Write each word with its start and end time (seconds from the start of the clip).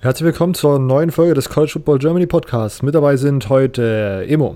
Herzlich 0.00 0.26
willkommen 0.26 0.54
zur 0.54 0.78
neuen 0.78 1.10
Folge 1.10 1.34
des 1.34 1.48
College 1.48 1.72
Football 1.72 1.98
Germany 1.98 2.26
Podcasts. 2.28 2.82
Mit 2.82 2.94
dabei 2.94 3.16
sind 3.16 3.48
heute 3.48 4.24
Emo. 4.28 4.54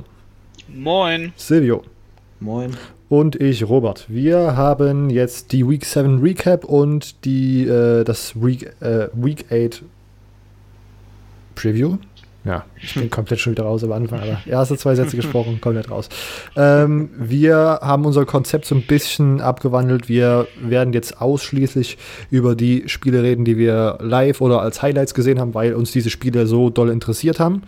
Moin. 0.68 1.32
Silvio. 1.34 1.82
Moin. 2.38 2.76
Und 3.08 3.34
ich, 3.34 3.68
Robert. 3.68 4.06
Wir 4.08 4.56
haben 4.56 5.10
jetzt 5.10 5.50
die 5.50 5.68
Week 5.68 5.84
7 5.84 6.20
Recap 6.20 6.64
und 6.64 7.24
die, 7.24 7.66
äh, 7.66 8.04
das 8.04 8.40
Week, 8.40 8.72
äh, 8.78 9.08
Week 9.14 9.46
8 9.50 9.82
Preview. 11.56 11.96
Ja, 12.44 12.64
ich 12.82 12.94
bin 12.94 13.08
komplett 13.08 13.38
schon 13.38 13.52
wieder 13.52 13.62
raus 13.62 13.84
am 13.84 13.92
Anfang, 13.92 14.20
aber 14.20 14.38
erste 14.46 14.76
zwei 14.76 14.96
Sätze 14.96 15.14
gesprochen, 15.16 15.60
komplett 15.60 15.90
raus. 15.90 16.08
Ähm, 16.56 17.10
wir 17.16 17.78
haben 17.82 18.04
unser 18.04 18.26
Konzept 18.26 18.64
so 18.64 18.74
ein 18.74 18.82
bisschen 18.82 19.40
abgewandelt. 19.40 20.08
Wir 20.08 20.48
werden 20.60 20.92
jetzt 20.92 21.20
ausschließlich 21.20 21.98
über 22.30 22.56
die 22.56 22.88
Spiele 22.88 23.22
reden, 23.22 23.44
die 23.44 23.58
wir 23.58 23.98
live 24.00 24.40
oder 24.40 24.60
als 24.60 24.82
Highlights 24.82 25.14
gesehen 25.14 25.38
haben, 25.38 25.54
weil 25.54 25.74
uns 25.74 25.92
diese 25.92 26.10
Spiele 26.10 26.48
so 26.48 26.68
doll 26.68 26.90
interessiert 26.90 27.38
haben. 27.38 27.62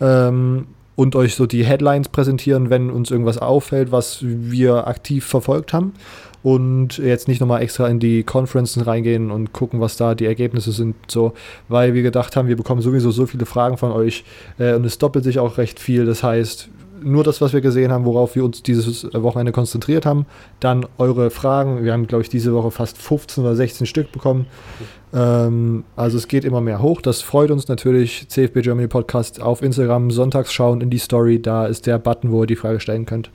Ähm, 0.00 0.66
und 0.96 1.16
euch 1.16 1.34
so 1.34 1.46
die 1.46 1.64
Headlines 1.64 2.10
präsentieren, 2.10 2.68
wenn 2.68 2.90
uns 2.90 3.10
irgendwas 3.10 3.38
auffällt, 3.38 3.90
was 3.90 4.18
wir 4.22 4.86
aktiv 4.86 5.24
verfolgt 5.24 5.72
haben 5.72 5.94
und 6.42 6.98
jetzt 6.98 7.28
nicht 7.28 7.40
nochmal 7.40 7.62
extra 7.62 7.88
in 7.88 7.98
die 7.98 8.22
Conferences 8.22 8.86
reingehen 8.86 9.30
und 9.30 9.52
gucken, 9.52 9.80
was 9.80 9.96
da 9.96 10.14
die 10.14 10.26
Ergebnisse 10.26 10.72
sind, 10.72 10.94
so, 11.08 11.34
weil 11.68 11.94
wir 11.94 12.02
gedacht 12.02 12.36
haben, 12.36 12.48
wir 12.48 12.56
bekommen 12.56 12.80
sowieso 12.80 13.10
so 13.10 13.26
viele 13.26 13.46
Fragen 13.46 13.76
von 13.76 13.92
euch 13.92 14.24
äh, 14.58 14.74
und 14.74 14.84
es 14.84 14.98
doppelt 14.98 15.24
sich 15.24 15.38
auch 15.38 15.58
recht 15.58 15.78
viel. 15.80 16.06
Das 16.06 16.22
heißt, 16.22 16.68
nur 17.02 17.24
das, 17.24 17.40
was 17.40 17.52
wir 17.52 17.60
gesehen 17.60 17.92
haben, 17.92 18.04
worauf 18.04 18.34
wir 18.34 18.44
uns 18.44 18.62
dieses 18.62 19.04
Wochenende 19.12 19.52
konzentriert 19.52 20.06
haben. 20.06 20.26
Dann 20.60 20.86
eure 20.98 21.30
Fragen. 21.30 21.84
Wir 21.84 21.92
haben, 21.92 22.06
glaube 22.06 22.22
ich, 22.22 22.28
diese 22.28 22.52
Woche 22.52 22.70
fast 22.70 22.98
15 22.98 23.44
oder 23.44 23.54
16 23.56 23.86
Stück 23.86 24.12
bekommen. 24.12 24.46
Ähm, 25.12 25.84
also 25.96 26.16
es 26.16 26.28
geht 26.28 26.44
immer 26.44 26.60
mehr 26.60 26.80
hoch. 26.80 27.00
Das 27.00 27.22
freut 27.22 27.50
uns 27.50 27.68
natürlich. 27.68 28.28
CFB 28.28 28.62
Germany 28.62 28.88
Podcast 28.88 29.40
auf 29.40 29.62
Instagram 29.62 30.10
sonntags 30.10 30.52
schauen 30.52 30.80
in 30.80 30.90
die 30.90 30.98
Story. 30.98 31.40
Da 31.40 31.66
ist 31.66 31.86
der 31.86 31.98
Button, 31.98 32.30
wo 32.30 32.42
ihr 32.42 32.46
die 32.46 32.56
Frage 32.56 32.80
stellen 32.80 33.06
könnt. 33.06 33.30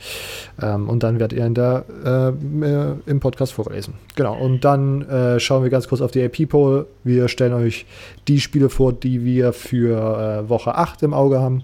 Ähm, 0.61 0.89
und 0.89 1.03
dann 1.03 1.19
werdet 1.19 1.37
ihr 1.37 1.45
in 1.45 1.53
der, 1.53 1.85
äh, 2.05 3.09
im 3.09 3.19
Podcast 3.19 3.53
vorlesen. 3.53 3.95
Genau. 4.15 4.37
Und 4.37 4.63
dann 4.63 5.01
äh, 5.03 5.39
schauen 5.39 5.63
wir 5.63 5.69
ganz 5.69 5.87
kurz 5.87 6.01
auf 6.01 6.11
die 6.11 6.23
AP-Poll. 6.23 6.87
Wir 7.03 7.27
stellen 7.27 7.53
euch 7.53 7.85
die 8.27 8.39
Spiele 8.39 8.69
vor, 8.69 8.93
die 8.93 9.25
wir 9.25 9.53
für 9.53 10.45
äh, 10.45 10.49
Woche 10.49 10.75
8 10.75 11.03
im 11.03 11.13
Auge 11.13 11.39
haben. 11.39 11.63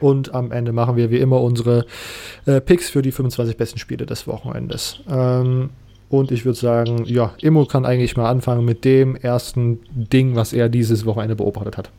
Und 0.00 0.34
am 0.34 0.52
Ende 0.52 0.72
machen 0.72 0.96
wir 0.96 1.10
wie 1.10 1.18
immer 1.18 1.40
unsere 1.40 1.86
äh, 2.44 2.60
Picks 2.60 2.90
für 2.90 3.02
die 3.02 3.12
25 3.12 3.56
besten 3.56 3.78
Spiele 3.78 4.06
des 4.06 4.26
Wochenendes. 4.26 5.00
Ähm, 5.10 5.70
und 6.08 6.30
ich 6.30 6.44
würde 6.44 6.58
sagen, 6.58 7.04
ja, 7.04 7.34
Immo 7.40 7.64
kann 7.64 7.84
eigentlich 7.84 8.16
mal 8.16 8.30
anfangen 8.30 8.64
mit 8.64 8.84
dem 8.84 9.16
ersten 9.16 9.80
Ding, 9.90 10.36
was 10.36 10.52
er 10.52 10.68
dieses 10.68 11.04
Wochenende 11.04 11.34
beobachtet 11.34 11.76
hat. 11.76 11.90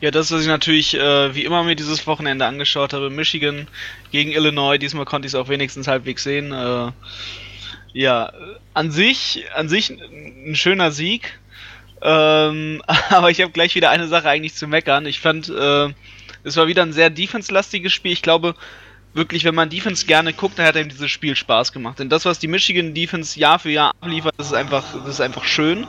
Ja, 0.00 0.10
das, 0.10 0.32
was 0.32 0.42
ich 0.42 0.48
natürlich 0.48 0.94
äh, 0.94 1.32
wie 1.34 1.44
immer 1.44 1.62
mir 1.62 1.76
dieses 1.76 2.04
Wochenende 2.08 2.44
angeschaut 2.46 2.92
habe, 2.92 3.08
Michigan 3.08 3.68
gegen 4.10 4.32
Illinois, 4.32 4.76
diesmal 4.76 5.04
konnte 5.04 5.26
ich 5.26 5.34
es 5.34 5.38
auch 5.38 5.48
wenigstens 5.48 5.86
halbwegs 5.86 6.24
sehen. 6.24 6.50
Äh, 6.50 6.90
ja, 7.92 8.32
an 8.74 8.90
sich, 8.90 9.44
an 9.54 9.68
sich 9.68 9.90
ein 9.90 10.56
schöner 10.56 10.90
Sieg. 10.90 11.38
Ähm, 12.00 12.82
aber 13.10 13.30
ich 13.30 13.40
habe 13.40 13.52
gleich 13.52 13.76
wieder 13.76 13.90
eine 13.90 14.08
Sache 14.08 14.28
eigentlich 14.28 14.54
zu 14.54 14.66
meckern. 14.66 15.06
Ich 15.06 15.20
fand, 15.20 15.48
äh, 15.48 15.88
es 16.44 16.56
war 16.56 16.66
wieder 16.66 16.82
ein 16.82 16.92
sehr 16.92 17.10
defense-lastiges 17.10 17.92
Spiel. 17.92 18.12
Ich 18.12 18.22
glaube, 18.22 18.54
wirklich, 19.14 19.44
wenn 19.44 19.54
man 19.54 19.70
Defense 19.70 20.06
gerne 20.06 20.32
guckt, 20.32 20.58
dann 20.58 20.66
hat 20.66 20.76
einem 20.76 20.88
dieses 20.88 21.10
Spiel 21.10 21.36
Spaß 21.36 21.72
gemacht. 21.72 21.98
Denn 21.98 22.08
das, 22.08 22.24
was 22.24 22.38
die 22.38 22.48
Michigan 22.48 22.94
Defense 22.94 23.38
Jahr 23.38 23.58
für 23.58 23.70
Jahr 23.70 23.92
abliefert, 24.00 24.34
das 24.36 24.48
ist 24.48 24.54
einfach, 24.54 24.84
das 25.04 25.14
ist 25.14 25.20
einfach 25.20 25.44
schön. 25.44 25.86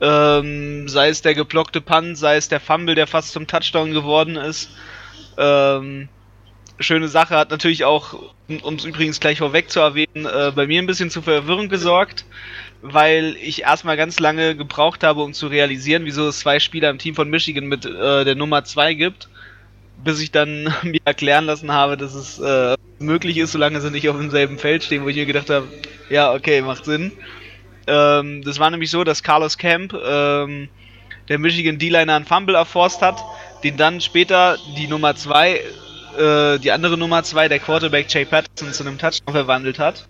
Ähm, 0.00 0.88
sei 0.88 1.08
es 1.08 1.22
der 1.22 1.34
geblockte 1.34 1.80
Punt, 1.80 2.16
sei 2.16 2.36
es 2.36 2.48
der 2.48 2.60
Fumble, 2.60 2.94
der 2.94 3.06
fast 3.06 3.32
zum 3.32 3.46
Touchdown 3.46 3.92
geworden 3.92 4.36
ist. 4.36 4.70
Ähm, 5.36 6.08
schöne 6.78 7.08
Sache 7.08 7.36
hat 7.36 7.50
natürlich 7.50 7.84
auch, 7.84 8.14
um 8.62 8.74
es 8.74 8.84
übrigens 8.84 9.18
gleich 9.18 9.38
vorweg 9.38 9.70
zu 9.70 9.80
erwähnen, 9.80 10.26
äh, 10.26 10.52
bei 10.54 10.66
mir 10.66 10.80
ein 10.80 10.86
bisschen 10.86 11.10
zu 11.10 11.22
Verwirrung 11.22 11.68
gesorgt, 11.68 12.24
weil 12.80 13.36
ich 13.42 13.62
erstmal 13.62 13.96
ganz 13.96 14.20
lange 14.20 14.54
gebraucht 14.54 15.02
habe, 15.02 15.22
um 15.22 15.32
zu 15.32 15.48
realisieren, 15.48 16.04
wieso 16.04 16.28
es 16.28 16.40
zwei 16.40 16.60
Spieler 16.60 16.90
im 16.90 16.98
Team 16.98 17.16
von 17.16 17.28
Michigan 17.28 17.66
mit 17.66 17.84
äh, 17.84 18.24
der 18.24 18.36
Nummer 18.36 18.62
2 18.64 18.94
gibt 18.94 19.28
bis 20.04 20.20
ich 20.20 20.30
dann 20.30 20.72
mir 20.82 21.00
erklären 21.04 21.44
lassen 21.44 21.72
habe, 21.72 21.96
dass 21.96 22.14
es 22.14 22.38
äh, 22.38 22.76
möglich 22.98 23.36
ist, 23.38 23.52
solange 23.52 23.80
sie 23.80 23.90
nicht 23.90 24.08
auf 24.08 24.16
demselben 24.16 24.58
Feld 24.58 24.84
stehen, 24.84 25.04
wo 25.04 25.08
ich 25.08 25.16
mir 25.16 25.26
gedacht 25.26 25.50
habe, 25.50 25.68
ja, 26.10 26.32
okay, 26.32 26.62
macht 26.62 26.84
Sinn. 26.84 27.12
Ähm, 27.86 28.42
das 28.42 28.58
war 28.58 28.70
nämlich 28.70 28.90
so, 28.90 29.04
dass 29.04 29.22
Carlos 29.22 29.58
Camp, 29.58 29.94
ähm, 29.94 30.68
der 31.28 31.38
Michigan 31.38 31.78
D-Liner, 31.78 32.16
einen 32.16 32.24
Fumble 32.24 32.54
erforst 32.54 33.02
hat, 33.02 33.22
den 33.64 33.76
dann 33.76 34.00
später 34.00 34.56
die 34.76 34.86
Nummer 34.86 35.14
2, 35.14 35.60
äh, 36.18 36.58
die 36.58 36.72
andere 36.72 36.96
Nummer 36.96 37.22
2, 37.22 37.48
der 37.48 37.58
Quarterback 37.58 38.12
Jay 38.12 38.24
Patterson, 38.24 38.72
zu 38.72 38.84
einem 38.84 38.98
Touchdown 38.98 39.34
verwandelt 39.34 39.78
hat. 39.78 40.08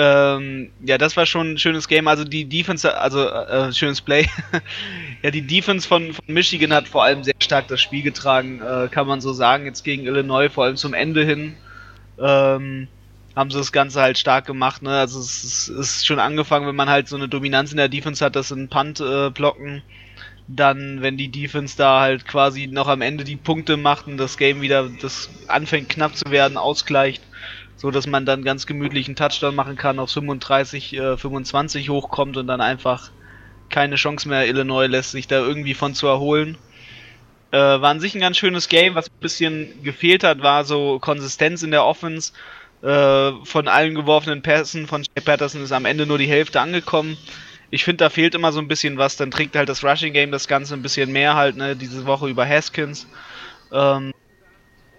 Ähm, 0.00 0.70
ja, 0.84 0.96
das 0.96 1.16
war 1.16 1.26
schon 1.26 1.54
ein 1.54 1.58
schönes 1.58 1.88
Game. 1.88 2.06
Also 2.06 2.22
die 2.22 2.44
Defense, 2.44 2.96
also 2.96 3.28
äh, 3.28 3.72
schönes 3.72 4.00
Play. 4.00 4.28
ja, 5.24 5.32
die 5.32 5.42
Defense 5.42 5.88
von, 5.88 6.12
von, 6.12 6.24
Michigan 6.28 6.72
hat 6.72 6.86
vor 6.86 7.02
allem 7.02 7.24
sehr 7.24 7.34
stark 7.40 7.66
das 7.66 7.80
Spiel 7.80 8.02
getragen, 8.02 8.62
äh, 8.62 8.86
kann 8.88 9.08
man 9.08 9.20
so 9.20 9.32
sagen. 9.32 9.64
Jetzt 9.64 9.82
gegen 9.82 10.06
Illinois, 10.06 10.50
vor 10.50 10.66
allem 10.66 10.76
zum 10.76 10.94
Ende 10.94 11.24
hin, 11.24 11.56
ähm, 12.16 12.86
haben 13.34 13.50
sie 13.50 13.58
das 13.58 13.72
Ganze 13.72 14.00
halt 14.00 14.18
stark 14.18 14.46
gemacht. 14.46 14.82
Ne? 14.82 14.96
Also 14.96 15.18
es, 15.18 15.68
es, 15.68 15.68
ist 15.68 16.06
schon 16.06 16.20
angefangen, 16.20 16.68
wenn 16.68 16.76
man 16.76 16.88
halt 16.88 17.08
so 17.08 17.16
eine 17.16 17.28
Dominanz 17.28 17.72
in 17.72 17.78
der 17.78 17.88
Defense 17.88 18.24
hat, 18.24 18.36
dass 18.36 18.48
sie 18.48 18.54
einen 18.54 18.68
Punt 18.68 19.00
äh, 19.00 19.30
blocken. 19.30 19.82
Dann, 20.46 21.02
wenn 21.02 21.16
die 21.16 21.28
Defense 21.28 21.76
da 21.76 22.02
halt 22.02 22.24
quasi 22.24 22.68
noch 22.68 22.86
am 22.86 23.02
Ende 23.02 23.24
die 23.24 23.36
Punkte 23.36 23.76
macht 23.76 24.06
und 24.06 24.16
das 24.16 24.38
Game 24.38 24.60
wieder 24.60 24.88
das 25.02 25.28
anfängt 25.48 25.88
knapp 25.88 26.14
zu 26.14 26.30
werden, 26.30 26.56
ausgleicht 26.56 27.20
so 27.78 27.92
dass 27.92 28.06
man 28.06 28.26
dann 28.26 28.44
ganz 28.44 28.66
gemütlich 28.66 29.06
einen 29.06 29.16
Touchdown 29.16 29.54
machen 29.54 29.76
kann, 29.76 29.98
auf 30.00 30.10
35, 30.10 30.94
äh, 30.94 31.16
25 31.16 31.88
hochkommt 31.88 32.36
und 32.36 32.48
dann 32.48 32.60
einfach 32.60 33.10
keine 33.70 33.94
Chance 33.94 34.28
mehr 34.28 34.46
Illinois 34.46 34.86
lässt, 34.86 35.12
sich 35.12 35.28
da 35.28 35.38
irgendwie 35.38 35.74
von 35.74 35.94
zu 35.94 36.08
erholen. 36.08 36.58
Äh, 37.52 37.56
war 37.56 37.90
an 37.90 38.00
sich 38.00 38.14
ein 38.14 38.20
ganz 38.20 38.36
schönes 38.36 38.68
Game, 38.68 38.94
was 38.94 39.06
ein 39.06 39.20
bisschen 39.20 39.82
gefehlt 39.82 40.24
hat, 40.24 40.42
war 40.42 40.64
so 40.64 40.98
Konsistenz 40.98 41.62
in 41.62 41.70
der 41.70 41.84
Offense. 41.84 42.32
Äh, 42.82 43.32
von 43.44 43.68
allen 43.68 43.94
geworfenen 43.94 44.42
Pässen 44.42 44.86
von 44.86 45.02
Jay 45.02 45.22
Patterson 45.24 45.62
ist 45.62 45.72
am 45.72 45.84
Ende 45.84 46.06
nur 46.06 46.18
die 46.18 46.28
Hälfte 46.28 46.60
angekommen. 46.60 47.16
Ich 47.70 47.84
finde, 47.84 48.04
da 48.04 48.10
fehlt 48.10 48.34
immer 48.34 48.52
so 48.52 48.60
ein 48.60 48.68
bisschen 48.68 48.98
was. 48.98 49.16
Dann 49.16 49.30
trägt 49.30 49.56
halt 49.56 49.68
das 49.68 49.84
Rushing 49.84 50.12
Game 50.12 50.30
das 50.30 50.48
Ganze 50.48 50.74
ein 50.74 50.82
bisschen 50.82 51.12
mehr 51.12 51.34
halt, 51.34 51.56
ne, 51.56 51.76
diese 51.76 52.06
Woche 52.06 52.28
über 52.28 52.46
Haskins. 52.46 53.06
Ähm, 53.72 54.12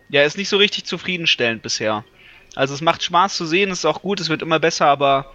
ja, 0.10 0.24
ist 0.24 0.38
nicht 0.38 0.50
so 0.50 0.58
richtig 0.58 0.86
zufriedenstellend 0.86 1.62
bisher. 1.62 2.04
Also 2.60 2.74
es 2.74 2.82
macht 2.82 3.02
Spaß 3.04 3.38
zu 3.38 3.46
sehen, 3.46 3.72
es 3.72 3.80
ist 3.80 3.86
auch 3.86 4.02
gut, 4.02 4.20
es 4.20 4.28
wird 4.28 4.42
immer 4.42 4.60
besser, 4.60 4.88
aber 4.88 5.28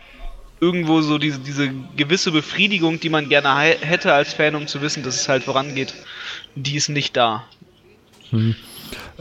irgendwo 0.61 1.01
so 1.01 1.17
diese, 1.17 1.39
diese 1.39 1.71
gewisse 1.97 2.31
Befriedigung, 2.31 3.01
die 3.01 3.09
man 3.09 3.31
gerne 3.31 3.55
hätte 3.81 4.13
als 4.13 4.35
Fan, 4.35 4.55
um 4.55 4.67
zu 4.67 4.83
wissen, 4.83 5.03
dass 5.03 5.19
es 5.19 5.27
halt 5.27 5.43
vorangeht, 5.43 5.95
die 6.55 6.77
ist 6.77 6.91
nicht 6.91 7.17
da. 7.17 7.45
Hm. 8.29 8.55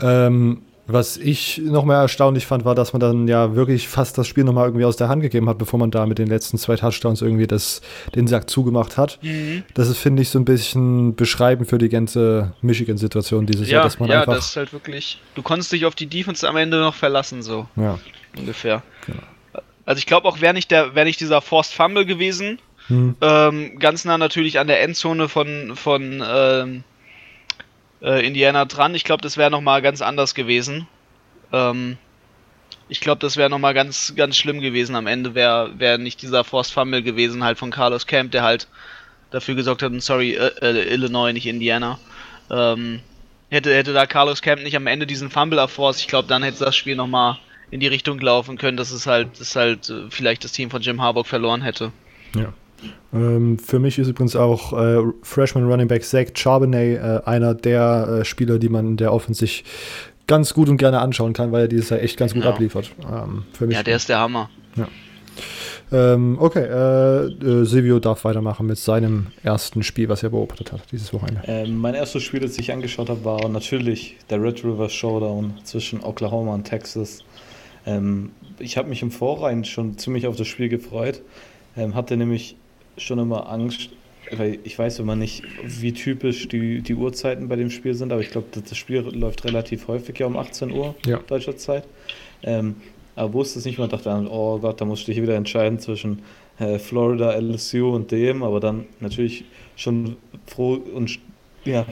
Ähm, 0.02 0.64
was 0.94 1.18
ich 1.18 1.62
noch 1.64 1.86
mehr 1.86 1.98
erstaunlich 1.98 2.46
fand, 2.46 2.66
war, 2.66 2.76
dass 2.76 2.94
man 2.94 3.00
dann 3.00 3.28
ja 3.28 3.56
wirklich 3.56 3.88
fast 3.88 4.18
das 4.18 4.28
Spiel 4.28 4.44
nochmal 4.44 4.68
irgendwie 4.68 4.86
aus 4.86 4.96
der 4.96 5.10
Hand 5.10 5.22
gegeben 5.22 5.50
hat, 5.50 5.58
bevor 5.58 5.80
man 5.80 5.92
da 5.92 6.06
mit 6.06 6.20
den 6.20 6.28
letzten 6.28 6.58
zwei 6.58 6.76
Touchdowns 6.76 7.22
irgendwie 7.22 7.48
das, 7.48 7.82
den 8.16 8.28
Sack 8.28 8.50
zugemacht 8.50 8.96
hat. 8.96 9.20
Mhm. 9.22 9.64
Das 9.74 9.90
ist, 9.90 9.98
finde 9.98 10.22
ich, 10.22 10.30
so 10.30 10.40
ein 10.40 10.46
bisschen 10.46 11.16
beschreibend 11.16 11.70
für 11.70 11.80
die 11.80 11.90
ganze 11.90 12.54
Michigan-Situation 12.62 13.46
dieses 13.46 13.68
ja, 13.68 13.78
Jahr, 13.78 13.84
dass 13.84 14.00
man 14.00 14.10
ja, 14.10 14.20
einfach. 14.20 14.34
Ja, 14.34 14.38
das 14.38 14.50
ist 14.50 14.56
halt 14.56 14.72
wirklich. 14.72 15.20
Du 15.36 15.42
konntest 15.42 15.72
dich 15.72 15.86
auf 15.86 15.96
die 15.96 16.08
Defense 16.08 16.48
am 16.48 16.56
Ende 16.56 16.80
noch 16.80 16.96
verlassen, 16.96 17.42
so. 17.42 17.68
Ja. 17.76 18.00
Ungefähr. 18.38 18.84
Genau. 19.06 19.20
Also 19.86 20.00
ich 20.00 20.06
glaube 20.06 20.28
auch, 20.28 20.42
wäre 20.42 20.54
nicht, 20.54 20.72
wär 20.72 21.04
nicht 21.04 21.20
dieser 21.20 21.42
Forced 21.42 21.74
Fumble 21.74 22.06
gewesen, 22.06 22.60
mhm. 22.88 23.16
ähm, 23.22 23.80
ganz 23.80 24.06
nah 24.06 24.18
natürlich 24.18 24.60
an 24.60 24.68
der 24.68 24.82
Endzone 24.82 25.28
von, 25.28 25.76
von 25.76 26.24
ähm, 26.26 26.84
äh, 28.04 28.26
Indiana 28.26 28.66
dran. 28.66 28.94
Ich 28.94 29.04
glaube, 29.04 29.22
das 29.22 29.38
wäre 29.38 29.50
nochmal 29.50 29.82
ganz 29.82 30.02
anders 30.02 30.36
gewesen. 30.36 30.88
Ähm, 31.52 31.98
ich 32.90 33.00
glaube, 33.00 33.20
das 33.20 33.38
wäre 33.38 33.50
nochmal 33.50 33.74
ganz, 33.74 34.14
ganz 34.16 34.38
schlimm 34.38 34.60
gewesen 34.60 34.96
am 34.96 35.08
Ende, 35.08 35.36
wäre 35.36 35.72
wär 35.80 35.98
nicht 35.98 36.22
dieser 36.22 36.44
Forced 36.44 36.74
Fumble 36.74 37.02
gewesen, 37.02 37.44
halt 37.44 37.58
von 37.58 37.72
Carlos 37.72 38.06
Camp, 38.06 38.32
der 38.32 38.44
halt 38.44 38.68
dafür 39.32 39.56
gesorgt 39.56 39.82
hat, 39.82 39.92
sorry, 40.02 40.34
äh, 40.34 40.52
äh, 40.62 40.94
Illinois, 40.94 41.34
nicht 41.34 41.48
Indiana. 41.48 41.98
Ähm, 42.52 43.00
hätte, 43.50 43.74
hätte 43.74 43.94
da 43.94 44.06
Carlos 44.06 44.42
Camp 44.42 44.62
nicht 44.62 44.76
am 44.76 44.88
Ende 44.88 45.08
diesen 45.08 45.32
Fumble 45.32 45.60
erforst, 45.60 46.02
ich 46.02 46.08
glaube, 46.08 46.28
dann 46.28 46.44
hätte 46.44 46.66
das 46.66 46.76
Spiel 46.76 46.96
nochmal 46.96 47.40
in 47.72 47.80
die 47.80 47.88
Richtung 47.88 48.20
laufen 48.20 48.58
können, 48.58 48.78
dass 48.78 48.92
es 48.92 49.08
halt, 49.08 49.40
dass 49.40 49.56
halt 49.56 49.90
äh, 49.90 50.04
vielleicht 50.10 50.44
das 50.44 50.52
Team 50.52 50.70
von 50.70 50.82
Jim 50.82 51.02
Harbaugh 51.02 51.24
verloren 51.24 51.62
hätte. 51.62 51.92
Ja. 52.36 52.54
Ähm, 53.14 53.58
für 53.60 53.80
mich 53.80 54.00
ist 54.00 54.08
übrigens 54.08 54.36
auch 54.36 54.74
äh, 54.74 55.02
Freshman 55.22 55.66
Running 55.66 55.88
Back 55.88 56.04
Zach 56.04 56.28
Charbonnet 56.34 57.00
äh, 57.00 57.22
einer 57.26 57.54
der 57.54 58.20
äh, 58.22 58.26
Spieler, 58.26 58.60
die 58.60 58.70
man 58.70 58.88
in 58.88 58.98
der 58.98 59.14
Offensive 59.14 59.64
ganz 60.28 60.54
gut 60.54 60.70
und 60.70 60.78
gerne 60.78 61.00
anschauen 61.00 61.34
kann, 61.34 61.52
weil 61.52 61.64
er 61.64 61.68
dieses 61.68 61.90
Jahr 61.90 62.02
echt 62.02 62.18
ganz 62.18 62.34
gut 62.34 62.44
genau. 62.44 62.54
abliefert. 62.54 62.92
Ähm, 63.02 63.44
für 63.54 63.68
mich 63.68 63.76
ja, 63.76 63.84
der 63.84 63.98
ist 63.98 64.10
der 64.10 64.20
Hammer. 64.20 64.50
Ja. 64.76 64.88
Ähm, 65.92 66.38
okay, 66.40 66.64
äh, 66.64 67.26
äh, 67.26 67.66
Silvio 67.66 68.00
darf 68.00 68.24
weitermachen 68.24 68.66
mit 68.66 68.80
seinem 68.80 69.28
ersten 69.44 69.84
Spiel, 69.84 70.10
was 70.10 70.24
er 70.24 70.30
beobachtet 70.30 70.72
hat 70.72 70.82
dieses 70.92 71.14
Wochenende. 71.14 71.44
Ähm, 71.46 71.78
mein 71.78 71.94
erstes 71.94 72.24
Spiel, 72.24 72.40
das 72.40 72.58
ich 72.58 72.72
angeschaut 72.72 73.10
habe, 73.10 73.24
war 73.24 73.48
natürlich 73.48 74.18
der 74.30 74.42
Red 74.42 74.64
River 74.64 74.90
Showdown 74.90 75.54
zwischen 75.64 76.04
Oklahoma 76.04 76.56
und 76.56 76.64
Texas. 76.64 77.24
Ähm, 77.86 78.32
ich 78.58 78.78
habe 78.78 78.90
mich 78.90 79.04
im 79.04 79.12
Vorrein 79.12 79.66
schon 79.66 79.98
ziemlich 79.98 80.26
auf 80.26 80.36
das 80.36 80.48
Spiel 80.48 80.70
gefreut. 80.70 81.22
Ähm, 81.76 81.94
hatte 81.94 82.18
nämlich 82.18 82.56
schon 82.98 83.20
immer 83.20 83.50
Angst, 83.50 83.90
weil 84.32 84.60
ich 84.64 84.78
weiß 84.78 85.00
immer 85.00 85.16
nicht, 85.16 85.44
wie 85.64 85.94
typisch 85.94 86.48
die, 86.48 86.82
die 86.82 86.96
Uhrzeiten 86.96 87.48
bei 87.48 87.56
dem 87.56 87.70
Spiel 87.70 87.94
sind, 87.94 88.12
aber 88.12 88.22
ich 88.22 88.30
glaube, 88.30 88.48
das 88.54 88.78
Spiel 88.78 89.02
läuft 89.02 89.46
relativ 89.46 89.88
häufig 89.88 90.18
ja 90.20 90.28
um 90.28 90.38
18 90.38 90.72
Uhr 90.72 90.96
ja. 91.06 91.20
deutscher 91.28 91.58
Zeit. 91.58 91.86
Ähm, 92.44 92.76
aber 93.16 93.34
wusste 93.34 93.60
es 93.60 93.66
nicht, 93.66 93.78
man 93.78 93.90
dachte 93.90 94.06
dann, 94.06 94.28
oh 94.28 94.58
Gott, 94.60 94.82
da 94.82 94.86
musste 94.86 95.12
ich 95.12 95.22
wieder 95.22 95.36
entscheiden 95.36 95.80
zwischen 95.80 96.24
äh, 96.60 96.80
Florida, 96.80 97.34
LSU 97.34 97.94
und 97.94 98.12
dem, 98.12 98.44
aber 98.44 98.60
dann 98.60 98.86
natürlich 99.00 99.46
schon 99.76 100.16
froh 100.48 100.80
und 100.94 101.20
ja, 101.64 101.86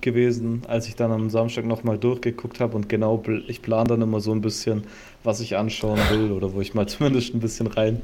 gewesen, 0.00 0.62
als 0.66 0.88
ich 0.88 0.96
dann 0.96 1.12
am 1.12 1.30
Samstag 1.30 1.64
nochmal 1.64 1.96
durchgeguckt 1.96 2.60
habe 2.60 2.76
und 2.76 2.88
genau, 2.88 3.22
ich 3.46 3.62
plane 3.62 3.88
dann 3.88 4.02
immer 4.02 4.20
so 4.20 4.32
ein 4.32 4.40
bisschen, 4.40 4.84
was 5.22 5.40
ich 5.40 5.56
anschauen 5.56 5.98
will 6.10 6.32
oder 6.32 6.52
wo 6.52 6.60
ich 6.60 6.74
mal 6.74 6.86
zumindest 6.88 7.34
ein 7.34 7.40
bisschen 7.40 7.68
rein 7.68 8.02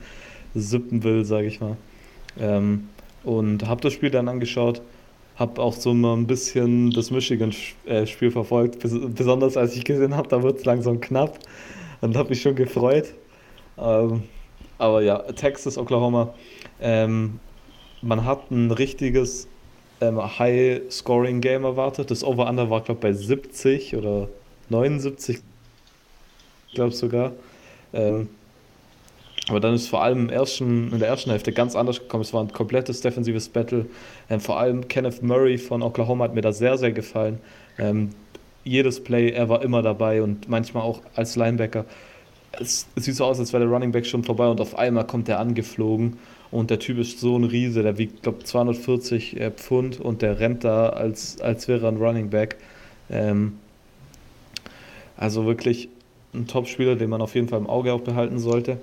sippen 0.55 1.03
will, 1.03 1.25
sage 1.25 1.47
ich 1.47 1.61
mal. 1.61 1.77
Ähm, 2.39 2.89
und 3.25 3.67
habe 3.67 3.81
das 3.81 3.93
Spiel 3.93 4.11
dann 4.11 4.29
angeschaut, 4.29 4.81
habe 5.37 5.61
auch 5.61 5.75
so 5.75 5.95
mal 5.95 6.15
ein 6.17 6.27
bisschen 6.27 6.91
das 6.91 7.11
Michigan-Spiel 7.11 8.31
verfolgt, 8.31 8.79
besonders 8.81 9.57
als 9.57 9.77
ich 9.77 9.85
gesehen 9.85 10.17
habe, 10.17 10.29
da 10.29 10.43
wird 10.43 10.59
es 10.59 10.65
langsam 10.65 11.01
knapp 11.01 11.39
und 12.01 12.17
habe 12.17 12.31
mich 12.31 12.43
schon 12.43 12.55
gefreut. 12.55 13.15
Ähm, 13.77 14.23
aber 14.79 15.03
ja, 15.03 15.19
Texas, 15.19 15.79
Oklahoma, 15.79 16.35
ähm, 16.81 17.41
man 18.03 18.25
hat 18.25 18.51
ein 18.51 18.71
richtiges 18.71 19.49
ähm, 20.01 20.39
High-Scoring-Game 20.39 21.65
erwartet. 21.65 22.11
Das 22.11 22.23
Over-Under 22.23 22.71
war, 22.71 22.81
glaube 22.81 22.99
ich, 22.99 23.03
bei 23.03 23.13
70 23.13 23.97
oder 23.97 24.29
79, 24.69 25.41
glaube 26.75 26.93
sogar. 26.93 27.33
Ähm, 27.93 28.29
aber 29.49 29.61
dann 29.61 29.75
ist 29.75 29.89
vor 29.89 30.03
allem 30.03 30.29
ersten, 30.29 30.93
in 30.93 30.99
der 30.99 31.09
ersten 31.09 31.31
Hälfte 31.31 31.53
ganz 31.53 31.75
anders 31.75 32.01
gekommen. 32.01 32.23
Es 32.23 32.33
war 32.33 32.43
ein 32.43 32.53
komplettes 32.53 33.01
defensives 33.01 33.49
Battle. 33.49 33.87
Ähm, 34.29 34.41
vor 34.41 34.59
allem 34.59 34.89
Kenneth 34.89 35.23
Murray 35.23 35.59
von 35.59 35.83
Oklahoma 35.83 36.25
hat 36.25 36.35
mir 36.35 36.43
da 36.43 36.53
sehr, 36.53 36.77
sehr 36.77 36.93
gefallen. 36.93 37.39
Ähm, 37.79 38.11
jedes 38.65 39.03
Play, 39.03 39.31
er 39.31 39.49
war 39.49 39.63
immer 39.63 39.83
dabei 39.83 40.23
und 40.23 40.49
manchmal 40.49 40.83
auch 40.83 41.01
als 41.15 41.37
Linebacker. 41.37 41.85
Es, 42.53 42.87
es 42.95 43.05
sieht 43.05 43.15
so 43.15 43.25
aus, 43.25 43.39
als 43.39 43.53
wäre 43.53 43.65
der 43.65 43.73
Running 43.73 43.93
Back 43.93 44.07
schon 44.07 44.25
vorbei 44.25 44.49
und 44.49 44.61
auf 44.61 44.77
einmal 44.77 45.07
kommt 45.07 45.29
er 45.29 45.39
angeflogen 45.39 46.19
und 46.51 46.71
der 46.71 46.79
Typ 46.79 46.99
ist 46.99 47.21
so 47.21 47.39
ein 47.39 47.45
Riese, 47.45 47.83
der 47.83 47.99
wiegt, 47.99 48.23
glaube 48.23 48.45
240 48.45 49.41
äh, 49.41 49.51
Pfund 49.51 50.01
und 50.01 50.23
der 50.23 50.41
rennt 50.41 50.65
da, 50.65 50.89
als, 50.91 51.41
als 51.41 51.69
wäre 51.69 51.87
er 51.87 51.93
ein 51.93 51.99
Running 51.99 52.31
Back. 52.31 52.57
Ähm, 53.11 53.59
also 55.17 55.47
wirklich 55.47 55.89
ein 56.35 56.47
Top-Spieler, 56.47 56.97
den 56.97 57.11
man 57.11 57.21
auf 57.23 57.35
jeden 57.35 57.49
Fall 57.49 57.59
im 57.59 57.67
Auge 57.67 57.93
auch 57.93 58.01
behalten 58.01 58.39
sollte. 58.39 58.79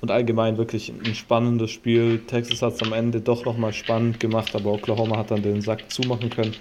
Und 0.00 0.10
allgemein 0.10 0.58
wirklich 0.58 0.92
ein 1.04 1.14
spannendes 1.14 1.70
Spiel. 1.70 2.20
Texas 2.26 2.62
hat 2.62 2.74
es 2.74 2.82
am 2.82 2.92
Ende 2.92 3.20
doch 3.20 3.44
nochmal 3.44 3.72
spannend 3.72 4.20
gemacht, 4.20 4.54
aber 4.54 4.72
Oklahoma 4.72 5.16
hat 5.18 5.30
dann 5.30 5.42
den 5.42 5.62
Sack 5.62 5.90
zumachen 5.90 6.30
können. 6.30 6.54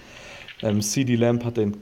Ähm, 0.61 0.81
CD 0.81 1.15
Lamb 1.15 1.43
hatte 1.45 1.61
ein 1.61 1.77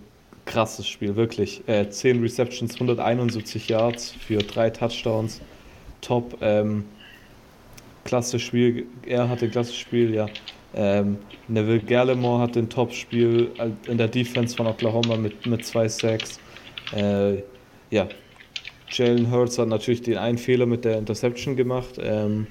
krasses 0.45 0.87
Spiel, 0.87 1.15
wirklich. 1.15 1.67
Äh, 1.67 1.89
10 1.89 2.21
Receptions, 2.21 2.73
171 2.75 3.67
Yards 3.69 4.11
für 4.19 4.39
drei 4.39 4.69
Touchdowns. 4.69 5.41
Top. 6.01 6.37
Ähm, 6.41 6.85
klasse 8.03 8.39
Spiel. 8.39 8.85
Er 9.05 9.29
hatte 9.29 9.45
ein 9.45 9.51
klasse 9.51 9.73
Spiel, 9.73 10.13
ja. 10.13 10.27
Ähm, 10.75 11.17
Neville 11.47 11.79
Gallimore 11.79 12.41
hatte 12.41 12.59
ein 12.59 12.69
Top-Spiel 12.69 13.51
in 13.87 13.97
der 13.97 14.07
Defense 14.07 14.55
von 14.55 14.67
Oklahoma 14.67 15.17
mit, 15.17 15.45
mit 15.45 15.65
zwei 15.65 15.87
Sacks. 15.87 16.39
Äh, 16.93 17.37
ja, 17.89 18.07
Jalen 18.89 19.31
Hurts 19.31 19.57
hat 19.57 19.67
natürlich 19.67 20.01
den 20.01 20.17
einen 20.17 20.37
Fehler 20.37 20.65
mit 20.65 20.85
der 20.85 20.97
Interception 20.97 21.55
gemacht. 21.55 21.99
Ähm, 21.99 22.47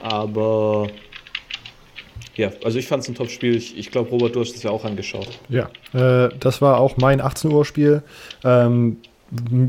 aber 0.00 0.88
ja, 2.34 2.50
also 2.64 2.78
ich 2.78 2.86
fand 2.86 3.02
es 3.02 3.08
ein 3.08 3.14
Top-Spiel. 3.14 3.54
Ich, 3.56 3.76
ich 3.78 3.90
glaube, 3.90 4.10
Robert, 4.10 4.34
du 4.34 4.40
hast 4.40 4.54
es 4.56 4.62
ja 4.62 4.70
auch 4.70 4.84
angeschaut. 4.84 5.28
Ja, 5.48 5.68
äh, 5.92 6.30
das 6.38 6.62
war 6.62 6.78
auch 6.78 6.96
mein 6.96 7.20
18 7.20 7.50
Uhr 7.50 7.64
Spiel. 7.64 8.02
Ähm, 8.42 8.98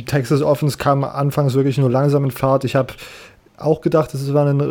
Texas 0.05 0.41
Offense 0.41 0.77
kam 0.77 1.03
anfangs 1.03 1.53
wirklich 1.53 1.77
nur 1.77 1.89
langsam 1.89 2.23
in 2.23 2.31
Fahrt. 2.31 2.63
Ich 2.63 2.75
habe 2.75 2.93
auch 3.57 3.81
gedacht, 3.81 4.13
es 4.13 4.33
war 4.33 4.47
ein 4.47 4.59
äh, 4.59 4.63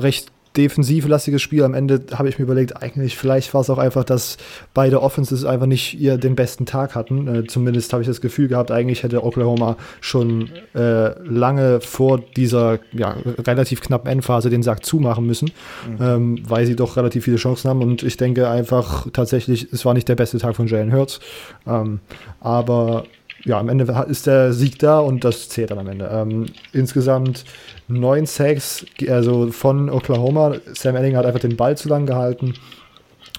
recht 0.00 0.32
defensivlastiges 0.56 1.42
Spiel. 1.42 1.64
Am 1.64 1.74
Ende 1.74 2.00
habe 2.14 2.28
ich 2.28 2.38
mir 2.38 2.44
überlegt, 2.44 2.82
eigentlich 2.82 3.16
vielleicht 3.16 3.54
war 3.54 3.60
es 3.62 3.70
auch 3.70 3.78
einfach, 3.78 4.04
dass 4.04 4.36
beide 4.72 5.02
Offenses 5.02 5.44
einfach 5.44 5.66
nicht 5.66 5.98
ihr 5.98 6.16
den 6.16 6.36
besten 6.36 6.66
Tag 6.66 6.94
hatten. 6.94 7.28
Äh, 7.28 7.46
zumindest 7.46 7.92
habe 7.92 8.02
ich 8.02 8.08
das 8.08 8.20
Gefühl 8.20 8.48
gehabt, 8.48 8.70
eigentlich 8.70 9.02
hätte 9.02 9.24
Oklahoma 9.24 9.76
schon 10.00 10.50
äh, 10.74 11.18
lange 11.22 11.80
vor 11.80 12.20
dieser 12.36 12.78
ja, 12.92 13.16
relativ 13.46 13.80
knappen 13.80 14.10
Endphase 14.10 14.50
den 14.50 14.62
Sack 14.62 14.84
zumachen 14.84 15.26
müssen, 15.26 15.50
mhm. 15.88 16.04
ähm, 16.04 16.42
weil 16.46 16.66
sie 16.66 16.76
doch 16.76 16.96
relativ 16.96 17.24
viele 17.24 17.36
Chancen 17.36 17.68
haben. 17.68 17.82
Und 17.82 18.02
ich 18.02 18.16
denke 18.16 18.48
einfach 18.48 19.08
tatsächlich, 19.12 19.72
es 19.72 19.84
war 19.84 19.94
nicht 19.94 20.08
der 20.08 20.16
beste 20.16 20.38
Tag 20.38 20.56
von 20.56 20.66
Jalen 20.66 20.92
Hurts. 20.92 21.20
Ähm, 21.66 22.00
aber 22.40 23.04
ja, 23.44 23.58
am 23.58 23.68
Ende 23.68 23.84
ist 24.08 24.26
der 24.26 24.52
Sieg 24.52 24.78
da 24.78 25.00
und 25.00 25.24
das 25.24 25.48
zählt 25.48 25.70
dann 25.70 25.78
am 25.78 25.88
Ende. 25.88 26.08
Ähm, 26.10 26.46
insgesamt 26.72 27.44
neun 27.88 28.26
Sacks, 28.26 28.86
also 29.08 29.50
von 29.50 29.90
Oklahoma. 29.90 30.56
Sam 30.72 30.96
Ellinger 30.96 31.18
hat 31.18 31.26
einfach 31.26 31.40
den 31.40 31.56
Ball 31.56 31.76
zu 31.76 31.88
lang 31.88 32.06
gehalten. 32.06 32.54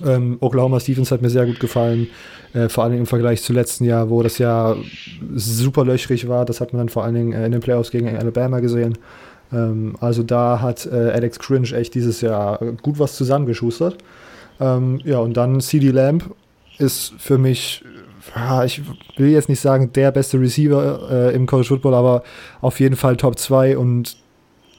Ähm, 0.06 0.38
Oklahoma 0.42 0.80
Stevens 0.80 1.12
hat 1.12 1.22
mir 1.22 1.30
sehr 1.30 1.46
gut 1.46 1.60
gefallen, 1.60 2.08
äh, 2.54 2.68
vor 2.68 2.84
allem 2.84 2.98
im 2.98 3.06
Vergleich 3.06 3.42
zu 3.42 3.54
letzten 3.54 3.86
Jahr, 3.86 4.10
wo 4.10 4.22
das 4.24 4.38
ja 4.38 4.76
super 5.36 5.86
löchrig 5.86 6.28
war. 6.28 6.46
Das 6.46 6.60
hat 6.60 6.74
man 6.74 6.80
dann 6.80 6.90
vor 6.90 7.04
allen 7.04 7.16
Dingen 7.16 7.34
äh, 7.34 7.46
in 7.46 7.52
den 7.52 7.62
Playoffs 7.62 7.92
gegen 7.92 8.16
Alabama 8.16 8.60
gesehen. 8.60 8.98
Ähm, 9.54 9.96
also 10.02 10.22
da 10.24 10.60
hat 10.62 10.86
äh, 10.86 11.12
Alex 11.12 11.40
Cringe 11.40 11.72
echt 11.72 11.96
dieses 11.96 12.22
Jahr 12.22 12.60
gut 12.82 13.00
was 13.00 13.16
zusammengeschustert. 13.16 13.98
Ähm, 14.60 15.00
ja, 15.04 15.20
und 15.20 15.38
dann 15.38 15.62
CD 15.62 15.92
Lamb 15.92 16.24
ist 16.78 17.14
für 17.18 17.38
mich 17.38 17.84
ich 18.66 18.82
will 19.18 19.30
jetzt 19.30 19.50
nicht 19.50 19.60
sagen, 19.60 19.94
der 19.94 20.12
beste 20.12 20.40
Receiver 20.40 21.10
äh, 21.12 21.36
im 21.36 21.46
College 21.46 21.68
Football, 21.68 21.94
aber 21.94 22.24
auf 22.60 22.80
jeden 22.80 22.96
Fall 22.96 23.18
Top 23.18 23.38
2 23.38 23.78
und 23.78 24.18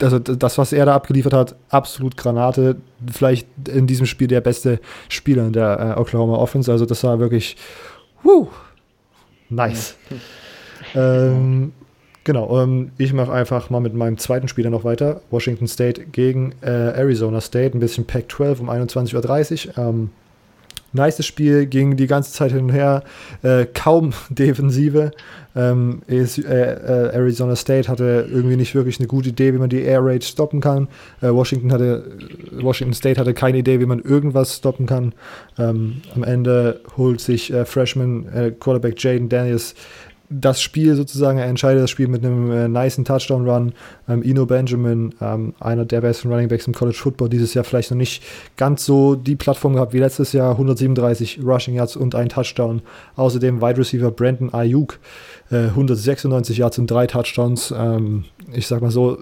also 0.01 0.19
das, 0.19 0.59
was 0.59 0.73
er 0.73 0.87
da 0.87 0.95
abgeliefert 0.95 1.33
hat, 1.33 1.57
absolut 1.71 2.17
Granate. 2.17 2.77
Vielleicht 3.11 3.49
in 3.69 3.87
diesem 3.87 4.07
Spiel 4.07 4.29
der 4.29 4.41
beste 4.41 4.81
Spieler 5.09 5.47
in 5.47 5.53
der 5.53 5.97
äh, 5.97 6.01
Oklahoma 6.01 6.37
Offense. 6.37 6.71
Also 6.71 6.87
das 6.87 7.03
war 7.05 7.19
wirklich, 7.19 7.57
wuh, 8.23 8.49
nice. 9.49 9.97
ähm, 10.95 11.73
genau, 12.25 12.63
ähm, 12.63 12.93
ich 12.99 13.13
mache 13.13 13.33
einfach 13.33 13.71
mal 13.71 13.81
mit 13.81 13.95
meinem 13.95 14.19
zweiten 14.19 14.49
Spieler 14.49 14.71
noch 14.71 14.85
weiter. 14.85 15.23
Washington 15.31 15.67
State 15.67 16.07
gegen 16.07 16.53
äh, 16.61 16.71
Arizona 16.71 17.41
State, 17.41 17.77
ein 17.77 17.81
bisschen 17.81 18.07
Pac-12 18.07 18.61
um 18.61 18.71
21.30 18.71 19.69
Uhr. 19.69 19.79
Ähm, 19.79 20.11
nice 20.93 21.25
Spiel, 21.25 21.67
ging 21.67 21.97
die 21.97 22.07
ganze 22.07 22.33
Zeit 22.33 22.53
hin 22.53 22.65
und 22.65 22.73
her, 22.73 23.03
äh, 23.43 23.67
kaum 23.67 24.13
Defensive. 24.31 25.13
Ähm, 25.55 26.03
ist, 26.07 26.37
äh, 26.37 26.75
äh, 26.75 27.15
Arizona 27.15 27.57
State 27.57 27.89
hatte 27.89 28.29
irgendwie 28.31 28.57
nicht 28.57 28.75
wirklich 28.75 28.99
eine 28.99 29.07
gute 29.09 29.31
Idee, 29.31 29.55
wie 29.55 29.59
man 29.59 29.71
die 29.71 29.81
Air 29.81 30.05
Raid 30.05 30.23
stoppen 30.23 30.61
kann. 30.61 30.87
Äh, 31.23 31.31
Washington, 31.31 31.73
hatte, 31.73 32.05
Washington 32.53 32.93
State 32.93 33.19
hatte 33.19 33.33
keine 33.33 33.59
Idee, 33.59 33.81
wie 33.81 33.87
man 33.87 34.01
irgendwas 34.01 34.57
stoppen 34.57 34.85
kann. 34.85 35.15
Ähm, 35.59 36.03
am 36.15 36.25
Ende 36.25 36.81
holt 36.99 37.23
sich 37.23 37.51
äh, 37.51 37.65
Freshman 37.65 38.29
äh, 38.35 38.51
Quarterback 38.51 39.03
Jaden 39.03 39.31
Daniels 39.31 39.75
das 40.29 40.61
Spiel 40.61 40.97
sozusagen, 40.97 41.39
er 41.39 41.47
entscheidet 41.47 41.83
das 41.83 41.91
Spiel 41.91 42.09
mit 42.09 42.25
einem 42.25 42.51
äh, 42.51 42.69
niceen 42.69 43.05
Touchdown-Run. 43.05 43.73
Ähm, 44.09 44.23
Ino 44.23 44.47
Benjamin, 44.47 45.15
ähm, 45.21 45.55
einer 45.61 45.85
der 45.85 46.01
besten 46.01 46.29
Running 46.29 46.49
Backs 46.49 46.67
im 46.67 46.75
College 46.75 46.97
Football, 46.97 47.29
dieses 47.29 47.55
Jahr 47.55 47.65
vielleicht 47.65 47.91
noch 47.91 47.99
nicht 47.99 48.23
ganz 48.57 48.85
so 48.85 49.15
die 49.15 49.37
Plattform 49.37 49.75
gehabt 49.75 49.93
wie 49.93 49.99
letztes 49.99 50.33
Jahr. 50.33 50.53
137 50.53 51.41
Rushing 51.43 51.75
Yards 51.75 51.97
und 51.97 52.15
ein 52.15 52.29
Touchdown. 52.29 52.83
Außerdem 53.17 53.61
Wide 53.61 53.79
Receiver 53.79 54.11
Brandon 54.11 54.53
Ayuk, 54.53 54.99
äh, 55.51 55.69
196 55.69 56.59
Yards 56.59 56.79
und 56.79 56.91
drei 56.91 57.07
Touchdowns. 57.07 57.73
Ähm, 57.77 58.25
ich 58.53 58.67
sag 58.67 58.81
mal 58.83 58.91
so, 58.91 59.19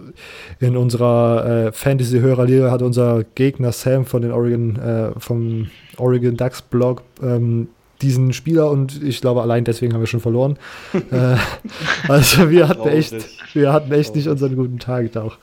in 0.61 0.77
unserer 0.77 1.67
äh, 1.67 1.73
Fantasy-Hörerliga 1.73 2.71
hat 2.71 2.83
unser 2.83 3.25
Gegner 3.35 3.73
Sam 3.73 4.05
von 4.05 4.23
den 4.23 4.33
Oregon, 4.33 4.77
äh, 4.77 5.11
vom 5.19 5.69
Oregon 5.97 6.37
Ducks 6.37 6.63
Blog 6.63 7.03
ähm, 7.23 7.69
diesen 8.03 8.33
Spieler 8.33 8.71
und 8.71 9.03
ich 9.03 9.21
glaube, 9.21 9.43
allein 9.43 9.65
deswegen 9.65 9.95
haben 9.95 10.01
wir 10.01 10.07
schon 10.07 10.21
verloren. 10.21 10.59
äh, 11.11 11.37
also 12.09 12.51
wir 12.51 12.69
hatten 12.69 12.89
echt, 12.89 13.15
wir 13.55 13.73
hatten 13.73 13.93
echt 13.93 14.15
nicht 14.15 14.29
unseren 14.29 14.57
guten 14.57 14.79
Tag 14.79 15.17
auch. 15.17 15.39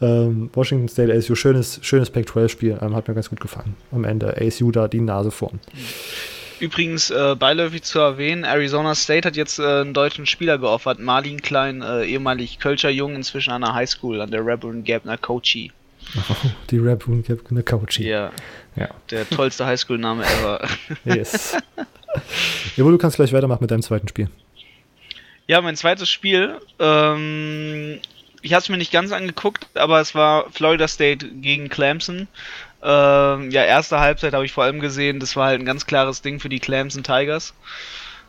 Ähm, 0.00 0.50
Washington 0.52 0.88
State 0.88 1.12
ASU, 1.12 1.34
schönes, 1.34 1.78
schönes 1.82 2.10
Pac-12-Spiel, 2.10 2.78
ähm, 2.80 2.94
hat 2.94 3.08
mir 3.08 3.14
ganz 3.14 3.30
gut 3.30 3.40
gefallen. 3.40 3.76
Am 3.92 4.04
Ende 4.04 4.36
ASU 4.40 4.70
da 4.70 4.88
die 4.88 5.00
Nase 5.00 5.30
vorn. 5.30 5.60
Übrigens, 6.60 7.10
äh, 7.10 7.36
beiläufig 7.38 7.82
zu 7.82 7.98
erwähnen, 8.00 8.44
Arizona 8.44 8.94
State 8.94 9.26
hat 9.26 9.36
jetzt 9.36 9.58
äh, 9.58 9.80
einen 9.80 9.94
deutschen 9.94 10.26
Spieler 10.26 10.58
geoffert, 10.58 10.98
Marlin 11.00 11.40
Klein, 11.40 11.80
äh, 11.80 12.04
ehemalig 12.04 12.58
Kölscher 12.58 12.90
Jung, 12.90 13.14
inzwischen 13.14 13.50
an 13.50 13.62
der 13.62 13.72
Highschool, 13.72 14.20
an 14.20 14.30
der 14.30 14.44
Rebel 14.44 14.82
Gabner 14.82 15.16
Coachy. 15.16 15.72
Oh, 16.16 16.34
die 16.70 16.78
Rebel 16.78 17.22
Gabner 17.22 17.62
Coachy. 17.62 18.08
Ja. 18.08 18.30
Ja. 18.76 18.88
Der 19.10 19.28
tollste 19.28 19.66
Highschool-Name 19.66 20.24
ever. 20.24 20.68
Yes. 21.04 21.56
Jawohl, 22.76 22.92
du 22.92 22.98
kannst 22.98 23.16
gleich 23.16 23.32
weitermachen 23.32 23.62
mit 23.62 23.70
deinem 23.70 23.82
zweiten 23.82 24.08
Spiel. 24.08 24.28
Ja, 25.46 25.60
mein 25.60 25.76
zweites 25.76 26.08
Spiel. 26.08 26.58
Ähm, 26.78 28.00
ich 28.42 28.52
habe 28.52 28.62
es 28.62 28.68
mir 28.68 28.76
nicht 28.76 28.92
ganz 28.92 29.12
angeguckt, 29.12 29.66
aber 29.74 30.00
es 30.00 30.14
war 30.14 30.50
Florida 30.50 30.88
State 30.88 31.28
gegen 31.28 31.68
Clemson. 31.68 32.28
Ähm, 32.82 33.50
ja, 33.50 33.64
erste 33.64 34.00
Halbzeit 34.00 34.32
habe 34.32 34.44
ich 34.44 34.52
vor 34.52 34.64
allem 34.64 34.80
gesehen, 34.80 35.20
das 35.20 35.36
war 35.36 35.48
halt 35.48 35.60
ein 35.60 35.66
ganz 35.66 35.86
klares 35.86 36.22
Ding 36.22 36.40
für 36.40 36.48
die 36.48 36.60
Clemson 36.60 37.02
Tigers. 37.02 37.52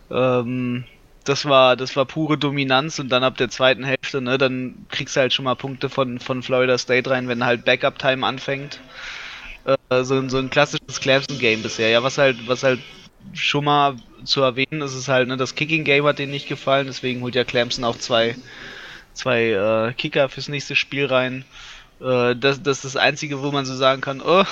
Ähm, 0.09 0.83
das 1.23 1.45
war, 1.45 1.75
das 1.75 1.95
war 1.95 2.05
pure 2.05 2.37
Dominanz 2.37 2.99
und 2.99 3.09
dann 3.09 3.23
ab 3.23 3.37
der 3.37 3.49
zweiten 3.49 3.83
Hälfte, 3.83 4.21
ne, 4.21 4.37
dann 4.37 4.85
kriegst 4.89 5.15
du 5.15 5.21
halt 5.21 5.33
schon 5.33 5.45
mal 5.45 5.55
Punkte 5.55 5.89
von, 5.89 6.19
von 6.19 6.41
Florida 6.41 6.77
State 6.77 7.09
rein, 7.09 7.27
wenn 7.27 7.45
halt 7.45 7.63
Backup-Time 7.63 8.25
anfängt. 8.25 8.79
Äh, 9.65 10.03
so, 10.03 10.27
so 10.29 10.37
ein 10.37 10.49
klassisches 10.49 10.99
Clemson-Game 10.99 11.61
bisher. 11.61 11.89
Ja, 11.89 12.03
was 12.03 12.17
halt, 12.17 12.47
was 12.47 12.63
halt 12.63 12.79
schon 13.33 13.65
mal 13.65 13.95
zu 14.23 14.41
erwähnen 14.41 14.81
ist, 14.81 14.95
ist 14.95 15.07
halt, 15.07 15.27
ne, 15.27 15.37
das 15.37 15.55
Kicking-Game 15.55 16.05
hat 16.05 16.19
denen 16.19 16.31
nicht 16.31 16.47
gefallen, 16.47 16.87
deswegen 16.87 17.21
holt 17.21 17.35
ja 17.35 17.43
Clemson 17.43 17.83
auch 17.83 17.97
zwei, 17.97 18.35
zwei 19.13 19.51
äh, 19.51 19.93
Kicker 19.93 20.29
fürs 20.29 20.47
nächste 20.47 20.75
Spiel 20.75 21.05
rein. 21.05 21.45
Äh, 21.99 22.35
das, 22.35 22.61
das 22.63 22.77
ist 22.77 22.95
das 22.95 22.95
Einzige, 22.97 23.41
wo 23.41 23.51
man 23.51 23.65
so 23.65 23.75
sagen 23.75 24.01
kann, 24.01 24.21
oh, 24.21 24.43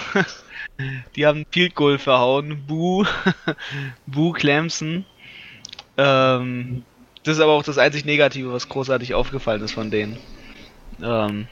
die 1.15 1.25
haben 1.25 1.45
Field 1.51 1.75
Goal 1.75 1.97
verhauen. 1.97 2.65
Buh, 2.67 3.05
Buh 4.05 4.33
Clemson. 4.33 5.05
Ähm, 5.97 6.83
das 7.23 7.37
ist 7.37 7.43
aber 7.43 7.53
auch 7.53 7.63
das 7.63 7.77
einzig 7.77 8.05
Negative, 8.05 8.53
was 8.53 8.69
großartig 8.69 9.13
aufgefallen 9.13 9.61
ist 9.61 9.73
von 9.73 9.91
denen. 9.91 10.17
Ähm, 11.01 11.47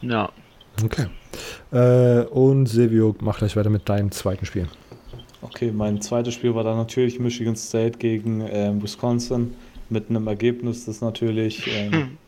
ja. 0.00 0.30
Okay. 0.84 1.06
Äh, 1.72 2.24
und 2.26 2.66
Silvio, 2.66 3.14
mach 3.20 3.38
gleich 3.38 3.56
weiter 3.56 3.70
mit 3.70 3.88
deinem 3.88 4.10
zweiten 4.10 4.46
Spiel. 4.46 4.68
Okay, 5.42 5.72
mein 5.72 6.02
zweites 6.02 6.34
Spiel 6.34 6.54
war 6.54 6.64
dann 6.64 6.76
natürlich 6.76 7.18
Michigan 7.18 7.56
State 7.56 7.98
gegen 7.98 8.46
ähm, 8.50 8.82
Wisconsin 8.82 9.54
mit 9.88 10.10
einem 10.10 10.26
Ergebnis, 10.26 10.84
das 10.84 11.00
natürlich 11.00 11.66
ähm, 11.66 12.18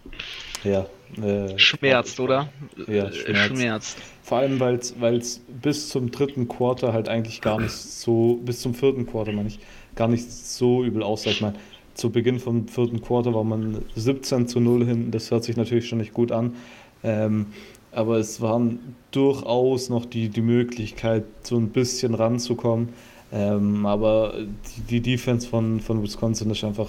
ja, 0.64 0.87
äh, 1.23 1.59
schmerzt, 1.59 2.18
oder? 2.21 2.49
Ja, 2.87 3.06
äh, 3.06 3.12
schmerzt. 3.12 3.56
schmerzt. 3.56 3.99
Vor 4.23 4.38
allem, 4.38 4.61
weil 4.61 4.76
es 5.16 5.40
bis 5.62 5.88
zum 5.90 6.11
dritten 6.11 6.49
Quarter 6.49 6.92
halt 6.92 7.09
eigentlich 7.09 7.40
gar 7.40 7.61
nicht 7.61 7.73
so, 7.73 8.40
bis 8.44 8.61
zum 8.61 8.75
vierten 8.75 9.06
Quarter, 9.06 9.32
meine 9.32 9.49
ich, 9.49 9.59
gar 9.94 10.09
nicht 10.09 10.30
so 10.30 10.82
übel 10.85 11.02
aussah. 11.02 11.30
Ich 11.30 11.42
meine, 11.42 11.56
zu 11.94 12.11
Beginn 12.11 12.40
vom 12.40 12.66
vierten 12.66 13.02
Quarter 13.02 13.35
war 13.35 13.44
man 13.44 13.82
17 13.94 14.49
zu 14.49 14.61
0 14.61 14.87
hinten, 14.87 15.11
das 15.11 15.30
hört 15.30 15.44
sich 15.44 15.56
natürlich 15.56 15.88
schon 15.88 15.99
nicht 15.99 16.14
gut 16.14 16.32
an. 16.32 16.56
Ähm, 17.04 17.47
aber 17.92 18.16
es 18.16 18.40
waren 18.40 18.96
durchaus 19.11 19.88
noch 19.88 20.06
die, 20.06 20.28
die 20.28 20.40
Möglichkeit, 20.40 21.25
so 21.42 21.56
ein 21.56 21.68
bisschen 21.68 22.14
ranzukommen. 22.14 22.90
Ähm, 23.32 23.87
aber 23.87 24.34
die, 24.76 24.80
die 24.82 25.00
Defense 25.00 25.49
von, 25.49 25.80
von 25.80 26.02
Wisconsin 26.02 26.50
ist 26.50 26.64
einfach 26.64 26.88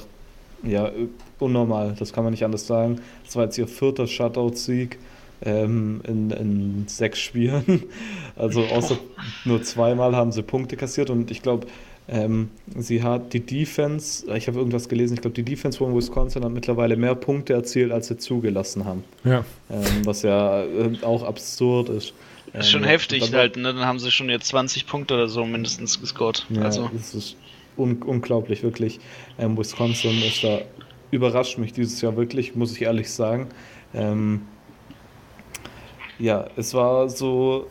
ja, 0.63 0.91
unnormal, 1.39 1.95
das 1.98 2.13
kann 2.13 2.24
man 2.24 2.31
nicht 2.31 2.45
anders 2.45 2.67
sagen. 2.67 3.00
Das 3.25 3.36
war 3.36 3.45
jetzt 3.45 3.57
ihr 3.57 3.67
vierter 3.67 4.07
Shutout-Sieg 4.07 4.98
ähm, 5.45 6.01
in, 6.07 6.31
in 6.31 6.86
sechs 6.88 7.19
Spielen. 7.19 7.83
Also 8.36 8.63
außer 8.63 8.98
nur 9.45 9.62
zweimal 9.62 10.15
haben 10.15 10.31
sie 10.31 10.41
Punkte 10.41 10.75
kassiert 10.75 11.12
und 11.12 11.29
ich 11.29 11.43
glaube, 11.43 11.67
ähm, 12.07 12.50
sie 12.75 13.01
hat 13.01 13.33
die 13.33 13.39
Defense, 13.39 14.25
ich 14.36 14.48
habe 14.48 14.60
irgendwas 14.60 14.89
gelesen, 14.89 15.13
ich 15.13 15.22
glaube, 15.22 15.36
die 15.36 15.43
Defense 15.43 15.77
von 15.77 15.95
Wisconsin 15.95 16.43
hat 16.43 16.51
mittlerweile 16.51 16.98
mehr 16.98 17.15
Punkte 17.15 17.53
erzielt, 17.53 17.91
als 17.91 18.07
sie 18.07 18.17
zugelassen 18.17 18.86
haben. 18.86 19.03
Ja. 19.24 19.45
Ähm, 19.69 20.05
was 20.05 20.22
ja 20.22 20.63
äh, 20.63 20.98
auch 21.03 21.24
absurd 21.24 21.89
ist. 21.89 22.13
Das 22.51 22.65
ist 22.65 22.72
schon 22.72 22.83
ähm, 22.83 22.89
heftig 22.89 23.33
halt, 23.33 23.55
ne? 23.55 23.74
Dann 23.74 23.86
haben 23.86 24.00
sie 24.00 24.12
schon 24.12 24.29
jetzt 24.29 24.48
20 24.48 24.86
Punkte 24.86 25.13
oder 25.15 25.27
so 25.27 25.45
mindestens 25.45 26.00
gescored. 26.00 26.45
Ja, 26.50 26.63
also. 26.63 26.89
das 26.93 27.15
ist 27.15 27.36
un 27.77 28.01
unglaublich, 28.03 28.63
wirklich. 28.63 29.00
Ähm, 29.39 29.57
Wisconsin 29.57 30.22
ist 30.22 30.43
da 30.43 30.60
überrascht 31.13 31.57
mich 31.57 31.74
dieses 31.74 32.01
Jahr 32.01 32.15
wirklich, 32.17 32.55
muss 32.55 32.75
ich 32.75 32.81
ehrlich 32.81 33.10
sagen. 33.12 33.48
Ähm, 33.93 34.41
ja, 36.19 36.48
es 36.55 36.74
war 36.74 37.10
so, 37.10 37.67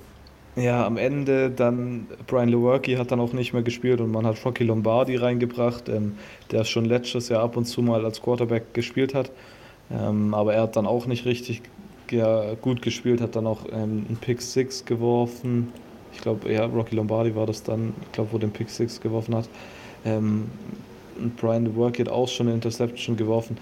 ja, 0.54 0.84
am 0.84 0.98
Ende 0.98 1.50
dann 1.50 2.06
Brian 2.26 2.48
Lewerke 2.48 2.98
hat 2.98 3.10
dann 3.10 3.20
auch 3.20 3.32
nicht 3.32 3.52
mehr 3.54 3.62
gespielt 3.62 4.00
und 4.00 4.10
man 4.10 4.26
hat 4.26 4.44
Rocky 4.44 4.64
Lombardi 4.64 5.16
reingebracht, 5.16 5.88
ähm, 5.88 6.16
der 6.50 6.64
schon 6.64 6.84
letztes 6.84 7.30
Jahr 7.30 7.42
ab 7.42 7.56
und 7.56 7.64
zu 7.64 7.80
mal 7.80 8.04
als 8.04 8.20
Quarterback 8.20 8.74
gespielt 8.74 9.14
hat. 9.14 9.30
Ähm, 9.90 10.34
aber 10.34 10.54
er 10.54 10.62
hat 10.62 10.76
dann 10.76 10.86
auch 10.86 11.06
nicht 11.06 11.24
richtig 11.24 11.62
ja, 12.10 12.54
gut 12.60 12.82
gespielt, 12.82 13.20
hat 13.20 13.34
dann 13.36 13.46
auch 13.46 13.64
ähm, 13.72 14.04
einen 14.08 14.18
Pick 14.20 14.42
6 14.42 14.84
geworfen. 14.84 15.72
Ich 16.12 16.20
glaube, 16.20 16.52
ja, 16.52 16.66
Rocky 16.66 16.96
Lombardi 16.96 17.34
war 17.34 17.46
das 17.46 17.62
dann, 17.62 17.94
ich 18.02 18.12
glaube, 18.12 18.32
wo 18.32 18.38
den 18.38 18.50
Pick 18.50 18.68
6 18.68 19.00
geworfen 19.00 19.34
hat. 19.34 19.48
Ähm, 20.04 20.50
Brian 21.36 21.74
Work 21.76 21.98
hat 21.98 22.08
auch 22.08 22.28
schon 22.28 22.48
eine 22.48 22.54
Interception 22.54 23.16
geworfen. 23.16 23.56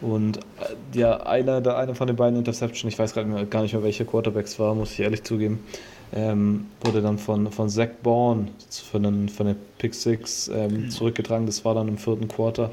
Und 0.00 0.38
äh, 0.38 0.98
ja, 0.98 1.18
einer, 1.18 1.60
der, 1.60 1.76
einer 1.76 1.94
von 1.94 2.06
den 2.06 2.16
beiden 2.16 2.38
Interception, 2.38 2.88
ich 2.88 2.98
weiß 2.98 3.14
gar 3.14 3.24
nicht 3.24 3.72
mehr, 3.72 3.82
welcher 3.82 4.04
Quarterbacks 4.04 4.58
war, 4.58 4.74
muss 4.74 4.92
ich 4.92 5.00
ehrlich 5.00 5.22
zugeben, 5.22 5.60
ähm, 6.14 6.66
wurde 6.82 7.00
dann 7.00 7.18
von, 7.18 7.50
von 7.50 7.68
Zach 7.68 7.88
Bourne 8.02 8.48
für 8.70 8.98
einen, 8.98 9.28
für 9.28 9.44
eine 9.44 9.56
Pick 9.78 9.94
Six 9.94 10.48
ähm, 10.48 10.84
mhm. 10.84 10.90
zurückgetragen. 10.90 11.46
Das 11.46 11.64
war 11.64 11.74
dann 11.74 11.88
im 11.88 11.98
vierten 11.98 12.28
Quarter. 12.28 12.70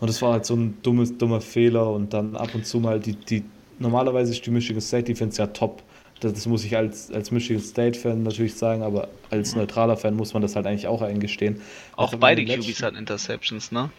Und 0.00 0.08
das 0.08 0.20
war 0.22 0.32
halt 0.32 0.46
so 0.46 0.54
ein 0.54 0.78
dummes, 0.82 1.16
dummer 1.16 1.40
Fehler. 1.40 1.90
Und 1.90 2.12
dann 2.12 2.36
ab 2.36 2.54
und 2.54 2.66
zu 2.66 2.78
mal 2.78 3.00
die, 3.00 3.14
die 3.14 3.44
normalerweise 3.78 4.32
ist 4.32 4.44
die 4.46 4.50
Michigan 4.50 4.80
State 4.80 5.04
Defense 5.04 5.40
ja 5.40 5.48
top. 5.48 5.82
Das, 6.20 6.32
das 6.32 6.46
muss 6.46 6.64
ich 6.64 6.76
als, 6.76 7.10
als 7.12 7.30
Michigan 7.30 7.62
State-Fan 7.62 8.22
natürlich 8.22 8.54
sagen, 8.54 8.82
aber 8.82 9.08
als 9.30 9.52
mhm. 9.52 9.60
neutraler 9.60 9.96
Fan 9.96 10.14
muss 10.14 10.32
man 10.32 10.42
das 10.42 10.56
halt 10.56 10.66
eigentlich 10.66 10.86
auch 10.86 11.02
eingestehen. 11.02 11.60
Auch 11.96 12.06
also 12.06 12.18
beide 12.18 12.44
QBs 12.44 12.82
hatten 12.82 12.96
Interceptions, 12.96 13.70
ne? 13.70 13.90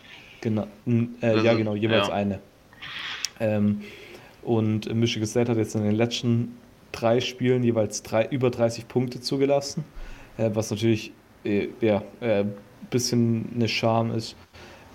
Genau, 0.42 0.68
äh, 0.88 1.08
also, 1.22 1.46
ja 1.46 1.54
genau, 1.54 1.76
jeweils 1.76 2.08
ja. 2.08 2.14
eine. 2.14 2.40
Ähm, 3.40 3.82
und 4.44 4.94
Michigan 4.96 5.28
State 5.28 5.52
hat 5.52 5.58
jetzt 5.58 5.76
in 5.76 5.84
den 5.84 5.96
letzten 5.96 6.58
drei 7.00 7.20
Spielen 7.20 7.64
jeweils 7.64 8.04
drei, 8.04 8.26
über 8.26 8.50
30 8.50 8.88
Punkte 8.88 9.22
zugelassen, 9.22 9.84
äh, 10.38 10.50
was 10.54 10.72
natürlich 10.72 11.12
äh, 11.44 11.70
ja, 11.82 12.02
ein 12.22 12.30
äh, 12.30 12.46
bisschen 12.90 13.50
eine 13.56 13.68
Scham 13.68 14.12
ist. 14.12 14.36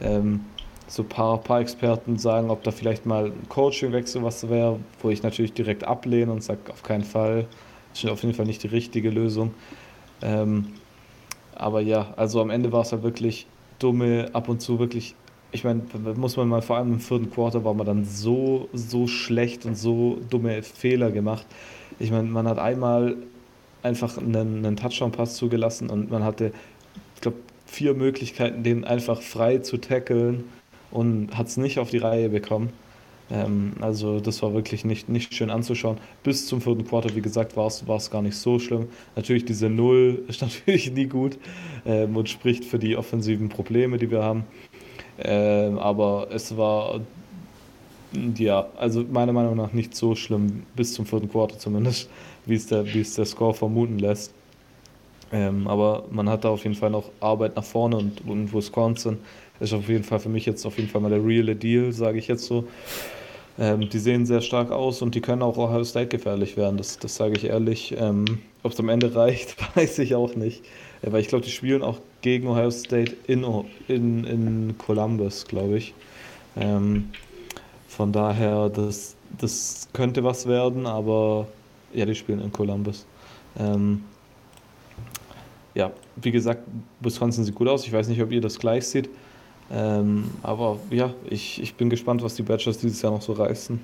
Ähm, 0.01 0.41
so 0.89 1.03
ein 1.03 1.09
paar, 1.09 1.39
paar 1.39 1.61
Experten 1.61 2.19
sagen, 2.19 2.51
ob 2.51 2.63
da 2.65 2.71
vielleicht 2.71 3.07
mal 3.07 3.27
ein 3.27 3.49
Coachingwechsel 3.49 4.23
was 4.23 4.49
wäre, 4.51 4.79
wo 5.01 5.09
ich 5.09 5.23
natürlich 5.23 5.55
direkt 5.55 5.85
ablehne 5.85 6.31
und 6.33 6.43
sage, 6.43 6.61
auf 6.71 6.83
keinen 6.83 7.05
Fall. 7.05 7.47
Das 7.93 8.05
ist 8.05 8.11
auf 8.11 8.23
jeden 8.23 8.35
Fall 8.35 8.47
nicht 8.47 8.63
die 8.63 8.69
richtige 8.69 9.11
Lösung. 9.11 9.55
Ähm, 10.21 10.69
aber 11.55 11.81
ja, 11.81 12.13
also 12.17 12.41
am 12.41 12.51
Ende 12.51 12.73
war 12.73 12.83
es 12.83 12.93
halt 12.93 13.03
wirklich 13.03 13.47
dumme, 13.79 14.29
ab 14.33 14.49
und 14.49 14.61
zu 14.61 14.79
wirklich, 14.79 15.15
ich 15.51 15.65
meine, 15.65 15.83
muss 16.17 16.37
man 16.37 16.49
mal 16.49 16.63
vor 16.63 16.77
allem 16.77 16.93
im 16.93 17.01
vierten 17.01 17.31
Quarter 17.31 17.65
war 17.65 17.75
man 17.75 17.87
dann 17.87 18.05
so, 18.05 18.69
so 18.73 19.07
schlecht 19.07 19.65
und 19.65 19.77
so 19.77 20.19
dumme 20.29 20.63
Fehler 20.63 21.11
gemacht. 21.11 21.47
Ich 21.99 22.11
meine, 22.11 22.29
man 22.29 22.47
hat 22.47 22.59
einmal 22.59 23.17
einfach 23.83 24.19
einen, 24.19 24.65
einen 24.65 24.77
Touchdown-Pass 24.77 25.35
zugelassen 25.35 25.91
und 25.91 26.11
man 26.11 26.25
hatte, 26.25 26.53
ich 27.15 27.21
glaube, 27.21 27.39
vier 27.67 27.95
Möglichkeiten, 27.95 28.63
den 28.63 28.85
einfach 28.85 29.23
frei 29.23 29.59
zu 29.59 29.79
tackeln 29.79 30.45
und 30.91 31.37
hat 31.37 31.49
es 31.49 31.57
nicht 31.57 31.79
auf 31.79 31.91
die 31.91 31.99
Reihe 31.99 32.29
bekommen. 32.29 32.71
Ähm, 33.31 33.73
also 33.81 34.21
das 34.21 34.43
war 34.43 34.55
wirklich 34.55 34.85
nicht, 34.85 35.09
nicht 35.09 35.35
schön 35.35 35.51
anzuschauen. 35.51 35.99
Bis 36.23 36.47
zum 36.47 36.61
vierten 36.61 36.87
Quarter, 36.87 37.15
wie 37.17 37.23
gesagt, 37.23 37.57
war 37.57 37.67
es 37.67 38.11
gar 38.11 38.23
nicht 38.23 38.37
so 38.37 38.59
schlimm. 38.59 38.89
Natürlich 39.17 39.45
diese 39.45 39.69
Null 39.69 40.23
ist 40.29 40.43
natürlich 40.43 40.93
nie 40.93 41.07
gut 41.07 41.39
ähm, 41.87 42.17
und 42.17 42.29
spricht 42.29 42.65
für 42.65 42.79
die 42.79 42.97
offensiven 42.97 43.49
Probleme, 43.49 43.99
die 43.99 44.11
wir 44.11 44.23
haben. 44.23 44.45
Ähm, 45.19 45.79
aber 45.79 46.29
es 46.31 46.57
war 46.57 47.01
ja, 48.37 48.67
also 48.77 49.05
meiner 49.11 49.33
Meinung 49.33 49.57
nach 49.57 49.73
nicht 49.73 49.95
so 49.95 50.15
schlimm, 50.15 50.65
bis 50.77 50.95
zum 50.95 51.07
vierten 51.07 51.31
Quarter 51.31 51.59
zumindest, 51.59 52.09
wie 52.47 52.55
es 52.55 52.67
der, 52.67 52.87
wie 52.93 53.01
es 53.01 53.15
der 53.15 53.25
Score 53.25 53.55
vermuten 53.55 53.99
lässt. 53.99 54.33
Ähm, 55.33 55.67
aber 55.67 56.05
man 56.11 56.29
hat 56.29 56.45
da 56.45 56.51
auf 56.51 56.63
jeden 56.65 56.77
Fall 56.77 56.91
noch 56.91 57.11
Arbeit 57.21 57.57
nach 57.57 57.65
vorne 57.65 57.97
und, 57.97 58.21
und 58.27 58.53
Wisconsin 58.53 59.19
ist 59.61 59.73
auf 59.73 59.89
jeden 59.89 60.05
Fall 60.05 60.19
für 60.19 60.29
mich 60.29 60.45
jetzt 60.45 60.67
auf 60.67 60.77
jeden 60.77 60.91
Fall 60.91 61.01
mal 61.01 61.11
der 61.11 61.25
reale 61.25 61.57
Deal, 61.57 61.93
sage 61.93 62.19
ich 62.19 62.29
jetzt 62.29 62.45
so. 62.45 62.65
Ähm, 63.59 63.89
die 63.89 63.99
sehen 63.99 64.27
sehr 64.27 64.41
stark 64.41 64.71
aus 64.71 65.03
und 65.03 65.15
die 65.15 65.21
können 65.21 65.43
auch 65.43 65.57
Ohio 65.57 65.85
State 65.85 66.09
gefährlich 66.09 66.57
werden, 66.57 66.79
das, 66.79 66.99
das 66.99 67.17
sage 67.17 67.35
ich 67.37 67.45
ehrlich. 67.45 67.95
Ähm, 67.99 68.25
Ob 68.63 68.73
es 68.73 68.81
am 68.81 68.89
Ende 68.89 69.15
reicht, 69.15 69.57
weiß 69.77 70.01
ich 70.01 70.15
auch 70.15 70.35
nicht. 70.35 70.65
Ja, 71.03 71.13
weil 71.13 71.21
ich 71.21 71.29
glaube, 71.29 71.45
die 71.45 71.51
spielen 71.51 71.83
auch 71.83 71.99
gegen 72.23 72.49
Ohio 72.49 72.71
State 72.71 73.17
in, 73.27 73.45
in, 73.89 74.25
in 74.25 74.75
Columbus, 74.79 75.47
glaube 75.47 75.79
ich. 75.79 75.95
Ähm, 76.57 77.11
von 77.97 78.11
daher, 78.11 78.71
das, 78.71 79.17
das 79.39 79.89
könnte 79.93 80.25
was 80.25 80.47
werden, 80.47 80.87
aber 80.87 81.47
ja, 81.93 82.07
die 82.07 82.15
spielen 82.15 82.41
in 82.41 82.51
Columbus. 82.51 83.05
Ähm, 83.59 84.03
ja, 85.75 85.91
wie 86.17 86.31
gesagt, 86.31 86.63
Wisconsin 87.01 87.45
sieht 87.45 87.55
gut 87.55 87.69
aus. 87.69 87.87
Ich 87.87 87.93
weiß 87.93 88.09
nicht, 88.09 88.23
ob 88.23 88.33
ihr 88.33 88.41
das 88.41 88.59
gleich 88.59 88.87
seht. 88.87 89.11
Ähm, 89.71 90.25
aber 90.43 90.79
ja, 90.91 91.13
ich, 91.29 91.61
ich 91.61 91.75
bin 91.75 91.91
gespannt, 91.91 92.23
was 92.23 92.35
die 92.35 92.43
Badgers 92.43 92.79
dieses 92.79 93.03
Jahr 93.03 93.13
noch 93.13 93.23
so 93.23 93.35
reißen. 93.35 93.79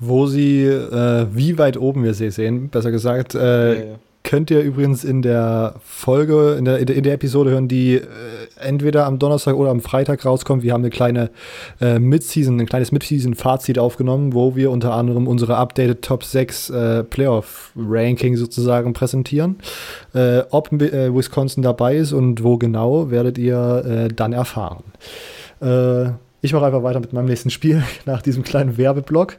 Wo 0.00 0.26
sie, 0.26 0.64
äh, 0.64 1.26
wie 1.30 1.58
weit 1.58 1.76
oben 1.76 2.02
wir 2.02 2.14
sie 2.14 2.30
sehen, 2.30 2.70
besser 2.70 2.90
gesagt, 2.90 3.34
äh, 3.34 3.74
ja, 3.74 3.84
ja 3.92 3.98
könnt 4.22 4.50
ihr 4.50 4.60
übrigens 4.60 5.02
in 5.02 5.22
der 5.22 5.74
Folge, 5.82 6.56
in 6.58 6.64
der, 6.64 6.78
in 6.78 7.02
der 7.02 7.14
Episode 7.14 7.50
hören, 7.50 7.68
die 7.68 7.94
äh, 7.94 8.04
entweder 8.60 9.06
am 9.06 9.18
Donnerstag 9.18 9.56
oder 9.56 9.70
am 9.70 9.80
Freitag 9.80 10.24
rauskommt. 10.24 10.62
Wir 10.62 10.72
haben 10.72 10.82
eine 10.82 10.90
kleine 10.90 11.30
äh, 11.80 11.98
Mid-Season, 11.98 12.60
ein 12.60 12.66
kleines 12.66 12.92
Mid-Season-Fazit 12.92 13.78
aufgenommen, 13.78 14.34
wo 14.34 14.54
wir 14.56 14.70
unter 14.70 14.92
anderem 14.92 15.26
unsere 15.26 15.56
updated 15.56 16.02
Top 16.02 16.24
6 16.24 16.70
äh, 16.70 17.04
Playoff-Ranking 17.04 18.36
sozusagen 18.36 18.92
präsentieren. 18.92 19.56
Äh, 20.14 20.42
ob 20.50 20.70
äh, 20.72 21.14
Wisconsin 21.14 21.62
dabei 21.62 21.96
ist 21.96 22.12
und 22.12 22.44
wo 22.44 22.58
genau, 22.58 23.10
werdet 23.10 23.38
ihr 23.38 23.84
äh, 23.84 24.08
dann 24.14 24.32
erfahren. 24.32 24.84
ich 26.42 26.52
mache 26.54 26.64
einfach 26.64 26.82
weiter 26.82 27.00
mit 27.00 27.12
meinem 27.12 27.26
nächsten 27.26 27.50
Spiel 27.50 27.82
nach 28.06 28.22
diesem 28.22 28.42
kleinen 28.42 28.78
Werbeblock. 28.78 29.36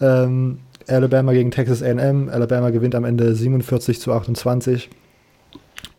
Ähm, 0.00 0.58
Alabama 0.88 1.32
gegen 1.32 1.50
Texas 1.50 1.82
AM. 1.82 2.28
Alabama 2.28 2.70
gewinnt 2.70 2.94
am 2.94 3.04
Ende 3.04 3.34
47 3.34 4.00
zu 4.00 4.12
28. 4.12 4.90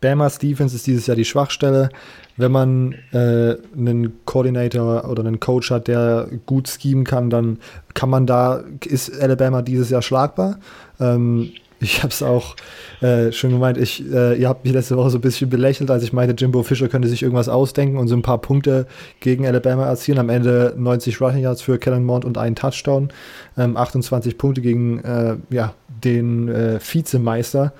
Bamas 0.00 0.38
Defense 0.38 0.76
ist 0.76 0.86
dieses 0.86 1.06
Jahr 1.06 1.16
die 1.16 1.24
Schwachstelle. 1.24 1.88
Wenn 2.36 2.52
man 2.52 2.94
äh, 3.12 3.56
einen 3.76 4.24
Coordinator 4.24 5.08
oder 5.08 5.24
einen 5.24 5.40
Coach 5.40 5.70
hat, 5.70 5.88
der 5.88 6.28
gut 6.44 6.68
schemen 6.68 7.04
kann, 7.04 7.30
dann 7.30 7.58
kann 7.94 8.10
man 8.10 8.26
da, 8.26 8.62
ist 8.84 9.20
Alabama 9.20 9.62
dieses 9.62 9.90
Jahr 9.90 10.02
schlagbar. 10.02 10.58
Ähm, 11.00 11.52
ich 11.80 12.02
habe 12.02 12.08
es 12.08 12.22
auch 12.22 12.56
äh, 13.00 13.32
schon 13.32 13.50
gemeint, 13.50 13.76
ich, 13.78 14.02
äh, 14.10 14.34
ihr 14.40 14.48
habt 14.48 14.64
mich 14.64 14.72
letzte 14.72 14.96
Woche 14.96 15.10
so 15.10 15.18
ein 15.18 15.20
bisschen 15.20 15.50
belächelt, 15.50 15.90
als 15.90 16.02
ich 16.02 16.12
meinte, 16.12 16.34
Jimbo 16.34 16.62
Fischer 16.62 16.88
könnte 16.88 17.08
sich 17.08 17.22
irgendwas 17.22 17.48
ausdenken 17.48 17.98
und 17.98 18.08
so 18.08 18.16
ein 18.16 18.22
paar 18.22 18.38
Punkte 18.38 18.86
gegen 19.20 19.46
Alabama 19.46 19.86
erzielen. 19.86 20.18
Am 20.18 20.30
Ende 20.30 20.74
90 20.76 21.20
Rushing 21.20 21.42
Yards 21.42 21.62
für 21.62 21.78
Kellen 21.78 22.04
Mond 22.04 22.24
und 22.24 22.38
einen 22.38 22.56
Touchdown. 22.56 23.10
Ähm, 23.58 23.76
28 23.76 24.38
Punkte 24.38 24.60
gegen 24.62 25.00
äh, 25.00 25.36
ja, 25.50 25.74
den 26.02 26.48
äh, 26.48 26.78
Vizemeister. 26.80 27.72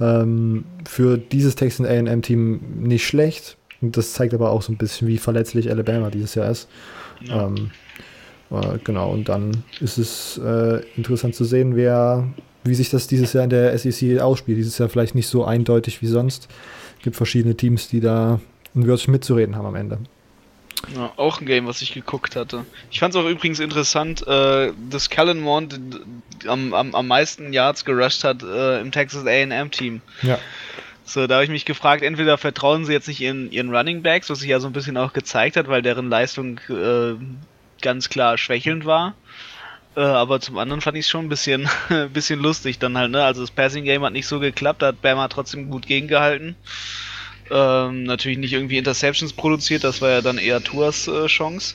Ähm, 0.00 0.64
für 0.86 1.18
dieses 1.18 1.56
Texan 1.56 1.86
AM-Team 1.86 2.60
nicht 2.80 3.06
schlecht. 3.06 3.56
Und 3.80 3.96
das 3.96 4.12
zeigt 4.12 4.34
aber 4.34 4.50
auch 4.50 4.62
so 4.62 4.72
ein 4.72 4.76
bisschen, 4.76 5.08
wie 5.08 5.18
verletzlich 5.18 5.70
Alabama 5.70 6.10
dieses 6.10 6.34
Jahr 6.34 6.50
ist. 6.50 6.68
Ja. 7.22 7.46
Ähm, 7.46 7.70
äh, 8.50 8.78
genau, 8.84 9.10
und 9.10 9.28
dann 9.28 9.64
ist 9.80 9.98
es 9.98 10.38
äh, 10.38 10.82
interessant 10.96 11.34
zu 11.34 11.44
sehen, 11.44 11.76
wer 11.76 12.26
wie 12.68 12.74
sich 12.74 12.90
das 12.90 13.06
dieses 13.06 13.32
Jahr 13.32 13.44
in 13.44 13.50
der 13.50 13.76
SEC 13.78 14.20
ausspielt. 14.20 14.58
Dieses 14.58 14.78
Jahr 14.78 14.88
vielleicht 14.88 15.14
nicht 15.14 15.28
so 15.28 15.44
eindeutig 15.44 16.02
wie 16.02 16.06
sonst. 16.06 16.48
Es 16.98 17.04
gibt 17.04 17.16
verschiedene 17.16 17.56
Teams, 17.56 17.88
die 17.88 18.00
da 18.00 18.40
ein 18.74 18.86
Wörtchen 18.86 19.12
mitzureden 19.12 19.56
haben 19.56 19.66
am 19.66 19.74
Ende. 19.74 19.98
Ja, 20.94 21.12
auch 21.16 21.40
ein 21.40 21.46
Game, 21.46 21.66
was 21.66 21.82
ich 21.82 21.92
geguckt 21.92 22.36
hatte. 22.36 22.64
Ich 22.90 23.00
fand 23.00 23.14
es 23.14 23.20
auch 23.20 23.28
übrigens 23.28 23.58
interessant, 23.58 24.26
äh, 24.26 24.72
dass 24.90 25.10
Callan 25.10 25.40
Mond 25.40 25.80
am, 26.46 26.72
am, 26.72 26.94
am 26.94 27.06
meisten 27.06 27.52
Yards 27.52 27.84
gerusht 27.84 28.24
hat 28.24 28.42
äh, 28.42 28.80
im 28.80 28.92
Texas 28.92 29.26
AM-Team. 29.26 30.00
Ja. 30.22 30.38
So, 31.04 31.26
da 31.26 31.36
habe 31.36 31.44
ich 31.44 31.50
mich 31.50 31.64
gefragt, 31.64 32.02
entweder 32.02 32.38
vertrauen 32.38 32.84
sie 32.84 32.92
jetzt 32.92 33.08
nicht 33.08 33.20
ihren, 33.20 33.50
ihren 33.50 33.74
Running 33.74 34.02
Backs, 34.02 34.30
was 34.30 34.40
sich 34.40 34.48
ja 34.48 34.60
so 34.60 34.66
ein 34.66 34.72
bisschen 34.72 34.96
auch 34.96 35.12
gezeigt 35.12 35.56
hat, 35.56 35.66
weil 35.66 35.82
deren 35.82 36.08
Leistung 36.08 36.60
äh, 36.68 37.14
ganz 37.80 38.08
klar 38.08 38.38
schwächelnd 38.38 38.84
war. 38.84 39.14
Äh, 39.98 40.02
aber 40.02 40.38
zum 40.38 40.58
anderen 40.58 40.80
fand 40.80 40.96
ich 40.96 41.06
es 41.06 41.10
schon 41.10 41.26
ein 41.26 41.28
bisschen, 41.28 41.68
bisschen 42.12 42.38
lustig 42.38 42.78
dann 42.78 42.96
halt, 42.96 43.10
ne? 43.10 43.24
Also 43.24 43.40
das 43.40 43.50
Passing 43.50 43.84
Game 43.84 44.04
hat 44.04 44.12
nicht 44.12 44.28
so 44.28 44.38
geklappt, 44.38 44.80
da 44.80 44.88
hat 44.88 45.02
Bama 45.02 45.26
trotzdem 45.26 45.70
gut 45.70 45.88
gegengehalten. 45.88 46.54
Ähm, 47.50 48.04
natürlich 48.04 48.38
nicht 48.38 48.52
irgendwie 48.52 48.78
Interceptions 48.78 49.32
produziert, 49.32 49.82
das 49.82 50.00
war 50.00 50.10
ja 50.10 50.20
dann 50.20 50.38
eher 50.38 50.62
Tours 50.62 51.08
äh, 51.08 51.26
Chance. 51.26 51.74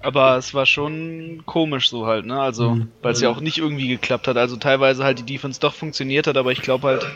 Aber 0.00 0.38
es 0.38 0.54
war 0.54 0.64
schon 0.64 1.42
komisch 1.44 1.90
so 1.90 2.06
halt, 2.06 2.24
ne? 2.24 2.40
Also, 2.40 2.70
mhm. 2.70 2.88
weil 3.02 3.12
es 3.12 3.20
ja 3.20 3.28
auch 3.28 3.40
nicht 3.40 3.58
irgendwie 3.58 3.88
geklappt 3.88 4.26
hat. 4.26 4.38
Also 4.38 4.56
teilweise 4.56 5.04
halt 5.04 5.18
die 5.18 5.26
Defense 5.26 5.60
doch 5.60 5.74
funktioniert 5.74 6.26
hat, 6.26 6.38
aber 6.38 6.52
ich 6.52 6.62
glaube 6.62 6.88
halt, 6.88 7.06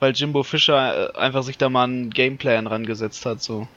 weil 0.00 0.14
Jimbo 0.14 0.42
Fischer 0.42 1.14
äh, 1.14 1.18
einfach 1.18 1.44
sich 1.44 1.58
da 1.58 1.68
mal 1.68 1.84
einen 1.84 2.10
Gameplan 2.10 2.66
rangesetzt 2.66 3.24
hat, 3.24 3.40
so. 3.40 3.68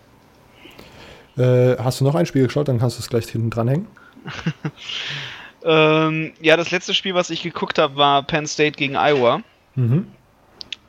Äh, 1.38 1.78
hast 1.78 2.02
du 2.02 2.04
noch 2.04 2.16
ein 2.16 2.26
Spiel 2.26 2.46
geschaut, 2.46 2.68
dann 2.68 2.80
kannst 2.80 2.98
du 2.98 3.02
es 3.02 3.10
gleich 3.10 3.28
hinten 3.28 3.52
dranhängen. 3.52 3.86
ähm, 5.64 6.34
ja, 6.42 6.58
das 6.58 6.72
letzte 6.72 6.94
Spiel, 6.94 7.16
was 7.16 7.30
ich 7.30 7.42
geguckt 7.42 7.78
habe, 7.78 7.96
war 7.96 8.24
Penn 8.24 8.48
State 8.48 8.78
gegen 8.78 8.96
Iowa. 8.96 9.42
Mhm. 9.76 10.08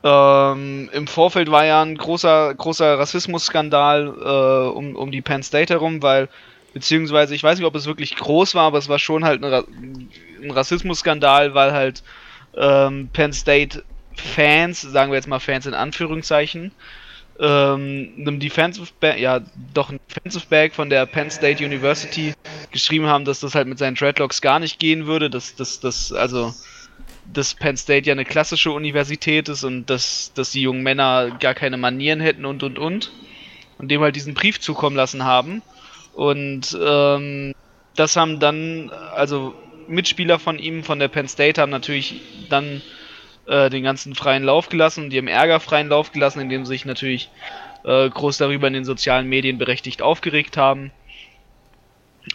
Ähm, 0.03 0.89
Im 0.93 1.07
Vorfeld 1.07 1.51
war 1.51 1.67
ja 1.67 1.83
ein 1.83 1.97
großer, 1.97 2.55
großer 2.55 2.99
Rassismusskandal 2.99 4.15
äh, 4.19 4.77
um, 4.77 4.97
um 4.97 5.11
die 5.11 5.21
Penn 5.21 5.43
State 5.43 5.73
herum, 5.73 6.03
weil, 6.03 6.29
beziehungsweise, 6.73 7.35
ich 7.35 7.43
weiß 7.43 7.59
nicht, 7.59 7.67
ob 7.67 7.75
es 7.75 7.87
wirklich 7.87 8.17
groß 8.17 8.55
war, 8.55 8.65
aber 8.65 8.79
es 8.79 8.89
war 8.89 8.99
schon 8.99 9.25
halt 9.25 9.45
ein, 9.45 9.53
Ra 9.53 9.65
ein 10.43 10.51
Rassismusskandal, 10.51 11.55
weil 11.55 11.73
halt 11.73 12.03
ähm, 12.57 13.11
Penn 13.13 13.33
State 13.33 13.83
Fans, 14.15 14.81
sagen 14.81 15.13
wir 15.13 15.17
jetzt 15.17 15.29
mal 15.29 15.39
Fans 15.39 15.67
in 15.67 15.75
Anführungszeichen, 15.75 16.73
ähm, 17.41 18.13
einem 18.19 18.39
Defensive 18.39 18.91
Back, 19.01 19.19
ja, 19.19 19.41
doch 19.73 19.91
ein 19.91 19.99
Defensive 20.09 20.47
Back 20.49 20.75
von 20.75 20.91
der 20.91 21.07
Penn 21.07 21.31
State 21.31 21.65
University 21.65 22.35
geschrieben 22.71 23.07
haben, 23.07 23.25
dass 23.25 23.41
das 23.41 23.55
halt 23.55 23.67
mit 23.67 23.79
seinen 23.79 23.95
Dreadlocks 23.95 24.43
gar 24.43 24.59
nicht 24.61 24.79
gehen 24.79 25.07
würde, 25.07 25.31
dass 25.31 25.55
das, 25.57 25.81
das, 25.81 26.13
also, 26.13 26.55
dass 27.33 27.55
Penn 27.55 27.79
State 27.79 28.07
ja 28.07 28.13
eine 28.13 28.27
klassische 28.27 28.73
Universität 28.73 29.49
ist 29.49 29.65
und 29.65 29.89
dass, 29.89 30.33
dass 30.35 30.51
die 30.51 30.61
jungen 30.61 30.83
Männer 30.83 31.31
gar 31.41 31.55
keine 31.55 31.79
Manieren 31.79 32.21
hätten 32.21 32.45
und 32.45 32.63
und 32.63 32.79
und. 32.79 33.11
Und 33.79 33.91
dem 33.91 34.03
halt 34.03 34.15
diesen 34.15 34.35
Brief 34.35 34.61
zukommen 34.61 34.95
lassen 34.95 35.25
haben. 35.25 35.63
Und 36.13 36.79
ähm, 36.79 37.55
das 37.97 38.17
haben 38.17 38.39
dann, 38.39 38.91
also 39.15 39.55
Mitspieler 39.89 40.39
von 40.39 40.59
ihm, 40.59 40.85
von 40.85 40.99
der 40.99 41.09
Penn 41.09 41.29
State, 41.29 41.59
haben 41.59 41.71
natürlich 41.71 42.21
dann 42.51 42.83
äh, 43.51 43.69
den 43.69 43.83
ganzen 43.83 44.15
freien 44.15 44.45
Lauf 44.45 44.69
gelassen 44.69 45.05
und 45.05 45.11
die 45.11 45.19
haben 45.19 45.27
Ärger 45.27 45.59
freien 45.59 45.89
Lauf 45.89 46.13
gelassen, 46.13 46.41
indem 46.41 46.65
sie 46.65 46.71
sich 46.71 46.85
natürlich 46.85 47.31
äh, 47.85 48.09
groß 48.09 48.39
darüber 48.39 48.69
in 48.69 48.75
den 48.75 48.85
sozialen 48.85 49.29
Medien 49.29 49.59
berechtigt 49.59 50.03
aufgeregt 50.03 50.57
haben. 50.57 50.93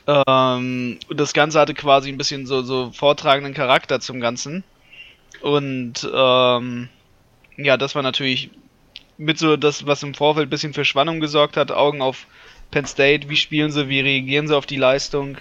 Ähm, 0.08 1.00
und 1.08 1.20
das 1.20 1.34
Ganze 1.34 1.60
hatte 1.60 1.74
quasi 1.74 2.10
ein 2.10 2.18
bisschen 2.18 2.46
so, 2.46 2.64
so 2.64 2.92
vortragenden 2.92 3.54
Charakter 3.54 4.02
zum 4.02 4.20
Ganzen. 4.20 4.64
Und 5.42 6.08
ähm, 6.14 6.90
ja, 7.56 7.78
das 7.78 7.96
war 7.96 8.02
natürlich 8.02 8.50
mit 9.18 9.40
so 9.40 9.56
das, 9.56 9.86
was 9.86 10.04
im 10.04 10.16
Vorfeld 10.16 10.48
ein 10.48 10.50
bisschen 10.50 10.74
für 10.74 10.84
Spannung 10.84 11.22
gesorgt 11.22 11.56
hat. 11.56 11.72
Augen 11.72 12.02
auf 12.02 12.28
Penn 12.72 12.86
State, 12.86 13.30
wie 13.30 13.38
spielen 13.38 13.72
sie, 13.72 13.88
wie 13.88 14.02
reagieren 14.02 14.50
sie 14.50 14.58
auf 14.58 14.66
die 14.66 14.76
Leistung. 14.76 15.38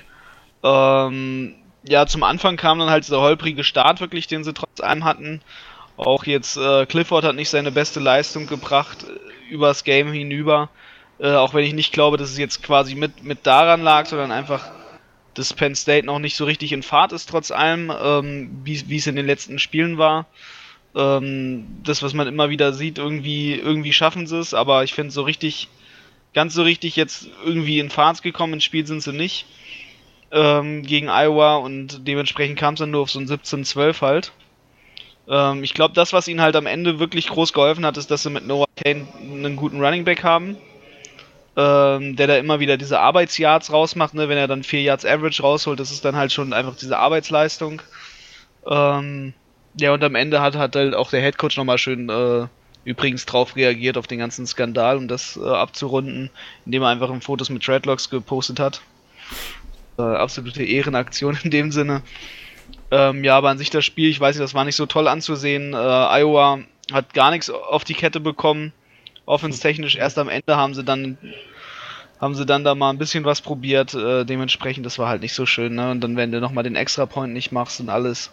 Ähm, 0.62 1.56
ja, 1.86 2.06
zum 2.06 2.22
Anfang 2.22 2.56
kam 2.56 2.78
dann 2.78 2.90
halt 2.90 3.04
dieser 3.04 3.20
holprige 3.20 3.62
Start 3.62 4.00
wirklich, 4.00 4.26
den 4.26 4.42
sie 4.42 4.54
trotz 4.54 4.80
allem 4.80 5.04
hatten. 5.04 5.42
Auch 5.96 6.24
jetzt 6.24 6.56
äh, 6.56 6.86
Clifford 6.86 7.24
hat 7.24 7.36
nicht 7.36 7.50
seine 7.50 7.70
beste 7.70 8.00
Leistung 8.00 8.46
gebracht 8.46 9.04
äh, 9.04 9.52
übers 9.52 9.84
Game 9.84 10.12
hinüber. 10.12 10.70
Äh, 11.18 11.32
auch 11.32 11.54
wenn 11.54 11.64
ich 11.64 11.74
nicht 11.74 11.92
glaube, 11.92 12.16
dass 12.16 12.30
es 12.30 12.38
jetzt 12.38 12.62
quasi 12.62 12.94
mit, 12.94 13.22
mit 13.22 13.46
daran 13.46 13.82
lag, 13.82 14.06
sondern 14.06 14.32
einfach, 14.32 14.70
dass 15.34 15.52
Penn 15.52 15.74
State 15.74 16.06
noch 16.06 16.18
nicht 16.18 16.36
so 16.36 16.44
richtig 16.46 16.72
in 16.72 16.82
Fahrt 16.82 17.12
ist, 17.12 17.28
trotz 17.28 17.50
allem, 17.50 17.92
ähm, 18.02 18.50
wie 18.64 18.96
es 18.96 19.06
in 19.06 19.16
den 19.16 19.26
letzten 19.26 19.58
Spielen 19.58 19.98
war. 19.98 20.26
Ähm, 20.96 21.66
das, 21.84 22.02
was 22.02 22.14
man 22.14 22.26
immer 22.26 22.48
wieder 22.48 22.72
sieht, 22.72 22.98
irgendwie, 22.98 23.54
irgendwie 23.54 23.92
schaffen 23.92 24.26
sie 24.26 24.38
es, 24.38 24.54
aber 24.54 24.84
ich 24.84 24.94
finde 24.94 25.12
so 25.12 25.22
richtig, 25.22 25.68
ganz 26.32 26.54
so 26.54 26.62
richtig 26.62 26.96
jetzt 26.96 27.28
irgendwie 27.44 27.78
in 27.78 27.90
Fahrt 27.90 28.22
gekommen 28.22 28.54
ins 28.54 28.64
Spiel 28.64 28.86
sind 28.86 29.02
sie 29.02 29.12
nicht 29.12 29.44
ähm, 30.34 30.82
gegen 30.82 31.08
Iowa 31.08 31.56
und 31.56 32.06
dementsprechend 32.08 32.58
kam 32.58 32.74
es 32.74 32.80
dann 32.80 32.90
nur 32.90 33.02
auf 33.02 33.10
so 33.10 33.20
ein 33.20 33.28
17-12 33.28 34.00
halt. 34.02 34.32
Ähm, 35.28 35.62
ich 35.62 35.74
glaube, 35.74 35.94
das, 35.94 36.12
was 36.12 36.26
ihnen 36.26 36.40
halt 36.40 36.56
am 36.56 36.66
Ende 36.66 36.98
wirklich 36.98 37.28
groß 37.28 37.52
geholfen 37.52 37.86
hat, 37.86 37.96
ist, 37.96 38.10
dass 38.10 38.24
sie 38.24 38.30
mit 38.30 38.46
Noah 38.46 38.66
Kane 38.76 39.06
einen 39.22 39.54
guten 39.54 39.80
Running 39.80 40.04
Back 40.04 40.24
haben, 40.24 40.56
ähm, 41.56 42.16
der 42.16 42.26
da 42.26 42.36
immer 42.36 42.58
wieder 42.58 42.76
diese 42.76 42.98
Arbeitsyards 42.98 43.72
rausmacht, 43.72 44.14
ne? 44.14 44.28
wenn 44.28 44.36
er 44.36 44.48
dann 44.48 44.64
4 44.64 44.82
Yards 44.82 45.06
Average 45.06 45.40
rausholt, 45.40 45.78
das 45.78 45.92
ist 45.92 46.04
dann 46.04 46.16
halt 46.16 46.32
schon 46.32 46.52
einfach 46.52 46.76
diese 46.76 46.98
Arbeitsleistung. 46.98 47.80
Ähm, 48.68 49.34
ja, 49.78 49.94
und 49.94 50.02
am 50.02 50.16
Ende 50.16 50.40
hat, 50.40 50.56
hat 50.56 50.74
halt 50.74 50.94
auch 50.94 51.10
der 51.10 51.22
Headcoach 51.22 51.56
nochmal 51.56 51.78
schön 51.78 52.08
äh, 52.08 52.48
übrigens 52.84 53.24
drauf 53.24 53.54
reagiert, 53.54 53.96
auf 53.96 54.08
den 54.08 54.18
ganzen 54.18 54.46
Skandal, 54.48 54.96
um 54.96 55.06
das 55.06 55.36
äh, 55.36 55.48
abzurunden, 55.48 56.30
indem 56.66 56.82
er 56.82 56.88
einfach 56.88 57.10
ein 57.10 57.22
Fotos 57.22 57.50
mit 57.50 57.66
Dreadlocks 57.66 58.10
gepostet 58.10 58.58
hat 58.58 58.82
äh, 59.98 60.02
absolute 60.02 60.64
Ehrenaktion 60.64 61.38
in 61.42 61.50
dem 61.50 61.72
Sinne. 61.72 62.02
Ähm, 62.90 63.24
ja, 63.24 63.36
aber 63.36 63.50
an 63.50 63.58
sich 63.58 63.70
das 63.70 63.84
Spiel, 63.84 64.10
ich 64.10 64.20
weiß 64.20 64.36
nicht, 64.36 64.44
das 64.44 64.54
war 64.54 64.64
nicht 64.64 64.76
so 64.76 64.86
toll 64.86 65.08
anzusehen. 65.08 65.74
Äh, 65.74 65.76
Iowa 65.76 66.60
hat 66.92 67.14
gar 67.14 67.30
nichts 67.30 67.50
auf 67.50 67.84
die 67.84 67.94
Kette 67.94 68.20
bekommen. 68.20 68.72
Offenstechnisch 69.26 69.96
erst 69.96 70.18
am 70.18 70.28
Ende 70.28 70.56
haben 70.56 70.74
sie 70.74 70.84
dann 70.84 71.18
haben 72.20 72.34
sie 72.34 72.46
dann 72.46 72.64
da 72.64 72.74
mal 72.74 72.90
ein 72.90 72.98
bisschen 72.98 73.24
was 73.24 73.42
probiert. 73.42 73.94
Äh, 73.94 74.24
dementsprechend, 74.24 74.86
das 74.86 74.98
war 74.98 75.08
halt 75.08 75.22
nicht 75.22 75.34
so 75.34 75.46
schön. 75.46 75.74
Ne? 75.74 75.90
Und 75.90 76.00
dann, 76.00 76.16
wenn 76.16 76.32
du 76.32 76.40
nochmal 76.40 76.64
den 76.64 76.76
Extra-Point 76.76 77.32
nicht 77.32 77.52
machst 77.52 77.80
und 77.80 77.90
alles, 77.90 78.30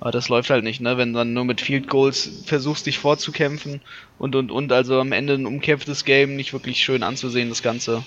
Aber 0.00 0.10
das 0.12 0.28
läuft 0.28 0.50
halt 0.50 0.64
nicht, 0.64 0.80
ne? 0.80 0.96
Wenn 0.96 1.12
du 1.12 1.18
dann 1.18 1.32
nur 1.32 1.44
mit 1.44 1.60
Field 1.60 1.88
Goals 1.88 2.42
versuchst, 2.46 2.86
dich 2.86 2.98
vorzukämpfen 2.98 3.82
und 4.18 4.36
und 4.36 4.50
und, 4.50 4.72
also 4.72 5.00
am 5.00 5.12
Ende 5.12 5.34
ein 5.34 5.46
umkämpftes 5.46 6.04
Game, 6.04 6.36
nicht 6.36 6.52
wirklich 6.52 6.78
schön 6.82 7.02
anzusehen, 7.02 7.48
das 7.48 7.62
Ganze. 7.62 8.04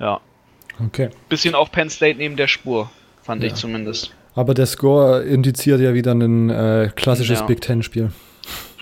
Ja. 0.00 0.20
Okay. 0.84 1.10
Bisschen 1.28 1.54
auch 1.54 1.70
Penn 1.70 1.90
State 1.90 2.18
neben 2.18 2.36
der 2.36 2.48
Spur, 2.48 2.90
fand 3.22 3.42
ja. 3.42 3.48
ich 3.48 3.54
zumindest. 3.54 4.14
Aber 4.34 4.52
der 4.52 4.66
Score 4.66 5.22
indiziert 5.22 5.80
ja 5.80 5.94
wieder 5.94 6.12
ein 6.12 6.50
äh, 6.50 6.90
klassisches 6.94 7.40
ja. 7.40 7.46
Big 7.46 7.62
Ten-Spiel. 7.62 8.12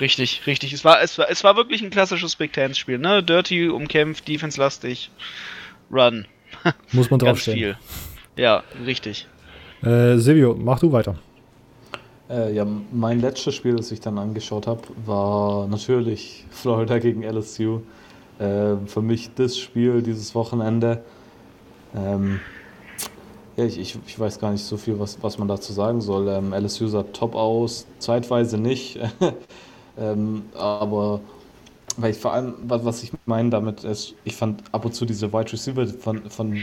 Richtig, 0.00 0.46
richtig. 0.46 0.72
Es 0.72 0.84
war, 0.84 1.00
es 1.00 1.16
war, 1.18 1.30
es 1.30 1.44
war 1.44 1.56
wirklich 1.56 1.82
ein 1.82 1.90
klassisches 1.90 2.34
Big 2.34 2.52
Ten-Spiel, 2.52 2.98
ne? 2.98 3.22
Dirty, 3.22 3.68
umkämpft, 3.68 4.26
defense-lastig, 4.26 5.10
Run. 5.92 6.26
Muss 6.92 7.10
man 7.10 7.20
draufstehen. 7.20 7.56
viel. 7.56 7.76
Ja, 8.36 8.64
richtig. 8.84 9.28
Äh, 9.82 10.16
Silvio, 10.16 10.56
mach 10.58 10.80
du 10.80 10.90
weiter. 10.90 11.16
Äh, 12.28 12.54
ja, 12.54 12.66
mein 12.90 13.20
letztes 13.20 13.54
Spiel, 13.54 13.76
das 13.76 13.92
ich 13.92 14.00
dann 14.00 14.18
angeschaut 14.18 14.66
habe, 14.66 14.82
war 15.04 15.68
natürlich 15.68 16.44
Florida 16.50 16.98
gegen 16.98 17.22
LSU. 17.22 17.80
Äh, 18.38 18.76
für 18.86 19.02
mich 19.02 19.30
das 19.36 19.56
Spiel 19.56 20.02
dieses 20.02 20.34
Wochenende. 20.34 21.04
Ähm, 21.94 22.40
ja, 23.56 23.64
ich, 23.64 23.78
ich, 23.78 23.96
ich, 24.06 24.18
weiß 24.18 24.40
gar 24.40 24.50
nicht 24.50 24.64
so 24.64 24.76
viel, 24.76 24.98
was, 24.98 25.22
was 25.22 25.38
man 25.38 25.46
dazu 25.46 25.72
sagen 25.72 26.00
soll. 26.00 26.28
Ähm, 26.28 26.52
LSU 26.52 26.88
sah 26.88 27.04
top 27.04 27.34
aus, 27.34 27.86
zeitweise 27.98 28.58
nicht. 28.58 28.98
ähm, 29.98 30.42
aber 30.54 31.20
weil 31.96 32.10
ich 32.10 32.18
vor 32.18 32.32
allem, 32.32 32.54
was, 32.66 32.84
was 32.84 33.02
ich 33.02 33.12
meine 33.26 33.50
damit 33.50 33.84
ist, 33.84 34.14
ich 34.24 34.34
fand 34.34 34.62
ab 34.72 34.84
und 34.84 34.94
zu 34.94 35.04
diese 35.04 35.32
Wide 35.32 35.52
Receiver 35.52 35.86
von, 35.86 36.28
von, 36.28 36.58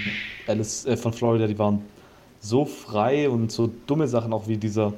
Alice, 0.47 0.85
äh, 0.85 0.97
von 0.97 1.13
Florida, 1.13 1.47
die 1.47 1.57
waren 1.57 1.81
so 2.41 2.65
frei 2.65 3.29
und 3.29 3.51
so 3.51 3.69
dumme 3.87 4.07
Sachen, 4.07 4.33
auch 4.33 4.47
wie 4.47 4.57
dieser 4.57 4.93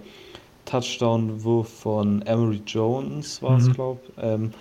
Touchdown-Wurf 0.66 1.68
von 1.68 2.22
Emery 2.24 2.62
Jones 2.66 3.42
war 3.42 3.58
es, 3.58 3.68
mhm. 3.68 3.74
glaube 3.74 4.00
ich. 4.08 4.24
Ähm, 4.24 4.52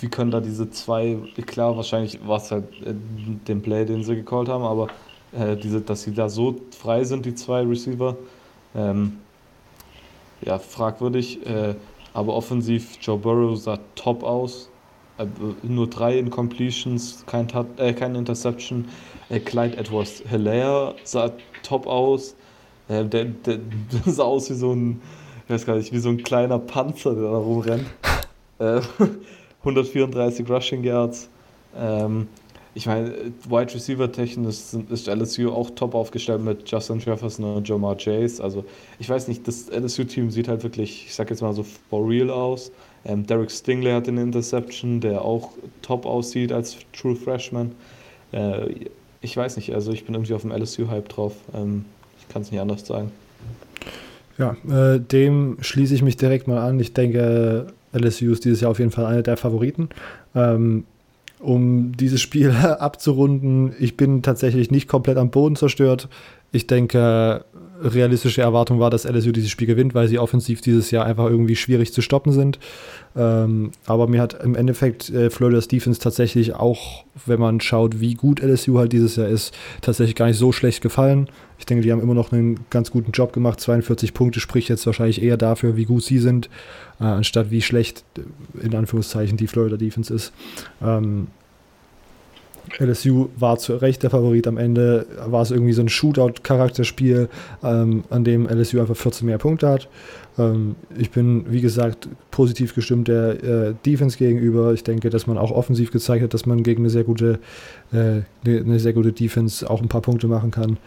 wie 0.00 0.08
können 0.08 0.30
da 0.30 0.40
diese 0.40 0.70
zwei, 0.70 1.16
klar, 1.46 1.76
wahrscheinlich 1.76 2.26
war 2.26 2.38
es 2.38 2.50
halt 2.50 2.64
äh, 2.82 2.94
den 3.48 3.62
Play, 3.62 3.84
den 3.84 4.04
sie 4.04 4.16
gecallt 4.16 4.48
haben, 4.48 4.64
aber 4.64 4.88
äh, 5.32 5.56
diese, 5.56 5.80
dass 5.80 6.02
sie 6.02 6.14
da 6.14 6.28
so 6.28 6.56
frei 6.70 7.04
sind, 7.04 7.26
die 7.26 7.34
zwei 7.34 7.62
Receiver, 7.62 8.16
ähm, 8.74 9.18
ja, 10.40 10.58
fragwürdig. 10.58 11.44
Äh, 11.46 11.74
aber 12.14 12.34
offensiv, 12.34 12.98
Joe 13.00 13.18
Burrow 13.18 13.56
sah 13.56 13.78
top 13.94 14.22
aus. 14.22 14.70
Äh, 15.18 15.26
nur 15.62 15.88
drei 15.88 16.18
Incompletions, 16.18 17.24
kein, 17.26 17.48
äh, 17.76 17.92
keine 17.92 18.18
Interception. 18.18 18.86
Äh, 19.28 19.40
Clyde 19.40 19.76
Edwards 19.76 20.22
Hilaire 20.28 20.94
sah 21.04 21.32
top 21.62 21.86
aus. 21.86 22.34
Der, 22.88 23.04
der, 23.04 23.26
der, 23.26 23.58
sah 24.06 24.22
aus 24.22 24.48
wie 24.48 24.54
so 24.54 24.72
ein, 24.72 25.02
ich 25.44 25.50
weiß 25.50 25.66
gar 25.66 25.76
nicht, 25.76 25.92
wie 25.92 25.98
so 25.98 26.08
ein 26.08 26.22
kleiner 26.22 26.58
Panzer, 26.58 27.14
der 27.14 27.24
da 27.24 27.36
rumrennt. 27.36 27.86
134 29.68 30.48
äh, 30.48 30.52
Rushing 30.52 30.84
Yards. 30.84 31.28
Ähm, 31.76 32.28
ich 32.74 32.86
meine, 32.86 33.12
Wide 33.48 33.74
Receiver 33.74 34.10
technisch 34.12 34.56
ist 34.90 35.08
LSU 35.08 35.50
auch 35.50 35.70
top 35.70 35.94
aufgestellt 35.94 36.42
mit 36.44 36.70
Justin 36.70 37.00
Jefferson 37.00 37.44
und 37.44 37.68
Jamar 37.68 37.96
Chase. 37.96 38.42
Also 38.42 38.64
ich 39.00 39.08
weiß 39.08 39.26
nicht, 39.26 39.48
das 39.48 39.68
LSU-Team 39.68 40.30
sieht 40.30 40.46
halt 40.46 40.62
wirklich, 40.62 41.06
ich 41.06 41.14
sag 41.14 41.28
jetzt 41.30 41.42
mal 41.42 41.52
so 41.52 41.64
for 41.64 42.08
real 42.08 42.30
aus. 42.30 42.70
Ähm, 43.04 43.26
Derek 43.26 43.50
Stingley 43.50 43.90
hat 43.90 44.06
eine 44.06 44.22
Interception, 44.22 45.00
der 45.00 45.22
auch 45.22 45.50
top 45.82 46.06
aussieht 46.06 46.52
als 46.52 46.76
True 46.92 47.16
Freshman. 47.16 47.72
Äh, 48.32 48.86
ich 49.20 49.36
weiß 49.36 49.56
nicht, 49.56 49.74
also 49.74 49.92
ich 49.92 50.04
bin 50.04 50.14
irgendwie 50.14 50.34
auf 50.34 50.42
dem 50.42 50.52
LSU-Hype 50.52 51.08
drauf. 51.08 51.32
Ähm, 51.54 51.84
ich 52.20 52.28
kann 52.28 52.42
es 52.42 52.52
nicht 52.52 52.60
anders 52.60 52.86
sagen. 52.86 53.10
Ja, 54.38 54.56
äh, 54.68 55.00
dem 55.00 55.56
schließe 55.60 55.94
ich 55.94 56.02
mich 56.02 56.16
direkt 56.16 56.46
mal 56.46 56.58
an. 56.58 56.78
Ich 56.78 56.92
denke, 56.92 57.72
LSU 57.92 58.32
ist 58.32 58.44
dieses 58.44 58.60
Jahr 58.60 58.70
auf 58.70 58.78
jeden 58.78 58.90
Fall 58.90 59.06
einer 59.06 59.22
der 59.22 59.36
Favoriten. 59.36 59.88
Ähm, 60.34 60.84
um 61.40 61.92
dieses 61.96 62.20
Spiel 62.20 62.50
abzurunden, 62.78 63.72
ich 63.78 63.96
bin 63.96 64.22
tatsächlich 64.22 64.70
nicht 64.70 64.88
komplett 64.88 65.18
am 65.18 65.30
Boden 65.30 65.56
zerstört. 65.56 66.08
Ich 66.50 66.66
denke, 66.66 67.44
realistische 67.80 68.42
Erwartung 68.42 68.80
war, 68.80 68.90
dass 68.90 69.04
LSU 69.04 69.32
dieses 69.32 69.50
Spiel 69.50 69.66
gewinnt, 69.66 69.94
weil 69.94 70.08
sie 70.08 70.18
offensiv 70.18 70.60
dieses 70.60 70.90
Jahr 70.90 71.04
einfach 71.04 71.26
irgendwie 71.26 71.56
schwierig 71.56 71.92
zu 71.92 72.02
stoppen 72.02 72.32
sind. 72.32 72.58
Ähm, 73.16 73.72
aber 73.86 74.08
mir 74.08 74.20
hat 74.20 74.42
im 74.42 74.54
Endeffekt 74.54 75.10
äh, 75.10 75.30
Florida's 75.30 75.68
Defense 75.68 76.00
tatsächlich 76.00 76.54
auch, 76.54 77.04
wenn 77.26 77.40
man 77.40 77.60
schaut, 77.60 78.00
wie 78.00 78.14
gut 78.14 78.40
LSU 78.40 78.78
halt 78.78 78.92
dieses 78.92 79.16
Jahr 79.16 79.28
ist, 79.28 79.54
tatsächlich 79.80 80.16
gar 80.16 80.26
nicht 80.26 80.38
so 80.38 80.52
schlecht 80.52 80.82
gefallen. 80.82 81.28
Ich 81.58 81.66
denke, 81.66 81.82
die 81.82 81.92
haben 81.92 82.00
immer 82.00 82.14
noch 82.14 82.32
einen 82.32 82.60
ganz 82.70 82.90
guten 82.90 83.12
Job 83.12 83.32
gemacht. 83.32 83.60
42 83.60 84.14
Punkte 84.14 84.40
spricht 84.40 84.68
jetzt 84.68 84.86
wahrscheinlich 84.86 85.22
eher 85.22 85.36
dafür, 85.36 85.76
wie 85.76 85.84
gut 85.84 86.02
sie 86.02 86.18
sind, 86.18 86.48
äh, 87.00 87.04
anstatt 87.04 87.50
wie 87.50 87.62
schlecht 87.62 88.04
in 88.60 88.74
Anführungszeichen 88.74 89.36
die 89.36 89.46
Florida 89.46 89.76
Defense 89.76 90.12
ist. 90.12 90.32
Ähm, 90.82 91.28
LSU 92.78 93.28
war 93.36 93.58
zu 93.58 93.76
Recht 93.76 94.02
der 94.02 94.10
Favorit. 94.10 94.46
Am 94.46 94.58
Ende 94.58 95.06
war 95.26 95.42
es 95.42 95.50
irgendwie 95.50 95.72
so 95.72 95.82
ein 95.82 95.88
Shootout-Charakterspiel, 95.88 97.28
ähm, 97.62 98.04
an 98.10 98.24
dem 98.24 98.46
LSU 98.46 98.80
einfach 98.80 98.96
14 98.96 99.26
mehr 99.26 99.38
Punkte 99.38 99.68
hat. 99.68 99.88
Ähm, 100.38 100.76
ich 100.96 101.10
bin, 101.10 101.46
wie 101.50 101.60
gesagt, 101.60 102.08
positiv 102.30 102.74
gestimmt 102.74 103.08
der 103.08 103.42
äh, 103.42 103.74
Defense 103.84 104.16
gegenüber. 104.16 104.72
Ich 104.72 104.84
denke, 104.84 105.10
dass 105.10 105.26
man 105.26 105.38
auch 105.38 105.50
offensiv 105.50 105.90
gezeigt 105.90 106.22
hat, 106.22 106.34
dass 106.34 106.46
man 106.46 106.62
gegen 106.62 106.82
eine 106.82 106.90
sehr 106.90 107.04
gute, 107.04 107.40
äh, 107.92 108.22
eine 108.46 108.78
sehr 108.78 108.92
gute 108.92 109.12
Defense 109.12 109.68
auch 109.68 109.82
ein 109.82 109.88
paar 109.88 110.02
Punkte 110.02 110.28
machen 110.28 110.50
kann. 110.50 110.78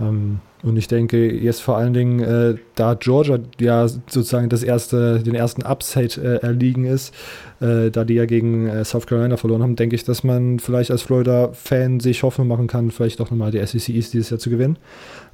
Ähm, 0.00 0.40
und 0.62 0.76
ich 0.76 0.88
denke, 0.88 1.32
jetzt 1.32 1.60
vor 1.60 1.76
allen 1.76 1.92
Dingen, 1.92 2.20
äh, 2.20 2.56
da 2.74 2.94
Georgia 2.94 3.38
ja 3.60 3.86
sozusagen 3.86 4.48
das 4.48 4.62
erste, 4.62 5.20
den 5.20 5.34
ersten 5.34 5.62
Upside 5.62 6.20
äh, 6.20 6.44
erliegen 6.44 6.84
ist, 6.84 7.14
äh, 7.60 7.90
da 7.90 8.04
die 8.04 8.14
ja 8.14 8.26
gegen 8.26 8.66
äh, 8.66 8.84
South 8.84 9.06
Carolina 9.06 9.36
verloren 9.36 9.62
haben, 9.62 9.76
denke 9.76 9.94
ich, 9.94 10.04
dass 10.04 10.24
man 10.24 10.58
vielleicht 10.58 10.90
als 10.90 11.02
Florida-Fan 11.02 12.00
sich 12.00 12.22
Hoffnung 12.22 12.48
machen 12.48 12.66
kann, 12.66 12.90
vielleicht 12.90 13.20
doch 13.20 13.30
nochmal 13.30 13.52
die 13.52 13.64
SEC 13.64 13.90
East 13.90 14.14
dieses 14.14 14.30
Jahr 14.30 14.40
zu 14.40 14.50
gewinnen. 14.50 14.78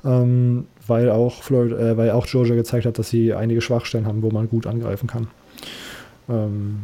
Ähm, 0.04 0.66
weil, 0.86 1.10
auch 1.10 1.42
Florida, 1.42 1.78
äh, 1.78 1.96
weil 1.96 2.10
auch 2.10 2.26
Georgia 2.26 2.54
gezeigt 2.54 2.84
hat, 2.84 2.98
dass 2.98 3.08
sie 3.08 3.32
einige 3.32 3.62
Schwachstellen 3.62 4.06
haben, 4.06 4.22
wo 4.22 4.30
man 4.30 4.48
gut 4.50 4.66
angreifen 4.66 5.06
kann. 5.06 5.28
Ähm, 6.28 6.80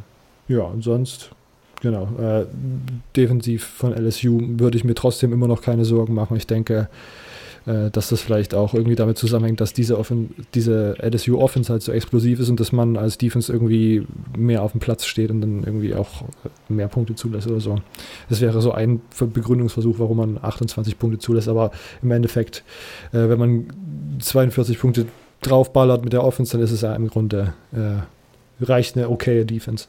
ja, 0.48 0.62
und 0.62 0.82
sonst 0.82 1.30
genau, 1.82 2.08
äh, 2.18 2.46
defensiv 3.16 3.64
von 3.64 3.92
LSU 3.92 4.40
würde 4.58 4.78
ich 4.78 4.84
mir 4.84 4.94
trotzdem 4.94 5.32
immer 5.32 5.48
noch 5.48 5.62
keine 5.62 5.84
Sorgen 5.84 6.14
machen. 6.14 6.36
Ich 6.36 6.46
denke, 6.46 6.88
äh, 7.66 7.90
dass 7.90 8.08
das 8.08 8.20
vielleicht 8.20 8.54
auch 8.54 8.74
irgendwie 8.74 8.96
damit 8.96 9.18
zusammenhängt, 9.18 9.60
dass 9.60 9.72
diese, 9.72 9.98
Offen 9.98 10.34
diese 10.54 10.96
LSU 11.00 11.38
Offense 11.38 11.72
halt 11.72 11.82
so 11.82 11.92
explosiv 11.92 12.40
ist 12.40 12.48
und 12.48 12.60
dass 12.60 12.72
man 12.72 12.96
als 12.96 13.18
Defense 13.18 13.52
irgendwie 13.52 14.06
mehr 14.36 14.62
auf 14.62 14.72
dem 14.72 14.80
Platz 14.80 15.04
steht 15.04 15.30
und 15.30 15.40
dann 15.40 15.62
irgendwie 15.64 15.94
auch 15.94 16.24
mehr 16.68 16.88
Punkte 16.88 17.14
zulässt 17.14 17.48
oder 17.48 17.60
so. 17.60 17.76
Das 18.28 18.40
wäre 18.40 18.60
so 18.60 18.72
ein 18.72 19.00
Begründungsversuch, 19.18 19.98
warum 19.98 20.16
man 20.16 20.38
28 20.40 20.98
Punkte 20.98 21.18
zulässt, 21.18 21.48
aber 21.48 21.70
im 22.02 22.10
Endeffekt, 22.10 22.64
äh, 23.12 23.28
wenn 23.28 23.38
man 23.38 23.66
42 24.20 24.78
Punkte 24.78 25.06
draufballert 25.42 26.04
mit 26.04 26.12
der 26.12 26.24
Offense, 26.24 26.52
dann 26.52 26.62
ist 26.62 26.70
es 26.70 26.82
ja 26.82 26.94
im 26.94 27.08
Grunde 27.08 27.54
äh, 27.72 28.02
reicht 28.60 28.96
eine 28.96 29.08
okaye 29.08 29.44
Defense. 29.44 29.86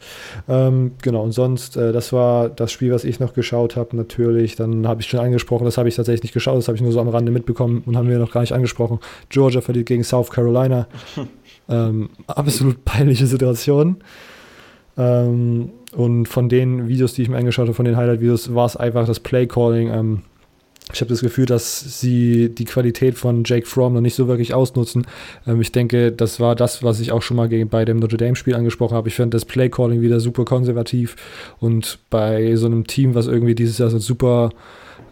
Ähm, 0.48 0.92
genau, 1.02 1.24
und 1.24 1.32
sonst, 1.32 1.78
äh, 1.78 1.92
das 1.92 2.14
war 2.14 2.50
das 2.50 2.72
Spiel, 2.72 2.92
was 2.92 3.04
ich 3.04 3.20
noch 3.20 3.34
geschaut 3.34 3.76
habe, 3.76 3.96
natürlich. 3.96 4.56
Dann 4.56 4.88
habe 4.88 5.02
ich 5.02 5.08
schon 5.08 5.20
angesprochen, 5.20 5.66
das 5.66 5.78
habe 5.78 5.90
ich 5.90 5.96
tatsächlich 5.96 6.24
nicht 6.24 6.34
geschaut, 6.34 6.58
das 6.58 6.68
habe 6.68 6.76
ich 6.76 6.82
nur 6.82 6.92
so 6.92 7.00
am 7.00 7.10
Rande 7.10 7.32
mitbekommen 7.32 7.84
und 7.86 7.98
haben 7.98 8.10
wir 8.10 8.20
noch 8.20 8.32
gar 8.32 8.42
nicht 8.42 8.54
angesprochen. 8.54 9.00
Georgia 9.30 9.62
verliert 9.62 9.88
gegen 9.88 10.04
South 10.04 10.30
Carolina. 10.30 10.88
ähm, 11.70 12.10
absolut 12.28 12.84
peinliche 12.86 13.28
Situation. 13.28 13.98
Ähm, 14.98 15.72
und 15.96 16.28
von 16.28 16.48
den 16.48 16.88
Videos, 16.88 17.14
die 17.14 17.24
ich 17.24 17.30
mir 17.30 17.38
angeschaut 17.38 17.66
habe, 17.66 17.74
von 17.74 17.86
den 17.86 17.98
Highlight-Videos, 17.98 18.56
war 18.56 18.66
es 18.66 18.78
einfach 18.78 19.06
das 19.06 19.20
Play-Calling. 19.20 20.24
Ich 20.94 21.02
habe 21.02 21.10
das 21.10 21.22
Gefühl, 21.22 21.46
dass 21.46 22.00
sie 22.00 22.50
die 22.50 22.66
Qualität 22.66 23.18
von 23.18 23.44
Jake 23.46 23.66
Fromm 23.66 23.94
noch 23.94 24.02
nicht 24.02 24.16
so 24.16 24.28
wirklich 24.28 24.54
ausnutzen. 24.54 25.08
Ähm, 25.48 25.62
ich 25.62 25.72
denke, 25.72 26.12
das 26.12 26.40
war 26.40 26.56
das, 26.56 26.84
was 26.84 27.00
ich 27.00 27.12
auch 27.12 27.22
schon 27.22 27.38
mal 27.38 27.50
gegen, 27.50 27.70
bei 27.70 27.86
dem 27.86 27.98
Notre 27.98 28.18
Dame-Spiel 28.18 28.56
angesprochen 28.56 28.96
habe. 28.96 29.10
Ich 29.10 29.16
finde 29.16 29.36
das 29.36 29.46
Play-Calling 29.46 30.02
wieder 30.02 30.20
super 30.20 30.46
konservativ 30.46 31.16
und 31.60 32.00
bei 32.10 32.56
so 32.56 32.66
einem 32.66 32.88
Team, 32.88 33.16
was 33.16 33.28
irgendwie 33.28 33.56
dieses 33.56 33.78
Jahr 33.78 33.90
so 33.90 34.00
super 34.00 34.52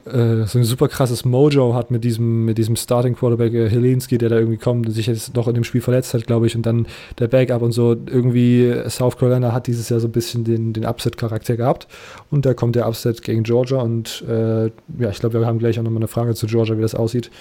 äh, 0.10 0.46
so 0.46 0.60
ein 0.60 0.64
super 0.64 0.88
krasses 0.88 1.26
Mojo 1.26 1.74
hat 1.74 1.92
mit 1.92 2.04
diesem, 2.04 2.46
mit 2.46 2.58
diesem 2.58 2.76
Starting 2.76 3.16
Quarterback 3.16 3.54
äh, 3.54 3.70
Helinski, 3.70 4.18
der 4.18 4.30
da 4.30 4.38
irgendwie 4.38 4.58
kommt 4.58 4.88
und 4.88 4.94
sich 4.94 5.08
jetzt 5.08 5.36
noch 5.36 5.48
in 5.48 5.54
dem 5.54 5.64
Spiel 5.64 5.82
verletzt 5.82 6.14
hat, 6.14 6.28
glaube 6.28 6.48
ich, 6.48 6.56
und 6.56 6.66
dann 6.66 6.88
der 7.18 7.28
Backup 7.28 7.62
und 7.62 7.72
so. 7.72 7.96
Irgendwie 8.06 8.74
South 8.88 9.18
Carolina 9.18 9.52
hat 9.52 9.68
dieses 9.68 9.90
Jahr 9.90 10.00
so 10.00 10.08
ein 10.08 10.12
bisschen 10.12 10.44
den, 10.44 10.74
den 10.74 10.86
Upset-Charakter 10.86 11.58
gehabt 11.58 11.88
und 12.32 12.46
da 12.46 12.54
kommt 12.54 12.76
der 12.76 12.88
Upset 12.88 13.22
gegen 13.22 13.44
Georgia 13.44 13.82
und 13.82 14.24
äh, 14.28 14.66
ja, 14.66 15.10
ich 15.10 15.20
glaube, 15.20 15.40
wir 15.40 15.46
haben 15.46 15.60
gleich 15.60 15.80
auch 15.80 15.84
nochmal 15.84 16.00
eine 16.00 16.08
Frage 16.08 16.36
zu 16.36 16.48
Georgia, 16.48 16.78
wie 16.78 16.82
das 16.82 16.96
aussieht. 16.96 17.32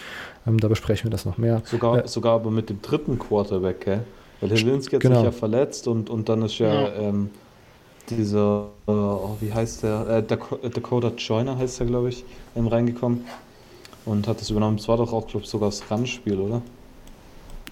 Ähm, 0.46 0.58
da 0.58 0.68
besprechen 0.68 1.06
wir 1.06 1.10
das 1.10 1.24
noch 1.24 1.38
mehr. 1.38 1.62
Sogar, 1.64 2.04
äh, 2.04 2.08
sogar 2.08 2.34
aber 2.34 2.50
mit 2.50 2.70
dem 2.70 2.80
dritten 2.82 3.18
Quarterback, 3.18 3.84
gell? 3.84 4.00
Weil 4.40 4.50
Helinski 4.50 4.96
hat 4.96 5.02
genau. 5.02 5.16
sich 5.16 5.24
ja 5.24 5.32
verletzt 5.32 5.88
und, 5.88 6.10
und 6.10 6.28
dann 6.28 6.42
ist 6.42 6.58
ja, 6.58 6.72
ja. 6.72 6.92
Ähm, 6.94 7.30
dieser, 8.10 8.68
äh, 8.86 8.90
oh, 8.90 9.36
wie 9.40 9.52
heißt 9.52 9.82
der? 9.82 10.06
Äh, 10.08 10.22
Dakota 10.22 11.12
Joyner 11.16 11.58
heißt 11.58 11.80
der, 11.80 11.86
glaube 11.86 12.08
ich, 12.10 12.24
reingekommen 12.56 13.24
und 14.04 14.26
hat 14.26 14.40
das 14.40 14.50
übernommen. 14.50 14.78
Es 14.78 14.88
war 14.88 14.96
doch 14.96 15.12
auch, 15.12 15.26
glaube 15.26 15.44
ich, 15.44 15.50
sogar 15.50 15.68
das 15.68 15.90
Run-Spiel, 15.90 16.38
oder? 16.38 16.62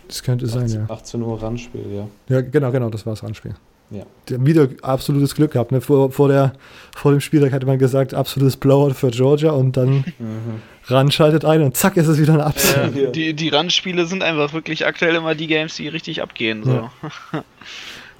Das 0.08 0.22
könnte 0.22 0.46
18, 0.46 0.68
sein, 0.68 0.86
ja. 0.88 0.94
18 0.94 1.22
Uhr 1.22 1.42
Randspiel, 1.42 1.84
ja. 1.92 2.08
Ja, 2.28 2.40
genau, 2.40 2.70
genau, 2.70 2.90
das 2.90 3.06
war 3.06 3.14
das 3.14 3.22
Randspiel. 3.22 3.54
Ja. 3.90 4.04
Die 4.28 4.34
haben 4.34 4.46
wieder 4.46 4.68
absolutes 4.82 5.34
Glück 5.34 5.52
gehabt. 5.52 5.70
Ne? 5.70 5.80
Vor, 5.80 6.10
vor, 6.10 6.28
der, 6.28 6.54
vor 6.96 7.12
dem 7.12 7.20
Spieltag 7.20 7.52
hatte 7.52 7.66
man 7.66 7.78
gesagt, 7.78 8.14
absolutes 8.14 8.56
Blowout 8.56 8.94
für 8.94 9.10
Georgia 9.10 9.52
und 9.52 9.76
dann 9.76 10.04
Mhm. 10.18 10.62
Rand 10.88 11.12
schaltet 11.12 11.44
ein 11.44 11.62
und 11.62 11.76
zack 11.76 11.96
ist 11.96 12.06
es 12.06 12.18
wieder 12.18 12.34
ein 12.34 12.40
Upset. 12.40 12.96
Äh, 12.96 13.10
die, 13.12 13.34
die 13.34 13.48
Randspiele 13.48 14.06
sind 14.06 14.22
einfach 14.22 14.52
wirklich 14.52 14.86
aktuell 14.86 15.16
immer 15.16 15.34
die 15.34 15.48
Games, 15.48 15.76
die 15.76 15.88
richtig 15.88 16.22
abgehen. 16.22 16.62
So. 16.64 16.70
Ja. 16.72 16.92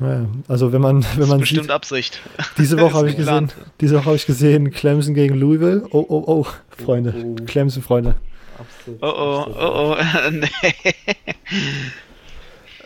Ja, 0.01 0.27
also 0.49 0.73
wenn 0.73 0.83
man, 0.83 1.03
wenn 1.15 1.21
das 1.21 1.29
man 1.29 1.39
ist 1.39 1.43
bestimmt 1.43 1.63
sieht, 1.65 1.71
Absicht. 1.71 2.21
diese 2.59 2.79
Woche 2.81 2.95
habe 2.95 3.09
ich 3.09 3.17
gesehen, 3.17 3.51
diese 3.81 3.97
Woche 3.97 4.07
habe 4.07 4.17
ich 4.17 4.27
gesehen, 4.27 4.71
Clemson 4.71 5.15
gegen 5.15 5.35
Louisville. 5.37 5.87
Oh, 5.91 6.05
oh, 6.09 6.25
oh, 6.27 6.47
Freunde, 6.85 7.15
Oh, 7.17 7.37
oh. 7.41 7.45
Clemson, 7.47 7.83
Freunde. 7.83 8.15
Absolut. 8.59 9.03
Oh 9.03 9.15
oh, 9.17 9.47
oh 9.59 9.97
oh. 9.97 10.31
nee. 10.31 10.95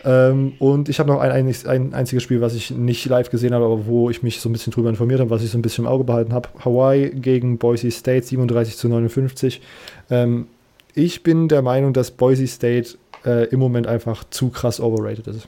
Ähm, 0.03 0.53
und 0.59 0.89
ich 0.89 0.99
habe 0.99 1.11
noch 1.11 1.19
ein, 1.19 1.31
ein, 1.31 1.55
ein 1.67 1.93
einziges 1.93 2.23
Spiel, 2.23 2.41
was 2.41 2.55
ich 2.55 2.71
nicht 2.71 3.05
live 3.05 3.29
gesehen 3.29 3.53
habe, 3.53 3.65
aber 3.65 3.85
wo 3.85 4.09
ich 4.09 4.23
mich 4.23 4.39
so 4.39 4.49
ein 4.49 4.53
bisschen 4.53 4.73
drüber 4.73 4.89
informiert 4.89 5.19
habe, 5.19 5.29
was 5.29 5.43
ich 5.43 5.51
so 5.51 5.57
ein 5.57 5.61
bisschen 5.61 5.85
im 5.85 5.91
Auge 5.91 6.03
behalten 6.03 6.33
habe. 6.33 6.49
Hawaii 6.63 7.11
gegen 7.11 7.57
Boise 7.57 7.91
State 7.91 8.25
37 8.25 8.77
zu 8.77 8.87
59. 8.89 9.61
Ähm, 10.09 10.47
ich 10.95 11.23
bin 11.23 11.47
der 11.47 11.61
Meinung, 11.61 11.93
dass 11.93 12.11
Boise 12.11 12.47
State 12.47 12.97
äh, 13.25 13.45
im 13.49 13.59
Moment 13.59 13.87
einfach 13.87 14.23
zu 14.29 14.49
krass 14.49 14.79
overrated 14.79 15.27
ist. 15.27 15.47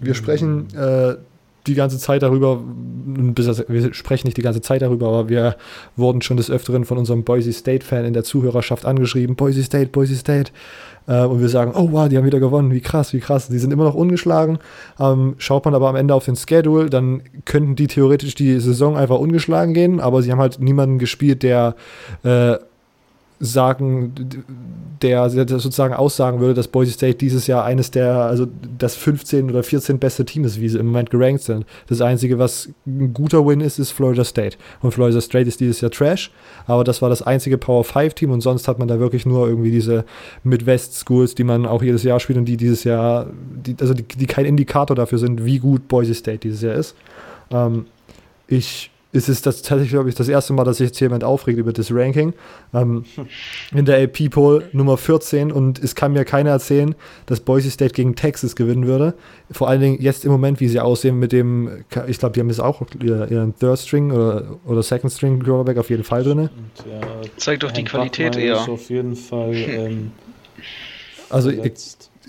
Wir 0.00 0.14
sprechen 0.14 0.68
äh, 0.74 1.16
die 1.68 1.74
ganze 1.74 1.98
Zeit 1.98 2.22
darüber, 2.22 2.60
wir 3.06 3.94
sprechen 3.94 4.26
nicht 4.26 4.36
die 4.36 4.42
ganze 4.42 4.60
Zeit 4.60 4.82
darüber, 4.82 5.08
aber 5.08 5.28
wir 5.28 5.56
wurden 5.96 6.22
schon 6.22 6.36
des 6.36 6.50
Öfteren 6.50 6.84
von 6.84 6.98
unserem 6.98 7.24
Boise 7.24 7.52
State-Fan 7.52 8.04
in 8.04 8.14
der 8.14 8.24
Zuhörerschaft 8.24 8.84
angeschrieben, 8.86 9.36
Boise 9.36 9.62
State, 9.62 9.90
Boise 9.90 10.16
State. 10.16 10.50
Äh, 11.06 11.24
und 11.24 11.40
wir 11.40 11.48
sagen, 11.48 11.72
oh 11.74 11.88
wow, 11.92 12.08
die 12.08 12.16
haben 12.16 12.24
wieder 12.24 12.40
gewonnen, 12.40 12.72
wie 12.72 12.80
krass, 12.80 13.12
wie 13.12 13.20
krass. 13.20 13.48
Die 13.48 13.58
sind 13.58 13.72
immer 13.72 13.84
noch 13.84 13.94
ungeschlagen. 13.94 14.58
Ähm, 14.98 15.34
schaut 15.38 15.64
man 15.64 15.74
aber 15.74 15.88
am 15.88 15.96
Ende 15.96 16.14
auf 16.14 16.24
den 16.24 16.36
Schedule, 16.36 16.90
dann 16.90 17.22
könnten 17.44 17.76
die 17.76 17.86
theoretisch 17.86 18.34
die 18.34 18.60
Saison 18.60 18.96
einfach 18.96 19.18
ungeschlagen 19.18 19.74
gehen, 19.74 20.00
aber 20.00 20.22
sie 20.22 20.32
haben 20.32 20.40
halt 20.40 20.60
niemanden 20.60 20.98
gespielt, 20.98 21.42
der 21.42 21.76
äh, 22.24 22.56
sagen, 23.40 24.12
der 25.00 25.30
sozusagen 25.30 25.94
aussagen 25.94 26.40
würde, 26.40 26.54
dass 26.54 26.66
Boise 26.66 26.92
State 26.92 27.18
dieses 27.18 27.46
Jahr 27.46 27.64
eines 27.64 27.90
der, 27.90 28.14
also 28.14 28.48
das 28.78 28.96
15 28.96 29.48
oder 29.50 29.62
14 29.62 29.98
beste 29.98 30.24
Team 30.24 30.44
ist, 30.44 30.60
wie 30.60 30.68
sie 30.68 30.78
im 30.78 30.86
Moment 30.86 31.10
gerankt 31.10 31.42
sind. 31.42 31.64
Das 31.86 32.00
Einzige, 32.00 32.38
was 32.38 32.68
ein 32.84 33.14
guter 33.14 33.46
Win 33.46 33.60
ist, 33.60 33.78
ist 33.78 33.92
Florida 33.92 34.24
State. 34.24 34.56
Und 34.80 34.92
Florida 34.92 35.20
State 35.20 35.46
ist 35.46 35.60
dieses 35.60 35.80
Jahr 35.80 35.90
Trash, 35.90 36.32
aber 36.66 36.82
das 36.82 37.00
war 37.00 37.08
das 37.08 37.22
einzige 37.22 37.58
Power 37.58 37.84
5 37.84 38.14
Team 38.14 38.32
und 38.32 38.40
sonst 38.40 38.66
hat 38.66 38.78
man 38.80 38.88
da 38.88 38.98
wirklich 38.98 39.24
nur 39.24 39.48
irgendwie 39.48 39.70
diese 39.70 40.04
Midwest 40.42 40.94
Schools, 40.98 41.34
die 41.34 41.44
man 41.44 41.64
auch 41.64 41.82
jedes 41.82 42.02
Jahr 42.02 42.18
spielt 42.18 42.38
und 42.38 42.46
die 42.46 42.56
dieses 42.56 42.82
Jahr, 42.82 43.26
die, 43.64 43.76
also 43.80 43.94
die, 43.94 44.02
die 44.02 44.26
kein 44.26 44.46
Indikator 44.46 44.96
dafür 44.96 45.18
sind, 45.18 45.44
wie 45.44 45.60
gut 45.60 45.86
Boise 45.86 46.14
State 46.14 46.38
dieses 46.38 46.62
Jahr 46.62 46.74
ist. 46.74 46.96
Ähm, 47.52 47.86
ich 48.48 48.90
es 49.10 49.28
ist 49.28 49.46
das 49.46 49.62
tatsächlich, 49.62 49.90
glaube 49.90 50.08
ich, 50.10 50.14
das 50.14 50.28
erste 50.28 50.52
Mal, 50.52 50.64
dass 50.64 50.76
sich 50.78 50.88
jetzt 50.88 51.00
jemand 51.00 51.24
aufregt 51.24 51.58
über 51.58 51.72
das 51.72 51.90
Ranking. 51.90 52.34
Ähm, 52.74 53.04
in 53.74 53.84
der 53.86 54.02
AP-Poll 54.04 54.68
Nummer 54.72 54.98
14 54.98 55.50
und 55.50 55.82
es 55.82 55.94
kann 55.94 56.12
mir 56.12 56.24
keiner 56.26 56.50
erzählen, 56.50 56.94
dass 57.26 57.40
Boise 57.40 57.70
State 57.70 57.94
gegen 57.94 58.14
Texas 58.16 58.54
gewinnen 58.54 58.86
würde. 58.86 59.14
Vor 59.50 59.68
allen 59.68 59.80
Dingen 59.80 60.02
jetzt 60.02 60.24
im 60.26 60.30
Moment, 60.32 60.60
wie 60.60 60.68
sie 60.68 60.78
aussehen 60.80 61.18
mit 61.18 61.32
dem, 61.32 61.84
ich 62.06 62.18
glaube, 62.18 62.34
die 62.34 62.40
haben 62.40 62.48
jetzt 62.50 62.60
auch 62.60 62.82
ihr- 63.02 63.30
ihren 63.30 63.58
Third 63.58 63.78
String 63.78 64.10
oder, 64.12 64.56
oder 64.66 64.82
Second 64.82 65.10
String 65.12 65.42
Quarterback 65.42 65.78
auf 65.78 65.88
jeden 65.88 66.04
Fall 66.04 66.22
drin. 66.22 66.50
Ja, 66.90 67.00
Zeigt 67.38 67.62
doch 67.62 67.72
die 67.72 67.84
Qualität 67.84 68.36
eher. 68.36 68.56
Ist 68.56 68.68
auf 68.68 68.90
jeden 68.90 69.16
Fall 69.16 69.54
ähm, 69.54 70.12
Also 71.30 71.50
ich. 71.50 71.72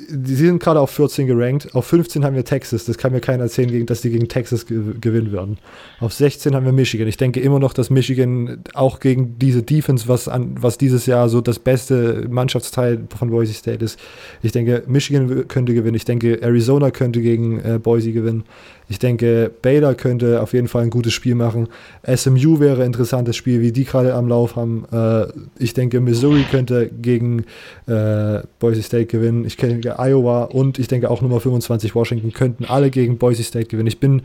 Die 0.09 0.35
sind 0.35 0.62
gerade 0.62 0.79
auf 0.79 0.91
14 0.91 1.27
gerankt. 1.27 1.73
Auf 1.75 1.85
15 1.88 2.23
haben 2.23 2.35
wir 2.35 2.45
Texas. 2.45 2.85
Das 2.85 2.97
kann 2.97 3.12
mir 3.12 3.19
keiner 3.19 3.43
erzählen, 3.43 3.85
dass 3.85 4.01
die 4.01 4.09
gegen 4.09 4.27
Texas 4.27 4.65
ge 4.65 4.79
gewinnen 4.99 5.31
würden. 5.31 5.57
Auf 5.99 6.13
16 6.13 6.55
haben 6.55 6.65
wir 6.65 6.71
Michigan. 6.71 7.07
Ich 7.07 7.17
denke 7.17 7.39
immer 7.39 7.59
noch, 7.59 7.73
dass 7.73 7.89
Michigan 7.89 8.63
auch 8.73 8.99
gegen 8.99 9.38
diese 9.39 9.63
Defense, 9.63 10.07
was, 10.07 10.27
an, 10.27 10.55
was 10.59 10.77
dieses 10.77 11.05
Jahr 11.05 11.29
so 11.29 11.41
das 11.41 11.59
beste 11.59 12.27
Mannschaftsteil 12.29 13.07
von 13.15 13.29
Boise 13.29 13.53
State 13.53 13.83
ist. 13.83 13.99
Ich 14.41 14.51
denke, 14.51 14.83
Michigan 14.88 15.47
könnte 15.47 15.73
gewinnen. 15.73 15.95
Ich 15.95 16.05
denke, 16.05 16.41
Arizona 16.41 16.91
könnte 16.91 17.21
gegen 17.21 17.59
äh, 17.59 17.79
Boise 17.81 18.12
gewinnen. 18.12 18.43
Ich 18.89 18.97
denke, 18.97 19.52
Baylor 19.62 19.93
könnte 19.93 20.41
auf 20.41 20.54
jeden 20.54 20.67
Fall 20.67 20.82
ein 20.82 20.89
gutes 20.89 21.13
Spiel 21.13 21.36
machen. 21.36 21.69
SMU 22.04 22.60
wäre 22.60 22.82
ein 22.82 22.88
interessantes 22.88 23.36
Spiel, 23.36 23.62
wie 23.62 23.71
die 23.71 23.86
gerade 23.86 24.15
am 24.15 24.28
Lauf 24.28 24.56
haben. 24.56 24.86
Äh, 24.91 25.28
ich 25.60 25.75
denke, 25.75 25.99
Missouri 26.02 26.43
könnte 26.49 26.89
gegen 26.89 27.45
äh, 27.86 28.39
Boise 28.58 28.82
State 28.82 29.06
gewinnen. 29.06 29.45
Ich 29.45 29.58
denke, 29.58 29.97
Iowa 29.99 30.45
und 30.45 30.80
ich 30.80 30.88
denke 30.88 31.12
auch 31.12 31.21
Nummer 31.21 31.39
25 31.39 31.93
Washington 31.93 32.34
könnten 32.34 32.65
alle 32.65 32.89
gegen 32.89 33.19
Boise 33.19 33.43
State 33.43 33.67
gewinnen. 33.67 33.88
Ich 33.88 33.99
bin. 33.99 34.23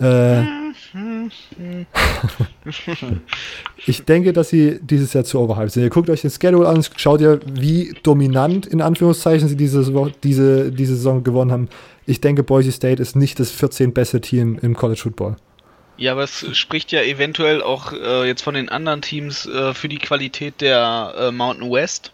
Äh, 0.00 0.44
ich 3.86 4.04
denke, 4.04 4.32
dass 4.32 4.48
sie 4.48 4.80
dieses 4.80 5.12
Jahr 5.12 5.24
zu 5.24 5.38
overhyped 5.38 5.72
sind. 5.72 5.82
Ihr 5.82 5.90
guckt 5.90 6.08
euch 6.08 6.22
den 6.22 6.30
Schedule 6.30 6.66
an, 6.66 6.82
schaut 6.96 7.20
ihr, 7.20 7.38
wie 7.52 7.94
dominant 8.02 8.64
in 8.66 8.80
Anführungszeichen 8.80 9.46
sie 9.48 9.56
diese, 9.56 10.12
diese, 10.22 10.72
diese 10.72 10.96
Saison 10.96 11.22
gewonnen 11.22 11.52
haben. 11.52 11.68
Ich 12.06 12.20
denke, 12.20 12.42
Boise 12.42 12.72
State 12.72 13.00
ist 13.02 13.14
nicht 13.16 13.38
das 13.40 13.50
14 13.50 13.92
beste 13.92 14.20
Team 14.20 14.58
im 14.60 14.74
College 14.74 15.00
Football. 15.00 15.36
Ja, 15.96 16.12
aber 16.12 16.22
es 16.24 16.46
spricht 16.56 16.92
ja 16.92 17.02
eventuell 17.02 17.62
auch 17.62 17.92
äh, 17.92 18.26
jetzt 18.26 18.42
von 18.42 18.54
den 18.54 18.68
anderen 18.70 19.02
Teams 19.02 19.44
äh, 19.46 19.74
für 19.74 19.88
die 19.88 19.98
Qualität 19.98 20.60
der 20.60 21.14
äh, 21.18 21.30
Mountain 21.30 21.70
West. 21.70 22.12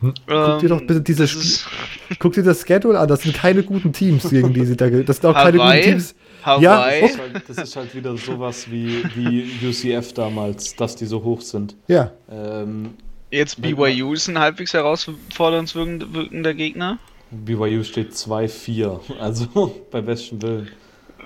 Hm? 0.00 0.14
Guck 0.26 0.58
dir 0.60 0.68
doch 0.68 0.80
bitte 0.80 1.00
diese 1.00 1.22
das 1.24 1.30
Spiel 1.30 2.16
Guck 2.18 2.32
dir 2.34 2.42
das 2.42 2.62
Schedule 2.66 2.98
an, 2.98 3.08
das 3.08 3.22
sind 3.22 3.34
keine 3.36 3.62
guten 3.62 3.92
Teams, 3.92 4.28
gegen 4.28 4.52
die 4.52 4.64
sie 4.66 4.76
da 4.76 4.88
Das 4.90 5.16
sind 5.16 5.26
auch 5.26 5.34
keine 5.34 5.58
Hawaii? 5.58 5.80
guten 5.82 5.90
Teams. 5.92 6.14
Hawaii. 6.42 6.62
Ja, 6.62 7.00
Das 7.00 7.10
ist, 7.10 7.18
halt, 7.18 7.48
das 7.48 7.58
ist 7.58 7.76
halt 7.76 7.94
wieder 7.94 8.16
sowas 8.16 8.70
wie, 8.70 9.02
wie 9.14 9.66
UCF 9.66 10.12
damals, 10.12 10.76
dass 10.76 10.96
die 10.96 11.06
so 11.06 11.22
hoch 11.22 11.40
sind. 11.40 11.74
Ja, 11.88 12.12
Ähm, 12.30 12.94
Jetzt 13.30 13.60
BYU 13.60 14.12
ist 14.14 14.28
ein 14.28 14.38
halbwegs 14.38 14.72
herausfordernd 14.72 15.74
wirkend- 15.74 16.14
wirkender 16.14 16.54
Gegner. 16.54 16.98
BYU 17.30 17.82
steht 17.82 18.12
2-4, 18.12 19.00
also 19.20 19.74
bei 19.90 20.00
besten 20.00 20.40
Willen. 20.42 20.68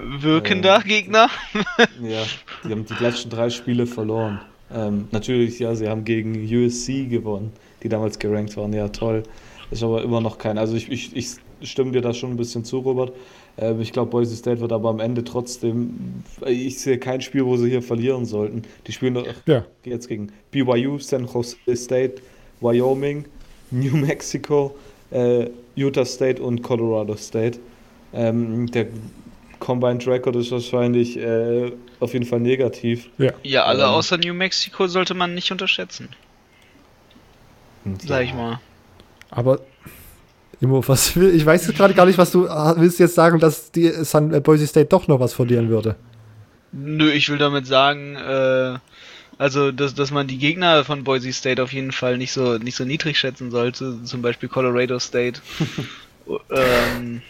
Wirkender 0.02 0.80
Gegner. 0.80 1.28
Ja, 2.02 2.22
die 2.64 2.70
haben 2.70 2.86
die 2.86 3.02
letzten 3.02 3.28
drei 3.28 3.50
Spiele 3.50 3.86
verloren. 3.86 4.40
Ähm, 4.72 5.08
natürlich, 5.10 5.58
ja, 5.58 5.74
sie 5.74 5.88
haben 5.88 6.04
gegen 6.04 6.34
USC 6.44 7.08
gewonnen, 7.08 7.52
die 7.82 7.88
damals 7.88 8.18
gerankt 8.18 8.56
waren. 8.56 8.72
Ja, 8.72 8.88
toll. 8.88 9.24
Ist 9.70 9.82
aber 9.82 10.02
immer 10.02 10.20
noch 10.20 10.38
kein. 10.38 10.58
Also 10.58 10.74
ich, 10.76 10.90
ich, 10.90 11.14
ich 11.14 11.36
stimme 11.62 11.92
dir 11.92 12.00
da 12.00 12.14
schon 12.14 12.30
ein 12.30 12.36
bisschen 12.36 12.64
zu, 12.64 12.78
Robert. 12.78 13.12
Ähm, 13.58 13.80
ich 13.80 13.92
glaube, 13.92 14.10
Boise 14.10 14.34
State 14.34 14.60
wird 14.60 14.72
aber 14.72 14.88
am 14.88 15.00
Ende 15.00 15.24
trotzdem. 15.24 16.22
Ich 16.46 16.80
sehe 16.80 16.98
kein 16.98 17.20
Spiel, 17.20 17.44
wo 17.44 17.56
sie 17.56 17.68
hier 17.68 17.82
verlieren 17.82 18.24
sollten. 18.24 18.62
Die 18.86 18.92
spielen 18.92 19.14
doch 19.14 19.26
ja. 19.46 19.64
jetzt 19.84 20.08
gegen 20.08 20.32
BYU, 20.50 20.98
San 20.98 21.26
Jose 21.26 21.56
State, 21.74 22.22
Wyoming, 22.60 23.24
New 23.70 23.96
Mexico, 23.96 24.74
äh, 25.10 25.46
Utah 25.74 26.04
State 26.04 26.42
und 26.42 26.62
Colorado 26.62 27.16
State. 27.16 27.58
Ähm, 28.12 28.70
der 28.70 28.86
Combined 29.60 30.06
Record 30.06 30.36
ist 30.36 30.50
wahrscheinlich 30.50 31.16
äh, 31.18 31.72
auf 32.00 32.12
jeden 32.12 32.24
Fall 32.24 32.40
negativ. 32.40 33.08
Ja. 33.18 33.32
Ja, 33.42 33.64
alle 33.64 33.84
Ähm. 33.84 33.90
außer 33.90 34.18
New 34.18 34.34
Mexico 34.34 34.86
sollte 34.86 35.14
man 35.14 35.34
nicht 35.34 35.52
unterschätzen, 35.52 36.08
sag 38.04 38.24
ich 38.24 38.34
mal. 38.34 38.60
Aber 39.30 39.60
Immo, 40.60 40.86
was 40.86 41.16
will, 41.16 41.34
ich 41.34 41.46
weiß 41.46 41.66
jetzt 41.68 41.76
gerade 41.76 41.94
gar 41.94 42.06
nicht, 42.06 42.18
was 42.18 42.32
du 42.32 42.48
ah, 42.48 42.74
willst 42.76 42.98
jetzt 42.98 43.14
sagen, 43.14 43.38
dass 43.38 43.70
die 43.70 43.88
San, 44.04 44.34
äh, 44.34 44.40
Boise 44.40 44.66
State 44.66 44.86
doch 44.86 45.08
noch 45.08 45.20
was 45.20 45.32
verlieren 45.32 45.68
würde. 45.68 45.96
Nö, 46.72 47.10
ich 47.10 47.28
will 47.28 47.38
damit 47.38 47.66
sagen, 47.66 48.16
äh, 48.16 48.78
also 49.40 49.72
dass, 49.72 49.94
dass 49.94 50.10
man 50.10 50.26
die 50.26 50.36
Gegner 50.36 50.84
von 50.84 51.02
Boise 51.02 51.32
State 51.32 51.62
auf 51.62 51.72
jeden 51.72 51.92
Fall 51.92 52.18
nicht 52.18 52.30
so 52.30 52.58
nicht 52.58 52.76
so 52.76 52.84
niedrig 52.84 53.18
schätzen 53.18 53.50
sollte, 53.50 54.04
zum 54.04 54.20
Beispiel 54.20 54.50
Colorado 54.50 54.98
State. 54.98 55.40
ähm, 56.50 57.22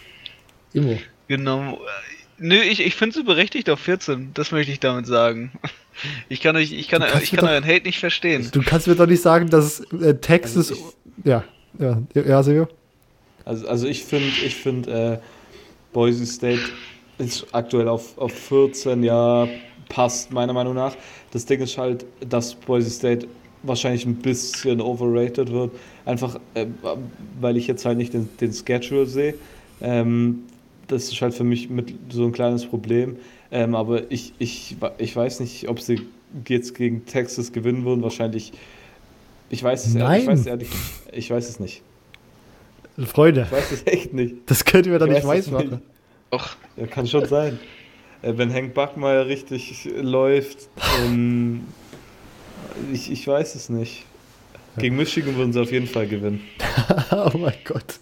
Immo. 0.73 0.99
genau. 1.29 1.79
Nö, 2.37 2.55
ich, 2.55 2.81
ich 2.81 2.95
finde 2.95 3.17
es 3.17 3.25
berechtigt 3.25 3.69
auf 3.69 3.79
14, 3.79 4.31
das 4.33 4.51
möchte 4.51 4.73
ich 4.73 4.81
damit 4.81 5.07
sagen. 5.07 5.53
Ich 6.27 6.41
kann 6.41 6.55
euch, 6.57 6.73
ich 6.73 6.89
kann, 6.89 7.01
ich 7.21 7.31
kann 7.31 7.45
doch- 7.45 7.49
euren 7.51 7.63
Hate 7.63 7.83
nicht 7.85 7.99
verstehen. 7.99 8.49
Du 8.51 8.61
kannst 8.61 8.87
mir 8.87 8.95
doch 8.95 9.07
nicht 9.07 9.21
sagen, 9.21 9.49
dass 9.49 9.79
äh, 9.91 10.15
Texas. 10.15 10.71
Also 10.71 10.93
ja, 11.23 11.45
ja, 11.79 12.01
ja, 12.13 12.43
Silvio. 12.43 12.67
Also, 13.45 13.67
also 13.67 13.87
ich 13.87 14.03
finde, 14.03 14.27
ich 14.45 14.55
find, 14.55 14.87
äh, 14.87 15.19
Boise 15.93 16.25
State 16.25 16.61
ist 17.19 17.45
aktuell 17.53 17.87
auf, 17.87 18.17
auf 18.17 18.33
14, 18.33 19.03
ja, 19.03 19.47
passt 19.91 20.31
meiner 20.31 20.53
Meinung 20.53 20.73
nach. 20.73 20.95
Das 21.31 21.45
Ding 21.45 21.59
ist 21.59 21.77
halt, 21.77 22.05
dass 22.27 22.55
Boise 22.55 22.89
State 22.89 23.27
wahrscheinlich 23.63 24.05
ein 24.05 24.15
bisschen 24.15 24.79
overrated 24.79 25.51
wird. 25.51 25.71
Einfach, 26.05 26.39
äh, 26.53 26.65
weil 27.39 27.57
ich 27.57 27.67
jetzt 27.67 27.85
halt 27.85 27.97
nicht 27.97 28.13
den, 28.13 28.29
den 28.39 28.53
Schedule 28.53 29.05
sehe. 29.05 29.35
Ähm, 29.81 30.43
das 30.87 31.11
ist 31.11 31.21
halt 31.21 31.33
für 31.33 31.43
mich 31.43 31.69
mit 31.69 31.93
so 32.09 32.25
ein 32.25 32.31
kleines 32.31 32.65
Problem. 32.65 33.17
Ähm, 33.51 33.75
aber 33.75 34.09
ich, 34.09 34.33
ich, 34.39 34.77
ich 34.97 35.15
weiß 35.15 35.41
nicht, 35.41 35.67
ob 35.67 35.81
sie 35.81 36.01
jetzt 36.47 36.73
gegen 36.73 37.05
Texas 37.05 37.51
gewinnen 37.51 37.83
würden. 37.83 38.01
Wahrscheinlich. 38.01 38.53
Ich 39.49 39.61
weiß 39.61 39.85
es 39.85 39.95
ehrlich, 39.95 40.19
ich 40.19 40.25
Nein. 40.25 40.27
weiß 40.27 40.39
es 40.39 40.45
ehrlich, 40.45 40.69
ich 41.11 41.29
weiß 41.29 41.49
es 41.49 41.59
nicht. 41.59 41.81
Freunde. 42.97 43.41
Ich 43.41 43.51
weiß 43.51 43.71
es 43.73 43.87
echt 43.87 44.13
nicht. 44.13 44.35
Das 44.45 44.63
könnten 44.63 44.91
wir 44.91 44.99
doch 44.99 45.07
Ich 45.07 45.15
nicht 45.15 45.27
weiß 45.27 45.51
machen. 45.51 45.81
Doch. 46.29 46.55
Ja, 46.77 46.87
kann 46.87 47.05
schon 47.05 47.25
sein. 47.25 47.59
Äh, 48.21 48.33
wenn 48.37 48.53
Hank 48.53 48.73
Backmeier 48.73 49.25
richtig 49.25 49.89
läuft, 49.95 50.69
ähm, 51.03 51.65
ich, 52.93 53.11
ich 53.11 53.27
weiß 53.27 53.55
es 53.55 53.69
nicht. 53.69 54.05
Gegen 54.77 54.95
Michigan 54.95 55.35
würden 55.35 55.51
sie 55.51 55.59
auf 55.59 55.71
jeden 55.71 55.87
Fall 55.87 56.07
gewinnen. 56.07 56.41
oh 57.11 57.37
mein 57.37 57.53
Gott. 57.65 57.99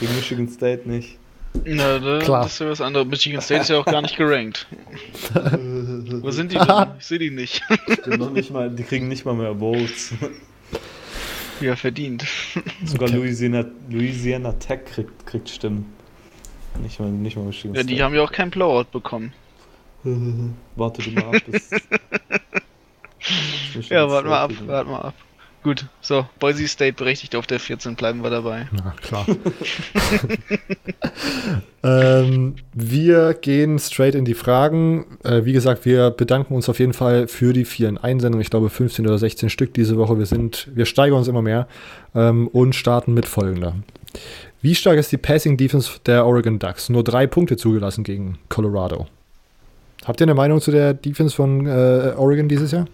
Gegen 0.00 0.14
Michigan 0.16 0.48
State 0.48 0.88
nicht. 0.88 1.18
Na, 1.64 2.00
da, 2.00 2.18
Klar. 2.18 2.42
das 2.42 2.54
ist 2.54 2.58
ja 2.58 2.68
was 2.68 2.80
anderes. 2.80 3.06
Michigan 3.06 3.40
State 3.40 3.60
ist 3.60 3.70
ja 3.70 3.78
auch 3.78 3.84
gar 3.84 4.02
nicht 4.02 4.16
gerankt. 4.16 4.66
Wo 5.32 6.30
sind 6.30 6.50
die 6.50 6.58
denn? 6.58 6.66
Ich 6.98 7.06
sehe 7.06 7.18
die 7.18 7.30
nicht. 7.30 7.62
Nicht 8.32 8.50
mal, 8.50 8.70
die 8.70 8.82
kriegen 8.82 9.06
nicht 9.08 9.24
mal 9.24 9.34
mehr 9.34 9.54
Votes. 9.54 10.14
Ja, 11.60 11.76
verdient. 11.76 12.24
Sogar 12.84 13.08
Okay. 13.08 13.18
Louisiana, 13.18 13.64
Louisiana 13.88 14.52
Tech 14.54 14.80
kriegt, 14.86 15.26
kriegt 15.26 15.48
Stimmen. 15.48 15.93
Nicht 16.82 17.00
mal, 17.00 17.08
nicht 17.08 17.36
mal 17.36 17.44
Michigan 17.44 17.74
Ja, 17.74 17.82
die 17.82 18.02
haben 18.02 18.14
ja 18.14 18.22
auch 18.22 18.32
keinen 18.32 18.50
Blowout 18.50 18.90
bekommen. 18.92 19.32
Warte 20.76 21.02
du 21.02 21.10
mal 21.12 21.24
ab, 21.24 21.42
bis. 21.46 21.70
Ja, 23.88 24.08
warte 24.08 24.28
mal 24.28 24.42
ab, 24.42 24.52
warte 24.66 24.90
mal 24.90 25.00
ab. 25.00 25.14
Gut, 25.64 25.86
so, 26.02 26.26
Boise 26.40 26.68
State 26.68 26.92
berechtigt 26.92 27.34
auf 27.34 27.46
der 27.46 27.58
14, 27.58 27.96
bleiben 27.96 28.22
wir 28.22 28.28
dabei. 28.28 28.68
Na 28.70 28.94
klar. 29.00 29.24
ähm, 31.82 32.56
wir 32.74 33.32
gehen 33.32 33.78
straight 33.78 34.14
in 34.14 34.26
die 34.26 34.34
Fragen. 34.34 35.06
Äh, 35.24 35.46
wie 35.46 35.54
gesagt, 35.54 35.86
wir 35.86 36.10
bedanken 36.10 36.54
uns 36.54 36.68
auf 36.68 36.80
jeden 36.80 36.92
Fall 36.92 37.28
für 37.28 37.54
die 37.54 37.64
vielen 37.64 37.96
Einsendungen. 37.96 38.42
Ich 38.42 38.50
glaube 38.50 38.68
15 38.68 39.06
oder 39.06 39.16
16 39.16 39.48
Stück 39.48 39.72
diese 39.72 39.96
Woche. 39.96 40.18
Wir 40.18 40.26
sind, 40.26 40.68
wir 40.74 40.84
steigern 40.84 41.20
uns 41.20 41.28
immer 41.28 41.40
mehr 41.40 41.66
ähm, 42.14 42.46
und 42.48 42.74
starten 42.74 43.14
mit 43.14 43.24
folgender. 43.24 43.74
Wie 44.64 44.74
stark 44.74 44.96
ist 44.96 45.12
die 45.12 45.18
Passing 45.18 45.58
Defense 45.58 46.00
der 46.06 46.24
Oregon 46.24 46.58
Ducks? 46.58 46.88
Nur 46.88 47.04
drei 47.04 47.26
Punkte 47.26 47.58
zugelassen 47.58 48.02
gegen 48.02 48.38
Colorado. 48.48 49.06
Habt 50.06 50.22
ihr 50.22 50.24
eine 50.24 50.32
Meinung 50.32 50.58
zu 50.62 50.70
der 50.70 50.94
Defense 50.94 51.36
von 51.36 51.66
äh, 51.66 52.14
Oregon 52.16 52.48
dieses 52.48 52.72
Jahr? 52.72 52.86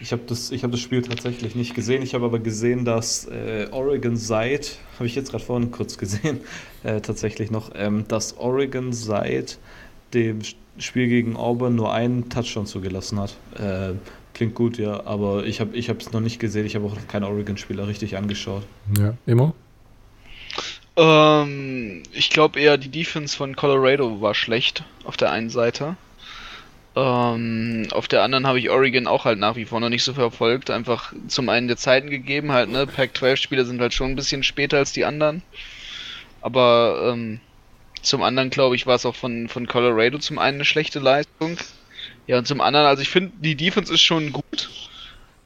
Ich 0.00 0.12
habe 0.12 0.22
das, 0.26 0.50
ich 0.52 0.64
hab 0.64 0.70
das 0.70 0.80
Spiel 0.80 1.02
tatsächlich 1.02 1.54
nicht 1.54 1.74
gesehen. 1.74 2.00
Ich 2.00 2.14
habe 2.14 2.24
aber 2.24 2.38
gesehen, 2.38 2.86
dass 2.86 3.26
äh, 3.26 3.66
Oregon 3.72 4.16
seit, 4.16 4.78
habe 4.94 5.04
ich 5.04 5.14
jetzt 5.14 5.32
gerade 5.32 5.44
vorhin 5.44 5.70
kurz 5.70 5.98
gesehen, 5.98 6.40
äh, 6.82 7.02
tatsächlich 7.02 7.50
noch, 7.50 7.72
ähm, 7.74 8.06
dass 8.08 8.38
Oregon 8.38 8.94
seit 8.94 9.58
dem 10.14 10.38
Spiel 10.78 11.08
gegen 11.08 11.36
Auburn 11.36 11.74
nur 11.74 11.92
einen 11.92 12.30
Touchdown 12.30 12.64
zugelassen 12.64 13.20
hat. 13.20 13.36
Äh, 13.58 13.92
klingt 14.32 14.54
gut, 14.54 14.78
ja, 14.78 15.04
aber 15.04 15.44
ich 15.44 15.60
habe 15.60 15.72
es 15.76 16.12
noch 16.12 16.20
nicht 16.20 16.40
gesehen. 16.40 16.64
Ich 16.64 16.74
habe 16.74 16.86
auch 16.86 16.94
noch 16.94 17.06
keinen 17.06 17.24
Oregon-Spieler 17.24 17.86
richtig 17.86 18.16
angeschaut. 18.16 18.62
Ja, 18.98 19.12
immer. 19.26 19.52
Ähm, 20.96 22.02
ich 22.12 22.30
glaube 22.30 22.60
eher, 22.60 22.78
die 22.78 22.88
Defense 22.88 23.36
von 23.36 23.56
Colorado 23.56 24.20
war 24.20 24.34
schlecht 24.34 24.84
auf 25.04 25.16
der 25.16 25.30
einen 25.30 25.50
Seite. 25.50 25.96
Ähm, 26.96 27.86
auf 27.92 28.08
der 28.08 28.22
anderen 28.22 28.46
habe 28.46 28.58
ich 28.58 28.70
Oregon 28.70 29.06
auch 29.06 29.26
halt 29.26 29.38
nach 29.38 29.56
wie 29.56 29.66
vor 29.66 29.80
noch 29.80 29.90
nicht 29.90 30.04
so 30.04 30.14
verfolgt. 30.14 30.70
Einfach 30.70 31.12
zum 31.28 31.50
einen 31.50 31.68
der 31.68 31.76
Zeiten 31.76 32.08
gegeben, 32.08 32.52
halt, 32.52 32.70
ne? 32.70 32.86
Pac-12-Spiele 32.86 33.66
sind 33.66 33.80
halt 33.80 33.92
schon 33.92 34.12
ein 34.12 34.16
bisschen 34.16 34.42
später 34.42 34.78
als 34.78 34.92
die 34.92 35.04
anderen. 35.04 35.42
Aber 36.40 37.12
ähm, 37.12 37.40
zum 38.02 38.22
anderen, 38.22 38.50
glaube 38.50 38.76
ich, 38.76 38.86
war 38.86 38.94
es 38.94 39.04
auch 39.04 39.16
von, 39.16 39.48
von 39.48 39.66
Colorado 39.66 40.18
zum 40.18 40.38
einen 40.38 40.56
eine 40.56 40.64
schlechte 40.64 41.00
Leistung. 41.00 41.58
Ja, 42.26 42.38
und 42.38 42.46
zum 42.46 42.60
anderen, 42.60 42.86
also 42.86 43.02
ich 43.02 43.10
finde, 43.10 43.32
die 43.40 43.56
Defense 43.56 43.92
ist 43.92 44.02
schon 44.02 44.32
gut. 44.32 44.70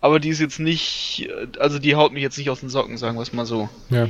Aber 0.00 0.18
die 0.18 0.30
ist 0.30 0.40
jetzt 0.40 0.60
nicht, 0.60 1.28
also 1.58 1.78
die 1.78 1.94
haut 1.94 2.12
mich 2.12 2.22
jetzt 2.22 2.38
nicht 2.38 2.50
aus 2.50 2.60
den 2.60 2.68
Socken, 2.68 2.96
sagen 2.96 3.16
wir 3.16 3.22
es 3.22 3.32
mal 3.32 3.44
so. 3.44 3.68
Ja. 3.90 4.08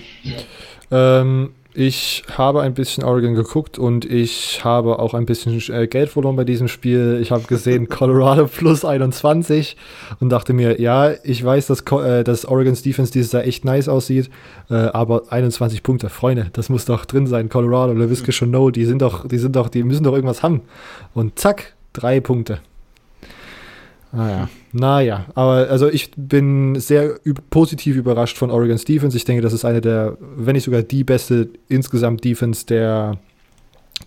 Ähm, 0.90 1.50
ich 1.72 2.24
habe 2.36 2.62
ein 2.62 2.74
bisschen 2.74 3.04
Oregon 3.04 3.34
geguckt 3.34 3.78
und 3.78 4.04
ich 4.04 4.64
habe 4.64 4.98
auch 4.98 5.14
ein 5.14 5.24
bisschen 5.24 5.62
äh, 5.72 5.86
Geld 5.86 6.10
verloren 6.10 6.34
bei 6.34 6.42
diesem 6.42 6.66
Spiel. 6.66 7.18
Ich 7.22 7.30
habe 7.30 7.44
gesehen 7.44 7.88
Colorado 7.88 8.46
plus 8.46 8.84
21 8.84 9.76
und 10.18 10.30
dachte 10.30 10.52
mir, 10.52 10.80
ja, 10.80 11.12
ich 11.22 11.44
weiß, 11.44 11.68
dass, 11.68 11.82
äh, 11.92 12.24
dass 12.24 12.44
Oregons 12.44 12.82
Defense 12.82 13.12
dieses 13.12 13.30
Jahr 13.32 13.44
echt 13.44 13.64
nice 13.64 13.88
aussieht, 13.88 14.30
äh, 14.68 14.74
aber 14.74 15.32
21 15.32 15.84
Punkte, 15.84 16.08
Freunde, 16.08 16.48
das 16.52 16.70
muss 16.70 16.86
doch 16.86 17.04
drin 17.04 17.28
sein. 17.28 17.48
Colorado, 17.48 17.92
LaVisca 17.92 18.32
Chanot, 18.32 18.74
die 18.74 18.84
sind 18.84 19.00
doch, 19.00 19.28
die 19.28 19.38
sind 19.38 19.54
doch, 19.54 19.68
die 19.68 19.84
müssen 19.84 20.02
doch 20.02 20.14
irgendwas 20.14 20.42
haben. 20.42 20.62
Und 21.14 21.38
zack, 21.38 21.74
drei 21.92 22.20
Punkte. 22.20 22.60
Naja, 24.12 24.48
naja, 24.72 25.26
aber 25.34 25.68
also 25.70 25.88
ich 25.88 26.10
bin 26.16 26.78
sehr 26.80 27.20
positiv 27.50 27.96
überrascht 27.96 28.36
von 28.36 28.50
Oregon's 28.50 28.84
Defense. 28.84 29.16
Ich 29.16 29.24
denke, 29.24 29.42
das 29.42 29.52
ist 29.52 29.64
eine 29.64 29.80
der, 29.80 30.16
wenn 30.36 30.54
nicht 30.54 30.64
sogar 30.64 30.82
die 30.82 31.04
beste 31.04 31.48
insgesamt 31.68 32.24
Defense 32.24 32.66
der, 32.66 33.18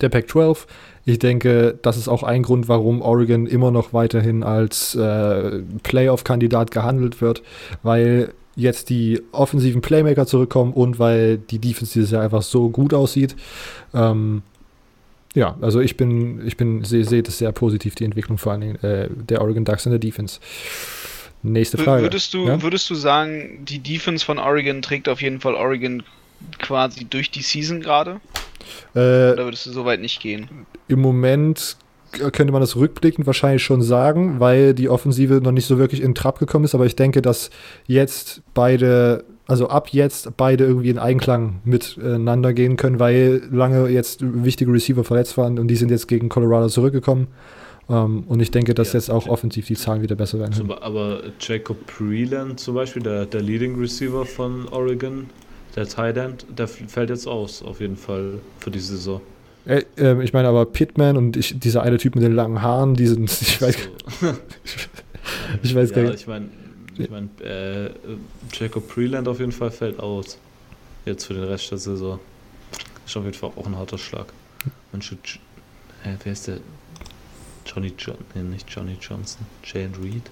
der 0.02 0.10
Pac-12. 0.10 0.66
Ich 1.06 1.18
denke, 1.18 1.78
das 1.80 1.96
ist 1.96 2.08
auch 2.08 2.22
ein 2.22 2.42
Grund, 2.42 2.68
warum 2.68 3.00
Oregon 3.00 3.46
immer 3.46 3.70
noch 3.70 3.92
weiterhin 3.92 4.42
als 4.42 4.94
äh, 4.94 5.62
Playoff-Kandidat 5.82 6.70
gehandelt 6.70 7.20
wird, 7.22 7.42
weil 7.82 8.32
jetzt 8.56 8.90
die 8.90 9.20
offensiven 9.32 9.80
Playmaker 9.80 10.26
zurückkommen 10.26 10.72
und 10.72 10.98
weil 10.98 11.38
die 11.38 11.58
Defense 11.58 11.94
dieses 11.94 12.10
Jahr 12.10 12.22
einfach 12.22 12.42
so 12.42 12.68
gut 12.68 12.94
aussieht. 12.94 13.36
Ähm, 13.92 14.42
ja, 15.34 15.56
also 15.60 15.80
ich 15.80 15.96
bin, 15.96 16.46
ich 16.46 16.56
bin, 16.56 16.84
sehe 16.84 17.04
seh 17.04 17.22
das 17.22 17.38
sehr 17.38 17.52
positiv, 17.52 17.94
die 17.94 18.04
Entwicklung 18.04 18.38
vor 18.38 18.52
allen 18.52 18.60
Dingen 18.60 18.76
äh, 18.82 19.08
der 19.10 19.40
Oregon 19.42 19.64
Ducks 19.64 19.84
in 19.86 19.90
der 19.92 19.98
Defense. 19.98 20.40
Nächste 21.42 21.76
Frage. 21.76 22.02
Würdest 22.04 22.32
du, 22.32 22.46
Ja? 22.46 22.62
würdest 22.62 22.88
du 22.88 22.94
sagen, 22.94 23.64
die 23.68 23.78
Defense 23.80 24.24
von 24.24 24.38
Oregon 24.38 24.80
trägt 24.80 25.08
auf 25.08 25.20
jeden 25.20 25.40
Fall 25.40 25.54
Oregon 25.54 26.02
quasi 26.58 27.04
durch 27.04 27.30
die 27.30 27.42
Season 27.42 27.80
gerade? 27.80 28.20
Äh, 28.94 29.32
Oder 29.32 29.44
würdest 29.44 29.66
du 29.66 29.72
so 29.72 29.84
weit 29.84 30.00
nicht 30.00 30.20
gehen? 30.20 30.48
Im 30.88 31.00
Moment 31.00 31.76
könnte 32.18 32.52
man 32.52 32.60
das 32.60 32.76
rückblickend 32.76 33.26
wahrscheinlich 33.26 33.62
schon 33.62 33.82
sagen, 33.82 34.40
weil 34.40 34.74
die 34.74 34.88
Offensive 34.88 35.34
noch 35.34 35.52
nicht 35.52 35.66
so 35.66 35.78
wirklich 35.78 36.02
in 36.02 36.14
Trab 36.14 36.38
gekommen 36.38 36.64
ist, 36.64 36.74
aber 36.74 36.86
ich 36.86 36.96
denke, 36.96 37.22
dass 37.22 37.50
jetzt 37.86 38.42
beide, 38.54 39.24
also 39.46 39.68
ab 39.68 39.88
jetzt 39.90 40.36
beide 40.36 40.64
irgendwie 40.64 40.90
in 40.90 40.98
Einklang 40.98 41.60
miteinander 41.64 42.52
gehen 42.52 42.76
können, 42.76 42.98
weil 42.98 43.42
lange 43.50 43.88
jetzt 43.88 44.20
wichtige 44.22 44.72
Receiver 44.72 45.04
verletzt 45.04 45.36
waren 45.36 45.58
und 45.58 45.68
die 45.68 45.76
sind 45.76 45.90
jetzt 45.90 46.08
gegen 46.08 46.28
Colorado 46.28 46.68
zurückgekommen. 46.68 47.28
Ähm, 47.88 48.24
und 48.28 48.40
ich 48.40 48.50
denke, 48.50 48.74
dass 48.74 48.92
Ja, 48.92 48.98
jetzt 48.98 49.10
auch 49.10 49.26
offensiv 49.26 49.66
die 49.66 49.74
Zahlen 49.74 50.02
wieder 50.02 50.16
besser 50.16 50.38
werden. 50.38 50.52
Zum, 50.52 50.70
aber 50.70 51.22
Jacob 51.40 51.76
Preland 51.86 52.58
zum 52.60 52.74
Beispiel, 52.74 53.02
der, 53.02 53.26
der 53.26 53.42
Leading 53.42 53.78
Receiver 53.78 54.24
von 54.24 54.68
Oregon, 54.68 55.26
der 55.76 55.86
Tight 55.86 56.16
End, 56.16 56.46
der 56.56 56.68
fällt 56.68 57.10
jetzt 57.10 57.26
aus, 57.26 57.62
auf 57.62 57.80
jeden 57.80 57.96
Fall 57.96 58.38
für 58.58 58.70
die 58.70 58.78
Saison. 58.78 59.20
Äh, 59.66 59.84
ähm, 59.96 60.20
ich 60.20 60.32
meine 60.32 60.48
aber 60.48 60.66
Pittman 60.66 61.16
und 61.16 61.36
ich, 61.36 61.58
dieser 61.58 61.82
eine 61.82 61.96
Typ 61.98 62.14
mit 62.14 62.24
den 62.24 62.34
langen 62.34 62.60
Haaren, 62.60 62.94
die 62.94 63.06
sind, 63.06 63.30
ich 63.30 63.60
weiß, 63.62 63.76
So. 64.20 64.34
ich 65.62 65.74
weiß 65.74 65.92
gar 65.92 66.04
ja, 66.04 66.10
nicht. 66.10 66.20
ich 66.20 66.26
meine, 66.26 66.48
ich 66.98 67.10
mein, 67.10 67.30
äh, 67.40 67.90
Jacob 68.52 68.88
Preland 68.88 69.26
auf 69.26 69.40
jeden 69.40 69.52
Fall 69.52 69.70
fällt 69.70 69.98
aus. 70.00 70.38
Jetzt 71.06 71.24
für 71.24 71.34
den 71.34 71.44
Rest 71.44 71.70
der 71.70 71.78
Saison. 71.78 72.20
Ist 73.06 73.16
auf 73.16 73.24
jeden 73.24 73.36
Fall 73.36 73.52
auch 73.56 73.66
ein 73.66 73.76
harter 73.76 73.98
Schlag. 73.98 74.26
Man 74.92 75.02
should, 75.02 75.20
äh, 76.04 76.14
wer 76.22 76.32
ist 76.32 76.46
der? 76.46 76.58
Johnny 77.66 77.92
John, 77.98 78.16
nee, 78.34 78.42
nicht 78.42 78.70
Johnny 78.70 78.96
Johnson. 79.00 79.46
Jane 79.64 79.92
Reed. 80.02 80.30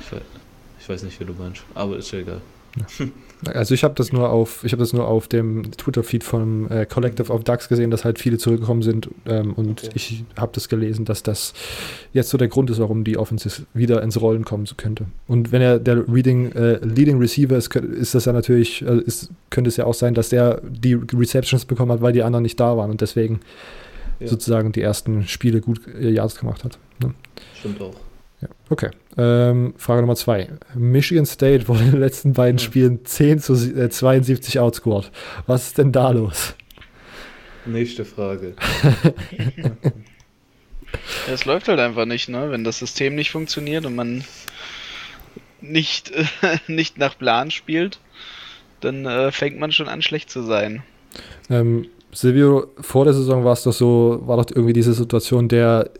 Ich 0.00 0.12
weiß, 0.12 0.22
ich 0.80 0.88
weiß 0.88 1.02
nicht, 1.04 1.20
wie 1.20 1.24
du 1.24 1.32
meinst, 1.34 1.62
aber 1.74 1.96
ist 1.96 2.10
ja 2.10 2.18
egal. 2.18 2.40
Also 3.54 3.74
ich 3.74 3.84
habe 3.84 3.94
das 3.94 4.12
nur 4.12 4.30
auf, 4.30 4.64
ich 4.64 4.72
habe 4.72 4.80
das 4.80 4.92
nur 4.92 5.06
auf 5.08 5.26
dem 5.28 5.70
Twitter-Feed 5.72 6.24
vom 6.24 6.70
äh, 6.70 6.84
Collective 6.86 7.32
of 7.32 7.44
Ducks 7.44 7.68
gesehen, 7.68 7.90
dass 7.90 8.04
halt 8.04 8.18
viele 8.18 8.36
zurückgekommen 8.38 8.82
sind 8.82 9.08
ähm, 9.26 9.54
und 9.54 9.82
Okay. 9.84 9.90
ich 9.94 10.24
habe 10.36 10.52
das 10.54 10.68
gelesen, 10.68 11.04
dass 11.04 11.22
das 11.22 11.54
jetzt 12.12 12.28
so 12.30 12.36
der 12.38 12.48
Grund 12.48 12.68
ist, 12.70 12.78
warum 12.80 13.02
die 13.04 13.16
Offense 13.16 13.62
wieder 13.72 14.02
ins 14.02 14.20
Rollen 14.20 14.44
kommen 14.44 14.66
könnte. 14.76 15.06
Und 15.26 15.52
wenn 15.52 15.62
er 15.62 15.78
der 15.78 16.06
Reading, 16.12 16.52
äh, 16.52 16.84
Leading 16.84 17.18
Receiver 17.18 17.56
ist, 17.56 17.74
ist 17.74 18.14
das 18.14 18.26
ja 18.26 18.32
natürlich, 18.32 18.82
äh, 18.82 18.98
ist, 19.00 19.30
könnte 19.48 19.68
es 19.68 19.76
ja 19.76 19.86
auch 19.86 19.94
sein, 19.94 20.14
dass 20.14 20.28
der 20.28 20.60
die 20.62 20.94
Receptions 20.94 21.64
bekommen 21.64 21.92
hat, 21.92 22.02
weil 22.02 22.12
die 22.12 22.22
anderen 22.22 22.42
nicht 22.42 22.60
da 22.60 22.76
waren 22.76 22.90
und 22.90 23.00
deswegen 23.00 23.40
Ja. 24.18 24.28
sozusagen 24.28 24.72
die 24.72 24.82
ersten 24.82 25.26
Spiele 25.26 25.60
gut 25.62 25.80
äh, 25.98 26.10
Yards 26.10 26.38
gemacht 26.38 26.62
hat. 26.64 26.78
Ne? 27.02 27.14
Stimmt 27.58 27.80
auch. 27.80 27.94
Ja, 28.40 28.48
okay. 28.70 28.90
Ähm, 29.16 29.74
Frage 29.76 30.00
Nummer 30.00 30.16
zwei. 30.16 30.48
Michigan 30.74 31.26
State 31.26 31.68
wurde 31.68 31.80
in 31.80 31.90
den 31.92 32.00
letzten 32.00 32.32
beiden. 32.32 32.58
Spielen 32.58 33.04
10 33.04 33.40
zu 33.40 33.54
äh, 33.54 33.90
72 33.90 34.58
outscored. 34.58 35.10
Was 35.46 35.68
ist 35.68 35.78
denn 35.78 35.92
da 35.92 36.10
los? 36.10 36.54
Nächste 37.66 38.04
Frage. 38.04 38.54
Es 41.32 41.44
läuft 41.44 41.68
halt 41.68 41.78
einfach 41.80 42.04
nicht, 42.04 42.28
ne? 42.28 42.50
Wenn 42.50 42.64
das 42.64 42.78
System 42.78 43.14
nicht 43.14 43.30
funktioniert 43.30 43.86
und 43.86 43.94
man 43.94 44.24
nicht, 45.60 46.10
äh, 46.10 46.24
nicht 46.66 46.98
nach 46.98 47.16
Plan 47.18 47.50
spielt, 47.50 48.00
dann 48.80 49.06
äh, 49.06 49.30
fängt 49.30 49.58
man 49.58 49.72
schon 49.72 49.88
an, 49.88 50.02
schlecht 50.02 50.30
zu 50.30 50.42
sein. 50.42 50.82
Ähm, 51.48 51.88
Silvio, 52.12 52.68
vor 52.80 53.04
der 53.04 53.14
Saison 53.14 53.44
war 53.44 53.52
es 53.52 53.62
doch 53.62 53.72
so, 53.72 54.20
war 54.24 54.36
doch 54.36 54.46
irgendwie 54.50 54.72
diese 54.72 54.94
Situation, 54.94 55.48
der 55.48 55.90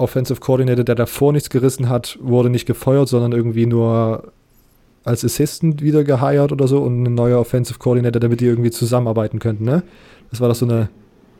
Offensive 0.00 0.40
Coordinator, 0.40 0.84
der 0.84 0.94
davor 0.94 1.32
nichts 1.32 1.50
gerissen 1.50 1.88
hat, 1.88 2.18
wurde 2.20 2.50
nicht 2.50 2.66
gefeuert, 2.66 3.08
sondern 3.08 3.32
irgendwie 3.32 3.66
nur 3.66 4.32
als 5.04 5.24
Assistant 5.24 5.82
wieder 5.82 6.04
geheiert 6.04 6.52
oder 6.52 6.68
so 6.68 6.78
und 6.82 7.02
ein 7.04 7.14
neuer 7.14 7.40
Offensive 7.40 7.78
Coordinator, 7.78 8.20
damit 8.20 8.40
die 8.40 8.46
irgendwie 8.46 8.70
zusammenarbeiten 8.70 9.38
könnten, 9.38 9.64
ne? 9.64 9.82
Das 10.30 10.40
war 10.40 10.48
doch 10.48 10.54
so 10.54 10.66
eine. 10.66 10.88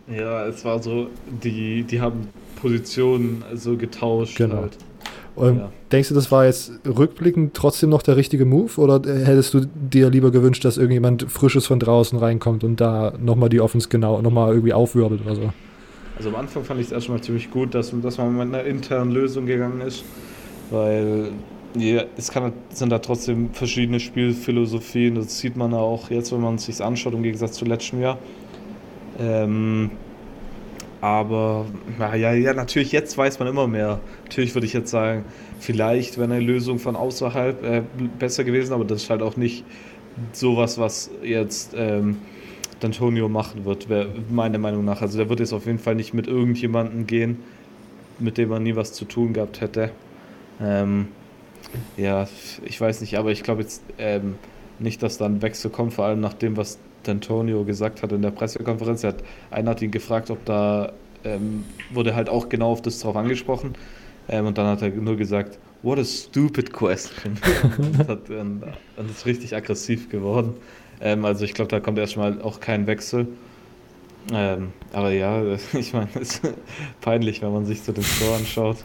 Ja, 0.08 0.46
es 0.46 0.64
war 0.64 0.82
so, 0.82 1.06
die, 1.44 1.84
die 1.84 2.00
haben 2.00 2.28
Positionen 2.60 3.44
so 3.54 3.76
getauscht 3.76 4.36
Genau. 4.36 4.56
halt. 4.56 4.76
Ähm, 5.38 5.56
Ja. 5.58 5.72
Denkst 5.92 6.08
du, 6.08 6.14
das 6.14 6.30
war 6.32 6.44
jetzt 6.46 6.72
rückblickend 6.86 7.54
trotzdem 7.54 7.90
noch 7.90 8.02
der 8.02 8.16
richtige 8.16 8.44
Move 8.44 8.80
oder 8.80 9.00
hättest 9.24 9.54
du 9.54 9.60
dir 9.66 10.10
lieber 10.10 10.30
gewünscht, 10.30 10.64
dass 10.64 10.76
irgendjemand 10.76 11.30
Frisches 11.30 11.66
von 11.66 11.78
draußen 11.78 12.18
reinkommt 12.18 12.64
und 12.64 12.80
da 12.80 13.12
nochmal 13.20 13.48
die 13.48 13.60
Offense 13.60 13.88
genau, 13.88 14.20
nochmal 14.22 14.50
irgendwie 14.50 14.72
aufwirbelt 14.72 15.20
oder 15.24 15.34
so? 15.36 15.52
Also 16.20 16.28
am 16.28 16.36
Anfang 16.36 16.64
fand 16.64 16.78
ich 16.78 16.88
es 16.88 16.92
erstmal 16.92 17.22
ziemlich 17.22 17.50
gut, 17.50 17.74
dass, 17.74 17.94
dass 18.02 18.18
man 18.18 18.36
mit 18.36 18.48
einer 18.48 18.64
internen 18.64 19.10
Lösung 19.10 19.46
gegangen 19.46 19.80
ist, 19.80 20.04
weil 20.68 21.30
ja, 21.74 22.04
es 22.18 22.30
kann, 22.30 22.52
sind 22.68 22.90
da 22.90 22.98
trotzdem 22.98 23.54
verschiedene 23.54 24.00
Spielphilosophien, 24.00 25.14
das 25.14 25.38
sieht 25.38 25.56
man 25.56 25.72
auch 25.72 26.10
jetzt, 26.10 26.30
wenn 26.30 26.42
man 26.42 26.56
es 26.56 26.66
sich 26.66 26.84
anschaut, 26.84 27.14
im 27.14 27.22
Gegensatz 27.22 27.52
zu 27.52 27.64
letztem 27.64 28.02
Jahr. 28.02 28.18
Ähm, 29.18 29.92
aber 31.00 31.64
na 31.98 32.14
ja, 32.14 32.34
ja, 32.34 32.52
natürlich, 32.52 32.92
jetzt 32.92 33.16
weiß 33.16 33.38
man 33.38 33.48
immer 33.48 33.66
mehr. 33.66 34.00
Natürlich 34.24 34.54
würde 34.54 34.66
ich 34.66 34.74
jetzt 34.74 34.90
sagen, 34.90 35.24
vielleicht 35.58 36.18
wäre 36.18 36.30
eine 36.30 36.40
Lösung 36.40 36.78
von 36.78 36.96
außerhalb 36.96 37.64
äh, 37.64 37.82
besser 38.18 38.44
gewesen, 38.44 38.74
aber 38.74 38.84
das 38.84 39.04
ist 39.04 39.08
halt 39.08 39.22
auch 39.22 39.38
nicht 39.38 39.64
sowas, 40.32 40.76
was 40.76 41.10
jetzt 41.22 41.72
ähm, 41.74 42.18
D'Antonio 42.82 43.28
machen 43.28 43.64
wird, 43.64 43.88
wär 43.88 44.06
meiner 44.30 44.58
Meinung 44.58 44.84
nach. 44.84 45.02
Also 45.02 45.18
der 45.18 45.28
wird 45.28 45.40
jetzt 45.40 45.52
auf 45.52 45.66
jeden 45.66 45.78
Fall 45.78 45.94
nicht 45.94 46.14
mit 46.14 46.26
irgendjemandem 46.26 47.06
gehen, 47.06 47.38
mit 48.18 48.38
dem 48.38 48.50
er 48.52 48.60
nie 48.60 48.76
was 48.76 48.92
zu 48.92 49.04
tun 49.04 49.32
gehabt 49.32 49.60
hätte. 49.60 49.90
Ähm, 50.60 51.08
ja, 51.96 52.26
ich 52.64 52.80
weiß 52.80 53.00
nicht, 53.00 53.18
aber 53.18 53.30
ich 53.30 53.42
glaube 53.42 53.62
jetzt 53.62 53.82
ähm, 53.98 54.36
nicht, 54.78 55.02
dass 55.02 55.18
da 55.18 55.26
ein 55.26 55.42
Wechsel 55.42 55.70
kommt, 55.70 55.92
vor 55.94 56.06
allem 56.06 56.20
nach 56.20 56.34
dem, 56.34 56.56
was 56.56 56.78
D'Antonio 57.06 57.64
gesagt 57.64 58.02
hat 58.02 58.12
in 58.12 58.22
der 58.22 58.30
Pressekonferenz. 58.30 59.04
Er 59.04 59.10
hat, 59.10 59.22
einer 59.50 59.70
hat 59.70 59.82
ihn 59.82 59.90
gefragt, 59.90 60.30
ob 60.30 60.44
da, 60.44 60.92
ähm, 61.24 61.64
wurde 61.90 62.14
halt 62.14 62.28
auch 62.28 62.48
genau 62.48 62.72
auf 62.72 62.82
das 62.82 62.98
drauf 63.00 63.16
angesprochen. 63.16 63.74
Ähm, 64.28 64.46
und 64.46 64.58
dann 64.58 64.66
hat 64.66 64.82
er 64.82 64.90
nur 64.90 65.16
gesagt, 65.16 65.58
what 65.82 65.98
a 65.98 66.04
stupid 66.04 66.72
question. 66.72 67.38
und 67.78 68.08
hat, 68.08 68.28
dann, 68.28 68.62
dann 68.96 69.08
ist 69.08 69.26
richtig 69.26 69.54
aggressiv 69.54 70.08
geworden. 70.08 70.54
Ähm, 71.00 71.24
also 71.24 71.44
ich 71.44 71.54
glaube, 71.54 71.70
da 71.70 71.80
kommt 71.80 71.98
erstmal 71.98 72.40
auch 72.42 72.60
kein 72.60 72.86
Wechsel. 72.86 73.28
Ähm, 74.32 74.72
aber 74.92 75.10
ja, 75.12 75.42
ich 75.72 75.92
meine, 75.92 76.08
es 76.14 76.38
ist 76.38 76.54
peinlich, 77.00 77.42
wenn 77.42 77.52
man 77.52 77.64
sich 77.64 77.82
so 77.82 77.92
den 77.92 78.04
Score 78.04 78.36
anschaut. 78.36 78.78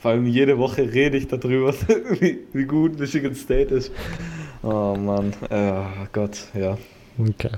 Vor 0.00 0.12
allem 0.12 0.26
jede 0.26 0.58
Woche 0.58 0.82
rede 0.92 1.16
ich 1.16 1.26
darüber, 1.28 1.72
wie, 2.20 2.38
wie 2.52 2.64
gut 2.64 2.98
Michigan 2.98 3.34
State 3.34 3.74
ist. 3.74 3.92
Oh 4.62 4.96
Mann, 4.96 5.32
äh, 5.50 5.82
Gott, 6.12 6.38
ja. 6.54 6.78
Okay. 7.18 7.50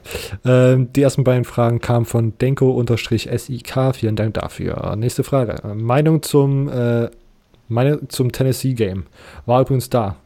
Ähm, 0.46 0.90
die 0.94 1.02
ersten 1.02 1.22
beiden 1.22 1.44
Fragen 1.44 1.80
kamen 1.80 2.06
von 2.06 2.32
Denko-SIK. 2.38 3.94
Vielen 3.94 4.16
Dank 4.16 4.34
dafür. 4.34 4.96
Nächste 4.96 5.22
Frage. 5.22 5.74
Meinung 5.74 6.22
zum, 6.22 6.68
äh, 6.70 7.10
Meinung 7.68 8.08
zum 8.08 8.32
Tennessee-Game. 8.32 9.04
War 9.44 9.60
übrigens 9.60 9.90
da. 9.90 10.16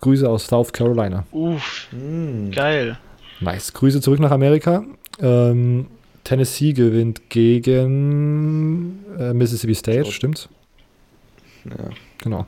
Grüße 0.00 0.28
aus 0.28 0.46
South 0.46 0.72
Carolina. 0.72 1.24
Uff, 1.32 1.88
Hm. 1.90 2.52
geil. 2.52 2.98
Nice. 3.40 3.72
Grüße 3.72 4.00
zurück 4.00 4.20
nach 4.20 4.30
Amerika. 4.30 4.84
Ähm, 5.20 5.86
Tennessee 6.24 6.72
gewinnt 6.72 7.30
gegen 7.30 8.98
äh, 9.18 9.32
Mississippi 9.32 9.74
State, 9.74 10.04
So. 10.04 10.10
stimmt's? 10.10 10.48
Ja. 11.64 11.90
Genau. 12.22 12.46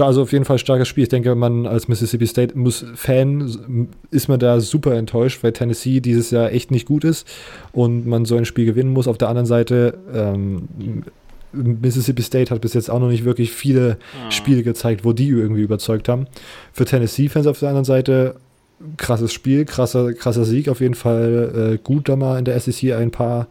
Also 0.00 0.22
auf 0.22 0.32
jeden 0.32 0.44
Fall 0.44 0.58
starkes 0.58 0.86
Spiel. 0.88 1.04
Ich 1.04 1.08
denke, 1.08 1.34
man 1.34 1.66
als 1.66 1.88
Mississippi 1.88 2.26
State 2.26 2.58
muss 2.58 2.84
Fan 2.94 3.88
ist 4.10 4.28
man 4.28 4.38
da 4.38 4.60
super 4.60 4.94
enttäuscht, 4.94 5.42
weil 5.42 5.52
Tennessee 5.52 6.00
dieses 6.00 6.30
Jahr 6.30 6.52
echt 6.52 6.70
nicht 6.70 6.86
gut 6.86 7.04
ist 7.04 7.26
und 7.72 8.06
man 8.06 8.24
so 8.26 8.36
ein 8.36 8.44
Spiel 8.44 8.66
gewinnen 8.66 8.92
muss. 8.92 9.08
Auf 9.08 9.16
der 9.16 9.28
anderen 9.28 9.46
Seite 9.46 9.98
ähm, 10.12 10.68
Mississippi 11.52 12.20
State 12.22 12.52
hat 12.52 12.60
bis 12.60 12.74
jetzt 12.74 12.90
auch 12.90 13.00
noch 13.00 13.08
nicht 13.08 13.24
wirklich 13.24 13.50
viele 13.52 13.96
Ah. 14.26 14.30
Spiele 14.30 14.62
gezeigt, 14.62 15.04
wo 15.06 15.12
die 15.14 15.28
irgendwie 15.28 15.62
überzeugt 15.62 16.08
haben. 16.08 16.26
Für 16.72 16.84
Tennessee-Fans 16.84 17.46
auf 17.46 17.58
der 17.60 17.68
anderen 17.70 17.86
Seite 17.86 18.34
krasses 18.96 19.32
Spiel, 19.32 19.64
krasser, 19.64 20.12
krasser 20.14 20.44
Sieg 20.44 20.68
auf 20.68 20.80
jeden 20.80 20.94
Fall. 20.94 21.74
Äh, 21.74 21.78
gut 21.78 22.08
da 22.08 22.16
mal 22.16 22.38
in 22.38 22.44
der 22.44 22.58
SEC 22.58 22.92
ein 22.92 23.10
paar, 23.10 23.48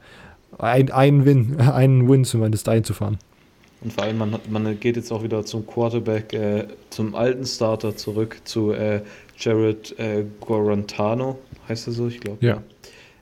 ein, 0.57 0.91
einen 0.91 1.25
Win, 1.25 1.59
einen 1.59 2.09
Win 2.09 2.25
zumindest 2.25 2.69
einzufahren. 2.69 3.17
Und 3.81 3.93
vor 3.93 4.05
allem, 4.05 4.17
man, 4.17 4.35
man 4.49 4.79
geht 4.79 4.95
jetzt 4.95 5.11
auch 5.11 5.21
wieder 5.21 5.45
zum 5.45 5.67
Quarterback, 5.67 6.33
äh, 6.33 6.65
zum 6.89 7.13
alten 7.13 7.45
Starter 7.45 7.95
zurück, 7.95 8.37
zu 8.43 8.71
äh, 8.71 9.01
Jared 9.37 9.97
äh, 9.99 10.25
Guarantano, 10.39 11.37
heißt 11.69 11.87
er 11.87 11.93
so, 11.93 12.07
ich 12.07 12.19
glaube. 12.19 12.43
Ja. 12.43 12.63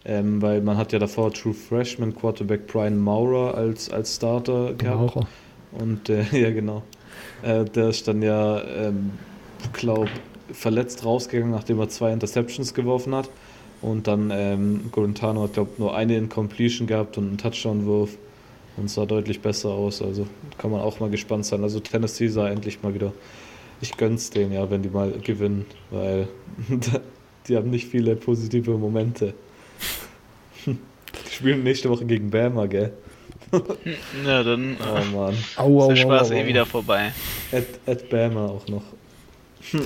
Ähm, 0.05 0.41
weil 0.41 0.61
man 0.61 0.77
hat 0.77 0.93
ja 0.93 0.99
davor 0.99 1.33
True 1.33 1.53
Freshman 1.53 2.15
Quarterback 2.15 2.67
Brian 2.67 2.97
Maurer 2.97 3.55
als, 3.55 3.89
als 3.89 4.15
Starter 4.15 4.73
gehabt. 4.75 5.13
Genau. 5.13 5.27
Und 5.71 6.09
äh, 6.09 6.23
ja, 6.31 6.51
genau. 6.51 6.83
Äh, 7.41 7.65
der 7.65 7.89
ist 7.89 8.07
dann 8.07 8.21
ja, 8.21 8.61
ähm, 8.63 9.11
glaube 9.73 10.09
verletzt 10.51 11.05
rausgegangen, 11.05 11.51
nachdem 11.51 11.79
er 11.79 11.89
zwei 11.89 12.11
Interceptions 12.11 12.73
geworfen 12.73 13.15
hat. 13.15 13.29
Und 13.81 14.07
dann 14.07 14.31
ähm, 14.31 14.89
Guarantano 14.91 15.43
hat, 15.43 15.53
glaube 15.53 15.71
nur 15.77 15.95
eine 15.95 16.17
Incompletion 16.17 16.87
gehabt 16.87 17.17
und 17.17 17.27
einen 17.27 17.37
Touchdown-Wurf. 17.37 18.17
Und 18.77 18.89
sah 18.89 19.05
deutlich 19.05 19.39
besser 19.39 19.69
aus. 19.69 20.01
Also 20.01 20.27
kann 20.57 20.71
man 20.71 20.81
auch 20.81 20.99
mal 20.99 21.09
gespannt 21.09 21.45
sein. 21.45 21.63
Also 21.63 21.79
Tennessee 21.79 22.27
sah 22.27 22.49
endlich 22.49 22.83
mal 22.83 22.93
wieder. 22.93 23.13
Ich 23.81 23.95
gönn's 23.95 24.29
denen 24.29 24.51
ja, 24.51 24.69
wenn 24.69 24.81
die 24.81 24.89
mal 24.89 25.11
gewinnen, 25.11 25.65
weil 25.91 26.27
die 27.47 27.55
haben 27.55 27.69
nicht 27.69 27.87
viele 27.87 28.15
positive 28.15 28.71
Momente. 28.71 29.33
Die 30.65 30.75
spielen 31.31 31.63
nächste 31.63 31.89
Woche 31.89 32.05
gegen 32.05 32.29
Bama, 32.29 32.65
gell? 32.65 32.91
Ja, 34.25 34.43
dann 34.43 34.77
Oh 34.81 35.15
Mann. 35.15 35.35
Au, 35.55 35.77
ist 35.77 35.83
au, 35.83 35.87
der 35.89 35.95
Spaß 35.95 36.31
au, 36.31 36.33
au, 36.33 36.37
eh 36.37 36.43
au. 36.43 36.47
wieder 36.47 36.65
vorbei. 36.65 37.11
At, 37.51 37.65
at 37.85 38.09
Bama 38.09 38.47
auch 38.47 38.67
noch. 38.67 38.83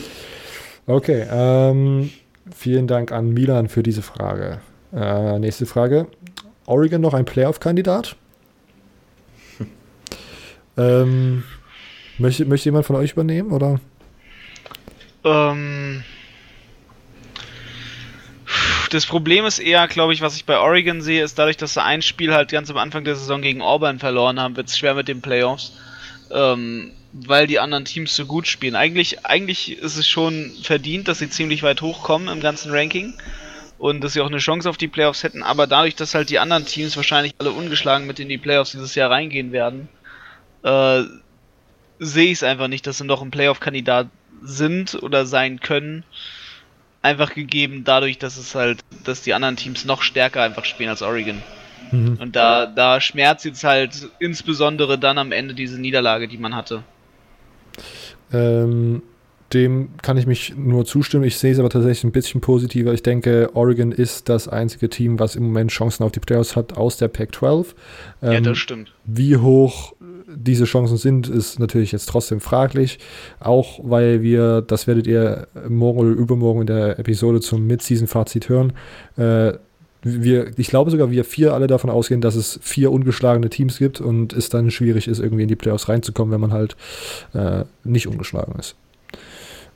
Okay, 0.89 1.23
ähm, 1.31 2.09
vielen 2.51 2.87
Dank 2.87 3.11
an 3.11 3.29
Milan 3.29 3.69
für 3.69 3.83
diese 3.83 4.01
Frage. 4.01 4.59
Äh, 4.91 5.37
nächste 5.37 5.67
Frage. 5.67 6.07
Oregon 6.65 6.99
noch 6.99 7.13
ein 7.13 7.25
Playoff-Kandidat? 7.25 8.15
ähm, 10.77 11.43
möchte, 12.17 12.45
möchte 12.45 12.69
jemand 12.69 12.87
von 12.87 12.95
euch 12.95 13.11
übernehmen? 13.11 13.51
Oder? 13.51 13.79
Ähm, 15.23 16.03
das 18.89 19.05
Problem 19.05 19.45
ist 19.45 19.59
eher, 19.59 19.87
glaube 19.87 20.13
ich, 20.13 20.21
was 20.21 20.35
ich 20.37 20.45
bei 20.45 20.57
Oregon 20.57 21.03
sehe, 21.03 21.23
ist 21.23 21.37
dadurch, 21.37 21.57
dass 21.57 21.75
sie 21.75 21.83
ein 21.83 22.01
Spiel 22.01 22.33
halt 22.33 22.49
ganz 22.49 22.71
am 22.71 22.77
Anfang 22.77 23.03
der 23.03 23.13
Saison 23.13 23.43
gegen 23.43 23.61
Auburn 23.61 23.99
verloren 23.99 24.39
haben, 24.39 24.55
wird 24.55 24.69
es 24.69 24.79
schwer 24.79 24.95
mit 24.95 25.07
den 25.07 25.21
Playoffs. 25.21 25.77
Ähm, 26.31 26.93
weil 27.11 27.47
die 27.47 27.59
anderen 27.59 27.85
Teams 27.85 28.15
so 28.15 28.25
gut 28.25 28.47
spielen. 28.47 28.75
Eigentlich, 28.75 29.25
eigentlich 29.25 29.77
ist 29.77 29.97
es 29.97 30.07
schon 30.07 30.51
verdient, 30.61 31.07
dass 31.07 31.19
sie 31.19 31.29
ziemlich 31.29 31.63
weit 31.63 31.81
hochkommen 31.81 32.27
im 32.27 32.39
ganzen 32.39 32.71
Ranking 32.71 33.13
und 33.79 34.03
dass 34.03 34.13
sie 34.13 34.21
auch 34.21 34.27
eine 34.27 34.37
Chance 34.37 34.69
auf 34.69 34.77
die 34.77 34.87
Playoffs 34.87 35.23
hätten, 35.23 35.41
aber 35.41 35.65
dadurch, 35.65 35.95
dass 35.95 36.13
halt 36.13 36.29
die 36.29 36.39
anderen 36.39 36.65
Teams 36.65 36.97
wahrscheinlich 36.97 37.33
alle 37.39 37.51
ungeschlagen 37.51 38.05
mit 38.05 38.19
in 38.19 38.29
die 38.29 38.37
Playoffs 38.37 38.71
dieses 38.71 38.93
Jahr 38.93 39.09
reingehen 39.09 39.51
werden, 39.51 39.87
äh, 40.63 41.03
sehe 41.99 42.25
ich 42.25 42.33
es 42.33 42.43
einfach 42.43 42.67
nicht, 42.67 42.85
dass 42.85 42.97
sie 42.97 43.05
noch 43.05 43.21
ein 43.21 43.31
Playoff-Kandidat 43.31 44.07
sind 44.41 45.01
oder 45.01 45.25
sein 45.25 45.59
können. 45.59 46.03
Einfach 47.01 47.33
gegeben 47.33 47.83
dadurch, 47.85 48.17
dass 48.17 48.37
es 48.37 48.55
halt, 48.55 48.81
dass 49.05 49.21
die 49.21 49.33
anderen 49.33 49.55
Teams 49.55 49.85
noch 49.85 50.01
stärker 50.01 50.43
einfach 50.43 50.65
spielen 50.65 50.89
als 50.89 51.01
Oregon. 51.01 51.41
Mhm. 51.91 52.17
Und 52.19 52.35
da, 52.35 52.65
da 52.65 52.99
schmerzt 52.99 53.45
jetzt 53.45 53.63
halt 53.63 54.09
insbesondere 54.19 54.97
dann 54.97 55.17
am 55.17 55.31
Ende 55.31 55.53
diese 55.53 55.79
Niederlage, 55.79 56.27
die 56.27 56.37
man 56.37 56.55
hatte. 56.55 56.83
Ähm, 58.31 59.01
dem 59.53 59.89
kann 60.01 60.17
ich 60.17 60.27
mich 60.27 60.53
nur 60.55 60.85
zustimmen. 60.85 61.23
Ich 61.23 61.37
sehe 61.37 61.51
es 61.51 61.59
aber 61.59 61.69
tatsächlich 61.69 62.03
ein 62.03 62.11
bisschen 62.11 62.41
positiver. 62.41 62.93
Ich 62.93 63.03
denke, 63.03 63.49
Oregon 63.53 63.91
ist 63.91 64.29
das 64.29 64.47
einzige 64.47 64.89
Team, 64.89 65.19
was 65.19 65.35
im 65.35 65.43
Moment 65.43 65.71
Chancen 65.71 66.03
auf 66.03 66.11
die 66.11 66.19
Playoffs 66.19 66.55
hat 66.55 66.77
aus 66.77 66.97
der 66.97 67.07
Pac-12. 67.07 67.67
ja, 68.21 68.31
Ähm, 68.33 68.43
das 68.43 68.57
stimmt. 68.57 68.93
Wie 69.05 69.37
hoch 69.37 69.93
diese 70.35 70.65
Chancen 70.65 70.97
sind, 70.97 71.27
ist 71.27 71.59
natürlich 71.59 71.91
jetzt 71.91 72.07
trotzdem 72.07 72.39
fraglich. 72.39 72.99
Auch 73.39 73.79
weil 73.81 74.21
wir, 74.21 74.61
das 74.61 74.85
werdet 74.85 75.07
ihr 75.07 75.47
morgen 75.67 75.99
oder 75.99 76.09
übermorgen 76.09 76.61
in 76.61 76.67
der 76.67 76.99
Episode 76.99 77.39
zum 77.39 77.65
Mid-Season-Fazit 77.65 78.49
hören. 78.49 78.73
Äh, 79.17 79.53
wir, 80.01 80.57
ich 80.57 80.67
glaube 80.67 80.91
sogar, 80.91 81.11
wir 81.11 81.25
vier 81.25 81.53
alle 81.53 81.67
davon 81.67 81.89
ausgehen, 81.89 82.21
dass 82.21 82.35
es 82.35 82.59
vier 82.61 82.91
ungeschlagene 82.91 83.49
Teams 83.49 83.77
gibt 83.77 83.99
und 83.99 84.33
es 84.33 84.49
dann 84.49 84.71
schwierig 84.71 85.07
ist, 85.07 85.19
irgendwie 85.19 85.43
in 85.43 85.49
die 85.49 85.55
Playoffs 85.55 85.89
reinzukommen, 85.89 86.31
wenn 86.31 86.41
man 86.41 86.53
halt 86.53 86.75
äh, 87.33 87.65
nicht 87.83 88.07
ungeschlagen 88.07 88.57
ist. 88.57 88.75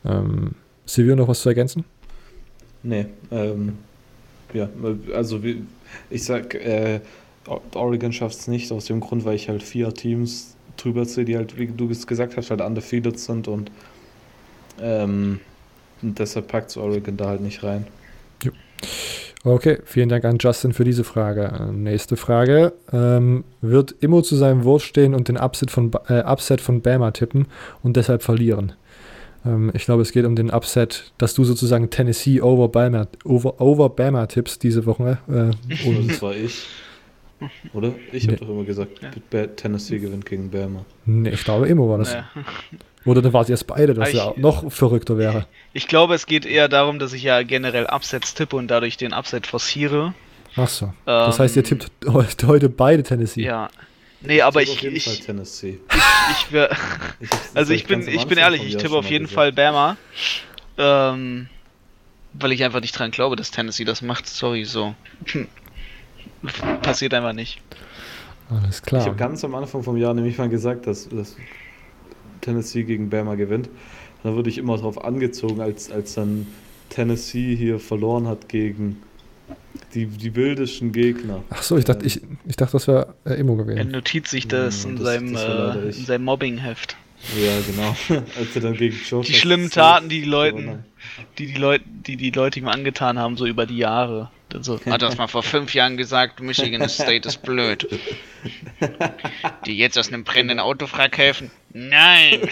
Ähm, 0.05 0.51
Silvio, 0.85 1.15
noch 1.15 1.27
was 1.27 1.41
zu 1.41 1.49
ergänzen? 1.49 1.83
Nee, 2.83 3.05
ähm, 3.31 3.77
ja, 4.53 4.69
also 5.13 5.41
ich 6.09 6.23
sag, 6.23 6.55
äh, 6.55 6.99
Oregon 7.73 8.13
schafft 8.13 8.39
es 8.39 8.47
nicht, 8.47 8.71
aus 8.71 8.85
dem 8.85 8.99
Grund, 8.99 9.25
weil 9.25 9.35
ich 9.35 9.49
halt 9.49 9.63
vier 9.63 9.93
Teams 9.93 10.55
drüber 10.77 11.05
sehe, 11.05 11.25
die 11.25 11.37
halt, 11.37 11.57
wie 11.57 11.67
du 11.67 11.89
es 11.89 12.07
gesagt 12.07 12.37
hast, 12.37 12.49
halt 12.49 12.61
undefeated 12.61 13.19
sind 13.19 13.47
und 13.47 13.71
ähm, 14.79 15.39
und 16.01 16.19
deshalb 16.19 16.49
packt 16.49 16.71
es 16.71 16.77
Oregon 16.77 17.15
da 17.15 17.27
halt 17.27 17.41
nicht 17.41 17.63
rein. 17.63 17.87
Okay, 19.45 19.79
vielen 19.83 20.07
Dank 20.07 20.23
an 20.23 20.37
Justin 20.39 20.71
für 20.71 20.85
diese 20.85 21.03
Frage. 21.03 21.43
Äh, 21.43 21.71
nächste 21.73 22.15
Frage. 22.15 22.73
Ähm, 22.93 23.43
wird 23.61 23.93
Immo 23.99 24.21
zu 24.21 24.37
seinem 24.37 24.63
Wort 24.63 24.83
stehen 24.83 25.13
und 25.13 25.27
den 25.27 25.37
Upset 25.37 25.69
von, 25.69 25.91
äh, 26.07 26.23
Upset 26.23 26.61
von 26.61 26.81
Bama 26.81 27.11
tippen 27.11 27.47
und 27.81 27.97
deshalb 27.97 28.23
verlieren? 28.23 28.71
Ähm, 29.45 29.69
ich 29.73 29.83
glaube, 29.83 30.01
es 30.01 30.13
geht 30.13 30.25
um 30.25 30.37
den 30.37 30.49
Upset, 30.49 31.11
dass 31.17 31.33
du 31.33 31.43
sozusagen 31.43 31.89
Tennessee 31.89 32.39
over 32.39 32.69
Bama, 32.69 33.07
over, 33.25 33.59
over 33.59 33.89
Bama 33.89 34.27
tippst 34.27 34.63
diese 34.63 34.85
Woche. 34.85 35.17
Äh, 35.27 35.87
und 35.87 36.09
das 36.09 36.21
war 36.21 36.33
ich. 36.33 36.67
Oder? 37.73 37.93
Ich 38.13 38.25
nee. 38.25 38.33
habe 38.33 38.45
doch 38.45 38.49
immer 38.53 38.63
gesagt, 38.63 39.01
ja. 39.01 39.47
Tennessee 39.47 39.99
gewinnt 39.99 40.25
gegen 40.25 40.51
Bama. 40.51 40.85
Nee, 41.05 41.31
ich 41.31 41.43
glaube, 41.43 41.67
Immo 41.67 41.89
war 41.89 41.97
das. 41.97 42.13
Ja. 42.13 42.29
Oder 43.05 43.21
dann 43.21 43.33
war 43.33 43.41
es 43.41 43.49
erst 43.49 43.67
beide, 43.67 43.93
dass 43.93 44.13
er 44.13 44.33
noch 44.37 44.71
verrückter 44.71 45.17
wäre. 45.17 45.45
Ich 45.73 45.87
glaube, 45.87 46.15
es 46.15 46.25
geht 46.25 46.45
eher 46.45 46.69
darum, 46.69 46.99
dass 46.99 47.13
ich 47.13 47.23
ja 47.23 47.43
generell 47.43 47.85
Upsets 47.85 48.33
tippe 48.33 48.55
und 48.55 48.69
dadurch 48.69 48.97
den 48.97 49.13
Upset 49.13 49.47
forciere. 49.47 50.13
Ach 50.55 50.67
so. 50.67 50.85
Ähm, 50.85 50.93
das 51.05 51.39
heißt, 51.39 51.55
ihr 51.55 51.63
tippt 51.63 51.91
heute 52.07 52.69
beide 52.69 53.03
Tennessee. 53.03 53.43
Ja. 53.43 53.69
Nee, 54.21 54.41
aber 54.41 54.61
ich. 54.61 54.81
Ich, 54.83 55.07
ich, 55.07 55.19
Tennessee. 55.21 55.79
ich, 56.31 56.47
ich 56.51 56.59
also 57.53 57.73
ich 57.73 57.85
bin, 57.85 58.07
ich 58.07 58.25
bin 58.25 58.37
ehrlich, 58.37 58.63
ich 58.63 58.77
tippe 58.77 58.95
auf 58.95 59.09
jeden 59.09 59.25
gesagt. 59.25 59.35
Fall 59.35 59.51
Bama. 59.51 59.97
Ähm, 60.77 61.47
weil 62.33 62.51
ich 62.51 62.63
einfach 62.63 62.81
nicht 62.81 62.97
dran 62.97 63.11
glaube, 63.11 63.35
dass 63.35 63.51
Tennessee 63.51 63.83
das 63.83 64.01
macht. 64.01 64.27
Sorry, 64.27 64.65
so. 64.65 64.95
Passiert 66.81 67.13
einfach 67.13 67.33
nicht. 67.33 67.61
Alles 68.49 68.81
klar. 68.81 69.01
Ich 69.01 69.07
habe 69.07 69.17
ganz 69.17 69.43
am 69.43 69.55
Anfang 69.55 69.83
vom 69.83 69.97
Jahr 69.97 70.13
nämlich 70.13 70.37
mal 70.37 70.49
gesagt, 70.49 70.87
dass, 70.87 71.09
dass 71.09 71.35
Tennessee 72.43 72.83
gegen 72.83 73.09
Bama 73.09 73.35
gewinnt. 73.35 73.69
Da 74.23 74.33
wurde 74.35 74.49
ich 74.49 74.57
immer 74.57 74.77
drauf 74.77 75.03
angezogen, 75.03 75.61
als, 75.61 75.91
als 75.91 76.13
dann 76.13 76.47
Tennessee 76.89 77.55
hier 77.55 77.79
verloren 77.79 78.27
hat 78.27 78.47
gegen 78.47 79.01
die, 79.93 80.05
die 80.05 80.35
wildesten 80.35 80.91
Gegner. 80.91 81.43
Ach 81.49 81.63
so, 81.63 81.77
ich 81.77 81.85
dachte, 81.85 82.05
ich, 82.05 82.21
ich 82.45 82.55
dachte 82.55 82.73
das 82.73 82.87
wäre 82.87 83.15
äh, 83.25 83.33
Immo 83.33 83.55
gewesen. 83.55 83.77
Er 83.77 83.85
notiert 83.85 84.27
sich 84.27 84.47
das, 84.47 84.83
ja, 84.83 84.89
in, 84.89 84.95
das, 84.95 85.05
seinem, 85.05 85.33
das 85.33 85.75
äh, 85.75 85.99
in 85.99 86.05
seinem 86.05 86.25
Mobbing-Heft. 86.25 86.95
Ja, 87.37 87.59
genau. 87.65 87.95
Als 88.37 88.55
er 88.55 88.61
dann 88.61 88.73
gegen 88.73 88.97
Joe 89.09 89.23
Die 89.23 89.33
schlimmen 89.33 89.69
Taten, 89.69 90.09
die 90.09 90.21
die 90.21 90.27
Leuten, 90.27 90.83
die 91.37 91.47
die 91.47 91.57
Leute, 91.57 91.85
die 91.87 92.17
die 92.17 92.31
Leute 92.31 92.59
ihm 92.59 92.67
angetan 92.67 93.17
haben, 93.17 93.37
so 93.37 93.45
über 93.45 93.65
die 93.65 93.77
Jahre. 93.77 94.29
So, 94.61 94.79
hat 94.85 95.01
das 95.01 95.17
mal 95.17 95.27
vor 95.27 95.41
fünf 95.43 95.73
Jahren 95.73 95.97
gesagt, 95.97 96.39
Michigan 96.39 96.87
State 96.87 97.27
ist 97.27 97.41
blöd. 97.41 97.87
Die 99.65 99.77
jetzt 99.77 99.97
aus 99.97 100.09
einem 100.09 100.23
brennenden 100.23 100.59
Autofrack 100.59 101.17
helfen? 101.17 101.49
Nein! 101.71 102.41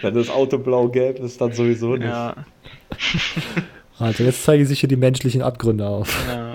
Wenn 0.00 0.14
das 0.14 0.28
Auto 0.28 0.58
blau-gelb 0.58 1.20
ist, 1.20 1.40
dann 1.40 1.52
sowieso 1.52 1.96
nicht. 1.96 2.08
Ja. 2.08 2.34
Also 3.98 4.24
jetzt 4.24 4.44
zeigen 4.44 4.66
sich 4.66 4.80
hier 4.80 4.90
die 4.90 4.96
menschlichen 4.96 5.40
Abgründe 5.40 5.86
auf. 5.86 6.14
Ja. 6.28 6.54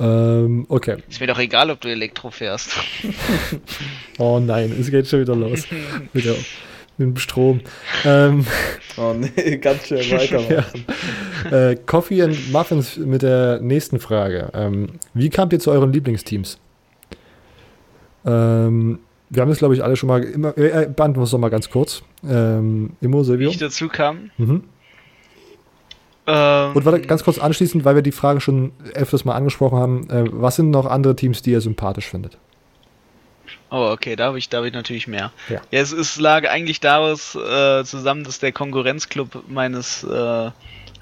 ähm, 0.00 0.66
okay. 0.68 0.96
Ist 1.08 1.20
mir 1.20 1.28
doch 1.28 1.38
egal, 1.38 1.70
ob 1.70 1.80
du 1.80 1.88
Elektro 1.88 2.32
fährst. 2.32 2.72
oh 4.18 4.40
nein, 4.40 4.74
es 4.80 4.90
geht 4.90 5.06
schon 5.06 5.20
wieder 5.20 5.36
los. 5.36 5.62
Wieder 6.12 6.34
mit 6.98 7.08
dem 7.08 7.16
Strom. 7.16 7.60
Ähm, 8.04 8.44
oh 8.96 9.14
nee, 9.14 9.56
ganz 9.58 9.86
schnell 9.86 10.00
weitermachen. 10.10 10.84
ja. 11.50 11.70
äh, 11.70 11.76
Coffee 11.76 12.22
and 12.22 12.52
Muffins 12.52 12.96
mit 12.96 13.22
der 13.22 13.60
nächsten 13.60 13.98
Frage. 13.98 14.50
Ähm, 14.54 14.88
wie 15.14 15.30
kamt 15.30 15.52
ihr 15.52 15.60
zu 15.60 15.70
euren 15.70 15.92
Lieblingsteams? 15.92 16.58
Ähm, 18.24 18.98
wir 19.30 19.42
haben 19.42 19.48
das, 19.48 19.58
glaube 19.58 19.74
ich, 19.74 19.84
alle 19.84 19.96
schon 19.96 20.08
mal 20.08 20.22
immer. 20.22 20.56
Äh, 20.56 20.84
äh 20.84 20.86
beantworten 20.86 21.20
wir 21.20 21.24
es 21.24 21.30
doch 21.30 21.38
mal 21.38 21.50
ganz 21.50 21.70
kurz. 21.70 22.02
Ähm, 22.28 22.90
Immo, 23.00 23.22
Silvio. 23.22 23.48
Wie 23.48 23.52
ich 23.52 23.58
dazu 23.58 23.88
kam. 23.88 24.30
Mhm. 24.38 24.64
Ähm, 26.26 26.72
Und 26.74 26.84
warte, 26.84 27.00
ganz 27.00 27.24
kurz 27.24 27.38
anschließend, 27.38 27.84
weil 27.84 27.94
wir 27.94 28.02
die 28.02 28.12
Frage 28.12 28.40
schon 28.40 28.72
öfters 28.94 29.24
mal 29.24 29.34
angesprochen 29.34 29.78
haben. 29.78 30.10
Äh, 30.10 30.24
was 30.30 30.56
sind 30.56 30.70
noch 30.70 30.86
andere 30.86 31.16
Teams, 31.16 31.42
die 31.42 31.52
ihr 31.52 31.60
sympathisch 31.60 32.08
findet? 32.08 32.38
Oh, 33.70 33.90
okay, 33.92 34.16
da 34.16 34.26
habe 34.26 34.38
ich, 34.38 34.48
hab 34.52 34.64
ich 34.64 34.72
natürlich 34.72 35.06
mehr. 35.06 35.30
Ja. 35.48 35.60
ja, 35.70 35.80
es, 35.80 35.92
es 35.92 36.18
lag 36.18 36.48
eigentlich 36.48 36.80
daraus 36.80 37.34
äh, 37.34 37.84
zusammen, 37.84 38.24
dass 38.24 38.38
der 38.38 38.52
Konkurrenzclub 38.52 39.44
meines 39.48 40.04
äh, 40.04 40.50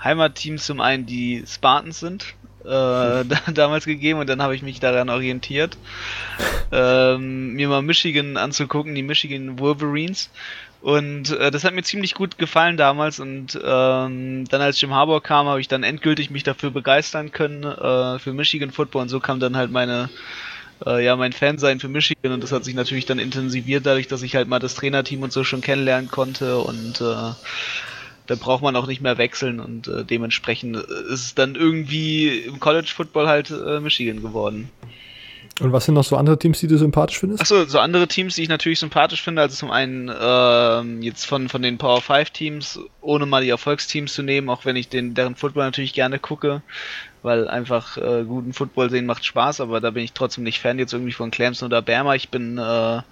Heimatteams 0.03 0.67
zum 0.67 0.81
einen 0.81 1.07
die 1.07 1.45
Spartans 1.47 2.01
sind, 2.01 2.35
äh, 2.65 2.65
da, 3.25 3.25
damals 3.53 3.85
gegeben 3.85 4.19
und 4.19 4.29
dann 4.29 4.43
habe 4.43 4.57
ich 4.57 4.63
mich 4.63 4.81
daran 4.81 5.11
orientiert, 5.11 5.77
ähm, 6.73 7.53
mir 7.55 7.69
mal 7.69 7.83
Michigan 7.83 8.37
anzugucken, 8.37 8.95
die 8.95 9.03
Michigan 9.03 9.59
Wolverines. 9.59 10.31
Und 10.83 11.31
äh, 11.31 11.51
das 11.51 11.65
hat 11.65 11.75
mir 11.75 11.83
ziemlich 11.83 12.15
gut 12.15 12.39
gefallen 12.39 12.77
damals 12.77 13.19
und 13.19 13.59
ähm, 13.65 14.45
dann 14.49 14.61
als 14.61 14.81
Jim 14.81 14.95
Harbour 14.95 15.23
kam, 15.23 15.47
habe 15.47 15.61
ich 15.61 15.69
dann 15.69 15.83
endgültig 15.83 16.31
mich 16.31 16.43
dafür 16.43 16.71
begeistern 16.71 17.33
können 17.33 17.65
äh, 17.65 18.19
für 18.19 18.33
Michigan 18.33 18.71
Football 18.71 19.03
und 19.03 19.09
so 19.09 19.19
kam 19.19 19.41
dann 19.41 19.57
halt 19.57 19.71
meine 19.71 20.11
äh, 20.85 21.05
ja, 21.05 21.17
mein 21.17 21.33
Fan 21.33 21.59
sein 21.59 21.81
für 21.81 21.89
Michigan 21.89 22.33
und 22.33 22.43
das 22.43 22.53
hat 22.53 22.65
sich 22.65 22.75
natürlich 22.75 23.07
dann 23.07 23.19
intensiviert 23.19 23.87
dadurch, 23.87 24.09
dass 24.09 24.23
ich 24.23 24.37
halt 24.37 24.49
mal 24.49 24.59
das 24.59 24.75
Trainerteam 24.75 25.23
und 25.23 25.33
so 25.33 25.45
schon 25.45 25.61
kennenlernen 25.61 26.11
konnte 26.11 26.59
und 26.59 27.01
äh, 27.01 27.33
da 28.27 28.35
braucht 28.35 28.63
man 28.63 28.77
auch 28.77 28.87
nicht 28.87 29.01
mehr 29.01 29.19
wechseln 29.19 29.61
und 29.61 29.89
äh, 29.89 30.05
dementsprechend 30.05 30.77
ist 30.77 31.21
es 31.25 31.35
dann 31.35 31.55
irgendwie 31.55 32.29
im 32.41 32.61
College 32.61 32.93
Football 32.95 33.29
halt 33.29 33.51
äh, 33.51 33.81
Michigan 33.81 34.21
geworden. 34.21 34.71
Und 35.61 35.73
was 35.73 35.87
sind 35.87 35.95
noch 35.95 36.05
so 36.05 36.17
andere 36.17 36.39
Teams, 36.39 36.61
die 36.61 36.67
du 36.67 36.77
sympathisch 36.77 37.19
findest? 37.19 37.41
Achso, 37.41 37.65
so 37.65 37.79
andere 37.79 38.07
Teams, 38.09 38.35
die 38.35 38.43
ich 38.43 38.49
natürlich 38.49 38.79
sympathisch 38.79 39.23
finde. 39.23 39.41
Also 39.41 39.57
zum 39.57 39.71
einen 39.71 40.09
äh, 40.09 41.03
jetzt 41.03 41.25
von, 41.25 41.49
von 41.49 41.63
den 41.63 41.79
Power 41.79 42.03
5 42.03 42.31
Teams, 42.31 42.79
ohne 43.01 43.25
mal 43.25 43.43
die 43.43 43.49
Erfolgsteams 43.49 44.13
zu 44.13 44.23
nehmen, 44.23 44.51
auch 44.51 44.67
wenn 44.67 44.77
ich 44.77 44.91
den, 44.91 45.15
deren 45.15 45.35
Football 45.35 45.65
natürlich 45.65 45.95
gerne 45.95 46.19
gucke, 46.19 46.61
weil 47.27 47.49
einfach 47.49 47.97
äh, 47.97 48.23
guten 48.23 48.53
Football 48.53 48.89
sehen 48.89 49.05
macht 49.05 49.25
Spaß, 49.25 49.61
aber 49.61 49.81
da 49.81 49.91
bin 49.91 50.05
ich 50.05 50.13
trotzdem 50.13 50.45
nicht 50.45 50.61
Fan 50.61 50.79
jetzt 50.79 50.93
irgendwie 50.93 51.13
von 51.13 51.33
Clemson 51.33 51.67
oder 51.67 51.83
Bama. 51.83 52.15
Ich 52.15 52.29
bin, 52.29 52.57
äh, 52.57 53.03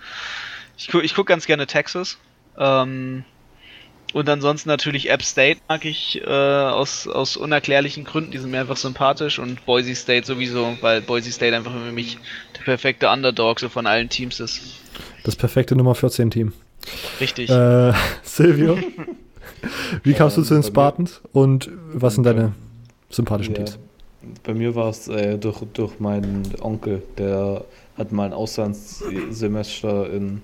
ich, 0.79 0.89
gu 0.89 1.01
ich 1.01 1.17
gucke 1.17 1.31
ganz 1.31 1.47
gerne 1.47 1.67
Texas. 1.67 2.17
Ähm, 2.57 3.25
und 4.13 4.29
ansonsten 4.29 4.69
natürlich 4.69 5.11
App 5.11 5.25
State 5.25 5.61
mag 5.69 5.85
ich 5.85 6.23
äh, 6.25 6.31
aus, 6.31 7.09
aus 7.09 7.37
unerklärlichen 7.37 8.05
Gründen, 8.05 8.31
die 8.31 8.39
sind 8.39 8.53
mir 8.53 8.61
einfach 8.61 8.77
sympathisch 8.77 9.41
und 9.41 9.67
Boise 9.67 9.97
State 9.97 10.25
sowieso, 10.25 10.79
weil 10.81 11.01
Boise 11.01 11.33
State 11.33 11.57
einfach 11.57 11.73
für 11.73 11.91
mich 11.91 12.19
der 12.57 12.63
perfekte 12.63 13.11
Underdog 13.11 13.59
so 13.59 13.69
von 13.69 13.89
allen 13.89 14.09
Teams 14.09 14.39
ist. 14.39 14.63
Das 15.25 15.35
perfekte 15.35 15.75
Nummer 15.75 15.97
14 15.97 16.31
Team. 16.31 16.53
Richtig. 17.21 17.51
Äh, 17.51 17.93
Silvio, 18.23 18.79
wie 20.05 20.15
kamst 20.15 20.37
du 20.37 20.43
zu 20.43 20.55
den 20.55 20.63
Spartans 20.63 21.21
und 21.33 21.69
was 21.93 22.15
sind 22.15 22.23
deine 22.23 22.55
sympathischen 23.11 23.57
ja, 23.57 23.65
Teams? 23.65 23.84
Bei 24.43 24.55
mir 24.55 24.75
war 24.75 24.91
es 24.91 25.09
äh, 25.09 25.39
durch, 25.39 25.61
durch 25.73 26.01
meinen 26.01 26.43
Onkel, 26.61 27.03
der 27.19 27.65
hat 27.97 28.13
mal 28.13 28.27
ein 28.27 28.33
Auslandssemester 28.33 30.11
in, 30.11 30.43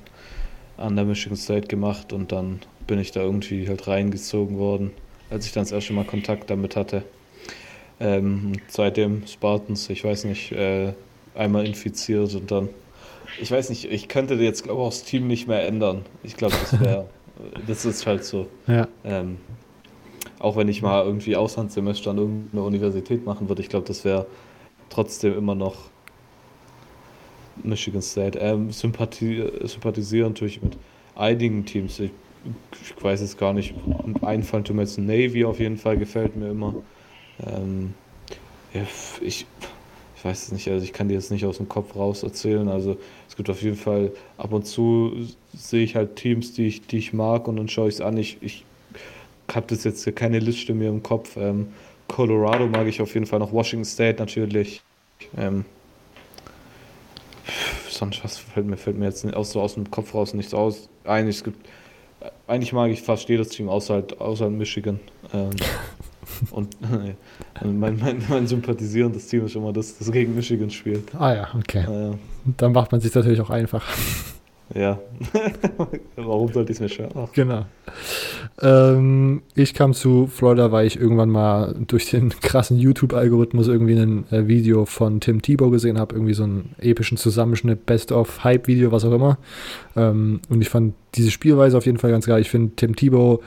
an 0.77 0.97
der 0.97 1.05
Michigan 1.05 1.37
State 1.37 1.67
gemacht 1.69 2.13
und 2.13 2.33
dann 2.33 2.61
bin 2.87 2.99
ich 2.99 3.13
da 3.13 3.21
irgendwie 3.21 3.69
halt 3.69 3.87
reingezogen 3.87 4.59
worden, 4.59 4.91
als 5.31 5.47
ich 5.47 5.53
dann 5.53 5.65
das 5.65 5.73
erste 5.73 5.93
Mal 5.93 6.05
Kontakt 6.05 6.51
damit 6.51 6.77
hatte. 6.77 7.03
Ähm, 8.01 8.53
seitdem 8.69 9.27
Spartans, 9.27 9.91
ich 9.91 10.03
weiß 10.03 10.25
nicht, 10.25 10.53
äh, 10.53 10.93
einmal 11.35 11.67
infiziert 11.67 12.35
und 12.35 12.51
dann, 12.51 12.69
ich 13.41 13.51
weiß 13.51 13.71
nicht, 13.71 13.85
ich 13.91 14.09
könnte 14.09 14.35
jetzt 14.35 14.65
glaube 14.65 14.81
ich 14.81 14.87
auch 14.87 14.91
das 14.91 15.05
Team 15.05 15.27
nicht 15.27 15.47
mehr 15.47 15.67
ändern. 15.67 16.05
Ich 16.23 16.37
glaube, 16.37 16.57
das 16.61 16.81
wäre, 16.81 17.09
das 17.67 17.85
ist 17.85 18.07
halt 18.07 18.25
so. 18.25 18.47
Ja. 18.67 18.89
Ähm, 19.05 19.37
auch 20.41 20.57
wenn 20.57 20.69
ich 20.69 20.83
mal 20.83 21.05
irgendwie 21.05 21.37
Auslandssemester 21.37 22.11
an 22.11 22.19
irgendeiner 22.19 22.65
Universität 22.65 23.25
machen 23.25 23.49
würde, 23.49 23.63
ich 23.63 23.69
glaube, 23.69 23.87
das 23.87 24.05
wäre 24.05 24.27
trotzdem 24.89 25.37
immer 25.37 25.55
noch 25.55 25.77
Michigan 27.63 28.03
State. 28.03 28.39
Ähm, 28.39 28.73
sympathie, 28.73 29.49
sympathisieren 29.65 30.33
natürlich 30.33 30.63
mit 30.63 30.77
einigen 31.15 31.65
Teams. 31.65 32.01
Ich 32.01 32.11
ich 32.73 33.03
weiß 33.03 33.21
es 33.21 33.37
gar 33.37 33.53
nicht, 33.53 33.75
einfallen 34.23 34.65
tut 34.65 34.77
mir 34.77 34.83
jetzt 34.83 34.99
Navy 34.99 35.45
auf 35.45 35.59
jeden 35.61 35.77
Fall, 35.77 35.97
gefällt 35.97 36.37
mir 36.37 36.51
immer. 36.51 36.75
Ähm, 37.47 37.95
ich, 39.23 39.47
ich 40.17 40.25
weiß 40.25 40.45
es 40.45 40.53
nicht, 40.53 40.69
also 40.69 40.85
ich 40.85 40.93
kann 40.93 41.09
dir 41.09 41.15
jetzt 41.15 41.31
nicht 41.31 41.45
aus 41.45 41.59
dem 41.59 41.69
Kopf 41.69 41.97
raus 41.97 42.23
erzählen. 42.23 42.69
Also 42.69 42.97
es 43.29 43.37
gibt 43.37 43.51
auf 43.51 43.63
jeden 43.63 43.77
Fall, 43.77 44.13
ab 44.39 44.53
und 44.53 44.67
zu 44.67 45.13
sehe 45.55 45.83
ich 45.83 45.97
halt 45.97 46.17
Teams, 46.17 46.53
die 46.55 46.67
ich, 46.67 46.87
die 46.87 46.99
ich 46.99 47.13
mag 47.13 47.49
und 47.49 47.57
dann 47.57 47.69
schaue 47.69 47.89
ich 47.89 47.97
es 47.97 48.01
an. 48.01 48.17
Ich, 48.17 48.39
ich 48.41 48.65
habe 49.57 49.67
das 49.69 49.85
jetzt 49.85 50.15
keine 50.17 50.39
Liste 50.39 50.75
mehr 50.75 50.91
im 50.91 51.03
Kopf. 51.03 51.37
Ähm, 51.37 51.69
Colorado 52.09 52.67
mag 52.67 52.87
ich 52.87 53.01
auf 53.01 53.15
jeden 53.15 53.27
Fall 53.27 53.39
noch, 53.39 53.53
Washington 53.53 53.85
State 53.85 54.19
natürlich. 54.19 54.83
Ähm, 55.37 55.65
sonst 57.89 58.25
was 58.25 58.39
fällt 58.39 58.67
mir, 58.67 58.77
fällt 58.77 58.99
mir 58.99 59.07
jetzt 59.07 59.25
aus, 59.35 59.53
so 59.53 59.61
aus 59.61 59.75
dem 59.75 59.91
Kopf 59.91 60.15
raus 60.15 60.35
nichts 60.35 60.55
aus. 60.55 60.89
Eigentlich, 61.05 61.37
es 61.37 61.45
gibt 61.45 61.67
eigentlich 62.47 62.73
mag 62.73 62.91
ich 62.91 63.03
fast 63.03 63.29
jedes 63.29 63.49
Team 63.49 63.69
außer, 63.69 63.95
halt, 63.95 64.21
außer 64.21 64.51
Michigan. 64.51 65.01
Ähm, 65.33 65.51
und 66.51 66.75
äh, 66.83 67.67
mein, 67.67 67.99
mein, 67.99 68.23
mein 68.29 68.47
sympathisierendes 68.47 69.29
Team 69.29 69.47
ist 69.47 69.57
immer 69.57 69.73
das, 69.73 69.99
das 69.99 70.11
gegen 70.11 70.35
Michigan 70.35 70.71
spielt. 70.71 71.15
Ah 71.15 71.35
ja, 71.35 71.49
okay. 71.57 71.85
Äh, 71.85 72.17
Dann 72.57 72.73
macht 72.73 72.93
man 72.93 73.01
sich 73.01 73.15
natürlich 73.15 73.41
auch 73.41 73.51
einfach. 73.51 73.85
Ja. 74.75 75.01
Warum 76.17 76.53
sollte 76.53 76.73
ich 76.73 76.77
es 76.77 76.81
mir 76.81 76.89
schwer 76.89 77.09
machen? 77.15 77.31
Genau. 77.35 77.65
Ähm, 78.63 79.43
ich 79.55 79.75
kam 79.75 79.95
zu 79.95 80.27
Florida, 80.27 80.71
weil 80.71 80.87
ich 80.87 81.01
irgendwann 81.01 81.31
mal 81.31 81.75
durch 81.87 82.11
den 82.11 82.29
krassen 82.41 82.79
YouTube-Algorithmus 82.79 83.69
irgendwie 83.69 83.99
ein 83.99 84.25
äh, 84.31 84.47
Video 84.47 84.85
von 84.85 85.21
Tim 85.21 85.43
Tebow 85.43 85.71
gesehen 85.71 85.99
habe, 85.99 86.15
irgendwie 86.15 86.35
so 86.35 86.45
einen 86.45 86.75
epischen 86.79 87.17
Zusammenschnitt, 87.17 87.87
Best-of-Hype-Video, 87.87 88.93
was 88.93 89.05
auch 89.05 89.13
immer. 89.13 89.39
Ähm, 89.97 90.41
und 90.49 90.63
ich 90.63 90.69
fand 90.69 90.95
diese 91.15 91.31
Spielweise 91.31 91.77
auf 91.77 91.87
jeden 91.87 91.99
Fall 91.99 92.11
ganz 92.11 92.27
geil. 92.27 92.41
Ich 92.41 92.51
finde 92.51 92.77
Tim 92.77 92.95
Tebow 92.95 93.43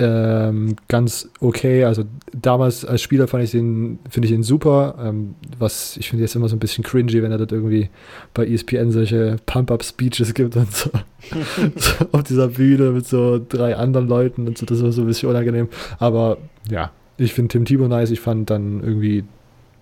ähm, 0.00 0.76
ganz 0.88 1.28
okay. 1.40 1.84
Also 1.84 2.04
damals 2.32 2.84
als 2.86 3.02
Spieler 3.02 3.28
fand 3.28 3.44
ich 3.44 3.50
den, 3.50 3.98
finde 4.08 4.26
ich 4.26 4.34
ihn 4.34 4.42
super. 4.42 4.96
Ähm, 5.02 5.34
was 5.58 5.96
ich 5.98 6.08
finde 6.08 6.24
jetzt 6.24 6.34
immer 6.34 6.48
so 6.48 6.56
ein 6.56 6.58
bisschen 6.58 6.82
cringy, 6.82 7.22
wenn 7.22 7.30
er 7.30 7.38
dort 7.38 7.52
irgendwie 7.52 7.90
bei 8.32 8.46
ESPN 8.46 8.90
solche 8.90 9.36
Pump-Up-Speeches 9.44 10.32
gibt 10.32 10.56
und 10.56 10.72
so. 10.72 10.90
so. 11.76 12.06
auf 12.12 12.22
dieser 12.22 12.48
Bühne 12.48 12.92
mit 12.92 13.06
so 13.06 13.40
drei 13.46 13.76
anderen 13.76 14.08
Leuten 14.08 14.48
und 14.48 14.56
so. 14.56 14.64
Das 14.64 14.82
war 14.82 14.90
so 14.90 15.02
ein 15.02 15.06
bisschen 15.06 15.28
unangenehm. 15.28 15.68
Aber 15.98 16.38
ja, 16.70 16.90
ich 17.18 17.34
finde 17.34 17.48
Tim 17.48 17.66
Tebow 17.66 17.86
nice. 17.86 18.10
Ich 18.10 18.20
fand 18.20 18.48
dann 18.48 18.82
irgendwie 18.82 19.24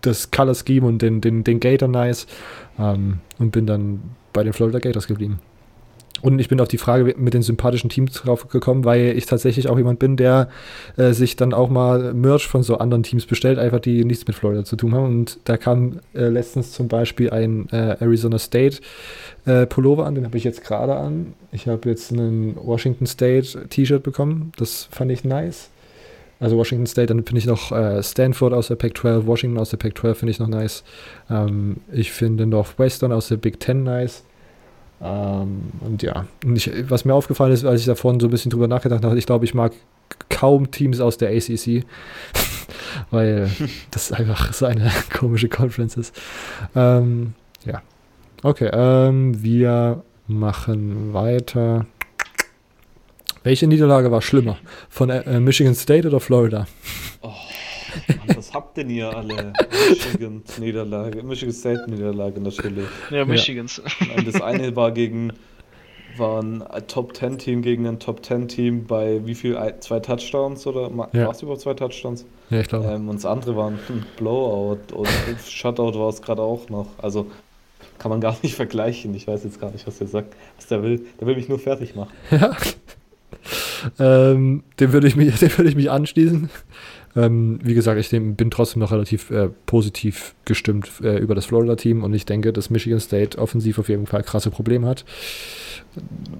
das 0.00 0.32
Color 0.32 0.54
Scheme 0.56 0.86
und 0.86 1.00
den, 1.00 1.20
den, 1.20 1.44
den 1.44 1.60
Gator 1.60 1.88
nice. 1.88 2.26
Ähm, 2.78 3.18
und 3.38 3.52
bin 3.52 3.66
dann 3.66 4.00
bei 4.32 4.42
den 4.42 4.52
Florida 4.52 4.80
Gators 4.80 5.06
geblieben. 5.06 5.38
Und 6.20 6.38
ich 6.38 6.48
bin 6.48 6.60
auf 6.60 6.68
die 6.68 6.78
Frage 6.78 7.14
mit 7.16 7.34
den 7.34 7.42
sympathischen 7.42 7.90
Teams 7.90 8.12
drauf 8.12 8.48
gekommen, 8.48 8.84
weil 8.84 9.16
ich 9.16 9.26
tatsächlich 9.26 9.68
auch 9.68 9.78
jemand 9.78 9.98
bin, 9.98 10.16
der 10.16 10.48
äh, 10.96 11.12
sich 11.12 11.36
dann 11.36 11.54
auch 11.54 11.68
mal 11.68 12.14
Merch 12.14 12.46
von 12.46 12.62
so 12.62 12.78
anderen 12.78 13.02
Teams 13.02 13.26
bestellt, 13.26 13.58
einfach 13.58 13.80
die 13.80 14.04
nichts 14.04 14.26
mit 14.26 14.36
Florida 14.36 14.64
zu 14.64 14.76
tun 14.76 14.94
haben. 14.94 15.06
Und 15.06 15.38
da 15.44 15.56
kam 15.56 16.00
äh, 16.14 16.28
letztens 16.28 16.72
zum 16.72 16.88
Beispiel 16.88 17.30
ein 17.30 17.68
äh, 17.70 17.96
Arizona 18.00 18.38
State 18.38 18.78
äh, 19.46 19.66
Pullover 19.66 20.06
an, 20.06 20.14
den 20.14 20.24
habe 20.24 20.36
ich 20.36 20.44
jetzt 20.44 20.64
gerade 20.64 20.96
an. 20.96 21.34
Ich 21.52 21.68
habe 21.68 21.88
jetzt 21.88 22.12
einen 22.12 22.56
Washington 22.56 23.06
State 23.06 23.68
T-Shirt 23.68 24.02
bekommen, 24.02 24.52
das 24.56 24.88
fand 24.90 25.10
ich 25.10 25.24
nice. 25.24 25.70
Also 26.40 26.56
Washington 26.56 26.86
State, 26.86 27.08
dann 27.08 27.24
finde 27.24 27.40
ich 27.40 27.46
noch 27.46 27.72
äh, 27.72 28.02
Stanford 28.02 28.52
aus 28.52 28.68
der 28.68 28.76
Pac-12, 28.76 29.26
Washington 29.26 29.58
aus 29.58 29.70
der 29.70 29.78
Pac-12 29.78 30.14
finde 30.14 30.30
ich 30.30 30.38
noch 30.38 30.46
nice. 30.46 30.84
Ähm, 31.28 31.78
ich 31.92 32.12
finde 32.12 32.46
Northwestern 32.46 33.10
aus 33.10 33.28
der 33.28 33.38
Big 33.38 33.58
Ten 33.58 33.82
nice. 33.82 34.24
Ähm, 35.00 35.72
und 35.80 36.02
ja, 36.02 36.26
und 36.44 36.56
ich, 36.56 36.70
was 36.90 37.04
mir 37.04 37.14
aufgefallen 37.14 37.52
ist, 37.52 37.64
als 37.64 37.80
ich 37.80 37.86
davon 37.86 38.18
so 38.18 38.26
ein 38.26 38.30
bisschen 38.30 38.50
drüber 38.50 38.68
nachgedacht 38.68 39.04
habe, 39.04 39.16
ich 39.18 39.26
glaube, 39.26 39.44
ich 39.44 39.54
mag 39.54 39.72
kaum 40.28 40.70
Teams 40.70 41.00
aus 41.00 41.18
der 41.18 41.30
ACC, 41.30 41.84
weil 43.10 43.50
das 43.90 44.12
einfach 44.12 44.52
so 44.52 44.66
eine 44.66 44.90
komische 45.16 45.48
Conference 45.48 45.96
ist. 45.96 46.20
Ähm, 46.74 47.34
ja, 47.64 47.82
okay, 48.42 48.70
ähm, 48.72 49.42
wir 49.42 50.02
machen 50.26 51.12
weiter. 51.14 51.86
Welche 53.44 53.66
Niederlage 53.66 54.10
war 54.10 54.20
schlimmer? 54.20 54.58
Von 54.90 55.10
äh, 55.10 55.40
Michigan 55.40 55.74
State 55.74 56.08
oder 56.08 56.20
Florida? 56.20 56.66
Oh, 57.22 57.32
Mann, 58.08 58.20
was 58.36 58.52
habt 58.52 58.76
denn 58.76 58.90
ihr 58.90 59.14
alle? 59.14 59.52
Michigan 59.90 60.42
Niederlage, 60.58 61.22
Michigan 61.22 61.54
State 61.54 61.90
Niederlage 61.90 62.40
natürlich. 62.40 62.86
Ja, 63.10 63.24
Michigans. 63.24 63.80
Und 64.16 64.26
das 64.26 64.40
eine 64.40 64.74
war 64.76 64.92
gegen 64.92 65.32
war 66.16 66.42
ein 66.42 66.64
Top 66.88 67.16
10 67.16 67.38
Team 67.38 67.62
gegen 67.62 67.86
ein 67.86 68.00
Top 68.00 68.24
10 68.24 68.48
Team 68.48 68.86
bei 68.86 69.24
wie 69.24 69.34
viel? 69.34 69.56
Zwei 69.80 70.00
Touchdowns 70.00 70.66
oder 70.66 70.90
Ja. 71.12 71.26
war 71.26 71.30
es 71.30 71.42
überhaupt 71.42 71.60
zwei 71.60 71.74
Touchdowns? 71.74 72.26
Ja, 72.50 72.60
ich 72.60 72.68
glaube. 72.68 72.86
Ähm, 72.88 73.08
und 73.08 73.16
das 73.16 73.26
andere 73.26 73.56
war 73.56 73.70
ein 73.70 73.78
Blowout 74.16 74.92
und 74.94 75.08
Shutout 75.46 75.98
war 75.98 76.08
es 76.08 76.20
gerade 76.22 76.42
auch 76.42 76.68
noch. 76.68 76.86
Also 76.98 77.26
kann 77.98 78.10
man 78.10 78.20
gar 78.20 78.36
nicht 78.42 78.54
vergleichen. 78.54 79.14
Ich 79.14 79.26
weiß 79.26 79.44
jetzt 79.44 79.60
gar 79.60 79.70
nicht, 79.70 79.86
was 79.86 79.98
der 79.98 80.06
sagt, 80.06 80.34
was 80.56 80.66
der 80.66 80.82
will. 80.82 81.04
Der 81.20 81.26
will 81.26 81.36
mich 81.36 81.48
nur 81.48 81.58
fertig 81.58 81.94
machen. 81.94 82.12
Ja. 82.30 82.56
ähm, 83.98 84.62
dem 84.80 84.92
würde 84.92 85.08
ich 85.08 85.16
mich, 85.16 85.34
dem 85.38 85.56
würde 85.56 85.68
ich 85.68 85.76
mich 85.76 85.90
anschließen. 85.90 86.50
Ähm, 87.18 87.58
wie 87.64 87.74
gesagt, 87.74 87.98
ich 87.98 88.10
bin 88.10 88.50
trotzdem 88.50 88.78
noch 88.78 88.92
relativ 88.92 89.30
äh, 89.32 89.48
positiv 89.66 90.36
gestimmt 90.44 90.88
äh, 91.02 91.18
über 91.18 91.34
das 91.34 91.46
Florida-Team 91.46 92.04
und 92.04 92.14
ich 92.14 92.26
denke, 92.26 92.52
dass 92.52 92.70
Michigan 92.70 93.00
State 93.00 93.38
offensiv 93.38 93.80
auf 93.80 93.88
jeden 93.88 94.06
Fall 94.06 94.22
krasse 94.22 94.50
Probleme 94.50 94.86
hat. 94.86 95.04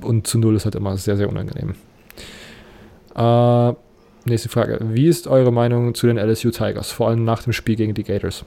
Und 0.03 0.29
zu 0.29 0.39
Null 0.39 0.55
ist 0.55 0.67
halt 0.67 0.77
immer 0.77 0.97
sehr, 0.97 1.17
sehr 1.17 1.29
unangenehm. 1.29 1.75
Äh, 3.17 3.75
nächste 4.25 4.49
Frage. 4.49 4.79
Wie 4.93 5.09
ist 5.09 5.27
eure 5.27 5.51
Meinung 5.51 5.97
zu 5.97 6.07
den 6.07 6.17
LSU 6.17 6.51
Tigers, 6.51 6.93
vor 6.93 7.09
allem 7.09 7.25
nach 7.25 7.43
dem 7.43 7.53
Spiel 7.53 7.75
gegen 7.75 7.95
die 7.95 8.05
Gators? 8.05 8.45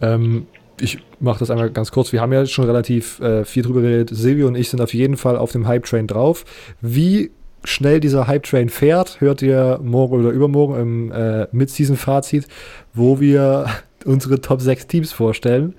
Ähm, 0.00 0.46
ich 0.80 1.00
mache 1.18 1.40
das 1.40 1.50
einmal 1.50 1.70
ganz 1.70 1.90
kurz. 1.90 2.12
Wir 2.12 2.20
haben 2.20 2.32
ja 2.32 2.46
schon 2.46 2.66
relativ 2.66 3.18
äh, 3.18 3.44
viel 3.44 3.64
drüber 3.64 3.80
geredet. 3.80 4.10
Silvio 4.12 4.46
und 4.46 4.54
ich 4.54 4.68
sind 4.68 4.80
auf 4.80 4.94
jeden 4.94 5.16
Fall 5.16 5.36
auf 5.36 5.50
dem 5.50 5.66
Hype-Train 5.66 6.06
drauf. 6.06 6.44
Wie 6.80 7.32
schnell 7.64 8.00
dieser 8.00 8.26
Hype-Train 8.26 8.68
fährt, 8.68 9.20
hört 9.20 9.42
ihr 9.42 9.80
morgen 9.82 10.20
oder 10.20 10.30
übermorgen 10.30 10.80
im 10.80 11.12
äh, 11.12 11.48
Mid-Season-Fazit, 11.52 12.46
wo 12.94 13.20
wir 13.20 13.66
unsere 14.04 14.40
Top 14.40 14.60
6 14.60 14.86
Teams 14.86 15.12
vorstellen 15.12 15.74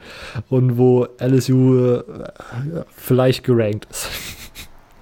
und 0.50 0.78
wo 0.78 1.08
LSU 1.20 1.96
äh, 1.96 2.04
vielleicht 2.96 3.44
gerankt 3.44 3.88
ist. 3.90 4.10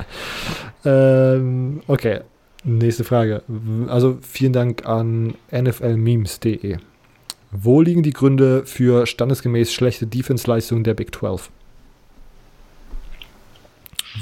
ähm, 0.85 1.81
okay, 1.87 2.21
nächste 2.63 3.03
Frage. 3.03 3.41
Also 3.87 4.19
vielen 4.21 4.53
Dank 4.53 4.85
an 4.85 5.35
nflmemes.de. 5.51 6.77
Wo 7.51 7.81
liegen 7.81 8.03
die 8.03 8.13
Gründe 8.13 8.65
für 8.65 9.05
standesgemäß 9.05 9.73
schlechte 9.73 10.07
Defense-Leistungen 10.07 10.83
der 10.83 10.93
Big 10.93 11.15
12? 11.15 11.49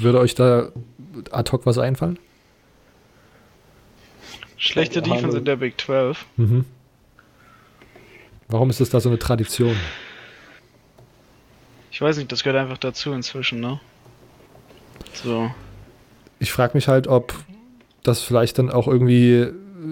Würde 0.00 0.18
euch 0.18 0.34
da 0.34 0.68
ad 1.30 1.52
hoc 1.52 1.66
was 1.66 1.78
einfallen? 1.78 2.18
Schlechte 4.56 5.02
Keine 5.02 5.14
Defense 5.14 5.38
in 5.38 5.44
der 5.44 5.56
Big 5.56 5.80
12. 5.80 6.24
Mhm. 6.36 6.64
Warum 8.48 8.70
ist 8.70 8.80
das 8.80 8.90
da 8.90 9.00
so 9.00 9.08
eine 9.08 9.18
Tradition? 9.18 9.76
Ich 11.90 12.00
weiß 12.00 12.16
nicht, 12.16 12.30
das 12.32 12.42
gehört 12.42 12.60
einfach 12.60 12.78
dazu 12.78 13.12
inzwischen, 13.12 13.60
ne? 13.60 13.80
So. 15.12 15.50
Ich 16.40 16.52
frage 16.52 16.72
mich 16.74 16.88
halt, 16.88 17.06
ob 17.06 17.34
das 18.02 18.20
vielleicht 18.20 18.58
dann 18.58 18.70
auch 18.70 18.88
irgendwie, 18.88 19.46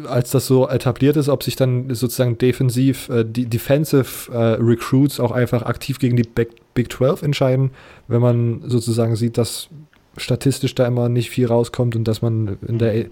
als 0.06 0.30
das 0.30 0.46
so 0.46 0.68
etabliert 0.68 1.16
ist, 1.16 1.28
ob 1.28 1.42
sich 1.42 1.56
dann 1.56 1.94
sozusagen 1.94 2.38
defensiv, 2.38 3.08
äh, 3.08 3.24
die 3.24 3.46
Defensive 3.46 4.32
äh, 4.32 4.62
Recruits 4.62 5.20
auch 5.20 5.30
einfach 5.30 5.62
aktiv 5.62 5.98
gegen 5.98 6.16
die 6.16 6.24
Big, 6.24 6.50
Big 6.74 6.92
12 6.92 7.22
entscheiden, 7.22 7.70
wenn 8.08 8.20
man 8.20 8.62
sozusagen 8.68 9.16
sieht, 9.16 9.38
dass 9.38 9.68
statistisch 10.16 10.74
da 10.74 10.86
immer 10.86 11.08
nicht 11.08 11.30
viel 11.30 11.46
rauskommt 11.46 11.96
und 11.96 12.04
dass 12.04 12.20
man 12.20 12.58
in 12.66 12.78
der 12.78 12.94
äh, 12.94 13.10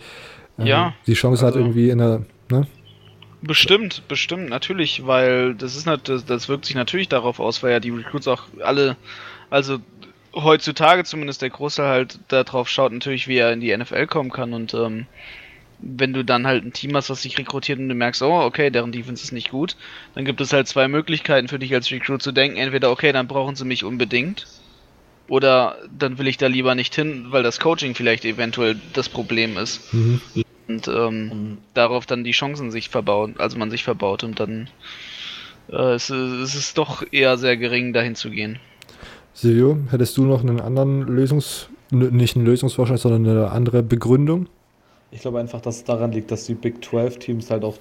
Ja, 0.67 0.95
die 1.07 1.15
Chance 1.15 1.45
hat, 1.45 1.55
also- 1.55 1.61
irgendwie 1.61 1.91
in 1.91 1.99
der, 1.99 2.23
ne? 2.51 2.67
Bestimmt, 3.43 4.03
bestimmt, 4.07 4.51
natürlich, 4.51 5.07
weil 5.07 5.55
das 5.55 5.75
ist 5.75 5.87
das, 5.87 6.27
das 6.27 6.49
wirkt 6.51 6.67
sich 6.67 6.75
natürlich 6.75 7.09
darauf 7.09 7.41
aus, 7.41 7.63
weil 7.63 7.73
ja 7.73 7.81
die 7.81 7.89
Recruits 7.89 8.29
auch 8.29 8.45
alle, 8.63 8.97
also 9.49 9.79
heutzutage 10.35 11.05
zumindest 11.05 11.41
der 11.41 11.49
Großteil 11.49 11.89
halt 11.89 12.19
darauf 12.29 12.69
schaut 12.69 12.93
natürlich, 12.93 13.29
wie 13.29 13.39
er 13.39 13.53
in 13.53 13.61
die 13.61 13.75
NFL 13.75 14.07
kommen 14.09 14.31
kann 14.31 14.53
und 14.53 14.75
ähm, 14.75 15.07
wenn 15.83 16.13
du 16.13 16.25
dann 16.25 16.47
halt 16.47 16.65
ein 16.65 16.73
Team 16.73 16.95
hast, 16.95 17.11
was 17.11 17.23
sich 17.23 17.39
rekrutiert 17.39 17.79
und 17.79 17.89
du 17.89 17.95
merkst, 17.95 18.23
oh, 18.23 18.43
okay, 18.43 18.71
deren 18.71 18.93
Defense 18.93 19.25
ist 19.25 19.33
nicht 19.33 19.51
gut, 19.51 19.77
dann 20.15 20.25
gibt 20.25 20.41
es 20.41 20.53
halt 20.53 20.69
zwei 20.69 20.89
Möglichkeiten 20.89 21.49
für 21.49 21.59
dich 21.59 21.73
als 21.73 21.91
Recruit 21.91 22.23
zu 22.23 22.33
denken. 22.33 22.59
Entweder, 22.59 22.91
okay, 22.91 23.13
dann 23.13 23.27
brauchen 23.27 23.57
sie 23.57 23.65
mich 23.65 23.85
unbedingt. 23.85 24.47
Oder 25.31 25.77
dann 25.97 26.19
will 26.19 26.29
ich 26.29 26.37
da 26.37 26.49
lieber 26.49 26.75
nicht 26.75 26.95
hin, 26.95 27.29
weil 27.31 27.43
das 27.43 27.59
Coaching 27.59 27.95
vielleicht 27.95 28.27
eventuell 28.27 28.77
das 28.93 29.09
Problem 29.09 29.57
ist. 29.57 29.95
Mhm. 29.95 30.21
Und 30.69 30.89
ähm, 30.89 31.33
Und 31.33 31.59
darauf 31.73 32.05
dann 32.05 32.25
die 32.25 32.33
Chancen 32.33 32.71
sich 32.71 32.91
verbauen, 32.91 33.37
also 33.39 33.57
man 33.57 33.71
sich 33.71 33.83
verbaut 33.83 34.25
und 34.25 34.39
dann 34.39 34.69
äh, 35.71 35.95
es, 35.95 36.11
es 36.11 36.55
ist 36.55 36.77
doch 36.77 37.03
eher 37.11 37.39
sehr 37.39 37.57
gering, 37.57 37.93
dahin 37.93 38.15
zu 38.15 38.31
gehen. 38.31 38.59
Silvio, 39.33 39.79
hättest 39.91 40.17
du 40.19 40.25
noch 40.25 40.43
einen 40.43 40.61
anderen 40.61 41.07
Lösungs-, 41.07 41.69
nicht 41.91 42.37
einen 42.37 42.45
Lösungsvorschlag, 42.45 42.99
sondern 42.99 43.27
eine 43.27 43.51
andere 43.51 43.83
Begründung? 43.83 44.49
ich 45.13 45.21
glaube 45.21 45.41
einfach, 45.41 45.61
dass 45.61 45.77
es 45.77 45.85
daran 45.85 46.13
liegt, 46.13 46.31
dass 46.31 46.47
die 46.47 46.55
Big 46.55 46.85
12 46.85 47.19
Teams 47.19 47.51
halt 47.51 47.65
auch 47.65 47.77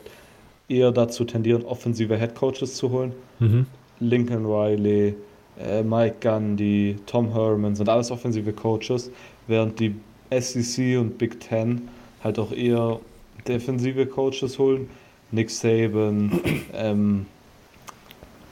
eher 0.68 0.92
dazu 0.92 1.26
tendieren, 1.26 1.64
offensive 1.64 2.18
Head 2.18 2.36
Coaches 2.36 2.76
zu 2.76 2.90
holen. 2.90 3.14
Mhm. 3.40 3.66
Lincoln 4.00 4.46
Riley, 4.46 5.16
äh, 5.60 5.84
Mike 5.84 6.18
Gundy, 6.22 6.98
Tom 7.06 7.34
Herman 7.34 7.76
sind 7.76 7.90
alles 7.90 8.12
offensive 8.12 8.54
Coaches, 8.54 9.12
während 9.48 9.80
die 9.80 9.96
SEC 10.32 10.98
und 11.00 11.18
Big 11.18 11.40
Ten 11.40 11.90
halt 12.24 12.40
auch 12.40 12.52
eher 12.52 13.00
defensive 13.48 14.06
Coaches 14.06 14.58
holen. 14.60 14.90
Nick 15.32 15.50
Saban, 15.50 16.40
ähm, 16.74 17.26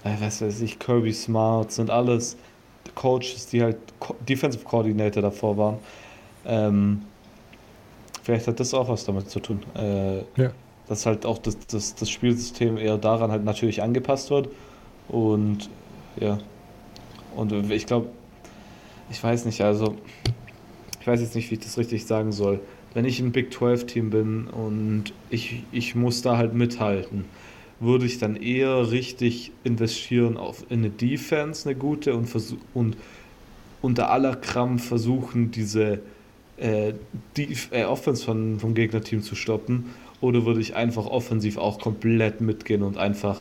äh, 0.03 0.16
was 0.20 0.41
weiß 0.41 0.62
ich, 0.62 0.80
Kirby 0.80 1.14
Smart 1.14 1.72
sind 1.72 1.89
alles 1.89 2.38
Coaches, 2.95 3.47
die 3.47 3.62
halt 3.62 3.78
Defensive 4.28 4.64
Coordinator 4.64 5.22
davor 5.22 5.58
waren. 5.58 5.78
Ähm, 6.45 7.01
vielleicht 8.24 8.47
hat 8.47 8.60
das 8.60 8.74
auch 8.74 8.89
was 8.89 9.05
damit 9.05 9.30
zu 9.30 9.39
tun. 9.39 9.64
Äh, 9.76 10.20
Ja. 10.41 10.51
Dass 10.88 11.05
halt 11.05 11.26
auch 11.26 11.38
das, 11.39 11.58
das, 11.68 11.95
das 11.95 12.10
Spielsystem 12.10 12.78
eher 12.78 12.97
daran 12.97 13.30
halt 13.30 13.43
natürlich 13.43 13.84
angepasst 13.84 14.30
wird. 14.30 14.47
Und 15.10 15.70
ja. 16.20 16.38
Und 17.36 17.52
ich 17.72 17.86
glaube, 17.86 18.10
ich 19.10 19.24
weiß 19.24 19.46
nicht, 19.46 19.62
also 19.62 19.96
ich 21.00 21.08
weiß 21.08 21.22
jetzt 21.22 21.36
nicht, 21.36 21.50
wie 21.52 21.56
ich 21.56 21.62
das 21.62 21.78
richtig 21.78 22.06
sagen 22.06 22.32
soll. 22.32 22.60
Wenn 22.94 23.06
ich 23.06 23.20
ein 23.20 23.32
Big 23.32 23.52
12-Team 23.52 24.10
bin 24.10 24.48
und 24.48 25.14
ich, 25.30 25.64
ich 25.72 25.96
muss 25.96 26.22
da 26.22 26.38
halt 26.38 26.54
mithalten, 26.54 27.26
würde 27.80 28.06
ich 28.06 28.18
dann 28.18 28.36
eher 28.36 28.92
richtig 28.92 29.52
investieren 29.64 30.36
auf 30.36 30.66
in 30.70 30.80
eine 30.80 30.90
Defense, 30.90 31.70
eine 31.70 31.78
gute 31.78 32.16
und, 32.16 32.28
und 32.74 32.98
unter 33.82 34.10
aller 34.10 34.36
Krampf 34.36 34.88
versuchen, 34.88 35.52
diese 35.52 36.00
äh, 36.58 36.94
die 37.38 37.56
äh, 37.72 37.84
Offense 37.84 38.26
von, 38.26 38.60
vom 38.60 38.74
Gegnerteam 38.74 39.22
zu 39.22 39.36
stoppen? 39.36 39.94
Oder 40.20 40.46
würde 40.46 40.60
ich 40.60 40.76
einfach 40.76 41.06
offensiv 41.06 41.58
auch 41.58 41.80
komplett 41.80 42.42
mitgehen 42.42 42.82
und 42.82 42.98
einfach 42.98 43.40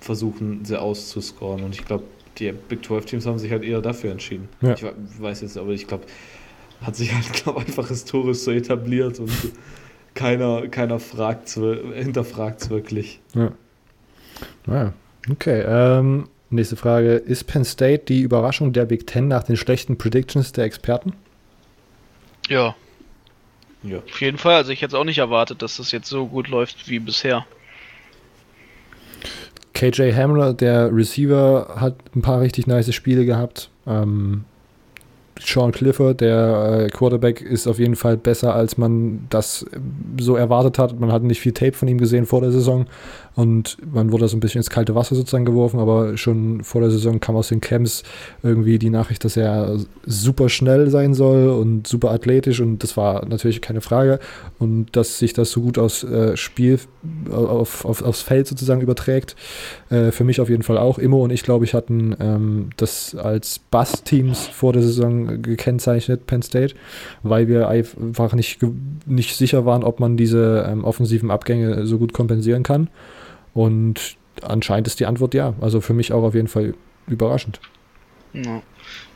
versuchen, 0.00 0.64
sie 0.64 0.80
auszuscoren? 0.80 1.64
Und 1.64 1.74
ich 1.74 1.84
glaube, 1.84 2.04
die 2.38 2.52
Big 2.52 2.84
12 2.84 3.04
Teams 3.04 3.26
haben 3.26 3.38
sich 3.38 3.50
halt 3.50 3.62
eher 3.62 3.80
dafür 3.80 4.12
entschieden. 4.12 4.48
Ja. 4.60 4.74
Ich 4.74 4.84
weiß 5.18 5.42
jetzt, 5.42 5.56
aber 5.58 5.70
ich 5.70 5.86
glaube, 5.86 6.04
hat 6.80 6.96
sich 6.96 7.12
halt, 7.14 7.32
glaube 7.44 7.60
einfach 7.60 7.88
historisch 7.88 8.38
so 8.38 8.50
etabliert 8.50 9.18
und 9.18 9.30
keiner, 10.14 10.68
keiner 10.68 10.98
hinterfragt 10.98 12.60
es 12.60 12.70
wirklich. 12.70 13.20
Ja. 13.34 13.52
Naja, 14.66 14.92
okay. 15.30 15.62
Ähm, 15.66 16.28
nächste 16.50 16.76
Frage. 16.76 17.14
Ist 17.14 17.44
Penn 17.44 17.64
State 17.64 18.04
die 18.08 18.20
Überraschung 18.20 18.72
der 18.72 18.84
Big 18.84 19.06
Ten 19.06 19.28
nach 19.28 19.44
den 19.44 19.56
schlechten 19.56 19.96
Predictions 19.96 20.52
der 20.52 20.64
Experten? 20.64 21.14
Ja. 22.48 22.74
Ja. 23.82 23.98
Auf 23.98 24.20
jeden 24.20 24.38
Fall. 24.38 24.56
Also 24.56 24.72
ich 24.72 24.82
hätte 24.82 24.98
auch 24.98 25.04
nicht 25.04 25.18
erwartet, 25.18 25.62
dass 25.62 25.78
das 25.78 25.90
jetzt 25.92 26.08
so 26.08 26.26
gut 26.26 26.48
läuft 26.48 26.88
wie 26.88 26.98
bisher. 26.98 27.46
KJ 29.82 30.12
Hamler, 30.14 30.54
der 30.54 30.94
Receiver, 30.94 31.74
hat 31.74 31.96
ein 32.14 32.22
paar 32.22 32.40
richtig 32.40 32.68
nice 32.68 32.94
Spiele 32.94 33.24
gehabt. 33.24 33.68
Ähm, 33.84 34.44
Sean 35.40 35.72
Clifford, 35.72 36.20
der 36.20 36.84
äh, 36.84 36.88
Quarterback, 36.88 37.40
ist 37.40 37.66
auf 37.66 37.80
jeden 37.80 37.96
Fall 37.96 38.16
besser, 38.16 38.54
als 38.54 38.78
man 38.78 39.26
das 39.28 39.66
so 40.20 40.36
erwartet 40.36 40.78
hat. 40.78 41.00
Man 41.00 41.10
hat 41.10 41.24
nicht 41.24 41.40
viel 41.40 41.50
Tape 41.50 41.72
von 41.72 41.88
ihm 41.88 41.98
gesehen 41.98 42.26
vor 42.26 42.42
der 42.42 42.52
Saison 42.52 42.86
und 43.34 43.78
man 43.92 44.12
wurde 44.12 44.28
so 44.28 44.36
ein 44.36 44.40
bisschen 44.40 44.58
ins 44.58 44.70
kalte 44.70 44.94
Wasser 44.94 45.14
sozusagen 45.14 45.44
geworfen, 45.44 45.80
aber 45.80 46.16
schon 46.16 46.62
vor 46.64 46.80
der 46.80 46.90
Saison 46.90 47.20
kam 47.20 47.36
aus 47.36 47.48
den 47.48 47.60
Camps 47.60 48.02
irgendwie 48.42 48.78
die 48.78 48.90
Nachricht, 48.90 49.24
dass 49.24 49.36
er 49.36 49.78
super 50.04 50.48
schnell 50.48 50.90
sein 50.90 51.14
soll 51.14 51.48
und 51.48 51.86
super 51.86 52.10
athletisch 52.10 52.60
und 52.60 52.82
das 52.82 52.96
war 52.96 53.26
natürlich 53.26 53.60
keine 53.60 53.80
Frage 53.80 54.18
und 54.58 54.94
dass 54.96 55.18
sich 55.18 55.32
das 55.32 55.50
so 55.50 55.62
gut 55.62 55.78
aufs 55.78 56.04
äh, 56.04 56.36
Spiel, 56.36 56.78
auf, 57.30 57.84
auf, 57.84 58.02
aufs 58.02 58.22
Feld 58.22 58.46
sozusagen 58.46 58.80
überträgt, 58.80 59.36
äh, 59.90 60.10
für 60.10 60.24
mich 60.24 60.40
auf 60.40 60.48
jeden 60.48 60.62
Fall 60.62 60.78
auch. 60.78 60.98
Immo 60.98 61.22
und 61.22 61.30
ich, 61.30 61.42
glaube 61.42 61.64
ich, 61.64 61.74
hatten 61.74 62.14
ähm, 62.20 62.70
das 62.76 63.14
als 63.14 63.58
Bass-Teams 63.58 64.46
vor 64.48 64.72
der 64.72 64.82
Saison 64.82 65.42
gekennzeichnet, 65.42 66.26
Penn 66.26 66.42
State, 66.42 66.74
weil 67.22 67.48
wir 67.48 67.68
einfach 67.68 68.34
nicht, 68.34 68.60
nicht 69.06 69.36
sicher 69.36 69.64
waren, 69.64 69.84
ob 69.84 70.00
man 70.00 70.16
diese 70.16 70.66
ähm, 70.68 70.84
offensiven 70.84 71.30
Abgänge 71.30 71.86
so 71.86 71.98
gut 71.98 72.12
kompensieren 72.12 72.62
kann. 72.62 72.88
Und 73.54 74.16
anscheinend 74.42 74.86
ist 74.86 75.00
die 75.00 75.06
Antwort 75.06 75.34
ja. 75.34 75.54
Also 75.60 75.80
für 75.80 75.94
mich 75.94 76.12
auch 76.12 76.22
auf 76.22 76.34
jeden 76.34 76.48
Fall 76.48 76.74
überraschend. 77.06 77.60
Ja. 78.32 78.62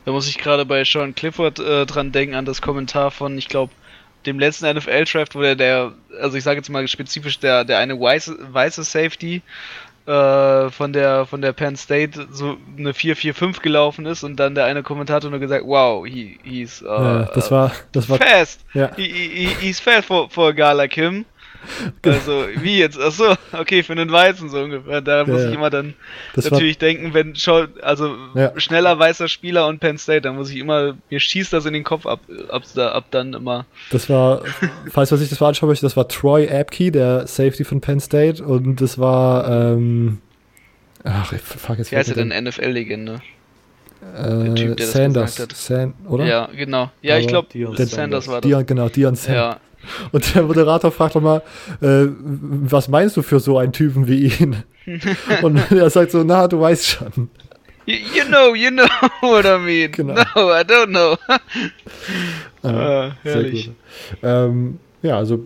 Da 0.05 0.11
muss 0.11 0.27
ich 0.29 0.37
gerade 0.37 0.65
bei 0.65 0.83
Sean 0.83 1.15
Clifford 1.15 1.59
äh, 1.59 1.85
dran 1.85 2.11
denken, 2.11 2.35
an 2.35 2.45
das 2.45 2.61
Kommentar 2.61 3.11
von, 3.11 3.37
ich 3.37 3.49
glaube, 3.49 3.73
dem 4.25 4.39
letzten 4.39 4.69
NFL-Draft, 4.69 5.35
wo 5.35 5.41
der, 5.41 5.55
der, 5.55 5.93
also 6.21 6.37
ich 6.37 6.43
sage 6.43 6.57
jetzt 6.57 6.69
mal 6.69 6.87
spezifisch, 6.87 7.39
der, 7.39 7.65
der 7.65 7.79
eine 7.79 7.99
weiße, 7.99 8.37
weiße 8.51 8.83
Safety 8.83 9.41
äh, 10.07 10.69
von 10.69 10.93
der 10.93 11.25
von 11.25 11.41
der 11.41 11.51
Penn 11.51 11.75
State 11.75 12.27
so 12.31 12.57
eine 12.77 12.93
4-4-5 12.93 13.61
gelaufen 13.61 14.05
ist 14.05 14.23
und 14.23 14.37
dann 14.37 14.55
der 14.55 14.65
eine 14.65 14.81
Kommentator 14.81 15.29
nur 15.29 15.39
gesagt, 15.39 15.65
wow, 15.65 16.05
he, 16.05 16.39
he's 16.43 16.81
uh, 16.81 16.85
ja, 16.85 17.23
das 17.33 17.51
war, 17.51 17.71
das 17.91 18.07
war 18.09 18.17
fast. 18.17 18.61
Ja. 18.73 18.91
He, 18.95 19.03
he, 19.03 19.47
he's 19.59 19.79
fast 19.79 20.07
for, 20.07 20.29
for 20.29 20.49
a 20.49 20.51
guy 20.53 20.73
like 20.73 20.93
him. 20.93 21.25
Also, 22.03 22.45
wie 22.61 22.79
jetzt? 22.79 22.99
Achso, 22.99 23.35
okay, 23.51 23.83
für 23.83 23.93
einen 23.93 24.11
Weißen 24.11 24.49
so 24.49 24.59
ungefähr. 24.59 25.01
Da 25.01 25.25
muss 25.25 25.41
ja, 25.41 25.49
ich 25.49 25.55
immer 25.55 25.69
dann 25.69 25.93
natürlich 26.35 26.81
war... 26.81 26.87
denken, 26.87 27.13
wenn 27.13 27.35
schon, 27.35 27.69
also 27.81 28.15
ja. 28.35 28.57
schneller 28.59 28.97
weißer 28.97 29.27
Spieler 29.27 29.67
und 29.67 29.79
Penn 29.79 29.97
State, 29.97 30.21
dann 30.21 30.35
muss 30.35 30.49
ich 30.49 30.57
immer, 30.57 30.97
mir 31.09 31.19
schießt 31.19 31.51
das 31.53 31.65
in 31.65 31.73
den 31.73 31.83
Kopf 31.83 32.05
ab, 32.05 32.21
ab, 32.49 32.63
ab 32.75 33.05
dann 33.11 33.33
immer. 33.33 33.65
Das 33.91 34.09
war, 34.09 34.43
falls 34.91 35.11
man 35.11 35.19
sich 35.19 35.29
das 35.29 35.39
mal 35.39 35.49
anschauen 35.49 35.69
möchte, 35.69 35.85
das 35.85 35.97
war 35.97 36.07
Troy 36.07 36.47
Apke, 36.49 36.91
der 36.91 37.27
Safety 37.27 37.63
von 37.63 37.81
Penn 37.81 37.99
State 37.99 38.43
und 38.43 38.81
das 38.81 38.97
war, 38.97 39.49
ähm, 39.49 40.19
ach, 41.03 41.33
ich 41.33 41.41
fuck 41.41 41.77
jetzt. 41.77 41.91
Wie 41.91 41.97
heißt 41.97 42.09
er 42.09 42.15
denn 42.15 42.29
NFL-Legende? 42.29 43.21
Äh, 44.15 44.53
typ, 44.53 44.79
Sanders, 44.79 45.35
San, 45.53 45.93
oder? 46.07 46.25
Ja, 46.25 46.49
genau. 46.55 46.91
Ja, 47.01 47.15
Aber 47.15 47.21
ich 47.21 47.27
glaube, 47.27 47.47
Sanders 47.85 48.27
war 48.27 48.41
das. 48.41 48.47
Dion, 48.47 48.65
genau, 48.65 48.89
Dion 48.89 49.15
Sanders. 49.15 49.55
Ja. 49.55 49.59
Und 50.11 50.35
der 50.35 50.43
Moderator 50.43 50.91
fragt 50.91 51.15
nochmal, 51.15 51.41
äh, 51.81 52.07
was 52.17 52.87
meinst 52.87 53.17
du 53.17 53.21
für 53.21 53.39
so 53.39 53.57
einen 53.57 53.73
Typen 53.73 54.07
wie 54.07 54.27
ihn? 54.27 54.63
Und 55.41 55.71
er 55.71 55.89
sagt 55.89 56.11
so, 56.11 56.23
na, 56.23 56.47
du 56.47 56.59
weißt 56.59 56.85
schon. 56.85 57.29
You, 57.85 57.95
you 57.95 58.25
know, 58.25 58.53
you 58.53 58.69
know 58.69 58.85
what 59.21 59.45
I 59.45 59.57
mean. 59.57 59.91
Genau. 59.91 60.13
No, 60.13 60.51
I 60.51 60.63
don't 60.63 60.87
know. 60.87 61.17
äh, 62.63 62.67
ah, 62.67 63.11
herrlich. 63.23 63.71
Ähm, 64.21 64.79
ja, 65.01 65.17
also 65.17 65.39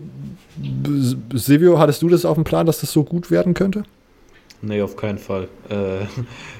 Silvio, 1.34 1.78
hattest 1.78 2.02
du 2.02 2.08
das 2.08 2.24
auf 2.24 2.34
dem 2.34 2.44
Plan, 2.44 2.66
dass 2.66 2.80
das 2.80 2.92
so 2.92 3.04
gut 3.04 3.30
werden 3.30 3.54
könnte? 3.54 3.84
Nee, 4.60 4.82
auf 4.82 4.96
keinen 4.96 5.18
Fall. 5.18 5.48
Äh, 5.70 6.06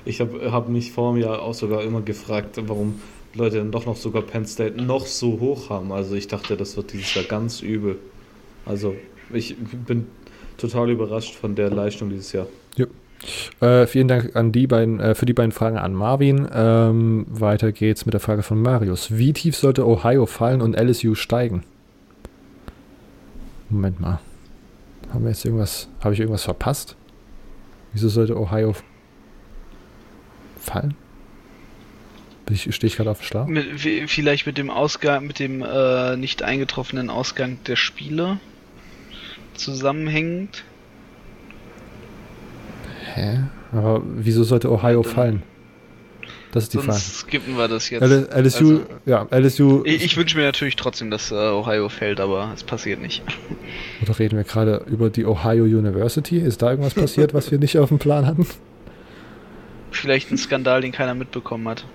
ich 0.05 0.21
habe 0.21 0.51
hab 0.53 0.69
mich 0.69 0.93
vor 0.93 1.13
mir 1.15 1.43
auch 1.43 1.55
sogar 1.55 1.83
immer 1.83 2.01
gefragt, 2.01 2.61
warum 2.67 3.01
Leute 3.35 3.59
dann 3.59 3.73
doch 3.73 3.87
noch 3.87 3.97
sogar 3.97 4.23
Penn 4.23 4.47
State 4.47 4.83
noch 4.83 5.07
so 5.07 5.41
hoch 5.41 5.71
haben. 5.71 5.93
Also 5.93 6.15
ich 6.15 6.29
dachte, 6.29 6.57
das 6.57 6.77
wird 6.77 6.93
dieses 6.93 7.15
Jahr 7.15 7.25
ganz 7.25 7.63
übel. 7.63 7.99
Also 8.67 8.95
ich 9.33 9.57
bin 9.57 10.07
total 10.59 10.91
überrascht 10.91 11.35
von 11.35 11.55
der 11.55 11.71
Leistung 11.71 12.11
dieses 12.11 12.33
Jahr. 12.33 12.47
Ja. 12.77 12.87
Äh, 13.61 13.87
vielen 13.87 14.09
Dank 14.09 14.35
an 14.37 14.53
die 14.53 14.67
beiden, 14.67 15.01
äh, 15.01 15.15
für 15.15 15.27
die 15.27 15.33
beiden 15.33 15.53
Fragen 15.53 15.79
an 15.79 15.95
Marvin. 15.95 16.49
Ähm, 16.53 17.27
weiter 17.29 17.73
geht's 17.73 18.05
mit 18.05 18.15
der 18.15 18.21
Frage 18.21 18.43
von 18.43 18.61
Marius. 18.61 19.17
Wie 19.17 19.33
tief 19.33 19.57
sollte 19.57 19.87
Ohio 19.87 20.27
fallen 20.27 20.61
und 20.61 20.75
LSU 20.75 21.15
steigen? 21.15 21.63
Moment 23.71 24.01
mal. 24.01 24.21
Haben 25.13 25.25
wir 25.25 25.31
jetzt 25.31 25.45
irgendwas, 25.45 25.89
habe 26.01 26.15
ich 26.15 26.21
irgendwas 26.21 26.45
verpasst? 26.45 26.97
Wieso 27.93 28.09
sollte 28.09 28.39
Ohio 28.39 28.75
fallen? 30.59 30.95
Stehe 32.51 32.89
ich 32.89 32.97
gerade 32.97 33.11
auf 33.11 33.21
dem 33.21 33.25
Schlaf? 33.25 33.49
Mit, 33.49 33.81
vielleicht 34.11 34.47
mit 34.47 34.59
dem 34.59 34.71
Ausgang, 34.71 35.27
mit 35.27 35.39
dem 35.39 35.63
äh, 35.63 36.17
nicht 36.17 36.43
eingetroffenen 36.43 37.09
Ausgang 37.09 37.59
der 37.67 37.77
Spiele 37.77 38.41
zusammenhängend. 39.55 40.65
Hä? 43.15 43.45
Aber 43.73 44.03
wieso 44.05 44.45
sollte 44.45 44.71
Ohio 44.71 45.03
fallen? 45.03 45.43
Das 46.53 46.65
ist 46.65 46.75
die 46.75 46.79
Frage. 46.79 46.99
skippen 46.99 47.57
wir 47.57 47.67
das 47.67 47.89
jetzt. 47.89 48.03
L 48.03 48.29
LSU, 48.31 48.81
also, 48.81 48.87
ja, 49.07 49.27
LSU. 49.31 49.83
Ich, 49.85 50.05
ich 50.05 50.17
wünsche 50.19 50.37
mir 50.37 50.45
natürlich 50.45 50.77
trotzdem, 50.77 51.11
dass 51.11 51.31
äh, 51.31 51.35
Ohio 51.35 51.89
fällt, 51.89 52.21
aber 52.21 52.53
es 52.55 52.63
passiert 52.63 53.01
nicht. 53.01 53.23
Oder 54.03 54.19
reden 54.19 54.37
wir 54.37 54.45
gerade 54.45 54.85
über 54.87 55.09
die 55.09 55.25
Ohio 55.25 55.65
University? 55.65 56.37
Ist 56.37 56.61
da 56.61 56.71
irgendwas 56.71 56.93
passiert, 56.93 57.33
was 57.33 57.51
wir 57.51 57.59
nicht 57.59 57.79
auf 57.79 57.89
dem 57.89 57.99
Plan 57.99 58.27
hatten? 58.27 58.47
Vielleicht 59.91 60.31
ein 60.31 60.37
Skandal, 60.37 60.83
den 60.83 60.93
keiner 60.93 61.15
mitbekommen 61.15 61.67
hat. 61.69 61.87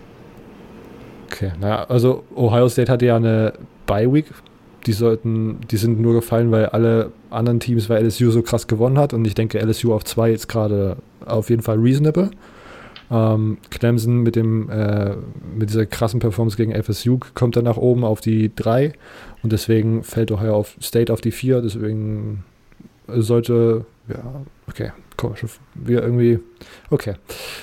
Okay, 1.30 1.52
naja, 1.60 1.84
also 1.86 2.24
Ohio 2.36 2.70
State 2.70 2.92
hatte 2.92 3.06
ja 3.06 3.18
eine 3.18 3.54
Bye-Week. 3.86 4.26
Die 4.86 4.94
sollten, 4.94 5.60
die 5.70 5.78
sind 5.78 6.00
nur 6.00 6.14
gefallen, 6.14 6.52
weil 6.52 6.68
alle 6.68 7.12
anderen 7.30 7.60
Teams, 7.60 7.90
weil 7.90 8.06
LSU 8.06 8.32
so 8.32 8.42
krass 8.42 8.68
gewonnen 8.68 8.98
hat. 8.98 9.14
Und 9.14 9.26
ich 9.28 9.36
denke, 9.36 9.60
LSU 9.60 9.94
auf 9.94 10.06
2 10.06 10.32
ist 10.32 10.48
gerade 10.48 10.98
auf 11.26 11.50
jeden 11.50 11.62
Fall 11.62 11.78
reasonable. 11.78 12.32
Ähm, 13.10 13.58
Clemson 13.70 14.22
mit 14.22 14.36
dem 14.36 14.70
äh, 14.70 15.16
mit 15.58 15.70
dieser 15.70 15.86
krassen 15.86 16.20
Performance 16.20 16.58
gegen 16.58 16.74
FSU 16.74 17.20
kommt 17.36 17.56
dann 17.56 17.64
nach 17.64 17.78
oben 17.78 18.04
auf 18.04 18.20
die 18.20 18.54
3 18.54 18.92
und 19.44 19.54
deswegen 19.54 20.04
fällt 20.04 20.30
Ohio 20.32 20.66
State 20.82 21.12
auf 21.12 21.22
die 21.22 21.32
4. 21.32 21.62
Deswegen 21.62 22.44
sollte, 23.08 23.86
ja, 24.10 24.46
okay, 24.68 24.92
komisch. 25.18 25.42
Wir 25.74 26.02
irgendwie. 26.02 26.40
Okay. 26.90 27.16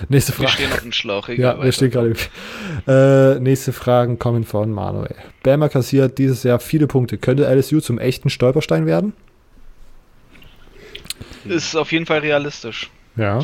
Nächste 0.09 0.33
Frage. 0.33 0.49
Wir 0.49 0.53
stehen 0.53 0.73
auf 0.73 0.81
dem 0.81 0.93
Schlauch. 0.93 1.29
Egal, 1.29 1.57
ja, 1.59 1.65
wir 1.65 1.73
stehen 1.73 1.91
gerade. 1.91 2.15
Äh, 2.87 3.41
nächste 3.41 3.73
Fragen 3.73 4.19
kommen 4.19 4.45
von 4.45 4.71
Manuel. 4.71 5.15
Bama 5.43 5.69
kassiert 5.69 6.19
dieses 6.19 6.43
Jahr 6.43 6.61
viele 6.61 6.87
Punkte. 6.87 7.17
Könnte 7.17 7.45
LSU 7.45 7.81
zum 7.81 7.99
echten 7.99 8.29
Stolperstein 8.29 8.85
werden? 8.85 9.15
Ist 11.47 11.77
auf 11.77 11.93
jeden 11.93 12.07
Fall 12.07 12.21
realistisch. 12.21 12.91
Ja. 13.17 13.43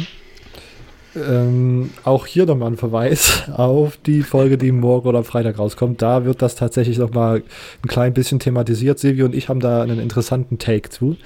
Ähm, 1.16 1.90
auch 2.04 2.26
hier 2.26 2.46
nochmal 2.46 2.70
ein 2.70 2.76
Verweis 2.76 3.48
auf 3.56 3.96
die 3.96 4.22
Folge, 4.22 4.56
die 4.56 4.72
morgen 4.72 5.08
oder 5.08 5.24
Freitag 5.24 5.58
rauskommt. 5.58 6.02
Da 6.02 6.24
wird 6.24 6.40
das 6.42 6.54
tatsächlich 6.54 6.98
nochmal 6.98 7.42
ein 7.82 7.88
klein 7.88 8.14
bisschen 8.14 8.38
thematisiert. 8.38 8.98
Silvio 8.98 9.26
und 9.26 9.34
ich 9.34 9.48
haben 9.48 9.61
da 9.61 9.82
einen 9.82 9.98
interessanten 9.98 10.58
Take 10.58 10.90
zu, 10.90 11.16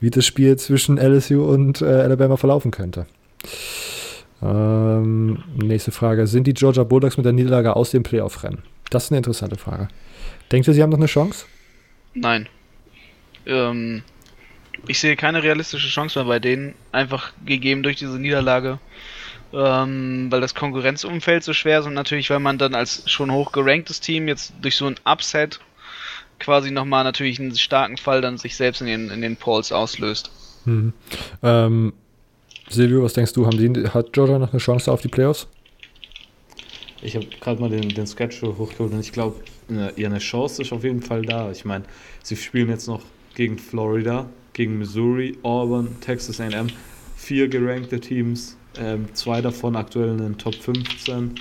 wie 0.00 0.10
das 0.10 0.26
Spiel 0.26 0.56
zwischen 0.56 0.98
LSU 0.98 1.44
und 1.44 1.80
äh, 1.80 1.86
Alabama 1.86 2.36
verlaufen 2.36 2.70
könnte. 2.70 3.06
Ähm, 4.42 5.42
nächste 5.56 5.92
Frage. 5.92 6.26
Sind 6.26 6.46
die 6.46 6.54
Georgia 6.54 6.84
Bulldogs 6.84 7.16
mit 7.16 7.24
der 7.24 7.32
Niederlage 7.32 7.74
aus 7.74 7.90
dem 7.90 8.02
Playoff-Rennen? 8.02 8.62
Das 8.90 9.04
ist 9.04 9.12
eine 9.12 9.18
interessante 9.18 9.56
Frage. 9.56 9.88
Denkt 10.50 10.68
ihr, 10.68 10.74
sie 10.74 10.82
haben 10.82 10.90
noch 10.90 10.98
eine 10.98 11.06
Chance? 11.06 11.46
Nein. 12.14 12.48
Ähm, 13.46 14.02
ich 14.86 14.98
sehe 14.98 15.16
keine 15.16 15.42
realistische 15.42 15.88
Chance 15.88 16.18
mehr 16.18 16.28
bei 16.28 16.38
denen, 16.38 16.74
einfach 16.90 17.32
gegeben 17.46 17.82
durch 17.82 17.96
diese 17.96 18.18
Niederlage. 18.18 18.78
Ähm, 19.54 20.28
weil 20.30 20.40
das 20.40 20.54
Konkurrenzumfeld 20.54 21.44
so 21.44 21.52
schwer 21.52 21.80
ist 21.80 21.86
und 21.86 21.94
natürlich, 21.94 22.30
weil 22.30 22.38
man 22.38 22.56
dann 22.56 22.74
als 22.74 23.10
schon 23.10 23.30
hoch 23.30 23.52
geranktes 23.52 24.00
Team 24.00 24.26
jetzt 24.28 24.54
durch 24.62 24.76
so 24.76 24.86
ein 24.86 24.96
Upset 25.04 25.60
quasi 26.38 26.70
nochmal 26.70 27.04
natürlich 27.04 27.38
einen 27.38 27.54
starken 27.56 27.96
Fall 27.96 28.20
dann 28.20 28.38
sich 28.38 28.56
selbst 28.56 28.80
in 28.80 28.86
den, 28.86 29.10
in 29.10 29.22
den 29.22 29.36
Polls 29.36 29.70
auslöst. 29.72 30.30
Mhm. 30.64 30.92
Ähm, 31.42 31.92
Silvio, 32.68 33.02
was 33.02 33.12
denkst 33.12 33.32
du, 33.32 33.46
haben 33.46 33.58
die, 33.58 33.88
hat 33.88 34.12
Georgia 34.12 34.38
noch 34.38 34.52
eine 34.52 34.60
Chance 34.60 34.90
auf 34.90 35.02
die 35.02 35.08
Playoffs? 35.08 35.46
Ich 37.02 37.16
habe 37.16 37.26
gerade 37.40 37.60
mal 37.60 37.68
den, 37.68 37.88
den 37.88 38.06
Schedule 38.06 38.56
hochgeholt 38.56 38.92
und 38.92 39.00
ich 39.00 39.12
glaube, 39.12 39.36
eine, 39.68 39.92
ja, 39.96 40.08
eine 40.08 40.18
Chance 40.18 40.62
ist 40.62 40.72
auf 40.72 40.84
jeden 40.84 41.02
Fall 41.02 41.22
da. 41.22 41.50
Ich 41.50 41.64
meine, 41.64 41.84
sie 42.22 42.36
spielen 42.36 42.68
jetzt 42.68 42.86
noch 42.86 43.02
gegen 43.34 43.58
Florida, 43.58 44.28
gegen 44.52 44.78
Missouri, 44.78 45.36
Auburn, 45.42 45.96
Texas 46.00 46.40
AM. 46.40 46.68
Vier 47.16 47.48
gerankte 47.48 48.00
Teams, 48.00 48.56
ähm, 48.78 49.06
zwei 49.14 49.40
davon 49.40 49.76
aktuell 49.76 50.10
in 50.10 50.18
den 50.18 50.38
Top 50.38 50.54
15. 50.54 51.34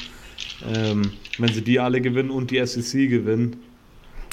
Ähm, 0.73 1.11
wenn 1.37 1.53
sie 1.53 1.61
die 1.61 1.79
alle 1.79 2.01
gewinnen 2.01 2.29
und 2.29 2.51
die 2.51 2.65
SEC 2.65 3.09
gewinnen, 3.09 3.57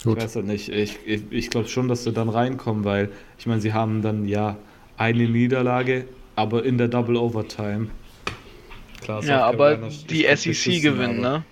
Gut. 0.05 0.19
ich 0.19 0.25
weiß 0.25 0.37
halt 0.37 0.47
nicht. 0.47 0.69
Ich, 0.69 0.99
ich, 1.07 1.23
ich 1.31 1.51
glaube 1.51 1.69
schon, 1.69 1.89
dass 1.89 2.05
sie 2.05 2.13
dann 2.13 2.29
reinkommen, 2.29 2.85
weil 2.85 3.11
ich 3.39 3.47
meine, 3.47 3.61
sie 3.61 3.73
haben 3.73 4.03
dann 4.03 4.27
ja 4.27 4.57
eine 4.97 5.29
Niederlage, 5.29 6.05
aber 6.37 6.65
in 6.65 6.79
der 6.79 6.89
Double 6.89 7.17
Overtime. 7.17 7.89
Klar, 9.01 9.25
ja, 9.25 9.45
aber 9.45 9.79
die 10.11 10.27
SEC 10.35 10.83
gewinnen, 10.83 11.21
ne? 11.21 11.45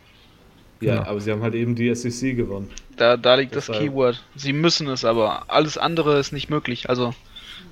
Ja, 0.80 0.97
ja, 0.97 1.07
aber 1.07 1.20
sie 1.20 1.32
haben 1.32 1.42
halt 1.42 1.55
eben 1.55 1.74
die 1.74 1.94
SEC 1.94 2.36
gewonnen. 2.36 2.68
Da, 2.97 3.16
da 3.16 3.36
liegt 3.36 3.55
Deshalb. 3.55 3.78
das 3.78 3.86
Keyword. 3.86 4.24
Sie 4.34 4.53
müssen 4.53 4.88
es, 4.88 5.05
aber 5.05 5.44
alles 5.51 5.78
andere 5.78 6.18
ist 6.18 6.32
nicht 6.32 6.51
möglich. 6.51 6.90
Also, 6.90 7.14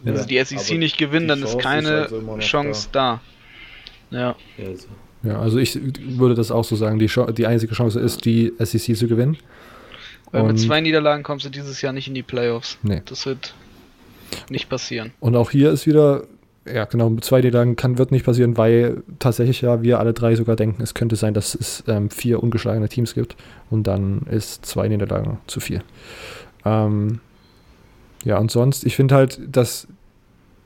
wenn 0.02 0.14
ja, 0.14 0.22
sie 0.22 0.28
die 0.28 0.44
SEC 0.44 0.78
nicht 0.78 0.96
gewinnen, 0.96 1.28
dann 1.28 1.42
ist 1.42 1.58
keine 1.58 2.04
ist 2.04 2.12
also 2.12 2.38
Chance 2.38 2.88
da. 2.92 3.14
da. 3.16 3.20
Ja. 4.14 4.36
Ja 4.56 4.66
also. 4.66 4.88
ja, 5.22 5.40
also 5.40 5.58
ich 5.58 5.78
würde 6.18 6.34
das 6.34 6.50
auch 6.50 6.64
so 6.64 6.76
sagen. 6.76 6.98
Die, 6.98 7.10
die 7.36 7.46
einzige 7.46 7.74
Chance 7.74 8.00
ist, 8.00 8.24
die 8.24 8.52
SEC 8.58 8.96
zu 8.96 9.08
gewinnen. 9.08 9.36
Weil 10.30 10.42
und 10.42 10.48
mit 10.48 10.60
zwei 10.60 10.80
Niederlagen 10.80 11.22
kommst 11.22 11.44
du 11.44 11.50
dieses 11.50 11.80
Jahr 11.82 11.92
nicht 11.92 12.08
in 12.08 12.14
die 12.14 12.22
Playoffs. 12.22 12.78
Nee. 12.82 13.02
Das 13.04 13.26
wird 13.26 13.54
nicht 14.48 14.68
passieren. 14.68 15.12
Und 15.20 15.36
auch 15.36 15.50
hier 15.50 15.70
ist 15.70 15.86
wieder 15.86 16.24
ja, 16.66 16.84
genau, 16.86 17.10
mit 17.10 17.24
zwei 17.24 17.40
Niederlagen 17.40 17.76
kann, 17.76 17.98
wird 17.98 18.10
nicht 18.10 18.24
passieren, 18.24 18.56
weil 18.56 19.02
tatsächlich 19.18 19.60
ja 19.60 19.82
wir 19.82 19.98
alle 19.98 20.14
drei 20.14 20.34
sogar 20.34 20.56
denken, 20.56 20.82
es 20.82 20.94
könnte 20.94 21.16
sein, 21.16 21.34
dass 21.34 21.54
es 21.54 21.84
ähm, 21.86 22.10
vier 22.10 22.42
ungeschlagene 22.42 22.88
Teams 22.88 23.14
gibt 23.14 23.36
und 23.70 23.86
dann 23.86 24.22
ist 24.30 24.64
zwei 24.64 24.88
Niederlagen 24.88 25.38
zu 25.46 25.60
viel. 25.60 25.82
Ähm, 26.64 27.20
ja, 28.24 28.38
und 28.38 28.50
sonst, 28.50 28.84
ich 28.84 28.96
finde 28.96 29.14
halt, 29.14 29.38
dass 29.46 29.86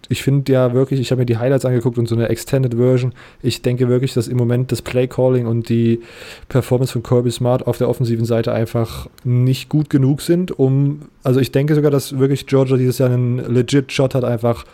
ich 0.09 0.23
finde 0.23 0.53
ja 0.53 0.73
wirklich, 0.73 1.01
ich 1.01 1.11
habe 1.11 1.21
mir 1.21 1.27
die 1.27 1.37
Highlights 1.37 1.65
angeguckt 1.65 1.99
und 1.99 2.09
so 2.09 2.15
eine 2.15 2.29
Extended 2.29 2.75
Version. 2.75 3.13
Ich 3.43 3.63
denke 3.63 3.89
wirklich, 3.89 4.15
dass 4.15 4.29
im 4.29 4.37
Moment 4.37 4.73
das 4.73 4.83
Play 4.83 5.07
Calling 5.07 5.47
und 5.47 5.69
die 5.69 6.01
Performance 6.49 6.93
von 6.93 7.03
Kirby 7.03 7.31
Smart 7.31 7.67
auf 7.67 7.79
der 7.79 7.89
offensiven 7.89 8.25
Seite 8.25 8.53
einfach 8.53 9.09
nicht 9.25 9.69
gut 9.69 9.91
genug 9.91 10.23
sind, 10.23 10.59
um, 10.59 11.03
also 11.23 11.41
ich 11.41 11.53
denke 11.53 11.75
sogar, 11.75 11.91
dass 11.91 12.19
wirklich 12.19 12.47
Georgia 12.47 12.77
dieses 12.77 12.99
Jahr 12.99 13.11
einen 13.11 13.39
legit 13.55 13.93
Shot 13.93 14.15
hat, 14.15 14.25
einfach 14.25 14.65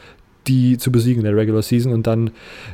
die 0.47 0.76
zu 0.78 0.93
besiegen 0.93 1.20
in 1.20 1.24
der 1.24 1.37
Regular 1.37 1.62
Season 1.62 1.93
und 1.93 2.07
dann 2.07 2.30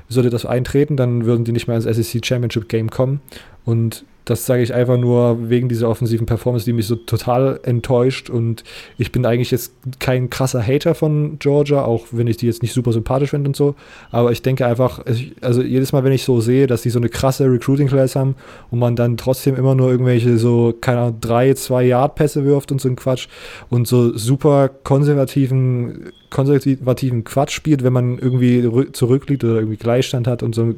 sollte 0.08 0.30
das 0.30 0.44
eintreten, 0.44 0.96
dann 0.96 1.24
würden 1.24 1.44
die 1.44 1.52
nicht 1.52 1.68
mehr 1.68 1.76
ins 1.76 1.84
SEC 1.84 2.24
Championship 2.24 2.68
Game 2.68 2.90
kommen 2.90 3.20
und 3.64 4.04
das 4.24 4.46
sage 4.46 4.62
ich 4.62 4.74
einfach 4.74 4.98
nur 4.98 5.48
wegen 5.48 5.68
dieser 5.68 5.88
offensiven 5.88 6.26
Performance, 6.26 6.64
die 6.64 6.72
mich 6.72 6.86
so 6.86 6.96
total 6.96 7.60
enttäuscht. 7.62 8.30
Und 8.30 8.64
ich 8.98 9.12
bin 9.12 9.26
eigentlich 9.26 9.50
jetzt 9.50 9.72
kein 9.98 10.30
krasser 10.30 10.62
Hater 10.62 10.94
von 10.94 11.38
Georgia, 11.38 11.82
auch 11.82 12.06
wenn 12.12 12.26
ich 12.26 12.36
die 12.36 12.46
jetzt 12.46 12.62
nicht 12.62 12.72
super 12.72 12.92
sympathisch 12.92 13.30
finde 13.30 13.48
und 13.48 13.56
so. 13.56 13.74
Aber 14.10 14.32
ich 14.32 14.42
denke 14.42 14.66
einfach, 14.66 15.04
also 15.40 15.62
jedes 15.62 15.92
Mal, 15.92 16.04
wenn 16.04 16.12
ich 16.12 16.24
so 16.24 16.40
sehe, 16.40 16.66
dass 16.66 16.82
die 16.82 16.90
so 16.90 16.98
eine 16.98 17.08
krasse 17.08 17.50
Recruiting-Class 17.50 18.16
haben 18.16 18.36
und 18.70 18.78
man 18.78 18.96
dann 18.96 19.16
trotzdem 19.16 19.56
immer 19.56 19.74
nur 19.74 19.90
irgendwelche 19.90 20.38
so, 20.38 20.74
keine 20.80 21.00
Ahnung, 21.00 21.20
drei, 21.20 21.54
zwei 21.54 21.84
Yard-Pässe 21.84 22.44
wirft 22.44 22.72
und 22.72 22.80
so 22.80 22.88
ein 22.88 22.96
Quatsch 22.96 23.28
und 23.68 23.88
so 23.88 24.16
super 24.16 24.68
konservativen 24.68 26.12
konservativen 26.30 27.24
Quatsch 27.24 27.52
spielt, 27.52 27.82
wenn 27.82 27.92
man 27.92 28.18
irgendwie 28.18 28.92
zurückliegt 28.92 29.44
oder 29.44 29.56
irgendwie 29.56 29.76
Gleichstand 29.76 30.26
hat 30.26 30.42
und 30.42 30.54
so 30.54 30.74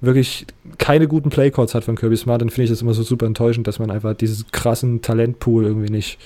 wirklich 0.00 0.46
keine 0.78 1.08
guten 1.08 1.30
Playcodes 1.30 1.74
hat 1.74 1.84
von 1.84 1.96
Kirby 1.96 2.16
Smart, 2.16 2.40
dann 2.40 2.50
finde 2.50 2.64
ich 2.64 2.70
das 2.70 2.82
immer 2.82 2.94
so 2.94 3.02
super 3.02 3.26
enttäuschend, 3.26 3.66
dass 3.66 3.78
man 3.78 3.90
einfach 3.90 4.14
dieses 4.14 4.46
krassen 4.52 5.02
Talentpool 5.02 5.64
irgendwie 5.64 5.90
nicht, 5.90 6.18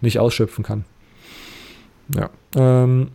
nicht 0.00 0.18
ausschöpfen 0.18 0.64
kann. 0.64 0.84
Ja. 2.14 2.30
Ähm, 2.54 3.08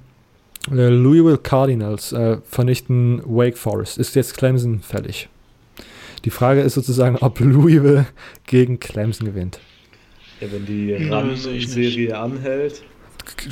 äh, 0.69 0.89
Louisville 0.89 1.37
Cardinals 1.37 2.11
äh, 2.11 2.37
vernichten 2.43 3.21
Wake 3.25 3.57
Forest. 3.57 3.97
Ist 3.97 4.15
jetzt 4.15 4.37
Clemson 4.37 4.81
fällig? 4.81 5.29
Die 6.25 6.29
Frage 6.29 6.61
ist 6.61 6.75
sozusagen, 6.75 7.17
ob 7.17 7.39
Louisville 7.39 8.05
gegen 8.45 8.79
Clemson 8.79 9.27
gewinnt. 9.27 9.59
Ja, 10.39 10.51
wenn 10.51 10.65
die 10.65 10.93
Run-Serie 10.93 12.17
anhält, 12.17 12.83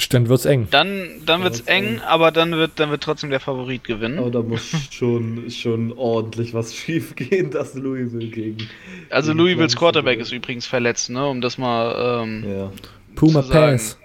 dann 0.10 0.30
wird's 0.30 0.46
eng. 0.46 0.68
Dann, 0.72 1.22
dann 1.26 1.44
wird's 1.44 1.62
eng, 1.62 1.86
eng, 1.86 2.02
aber 2.02 2.32
dann 2.32 2.52
wird, 2.52 2.72
dann 2.76 2.92
wird 2.92 3.04
trotzdem 3.04 3.30
der 3.30 3.40
Favorit 3.40 3.84
gewinnen. 3.84 4.20
Aber 4.20 4.32
da 4.32 4.42
muss 4.42 4.72
schon, 4.92 5.50
schon 5.50 5.94
ordentlich 5.94 6.54
was 6.54 6.76
schief 6.76 7.16
gehen, 7.16 7.52
dass 7.52 7.76
Louisville 7.76 8.30
gegen. 8.30 8.70
Also 9.10 9.32
gegen 9.32 9.40
Louisvilles 9.40 9.76
Quarterback 9.76 10.20
ist 10.20 10.32
übrigens 10.32 10.66
verletzt, 10.66 11.10
ne? 11.10 11.28
Um 11.28 11.42
das 11.42 11.58
mal. 11.58 12.24
Ähm, 12.24 12.46
ja. 12.50 12.72
Puma 13.16 13.42
Pass. 13.42 13.98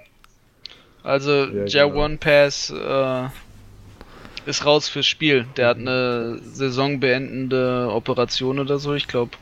Also 1.03 1.45
ja, 1.45 1.67
Jawan 1.67 2.19
genau. 2.19 2.21
Pass 2.21 2.71
äh, 2.71 3.29
ist 4.47 4.65
raus 4.65 4.89
fürs 4.89 5.07
Spiel. 5.07 5.47
Der 5.57 5.69
hat 5.69 5.79
eine 5.79 6.39
saisonbeendende 6.43 7.89
Operation 7.91 8.59
oder 8.59 8.79
so, 8.79 8.95
ich 8.95 9.07
glaube. 9.07 9.33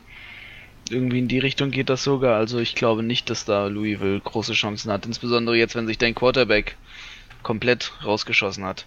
Irgendwie 0.89 1.19
in 1.19 1.27
die 1.27 1.39
Richtung 1.39 1.71
geht 1.71 1.89
das 1.89 2.03
sogar. 2.03 2.37
Also 2.37 2.59
ich 2.59 2.75
glaube 2.75 3.03
nicht, 3.03 3.29
dass 3.29 3.45
da 3.45 3.67
Louisville 3.67 4.19
große 4.19 4.53
Chancen 4.53 4.91
hat. 4.91 5.05
Insbesondere 5.05 5.55
jetzt, 5.55 5.75
wenn 5.75 5.87
sich 5.87 5.97
dein 5.97 6.15
Quarterback 6.15 6.77
komplett 7.41 7.91
rausgeschossen 8.03 8.63
hat. 8.63 8.85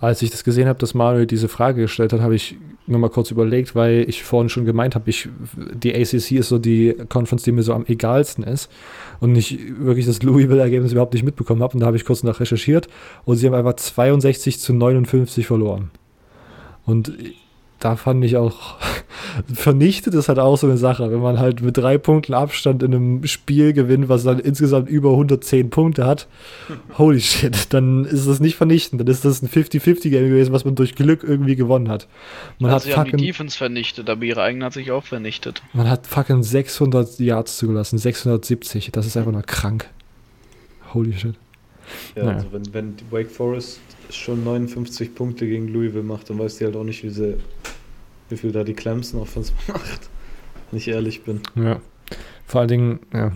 Als 0.00 0.22
ich 0.22 0.30
das 0.30 0.44
gesehen 0.44 0.66
habe, 0.66 0.78
dass 0.78 0.94
Manuel 0.94 1.26
diese 1.26 1.48
Frage 1.48 1.82
gestellt 1.82 2.12
hat, 2.12 2.20
habe 2.20 2.34
ich 2.34 2.56
nur 2.86 2.98
mal 2.98 3.10
kurz 3.10 3.30
überlegt, 3.30 3.74
weil 3.74 4.04
ich 4.08 4.24
vorhin 4.24 4.48
schon 4.48 4.64
gemeint 4.64 4.94
habe, 4.94 5.08
ich, 5.10 5.28
die 5.72 5.94
ACC 5.94 6.32
ist 6.32 6.48
so 6.48 6.58
die 6.58 6.94
Conference, 7.08 7.44
die 7.44 7.52
mir 7.52 7.62
so 7.62 7.72
am 7.72 7.86
egalsten 7.86 8.42
ist 8.42 8.70
und 9.20 9.36
ich 9.36 9.58
wirklich 9.78 10.06
das 10.06 10.22
Louisville-Ergebnis 10.22 10.92
überhaupt 10.92 11.14
nicht 11.14 11.22
mitbekommen 11.22 11.62
habe. 11.62 11.74
Und 11.74 11.80
da 11.80 11.86
habe 11.86 11.96
ich 11.96 12.04
kurz 12.04 12.22
nach 12.22 12.40
recherchiert 12.40 12.88
und 13.24 13.36
sie 13.36 13.46
haben 13.46 13.54
einfach 13.54 13.74
62 13.74 14.58
zu 14.58 14.72
59 14.72 15.46
verloren. 15.46 15.90
Und 16.84 17.12
da 17.82 17.96
fand 17.96 18.24
ich 18.24 18.36
auch, 18.36 18.76
vernichtet 19.54 20.14
ist 20.14 20.28
halt 20.28 20.38
auch 20.38 20.56
so 20.56 20.68
eine 20.68 20.76
Sache, 20.76 21.10
wenn 21.10 21.20
man 21.20 21.40
halt 21.40 21.62
mit 21.62 21.76
drei 21.76 21.98
Punkten 21.98 22.32
Abstand 22.32 22.82
in 22.82 22.94
einem 22.94 23.26
Spiel 23.26 23.72
gewinnt, 23.72 24.08
was 24.08 24.22
dann 24.22 24.38
insgesamt 24.38 24.88
über 24.88 25.10
110 25.10 25.70
Punkte 25.70 26.06
hat, 26.06 26.28
holy 26.98 27.20
shit, 27.20 27.72
dann 27.72 28.04
ist 28.04 28.28
das 28.28 28.38
nicht 28.38 28.56
vernichtend, 28.56 29.00
dann 29.00 29.08
ist 29.08 29.24
das 29.24 29.42
ein 29.42 29.48
50-50-Game 29.48 30.28
gewesen, 30.28 30.52
was 30.52 30.64
man 30.64 30.76
durch 30.76 30.94
Glück 30.94 31.24
irgendwie 31.24 31.56
gewonnen 31.56 31.88
hat. 31.88 32.06
Man 32.60 32.70
also 32.70 32.76
hat 32.76 32.82
sie 32.82 32.90
fucking, 32.90 33.12
haben 33.12 33.18
die 33.18 33.26
Defense 33.26 33.58
vernichtet, 33.58 34.08
aber 34.08 34.22
ihre 34.22 34.42
eigene 34.42 34.64
hat 34.64 34.74
sich 34.74 34.92
auch 34.92 35.04
vernichtet. 35.04 35.62
Man 35.72 35.90
hat 35.90 36.06
fucking 36.06 36.44
600 36.44 37.18
Yards 37.18 37.56
zugelassen, 37.56 37.98
670, 37.98 38.92
das 38.92 39.06
ist 39.06 39.16
einfach 39.16 39.32
nur 39.32 39.42
krank. 39.42 39.90
Holy 40.94 41.12
shit. 41.14 41.34
Ja, 42.14 42.24
naja. 42.24 42.36
also 42.36 42.52
wenn, 42.52 42.74
wenn 42.74 42.94
Wake 43.10 43.30
Forest 43.30 43.80
schon 44.14 44.44
59 44.44 45.14
Punkte 45.14 45.46
gegen 45.46 45.68
Louisville 45.68 46.02
macht, 46.02 46.30
dann 46.30 46.38
weiß 46.38 46.58
die 46.58 46.64
halt 46.64 46.76
auch 46.76 46.84
nicht, 46.84 47.02
wie, 47.04 47.10
sie, 47.10 47.36
wie 48.28 48.36
viel 48.36 48.52
da 48.52 48.64
die 48.64 48.74
Clemson 48.74 49.20
Offense 49.20 49.52
macht. 49.68 50.10
Wenn 50.70 50.78
ich 50.78 50.88
ehrlich 50.88 51.22
bin. 51.22 51.40
Ja. 51.54 51.80
Vor 52.46 52.60
allen 52.60 52.68
Dingen, 52.68 53.00
ja. 53.12 53.32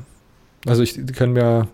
Also 0.66 0.82
ich 0.82 0.94
können 1.14 1.34
mir 1.34 1.68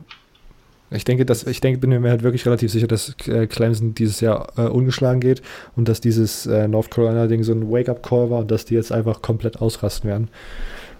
ich 0.94 1.04
denke, 1.04 1.24
dass, 1.24 1.46
ich 1.46 1.60
denke, 1.60 1.80
bin 1.80 1.90
mir 1.90 2.10
halt 2.10 2.22
wirklich 2.22 2.44
relativ 2.44 2.70
sicher, 2.70 2.86
dass 2.86 3.14
äh, 3.26 3.46
Clemson 3.46 3.94
dieses 3.94 4.20
Jahr 4.20 4.52
äh, 4.56 4.62
ungeschlagen 4.62 5.20
geht 5.20 5.42
und 5.74 5.88
dass 5.88 6.00
dieses 6.00 6.46
äh, 6.46 6.68
North 6.68 6.90
Carolina-Ding 6.90 7.42
so 7.42 7.52
ein 7.52 7.70
Wake-up-Call 7.70 8.30
war 8.30 8.40
und 8.40 8.50
dass 8.50 8.64
die 8.64 8.74
jetzt 8.74 8.92
einfach 8.92 9.22
komplett 9.22 9.60
ausrasten 9.60 10.10
werden. 10.10 10.28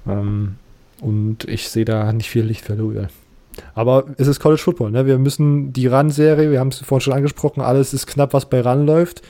Ähm, 0.07 0.57
und 1.01 1.45
ich 1.45 1.69
sehe 1.69 1.85
da 1.85 2.13
nicht 2.13 2.31
viel 2.31 2.45
Licht 2.45 2.65
für 2.65 2.75
Louisville. 2.75 3.09
Aber 3.75 4.05
es 4.19 4.29
ist 4.29 4.41
College 4.41 4.61
Football, 4.61 4.91
ne? 4.91 5.07
Wir 5.07 5.19
müssen 5.19 5.73
die 5.73 5.87
Run-Serie, 5.87 6.51
wir 6.51 6.61
haben 6.61 6.69
es 6.69 6.81
vorhin 6.81 7.03
schon 7.03 7.15
angesprochen, 7.15 7.61
alles 7.61 7.95
ist 7.95 8.07
knapp, 8.07 8.35
was 8.35 8.47
bei 8.47 8.61
Run 8.61 8.87
läuft. 8.87 9.23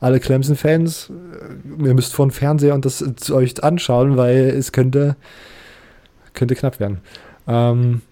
Alle 0.00 0.20
Clemson-Fans, 0.20 1.10
äh, 1.80 1.86
ihr 1.86 1.94
müsst 1.94 2.14
vor 2.14 2.26
den 2.26 2.32
Fernseher 2.32 2.74
und 2.74 2.84
das 2.84 3.30
euch 3.30 3.62
anschauen, 3.62 4.16
weil 4.16 4.50
es 4.50 4.72
könnte, 4.72 5.16
könnte 6.32 6.54
knapp 6.54 6.80
werden. 6.80 7.00
Ähm, 7.46 8.02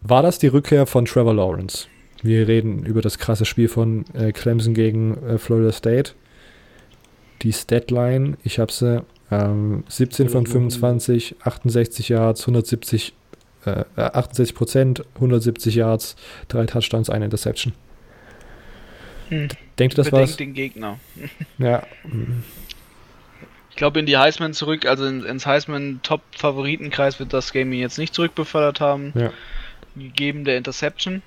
war 0.00 0.22
das 0.22 0.38
die 0.38 0.48
Rückkehr 0.48 0.86
von 0.86 1.04
Trevor 1.04 1.34
Lawrence? 1.34 1.86
Wir 2.22 2.48
reden 2.48 2.84
über 2.84 3.00
das 3.02 3.18
krasse 3.18 3.44
Spiel 3.44 3.68
von 3.68 4.04
äh, 4.14 4.32
Clemson 4.32 4.74
gegen 4.74 5.16
äh, 5.24 5.38
Florida 5.38 5.72
State. 5.72 6.12
die 7.42 7.52
Statline. 7.52 8.36
Ich 8.42 8.58
habe 8.58 8.72
sie 8.72 9.04
ähm, 9.30 9.84
17 9.88 10.28
von 10.28 10.46
25, 10.46 11.36
68 11.42 12.08
Yards, 12.08 12.40
170, 12.42 13.14
äh, 13.64 13.84
68 13.96 14.54
Prozent, 14.54 15.02
170 15.14 15.74
Yards, 15.74 16.16
drei 16.48 16.66
Touchdowns, 16.66 17.10
eine 17.10 17.24
Interception. 17.26 17.72
Hm. 19.28 19.48
Denkt 19.78 19.94
ihr, 19.94 19.96
das 19.96 20.06
Bedenkt 20.06 20.30
war's? 20.30 20.36
den 20.36 20.54
Gegner. 20.54 20.98
Ja, 21.58 21.82
Ich 23.70 23.76
glaube 23.76 24.00
in 24.00 24.06
die 24.06 24.16
Heisman 24.16 24.54
zurück, 24.54 24.86
also 24.86 25.06
in, 25.06 25.24
ins 25.24 25.46
Heisman 25.46 26.00
Top-Favoritenkreis 26.02 27.18
wird 27.20 27.32
das 27.32 27.52
Game 27.52 27.72
ihn 27.72 27.80
jetzt 27.80 27.98
nicht 27.98 28.14
zurückbefördert 28.14 28.80
haben. 28.80 29.12
ja. 29.14 29.32
Gegeben 29.96 30.44
der 30.44 30.56
Interception. 30.58 31.22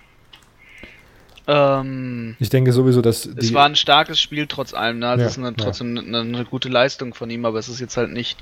Ähm, 1.48 2.36
Ich 2.40 2.50
denke 2.50 2.72
sowieso, 2.72 3.02
dass 3.02 3.26
es 3.26 3.54
war 3.54 3.66
ein 3.66 3.76
starkes 3.76 4.20
Spiel 4.20 4.48
trotz 4.48 4.74
allem, 4.74 5.00
ne? 5.00 5.10
Also 5.10 5.22
Ja, 5.22 5.28
es 5.28 5.34
ist 5.34 5.40
eine, 5.40 5.50
ja. 5.50 5.54
trotzdem 5.58 5.98
eine, 5.98 6.20
eine 6.20 6.46
gute 6.46 6.70
Leistung 6.70 7.14
von 7.14 7.30
ihm, 7.30 7.46
aber 7.46 7.60
es 7.60 7.68
ist 7.68 7.80
jetzt 7.80 7.98
halt 7.98 8.12
nicht 8.12 8.38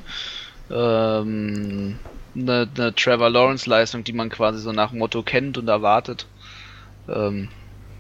ähm, 0.72 1.98
eine, 2.36 2.68
eine 2.76 2.96
Trevor 2.96 3.30
Lawrence 3.30 3.70
Leistung, 3.70 4.04
die 4.04 4.14
man 4.14 4.30
quasi 4.30 4.60
so 4.60 4.72
nach 4.72 4.92
Motto 4.92 5.24
kennt 5.24 5.58
und 5.58 5.68
erwartet. 5.68 6.26
Ähm, 7.08 7.50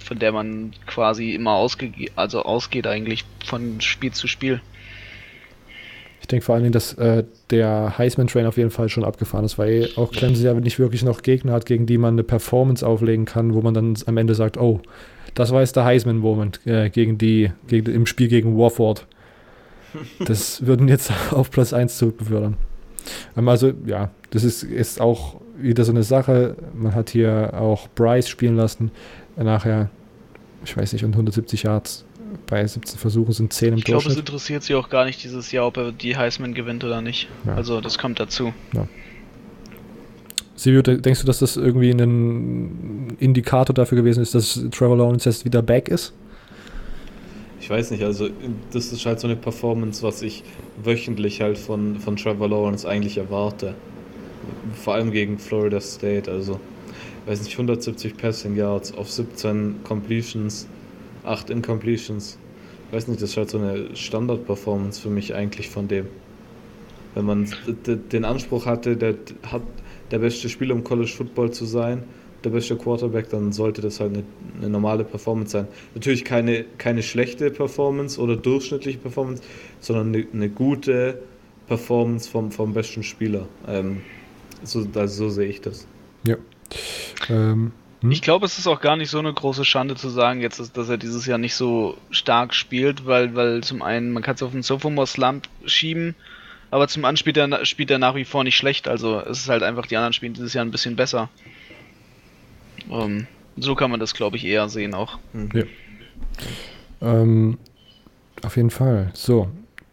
von 0.03 0.19
der 0.19 0.31
man 0.31 0.71
quasi 0.87 1.31
immer 1.31 1.51
ausge 1.51 1.91
also 2.15 2.43
ausgeht 2.43 2.87
eigentlich 2.87 3.25
von 3.45 3.81
Spiel 3.81 4.11
zu 4.11 4.27
Spiel. 4.27 4.61
ich 6.21 6.27
denke 6.27 6.45
vor 6.45 6.55
allen 6.55 6.63
Dingen, 6.63 6.73
dass 6.73 6.93
äh, 6.93 7.23
der 7.49 7.97
Heisman-Train 7.97 8.45
auf 8.45 8.57
jeden 8.57 8.71
Fall 8.71 8.89
schon 8.89 9.03
abgefahren 9.03 9.45
ist, 9.45 9.57
weil 9.57 9.89
auch 9.97 10.11
Clemson 10.11 10.45
ja 10.45 10.53
nicht 10.53 10.79
wirklich 10.79 11.03
noch 11.03 11.21
Gegner 11.21 11.53
hat, 11.53 11.65
gegen 11.65 11.85
die 11.85 11.97
man 11.97 12.15
eine 12.15 12.23
Performance 12.23 12.85
auflegen 12.85 13.25
kann, 13.25 13.53
wo 13.53 13.61
man 13.61 13.73
dann 13.73 13.95
am 14.05 14.17
Ende 14.17 14.35
sagt, 14.35 14.57
oh, 14.57 14.81
das 15.35 15.51
war 15.51 15.61
jetzt 15.61 15.75
der 15.75 15.85
Heisman-Moment 15.85 16.65
äh, 16.65 16.89
gegen 16.89 17.17
die, 17.17 17.51
gegen, 17.67 17.93
im 17.93 18.05
Spiel 18.05 18.29
gegen 18.29 18.57
Warford. 18.57 19.05
Das 20.25 20.65
würden 20.65 20.87
jetzt 20.87 21.11
auf 21.31 21.49
Platz 21.51 21.73
1 21.73 21.97
zurückbefördern. 21.97 22.55
Ähm, 23.37 23.47
Also, 23.47 23.71
ja, 23.85 24.11
das 24.31 24.43
ist, 24.43 24.63
ist 24.63 25.01
auch 25.01 25.39
wieder 25.57 25.83
so 25.85 25.91
eine 25.91 26.03
Sache. 26.03 26.55
Man 26.75 26.93
hat 26.95 27.09
hier 27.09 27.53
auch 27.53 27.87
Bryce 27.95 28.29
spielen 28.29 28.55
lassen. 28.55 28.91
Nachher, 29.35 29.89
ich 30.65 30.75
weiß 30.75 30.93
nicht, 30.93 31.03
und 31.05 31.11
170 31.13 31.63
Yards 31.63 32.05
bei 32.47 32.65
17 32.65 32.99
Versuchen 32.99 33.31
sind 33.31 33.53
10 33.53 33.69
im 33.73 33.77
Ich 33.79 33.83
glaube, 33.85 34.07
es 34.07 34.15
interessiert 34.17 34.63
sie 34.63 34.75
auch 34.75 34.89
gar 34.89 35.05
nicht 35.05 35.23
dieses 35.23 35.51
Jahr, 35.51 35.65
ob 35.67 35.77
er 35.77 35.91
die 35.91 36.15
Heisman 36.17 36.53
gewinnt 36.53 36.83
oder 36.83 37.01
nicht. 37.01 37.27
Ja. 37.45 37.55
Also 37.55 37.81
das 37.81 37.97
kommt 37.97 38.19
dazu. 38.19 38.53
Silvio, 40.55 40.81
de- 40.81 40.99
denkst 40.99 41.21
du, 41.21 41.25
dass 41.25 41.39
das 41.39 41.55
irgendwie 41.57 41.91
ein 41.91 43.15
Indikator 43.19 43.73
dafür 43.73 43.95
gewesen 43.97 44.21
ist, 44.21 44.35
dass 44.35 44.59
Trevor 44.71 44.97
Lawrence 44.97 45.27
jetzt 45.29 45.45
wieder 45.45 45.61
back 45.61 45.87
ist? 45.87 46.13
Weiß 47.69 47.91
nicht, 47.91 48.03
also 48.03 48.29
das 48.73 48.91
ist 48.91 49.05
halt 49.05 49.19
so 49.19 49.27
eine 49.27 49.35
Performance, 49.35 50.01
was 50.01 50.23
ich 50.23 50.43
wöchentlich 50.83 51.39
halt 51.39 51.59
von, 51.59 51.99
von 51.99 52.15
Trevor 52.15 52.49
Lawrence 52.49 52.87
eigentlich 52.87 53.17
erwarte. 53.17 53.75
Vor 54.73 54.95
allem 54.95 55.11
gegen 55.11 55.37
Florida 55.37 55.79
State, 55.79 56.31
also 56.31 56.59
weiß 57.27 57.43
nicht, 57.43 57.53
170 57.53 58.17
Passing 58.17 58.55
Yards 58.55 58.95
auf 58.95 59.11
17 59.11 59.83
Completions, 59.83 60.67
8 61.23 61.51
Incompletions. 61.51 62.39
Weiß 62.91 63.07
nicht, 63.07 63.21
das 63.21 63.31
ist 63.31 63.37
halt 63.37 63.51
so 63.51 63.59
eine 63.59 63.95
Standard-Performance 63.95 64.99
für 64.99 65.11
mich 65.11 65.35
eigentlich 65.35 65.69
von 65.69 65.87
dem. 65.87 66.07
Wenn 67.13 67.25
man 67.25 67.53
den 67.85 68.25
Anspruch 68.25 68.65
hatte, 68.65 68.97
der 68.97 69.13
hat 69.43 69.61
der 70.09 70.17
beste 70.17 70.49
Spieler 70.49 70.73
im 70.73 70.83
College 70.83 71.11
Football 71.15 71.51
zu 71.51 71.65
sein, 71.65 72.03
der 72.43 72.49
beste 72.49 72.75
Quarterback, 72.75 73.29
dann 73.29 73.51
sollte 73.51 73.81
das 73.81 73.99
halt 73.99 74.13
eine, 74.13 74.23
eine 74.57 74.69
normale 74.69 75.03
Performance 75.03 75.51
sein. 75.51 75.67
Natürlich 75.93 76.25
keine, 76.25 76.65
keine 76.77 77.03
schlechte 77.03 77.51
Performance 77.51 78.19
oder 78.19 78.35
durchschnittliche 78.35 78.97
Performance, 78.97 79.43
sondern 79.79 80.13
eine, 80.13 80.27
eine 80.33 80.49
gute 80.49 81.21
Performance 81.67 82.29
vom, 82.29 82.51
vom 82.51 82.73
besten 82.73 83.03
Spieler. 83.03 83.47
Ähm, 83.67 84.01
so, 84.63 84.87
also 84.95 85.25
so 85.25 85.29
sehe 85.29 85.47
ich 85.47 85.61
das. 85.61 85.87
Ähm, 87.29 87.71
hm? 88.01 88.11
Ich 88.11 88.21
glaube, 88.21 88.45
es 88.45 88.57
ist 88.57 88.67
auch 88.67 88.79
gar 88.79 88.95
nicht 88.95 89.09
so 89.09 89.19
eine 89.19 89.33
große 89.33 89.65
Schande 89.65 89.95
zu 89.95 90.09
sagen, 90.09 90.41
jetzt, 90.41 90.59
ist, 90.59 90.77
dass 90.77 90.89
er 90.89 90.97
dieses 90.97 91.25
Jahr 91.25 91.37
nicht 91.37 91.55
so 91.55 91.97
stark 92.11 92.53
spielt, 92.53 93.05
weil, 93.05 93.35
weil 93.35 93.61
zum 93.63 93.81
einen, 93.81 94.11
man 94.11 94.23
kann 94.23 94.35
es 94.35 94.43
auf 94.43 94.51
den 94.51 94.63
Sophomore-Slump 94.63 95.47
schieben, 95.65 96.15
aber 96.71 96.87
zum 96.87 97.03
anderen 97.03 97.17
spielt 97.17 97.37
er, 97.37 97.65
spielt 97.65 97.91
er 97.91 97.99
nach 97.99 98.15
wie 98.15 98.25
vor 98.25 98.43
nicht 98.43 98.55
schlecht. 98.55 98.87
Also 98.87 99.19
es 99.19 99.39
ist 99.39 99.49
halt 99.49 99.63
einfach, 99.63 99.85
die 99.85 99.97
anderen 99.97 100.13
spielen 100.13 100.33
dieses 100.33 100.53
Jahr 100.53 100.63
ein 100.63 100.71
bisschen 100.71 100.95
besser. 100.95 101.29
Ähm, 102.91 103.27
so 103.57 103.75
kann 103.75 103.91
man 103.91 103.99
das, 103.99 104.13
glaube 104.13 104.37
ich, 104.37 104.45
eher 104.45 104.69
sehen 104.69 104.93
auch. 104.93 105.19
Ja. 105.53 105.63
Ähm, 107.01 107.57
auf 108.43 108.55
jeden 108.55 108.69
Fall. 108.69 109.11
So, 109.13 109.49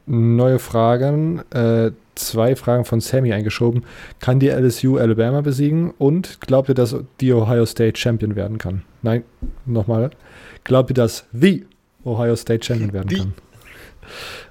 neue 0.07 0.59
Fragen. 0.59 1.43
Äh, 1.51 1.93
zwei 2.15 2.57
Fragen 2.57 2.85
von 2.85 3.01
Sammy 3.01 3.33
eingeschoben. 3.33 3.85
Kann 4.21 4.41
die 4.41 4.49
LSU 4.49 4.99
Alabama 4.99 5.43
besiegen? 5.43 5.93
Und 5.99 6.41
glaubt 6.41 6.69
ihr, 6.69 6.75
dass 6.75 6.97
die 7.21 7.33
Ohio 7.33 7.67
State 7.67 7.99
Champion 7.99 8.37
werden 8.37 8.59
kann? 8.59 8.83
Nein, 9.03 9.25
nochmal. 9.65 10.11
Glaubt 10.65 10.91
ihr, 10.91 10.95
dass 10.95 11.27
the 11.33 11.67
Ohio 12.05 12.35
State 12.37 12.65
Champion 12.65 12.93
werden 12.93 13.09
Die. 13.09 13.17
kann? 13.17 13.35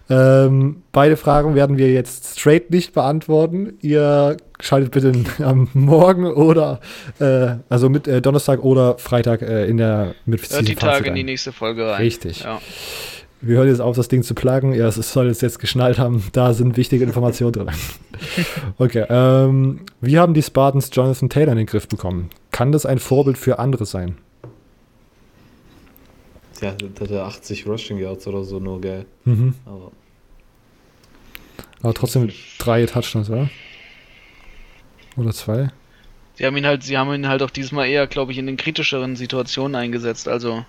Ähm, 0.10 0.84
beide 0.92 1.18
Fragen 1.18 1.56
werden 1.56 1.78
wir 1.78 1.92
jetzt 1.92 2.40
straight 2.40 2.70
nicht 2.70 2.94
beantworten. 2.94 3.74
Ihr 3.82 4.38
schaltet 4.60 4.92
bitte 4.92 5.14
am 5.44 5.68
Morgen 5.74 6.26
oder 6.26 6.80
äh, 7.20 7.56
also 7.70 7.90
mit 7.90 8.08
äh, 8.08 8.22
Donnerstag 8.22 8.64
oder 8.64 8.98
Freitag 8.98 9.42
äh, 9.42 9.66
in 9.66 9.78
der 9.78 10.14
mit 10.26 10.48
Hört 10.50 10.68
die 10.68 10.76
Tage 10.76 11.10
in 11.10 11.16
die 11.16 11.24
nächste 11.24 11.52
Folge 11.52 11.88
rein. 11.88 12.02
Richtig. 12.02 12.44
Ja. 12.44 12.62
Wir 13.42 13.58
hören 13.58 13.68
jetzt 13.68 13.82
auf, 13.82 13.96
das 13.96 14.08
Ding 14.08 14.24
zu 14.24 14.34
plagen. 14.34 14.74
Ja, 14.74 14.88
es 14.88 14.96
soll 14.96 15.28
es 15.28 15.42
jetzt 15.42 15.60
geschnallt 15.60 16.00
haben. 16.00 16.24
Da 16.34 16.54
sind 16.54 16.78
wichtige 16.78 17.04
Informationen 17.04 17.54
drin. 17.54 17.70
Okay. 18.78 19.06
Ähm, 19.10 19.82
wie 20.00 20.18
haben 20.18 20.34
die 20.34 20.42
Spartans 20.42 20.90
Jonathan 20.94 21.30
Taylor 21.30 21.52
in 21.52 21.58
den 21.58 21.68
Griff 21.68 21.88
bekommen? 21.90 22.30
Kann 22.52 22.72
das 22.72 22.86
ein 22.86 22.98
Vorbild 22.98 23.38
für 23.38 23.60
andere 23.60 23.86
sein? 23.86 24.18
Ja, 26.62 26.72
der 26.72 26.90
hat 27.00 27.12
ja 27.12 27.26
80 27.26 27.68
Rushing 27.68 27.98
Yards 27.98 28.28
oder 28.28 28.44
so 28.44 28.60
nur, 28.60 28.80
gell. 28.82 29.06
Mhm. 29.26 29.56
Aber 29.66 29.92
Aber 31.82 31.94
trotzdem 31.94 32.32
drei 32.58 32.86
Touchdowns, 32.86 33.30
oder? 33.30 33.50
Oder 35.18 35.32
zwei? 35.32 35.70
Sie 36.36 36.46
haben 36.46 36.58
ihn 36.58 36.66
halt, 36.66 36.84
sie 36.84 36.98
haben 36.98 37.14
ihn 37.14 37.28
halt 37.28 37.42
auch 37.44 37.50
diesmal 37.50 37.88
eher, 37.88 38.08
glaube 38.08 38.32
ich, 38.32 38.38
in 38.38 38.46
den 38.48 38.58
kritischeren 38.58 39.16
Situationen 39.16 39.76
eingesetzt, 39.76 40.28
also 40.28 40.66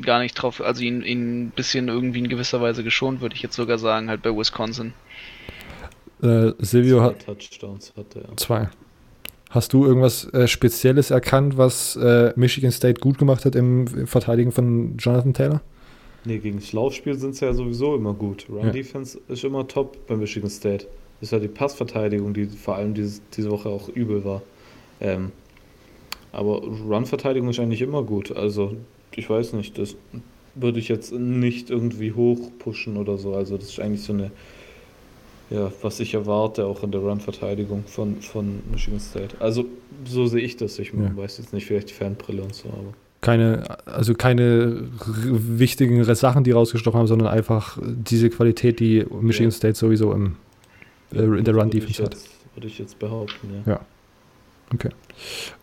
gar 0.00 0.20
nicht 0.20 0.34
drauf, 0.34 0.60
also 0.60 0.82
ihn, 0.82 1.02
ihn 1.02 1.46
ein 1.46 1.50
bisschen 1.50 1.88
irgendwie 1.88 2.20
in 2.20 2.28
gewisser 2.28 2.60
Weise 2.60 2.84
geschont, 2.84 3.20
würde 3.20 3.34
ich 3.34 3.42
jetzt 3.42 3.56
sogar 3.56 3.78
sagen, 3.78 4.08
halt 4.08 4.22
bei 4.22 4.30
Wisconsin. 4.30 4.94
Äh, 6.22 6.52
Silvio 6.58 6.98
zwei 6.98 7.04
hat 7.06 7.24
Touchdowns 7.26 7.92
hatte 7.96 8.20
er. 8.28 8.36
zwei. 8.36 8.70
Hast 9.52 9.74
du 9.74 9.84
irgendwas 9.84 10.32
äh, 10.32 10.48
Spezielles 10.48 11.10
erkannt, 11.10 11.58
was 11.58 11.94
äh, 11.96 12.32
Michigan 12.36 12.70
State 12.70 13.00
gut 13.00 13.18
gemacht 13.18 13.44
hat 13.44 13.54
im 13.54 13.86
Verteidigen 14.06 14.50
von 14.50 14.96
Jonathan 14.96 15.34
Taylor? 15.34 15.60
Nee, 16.24 16.38
gegen 16.38 16.58
das 16.58 16.72
Laufspiel 16.72 17.18
sind 17.18 17.36
sie 17.36 17.44
ja 17.44 17.52
sowieso 17.52 17.94
immer 17.94 18.14
gut. 18.14 18.46
Run 18.48 18.64
Ja. 18.64 18.70
Defense 18.70 19.20
ist 19.28 19.44
immer 19.44 19.68
top 19.68 20.06
bei 20.06 20.16
Michigan 20.16 20.48
State. 20.48 20.86
Das 21.20 21.28
ist 21.28 21.32
ja 21.32 21.38
die 21.38 21.48
Passverteidigung, 21.48 22.32
die 22.32 22.46
vor 22.46 22.76
allem 22.76 22.94
diese, 22.94 23.20
diese 23.36 23.50
Woche 23.50 23.68
auch 23.68 23.90
übel 23.90 24.24
war. 24.24 24.40
Ähm, 25.02 25.32
aber 26.32 26.62
Run-Verteidigung 26.62 27.50
ist 27.50 27.60
eigentlich 27.60 27.82
immer 27.82 28.02
gut. 28.04 28.34
Also, 28.34 28.74
ich 29.14 29.28
weiß 29.28 29.52
nicht, 29.52 29.76
das 29.76 29.96
würde 30.54 30.78
ich 30.78 30.88
jetzt 30.88 31.12
nicht 31.12 31.68
irgendwie 31.68 32.12
hoch 32.12 32.50
pushen 32.58 32.96
oder 32.96 33.18
so. 33.18 33.34
Also, 33.34 33.58
das 33.58 33.68
ist 33.68 33.80
eigentlich 33.80 34.02
so 34.02 34.14
eine, 34.14 34.30
ja, 35.52 35.70
was 35.82 36.00
ich 36.00 36.14
erwarte, 36.14 36.64
auch 36.66 36.82
in 36.82 36.90
der 36.90 37.00
Run-Verteidigung 37.00 37.84
von, 37.86 38.20
von 38.22 38.60
Michigan 38.70 39.00
State. 39.00 39.36
Also, 39.40 39.66
so 40.04 40.26
sehe 40.26 40.40
ich 40.40 40.56
das. 40.56 40.78
Ich 40.78 40.92
Ja. 40.92 41.14
weiß 41.16 41.38
jetzt 41.38 41.52
nicht, 41.52 41.66
vielleicht 41.66 41.90
die 41.90 41.94
Fanbrille 41.94 42.42
und 42.42 42.54
so, 42.54 42.68
aber. 42.68 42.94
keine, 43.20 43.62
also 43.86 44.14
keine 44.14 44.82
wichtigen 45.24 46.02
Sachen, 46.14 46.44
die 46.44 46.50
rausgestochen 46.52 46.98
haben, 46.98 47.06
sondern 47.06 47.28
einfach 47.28 47.78
diese 47.82 48.30
Qualität, 48.30 48.80
die 48.80 49.04
Michigan 49.20 49.50
Ja. 49.50 49.56
State 49.56 49.74
sowieso 49.76 50.12
im, 50.12 50.36
äh, 51.14 51.22
in 51.22 51.44
der 51.44 51.54
Run-Defense 51.54 52.02
hat. 52.02 52.16
Würde 52.54 52.66
ich 52.66 52.78
jetzt 52.78 52.98
behaupten, 52.98 53.62
ja. 53.66 53.80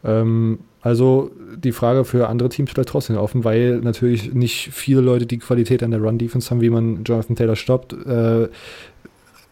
Ähm, 0.04 0.60
also 0.82 1.32
die 1.58 1.72
Frage 1.72 2.06
für 2.06 2.30
andere 2.30 2.50
Teams 2.50 2.74
bleibt 2.74 2.90
trotzdem 2.90 3.18
offen, 3.18 3.44
weil 3.44 3.80
natürlich 3.80 4.34
nicht 4.34 4.70
viele 4.72 5.02
Leute 5.02 5.26
die 5.26 5.40
Qualität 5.40 5.84
an 5.84 5.92
der 5.92 6.02
Run-Defense 6.02 6.50
haben, 6.50 6.62
wie 6.62 6.70
man 6.70 7.04
Jonathan 7.04 7.36
Taylor 7.36 7.56
stoppt. 7.56 7.94
Äh, 7.94 8.48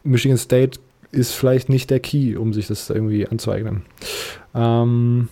Michigan 0.07 0.37
State 0.37 0.79
ist 1.11 1.33
vielleicht 1.33 1.69
nicht 1.69 1.89
der 1.89 1.99
Key, 1.99 2.35
um 2.35 2.53
sich 2.53 2.67
das 2.67 2.89
irgendwie 2.89 3.27
anzueignen. 3.27 3.83
Ähm, 4.53 5.29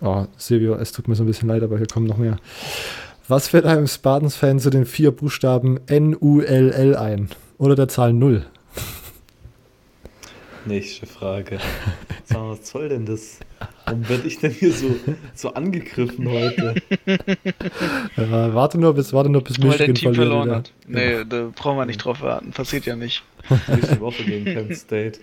oh, 0.00 0.26
Silvio, 0.36 0.74
es 0.74 0.92
tut 0.92 1.08
mir 1.08 1.14
so 1.14 1.24
ein 1.24 1.26
bisschen 1.26 1.48
leid, 1.48 1.62
aber 1.62 1.78
hier 1.78 1.86
kommen 1.86 2.06
noch 2.06 2.18
mehr. 2.18 2.38
Was 3.28 3.48
fällt 3.48 3.64
einem 3.64 3.86
Spartans-Fan 3.86 4.60
zu 4.60 4.70
den 4.70 4.84
vier 4.84 5.10
Buchstaben 5.10 5.80
N-U-L-L 5.86 6.96
ein? 6.96 7.28
Oder 7.58 7.74
der 7.74 7.88
Zahl 7.88 8.12
0? 8.12 8.46
Nächste 10.66 11.06
Frage. 11.06 11.58
Was 12.28 12.68
soll 12.68 12.88
denn 12.88 13.06
das? 13.06 13.38
Warum 13.84 14.08
werde 14.08 14.26
ich 14.26 14.38
denn 14.40 14.50
hier 14.50 14.72
so, 14.72 14.96
so 15.34 15.54
angegriffen 15.54 16.28
heute? 16.28 16.74
Ja, 18.16 18.52
warte 18.54 18.78
nur 18.78 18.92
bis, 18.94 19.12
warte 19.12 19.30
nur 19.30 19.42
bis 19.44 19.60
Weil 19.62 19.78
dein 19.78 19.90
Michigan 19.90 19.94
Team 19.94 20.14
verloren 20.14 20.46
wieder. 20.46 20.56
hat. 20.56 20.72
Nee, 20.88 21.24
da 21.28 21.50
brauchen 21.54 21.78
wir 21.78 21.86
nicht 21.86 21.98
drauf 22.04 22.20
warten. 22.20 22.50
Passiert 22.50 22.84
ja 22.86 22.96
nicht. 22.96 23.22
Nächste 23.68 24.00
Woche 24.00 24.24
gegen 24.24 24.44
Penn 24.44 24.74
State. 24.74 25.20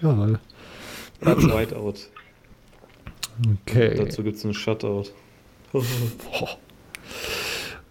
Ja, 0.00 0.38
Als 1.22 1.44
Whiteout. 1.44 1.94
okay. 3.66 3.94
Dazu 3.96 4.22
gibt 4.22 4.36
es 4.36 4.44
einen 4.44 4.54
Shutout. 4.54 5.06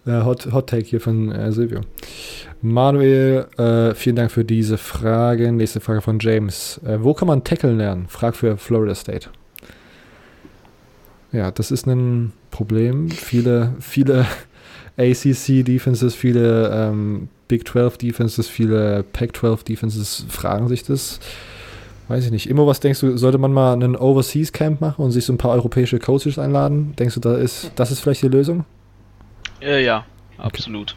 Ja, 0.04 0.24
Hot, 0.24 0.50
Hot 0.52 0.68
Take 0.70 0.84
hier 0.86 1.00
von 1.00 1.30
äh, 1.30 1.52
Silvio. 1.52 1.80
Manuel, 2.64 3.48
äh, 3.58 3.92
vielen 3.96 4.14
Dank 4.14 4.30
für 4.30 4.44
diese 4.44 4.78
Frage. 4.78 5.50
Nächste 5.50 5.80
Frage 5.80 6.00
von 6.00 6.20
James. 6.20 6.80
Äh, 6.86 7.02
wo 7.02 7.12
kann 7.12 7.26
man 7.26 7.42
Tackle 7.42 7.72
lernen? 7.72 8.06
Frag 8.06 8.36
für 8.36 8.56
Florida 8.56 8.94
State. 8.94 9.30
Ja, 11.32 11.50
das 11.50 11.72
ist 11.72 11.88
ein 11.88 12.32
Problem. 12.52 13.10
Viele, 13.10 13.74
viele 13.80 14.26
ACC-Defenses, 14.96 16.14
viele 16.14 16.70
ähm, 16.72 17.28
Big 17.48 17.66
12 17.66 17.98
Defenses, 17.98 18.48
viele 18.48 19.02
Pac 19.12 19.36
12 19.36 19.64
Defenses 19.64 20.24
fragen 20.28 20.68
sich 20.68 20.84
das. 20.84 21.18
Weiß 22.06 22.24
ich 22.24 22.30
nicht. 22.30 22.48
Immer 22.48 22.64
was 22.68 22.78
denkst 22.78 23.00
du, 23.00 23.16
sollte 23.16 23.38
man 23.38 23.52
mal 23.52 23.72
einen 23.72 23.96
Overseas 23.96 24.52
Camp 24.52 24.80
machen 24.80 25.04
und 25.04 25.10
sich 25.10 25.24
so 25.24 25.32
ein 25.32 25.38
paar 25.38 25.50
europäische 25.50 25.98
Coaches 25.98 26.38
einladen? 26.38 26.94
Denkst 26.96 27.14
du, 27.14 27.20
da 27.20 27.34
ist, 27.34 27.72
das 27.74 27.90
ist 27.90 27.98
vielleicht 27.98 28.22
die 28.22 28.28
Lösung? 28.28 28.64
Äh, 29.60 29.84
ja, 29.84 30.04
absolut. 30.38 30.94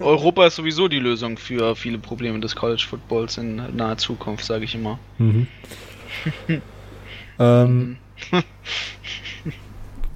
Europa 0.00 0.46
ist 0.46 0.56
sowieso 0.56 0.88
die 0.88 0.98
Lösung 0.98 1.36
für 1.36 1.74
viele 1.76 1.98
Probleme 1.98 2.40
des 2.40 2.54
College 2.54 2.84
Footballs 2.88 3.38
in 3.38 3.62
naher 3.76 3.96
Zukunft, 3.96 4.44
sage 4.44 4.64
ich 4.64 4.74
immer. 4.74 4.98
Mhm. 5.18 5.46
ähm, 7.38 7.96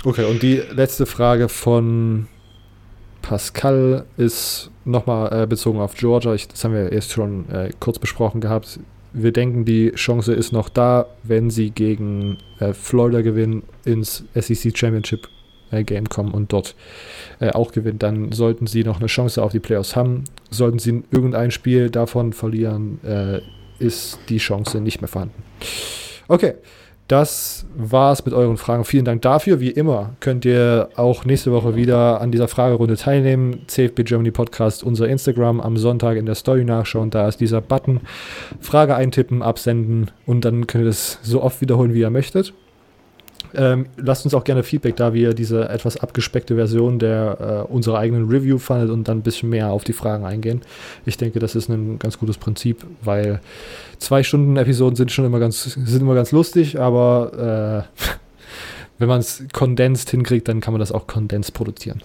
okay, 0.05 0.25
und 0.25 0.43
die 0.43 0.63
letzte 0.71 1.07
Frage 1.07 1.49
von 1.49 2.29
Pascal 3.23 4.07
ist 4.17 4.71
nochmal 4.85 5.43
äh, 5.43 5.47
bezogen 5.47 5.81
auf 5.81 5.95
Georgia. 5.95 6.35
Ich, 6.35 6.49
das 6.49 6.65
haben 6.65 6.75
wir 6.75 6.93
erst 6.93 7.13
schon 7.13 7.49
äh, 7.51 7.71
kurz 7.79 7.99
besprochen 7.99 8.41
gehabt. 8.41 8.81
Wir 9.13 9.33
denken, 9.33 9.65
die 9.65 9.91
Chance 9.93 10.35
ist 10.35 10.53
noch 10.53 10.69
da, 10.69 11.07
wenn 11.23 11.51
sie 11.51 11.71
gegen 11.71 12.39
äh, 12.59 12.73
Florida 12.73 13.23
gewinnen, 13.23 13.63
ins 13.85 14.25
SEC 14.35 14.77
Championship 14.77 15.29
äh, 15.71 15.85
Game 15.85 16.09
kommen 16.09 16.33
und 16.33 16.53
dort 16.53 16.75
äh, 17.41 17.51
auch 17.51 17.73
gewinnen. 17.73 17.99
Dann 17.99 18.33
sollten 18.33 18.67
sie 18.67 18.85
noch 18.85 18.99
eine 18.99 19.07
Chance 19.07 19.43
auf 19.43 19.53
die 19.53 19.61
Playoffs 19.61 19.97
haben. 19.97 20.25
Sollten 20.51 20.79
sie 20.79 21.03
irgendein 21.11 21.51
Spiel 21.51 21.91
davon 21.91 22.33
verlieren, 22.33 23.01
äh, 23.05 23.41
ist 23.79 24.19
die 24.29 24.39
Chance 24.39 24.81
nicht 24.81 25.01
mehr 25.01 25.09
vorhanden. 25.09 25.43
Okay, 26.27 26.55
das 27.09 27.65
war's 27.75 28.23
mit 28.27 28.35
euren 28.35 28.59
Fragen. 28.59 28.85
Vielen 28.85 29.07
Dank 29.07 29.23
dafür. 29.23 29.61
Wie 29.61 29.71
immer 29.71 30.15
könnt 30.21 30.45
ihr 30.45 30.91
auch 30.95 31.25
nächste 31.25 31.53
Woche 31.53 31.75
wieder 31.75 32.21
an 32.21 32.31
dieser 32.31 32.49
Fragerunde 32.49 32.97
teilnehmen. 32.97 33.63
CFB 33.67 34.05
Germany 34.05 34.31
Podcast, 34.31 34.85
unser 34.85 35.09
Instagram 35.09 35.63
am 35.63 35.79
Sonntag 35.79 36.19
in 36.19 36.27
der 36.27 36.35
Story 36.35 36.65
nachschauen. 36.65 37.09
Da 37.09 37.27
ist 37.27 37.41
dieser 37.41 37.63
Button. 37.63 38.03
Frage 38.61 38.95
eintippen, 38.95 39.43
absenden 39.43 40.11
und 40.27 40.45
dann 40.45 40.67
könnt 40.67 40.85
ihr 40.85 40.89
das 40.89 41.19
so 41.23 41.43
oft 41.43 41.63
wiederholen, 41.63 41.95
wie 41.95 42.01
ihr 42.01 42.11
möchtet. 42.11 42.53
Ähm, 43.55 43.87
lasst 43.97 44.25
uns 44.25 44.35
auch 44.35 44.45
gerne 44.45 44.63
Feedback 44.63 44.97
da, 44.97 45.15
wie 45.15 45.23
ihr 45.23 45.35
diese 45.35 45.69
etwas 45.69 45.97
abgespeckte 45.97 46.57
Version 46.57 46.99
der 46.99 47.67
äh, 47.69 47.73
unserer 47.73 47.99
eigenen 47.99 48.29
Review 48.29 48.59
fandet 48.59 48.91
und 48.91 49.09
dann 49.09 49.19
ein 49.19 49.23
bisschen 49.23 49.49
mehr 49.49 49.71
auf 49.71 49.85
die 49.85 49.93
Fragen 49.93 50.25
eingehen. 50.25 50.63
Ich 51.07 51.17
denke, 51.17 51.39
das 51.39 51.55
ist 51.55 51.69
ein 51.69 51.99
ganz 51.99 52.19
gutes 52.19 52.39
Prinzip, 52.39 52.85
weil 53.03 53.41
zwei 53.99 54.23
Stunden 54.23 54.57
Episoden 54.57 54.97
sind 54.97 55.13
schon 55.13 55.25
immer 55.25 55.41
ganz 55.41 55.63
sind 55.65 56.01
immer 56.01 56.15
ganz 56.15 56.33
lustig, 56.33 56.79
aber 56.79 57.87
äh, 57.99 58.03
wenn 58.99 59.09
man 59.09 59.21
es 59.21 59.45
kondensiert 59.53 60.11
hinkriegt, 60.11 60.49
dann 60.49 60.61
kann 60.61 60.73
man 60.73 60.81
das 60.81 60.93
auch 60.93 61.07
kondensiert 61.07 61.55
produzieren. 61.55 62.03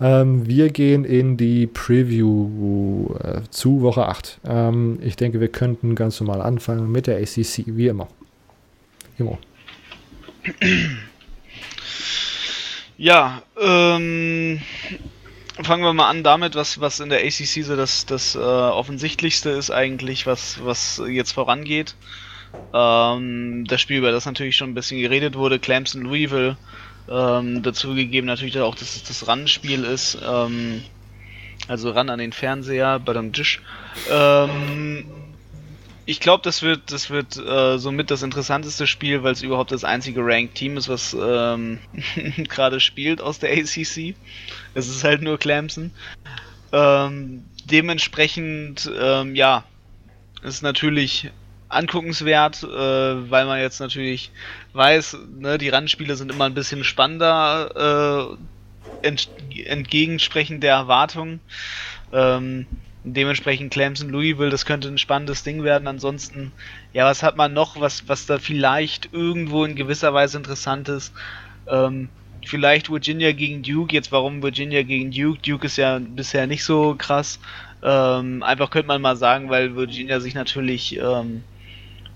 Ähm, 0.00 0.46
wir 0.46 0.70
gehen 0.70 1.04
in 1.04 1.36
die 1.36 1.66
Preview 1.66 3.14
äh, 3.22 3.42
zu 3.50 3.82
Woche 3.82 4.06
8. 4.06 4.40
Ähm, 4.46 4.98
ich 5.02 5.16
denke, 5.16 5.40
wir 5.40 5.48
könnten 5.48 5.94
ganz 5.94 6.20
normal 6.20 6.40
anfangen 6.40 6.90
mit 6.90 7.06
der 7.06 7.18
ACC, 7.18 7.64
wie 7.66 7.88
immer. 7.88 8.08
Immer. 9.18 9.38
Ja, 13.02 13.42
ähm, 13.60 14.60
fangen 15.60 15.82
wir 15.82 15.92
mal 15.92 16.08
an 16.08 16.22
damit, 16.22 16.54
was, 16.54 16.80
was 16.80 17.00
in 17.00 17.08
der 17.08 17.24
ACC 17.24 17.64
so 17.64 17.74
das, 17.74 18.06
das 18.06 18.34
äh, 18.34 18.38
offensichtlichste 18.38 19.50
ist 19.50 19.70
eigentlich, 19.70 20.26
was, 20.26 20.64
was 20.64 21.02
jetzt 21.08 21.32
vorangeht. 21.32 21.96
Ähm, 22.72 23.64
das 23.66 23.80
Spiel, 23.80 23.98
über 23.98 24.12
das 24.12 24.26
natürlich 24.26 24.56
schon 24.56 24.70
ein 24.70 24.74
bisschen 24.74 25.00
geredet 25.00 25.34
wurde, 25.34 25.58
Clemson 25.58 26.02
Louisville, 26.02 26.56
ähm, 27.08 27.62
dazu 27.62 27.94
gegeben 27.94 28.26
natürlich 28.26 28.60
auch, 28.60 28.74
dass 28.74 28.94
es 28.94 29.02
das 29.02 29.26
Run-Spiel 29.26 29.84
ist, 29.84 30.18
ähm, 30.24 30.82
also 31.68 31.90
ran 31.90 32.10
an 32.10 32.18
den 32.18 32.32
Fernseher, 32.32 32.98
bei 32.98 33.14
dem 33.14 33.32
Tisch. 33.32 33.62
Ähm, 34.10 35.06
ich 36.04 36.20
glaube, 36.20 36.42
das 36.42 36.62
wird, 36.62 36.90
das 36.90 37.10
wird 37.10 37.36
äh, 37.36 37.78
somit 37.78 38.10
das 38.10 38.22
interessanteste 38.22 38.86
Spiel, 38.86 39.22
weil 39.22 39.32
es 39.32 39.42
überhaupt 39.42 39.70
das 39.70 39.84
einzige 39.84 40.20
Ranked-Team 40.24 40.76
ist, 40.76 40.88
was 40.88 41.16
ähm, 41.18 41.78
gerade 42.48 42.80
spielt 42.80 43.20
aus 43.20 43.38
der 43.38 43.52
ACC. 43.52 44.14
Es 44.74 44.88
ist 44.88 45.04
halt 45.04 45.22
nur 45.22 45.38
Clemson. 45.38 45.92
Ähm, 46.72 47.44
dementsprechend, 47.64 48.90
ähm, 48.98 49.36
ja, 49.36 49.64
ist 50.42 50.62
natürlich 50.62 51.30
anguckenswert, 51.68 52.62
äh, 52.64 53.30
weil 53.30 53.46
man 53.46 53.60
jetzt 53.60 53.80
natürlich 53.80 54.30
weiß, 54.72 55.18
ne, 55.38 55.58
die 55.58 55.68
Randspiele 55.68 56.16
sind 56.16 56.30
immer 56.30 56.46
ein 56.46 56.54
bisschen 56.54 56.84
spannender, 56.84 58.36
äh, 59.02 59.06
ent 59.06 59.28
entgegensprechend 59.66 60.62
der 60.62 60.74
Erwartungen. 60.74 61.40
Ähm, 62.12 62.66
dementsprechend 63.04 63.72
Clemson 63.72 64.10
Louisville, 64.10 64.50
das 64.50 64.64
könnte 64.64 64.88
ein 64.88 64.98
spannendes 64.98 65.42
Ding 65.42 65.64
werden. 65.64 65.88
Ansonsten, 65.88 66.52
ja, 66.92 67.04
was 67.04 67.22
hat 67.22 67.36
man 67.36 67.52
noch, 67.52 67.80
was, 67.80 68.08
was 68.08 68.26
da 68.26 68.38
vielleicht 68.38 69.12
irgendwo 69.12 69.64
in 69.64 69.74
gewisser 69.74 70.14
Weise 70.14 70.38
interessant 70.38 70.88
ist? 70.88 71.12
Ähm, 71.68 72.08
vielleicht 72.44 72.90
Virginia 72.90 73.32
gegen 73.32 73.62
Duke. 73.62 73.94
Jetzt 73.94 74.12
warum 74.12 74.42
Virginia 74.42 74.82
gegen 74.82 75.10
Duke? 75.10 75.40
Duke 75.42 75.66
ist 75.66 75.76
ja 75.76 75.98
bisher 75.98 76.46
nicht 76.46 76.64
so 76.64 76.94
krass. 76.96 77.38
Ähm, 77.82 78.42
einfach 78.42 78.70
könnte 78.70 78.88
man 78.88 79.02
mal 79.02 79.16
sagen, 79.16 79.50
weil 79.50 79.74
Virginia 79.74 80.20
sich 80.20 80.34
natürlich 80.34 80.96
ähm, 80.96 81.42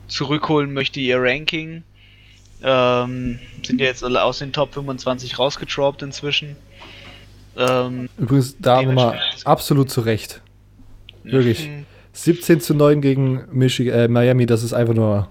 zurückholen 0.07 0.73
möchte, 0.73 1.01
ihr 1.01 1.21
Ranking. 1.21 1.83
Ähm, 2.63 3.39
sind 3.65 3.81
ja 3.81 3.87
jetzt 3.87 4.03
alle 4.05 4.23
aus 4.23 4.39
den 4.39 4.53
Top 4.53 4.75
25 4.75 5.39
rausgetroppt 5.39 6.03
inzwischen. 6.03 6.57
Ähm, 7.57 8.09
Übrigens, 8.17 8.57
da 8.59 8.83
nochmal 8.83 9.21
absolut 9.45 9.91
zu 9.91 10.03
Recht. 10.03 10.41
Wirklich. 11.33 11.69
17 12.13 12.61
zu 12.61 12.75
9 12.75 13.01
gegen 13.01 13.45
Michigan, 13.53 13.99
äh, 13.99 14.09
Miami, 14.09 14.47
das 14.47 14.63
ist 14.63 14.73
einfach 14.73 14.95
nur 14.95 15.29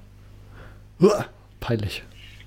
uah, 1.00 1.26
peinlich. 1.60 2.04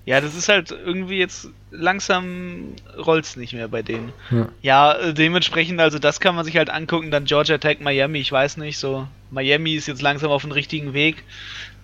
Ja, 0.06 0.22
das 0.22 0.34
ist 0.34 0.48
halt 0.48 0.70
irgendwie 0.70 1.18
jetzt 1.18 1.50
langsam 1.70 2.72
rollt's 2.96 3.36
nicht 3.36 3.52
mehr 3.52 3.68
bei 3.68 3.82
denen. 3.82 4.12
Ja. 4.30 4.48
Ja, 4.62 4.92
äh, 4.94 5.12
dementsprechend, 5.12 5.80
also 5.80 5.98
das 5.98 6.18
kann 6.18 6.34
man 6.34 6.44
sich 6.46 6.56
halt 6.56 6.70
angucken, 6.70 7.10
dann 7.10 7.26
Georgia 7.26 7.58
Tech, 7.58 7.80
Miami, 7.80 8.18
ich 8.20 8.32
weiß 8.32 8.56
nicht, 8.56 8.78
so 8.78 9.06
Miami 9.30 9.74
ist 9.74 9.86
jetzt 9.86 10.00
langsam 10.00 10.30
auf 10.30 10.42
dem 10.42 10.52
richtigen 10.52 10.94
Weg. 10.94 11.24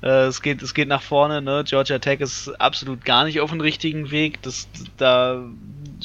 Äh, 0.03 0.27
es 0.27 0.41
geht 0.41 0.63
es 0.63 0.73
geht 0.73 0.89
nach 0.89 1.03
vorne, 1.03 1.43
ne? 1.43 1.65
Georgia 1.67 1.99
Tech 1.99 2.21
ist 2.21 2.49
absolut 2.61 3.05
gar 3.05 3.25
nicht 3.25 3.41
auf 3.41 3.51
dem 3.51 3.61
richtigen 3.61 4.11
Weg. 4.11 4.41
Das 4.43 4.69
da 4.97 5.45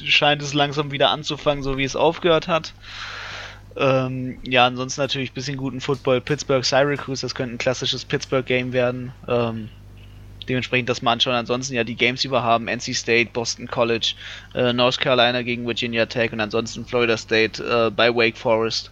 scheint 0.03 0.41
es 0.41 0.53
langsam 0.53 0.91
wieder 0.91 1.11
anzufangen, 1.11 1.63
so 1.63 1.77
wie 1.77 1.83
es 1.83 1.95
aufgehört 1.95 2.47
hat. 2.47 2.73
Ähm, 3.75 4.39
ja, 4.43 4.65
ansonsten 4.65 5.01
natürlich 5.01 5.31
ein 5.31 5.33
bisschen 5.33 5.57
guten 5.57 5.81
Football. 5.81 6.21
Pittsburgh, 6.21 6.65
Syracuse, 6.65 7.21
das 7.21 7.35
könnte 7.35 7.55
ein 7.55 7.57
klassisches 7.57 8.03
Pittsburgh-Game 8.05 8.73
werden. 8.73 9.11
Ähm, 9.27 9.69
dementsprechend 10.47 10.89
das 10.89 11.01
mal 11.01 11.13
anschauen. 11.13 11.35
Ansonsten 11.35 11.75
ja 11.75 11.83
die 11.83 11.95
Games, 11.95 12.21
die 12.21 12.31
wir 12.31 12.43
haben: 12.43 12.67
NC 12.67 12.95
State, 12.95 13.29
Boston 13.31 13.67
College, 13.67 14.15
äh, 14.55 14.73
North 14.73 14.99
Carolina 14.99 15.41
gegen 15.43 15.65
Virginia 15.65 16.05
Tech 16.07 16.33
und 16.33 16.41
ansonsten 16.41 16.85
Florida 16.85 17.15
State 17.15 17.63
äh, 17.63 17.91
bei 17.91 18.13
Wake 18.13 18.37
Forest. 18.37 18.91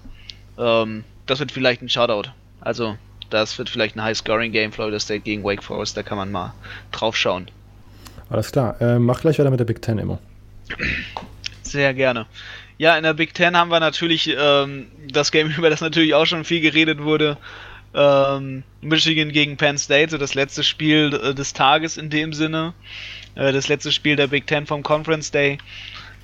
Ähm, 0.57 1.03
das 1.25 1.39
wird 1.39 1.51
vielleicht 1.51 1.81
ein 1.81 1.89
Shoutout. 1.89 2.29
Also, 2.61 2.97
das 3.29 3.57
wird 3.57 3.69
vielleicht 3.69 3.95
ein 3.95 4.03
High-Scoring-Game, 4.03 4.71
Florida 4.71 4.99
State 4.99 5.21
gegen 5.21 5.43
Wake 5.43 5.63
Forest. 5.63 5.97
Da 5.97 6.03
kann 6.03 6.17
man 6.17 6.31
mal 6.31 6.53
drauf 6.91 7.17
schauen. 7.17 7.49
Alles 8.29 8.51
klar. 8.51 8.79
Äh, 8.81 8.99
mach 8.99 9.21
gleich 9.21 9.39
weiter 9.39 9.49
mit 9.49 9.59
der 9.59 9.65
Big 9.65 9.81
Ten 9.81 9.97
immer. 9.97 10.19
Sehr 11.63 11.93
gerne. 11.93 12.25
Ja, 12.77 12.95
in 12.95 13.03
der 13.03 13.13
Big 13.13 13.33
Ten 13.33 13.57
haben 13.57 13.69
wir 13.69 13.79
natürlich 13.79 14.29
ähm, 14.37 14.87
das 15.09 15.31
Game, 15.31 15.49
über 15.57 15.69
das 15.69 15.81
natürlich 15.81 16.13
auch 16.13 16.25
schon 16.25 16.43
viel 16.43 16.61
geredet 16.61 17.01
wurde. 17.03 17.37
Ähm, 17.93 18.63
Michigan 18.81 19.31
gegen 19.31 19.57
Penn 19.57 19.77
State, 19.77 20.11
so 20.11 20.17
das 20.17 20.35
letzte 20.35 20.63
Spiel 20.63 21.13
äh, 21.13 21.33
des 21.33 21.53
Tages 21.53 21.97
in 21.97 22.09
dem 22.09 22.33
Sinne. 22.33 22.73
Äh, 23.35 23.51
das 23.51 23.67
letzte 23.67 23.91
Spiel 23.91 24.15
der 24.15 24.27
Big 24.27 24.45
Ten 24.45 24.67
vom 24.67 24.83
Conference 24.83 25.31
Day. 25.31 25.57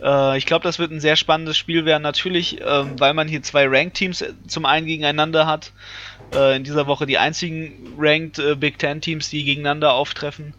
Äh, 0.01 0.38
ich 0.38 0.45
glaube, 0.45 0.63
das 0.63 0.77
wird 0.77 0.91
ein 0.91 0.99
sehr 0.99 1.15
spannendes 1.15 1.57
Spiel 1.57 1.85
werden. 1.85 2.03
Natürlich, 2.03 2.59
ähm, 2.61 2.99
weil 2.99 3.13
man 3.13 3.27
hier 3.27 3.41
zwei 3.41 3.65
Ranked-Teams 3.67 4.23
zum 4.47 4.65
einen 4.65 4.85
gegeneinander 4.85 5.47
hat. 5.47 5.71
Äh, 6.34 6.57
in 6.57 6.63
dieser 6.63 6.88
Woche 6.88 7.05
die 7.05 7.17
einzigen 7.17 7.95
Ranked 7.97 8.39
äh, 8.39 8.55
Big 8.55 8.77
Ten-Teams, 8.77 9.30
die 9.30 9.43
gegeneinander 9.43 9.93
auftreffen. 9.93 10.53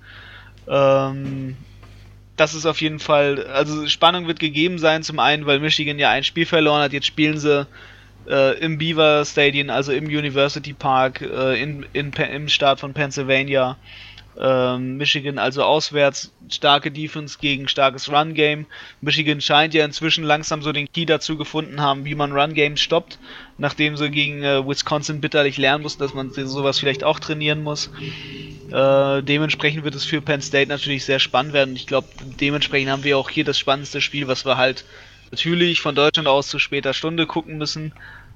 Ähm, 0.66 1.56
das 2.36 2.54
ist 2.54 2.66
auf 2.66 2.80
jeden 2.80 2.98
Fall, 2.98 3.46
also 3.46 3.86
Spannung 3.86 4.26
wird 4.26 4.40
gegeben 4.40 4.78
sein, 4.78 5.02
zum 5.02 5.18
einen, 5.18 5.46
weil 5.46 5.60
Michigan 5.60 5.98
ja 5.98 6.10
ein 6.10 6.24
Spiel 6.24 6.46
verloren 6.46 6.82
hat, 6.82 6.92
jetzt 6.92 7.06
spielen 7.06 7.38
sie 7.38 7.66
äh, 8.28 8.58
im 8.58 8.78
Beaver 8.78 9.24
Stadium, 9.24 9.70
also 9.70 9.92
im 9.92 10.06
University 10.06 10.72
Park, 10.72 11.20
äh, 11.20 11.60
in, 11.62 11.86
in, 11.92 12.12
im 12.12 12.48
Staat 12.48 12.80
von 12.80 12.92
Pennsylvania. 12.92 13.76
Ähm, 14.40 14.96
Michigan 14.96 15.38
also 15.38 15.62
auswärts 15.62 16.32
starke 16.50 16.90
Defense 16.90 17.38
gegen 17.40 17.68
starkes 17.68 18.10
Run 18.10 18.34
Game. 18.34 18.66
Michigan 19.00 19.40
scheint 19.40 19.74
ja 19.74 19.84
inzwischen 19.84 20.24
langsam 20.24 20.62
so 20.62 20.72
den 20.72 20.90
Key 20.92 21.06
dazu 21.06 21.36
gefunden 21.36 21.80
haben, 21.80 22.04
wie 22.04 22.14
man 22.14 22.32
Run 22.32 22.54
Games 22.54 22.80
stoppt, 22.80 23.18
nachdem 23.58 23.96
sie 23.96 24.10
gegen 24.10 24.42
äh, 24.42 24.66
Wisconsin 24.66 25.20
bitterlich 25.20 25.56
lernen 25.56 25.82
mussten, 25.82 26.02
dass 26.02 26.14
man 26.14 26.30
sowas 26.30 26.78
vielleicht 26.78 27.04
auch 27.04 27.20
trainieren 27.20 27.62
muss. 27.62 27.90
Äh, 28.72 29.22
dementsprechend 29.22 29.84
wird 29.84 29.94
es 29.94 30.04
für 30.04 30.20
Penn 30.20 30.42
State 30.42 30.68
natürlich 30.68 31.04
sehr 31.04 31.20
spannend 31.20 31.52
werden. 31.52 31.76
Ich 31.76 31.86
glaube, 31.86 32.08
dementsprechend 32.40 32.90
haben 32.90 33.04
wir 33.04 33.18
auch 33.18 33.30
hier 33.30 33.44
das 33.44 33.58
spannendste 33.58 34.00
Spiel, 34.00 34.26
was 34.26 34.44
wir 34.44 34.56
halt 34.56 34.84
natürlich 35.30 35.80
von 35.80 35.94
Deutschland 35.94 36.28
aus 36.28 36.48
zu 36.48 36.58
später 36.58 36.92
Stunde 36.92 37.26
gucken 37.26 37.56
müssen. 37.56 37.92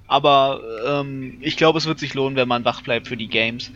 Aber 0.06 0.60
ähm, 0.86 1.38
ich 1.40 1.56
glaube, 1.56 1.78
es 1.78 1.86
wird 1.86 1.98
sich 1.98 2.14
lohnen, 2.14 2.36
wenn 2.36 2.48
man 2.48 2.64
wach 2.64 2.82
bleibt 2.82 3.08
für 3.08 3.16
die 3.16 3.28
Games. 3.28 3.70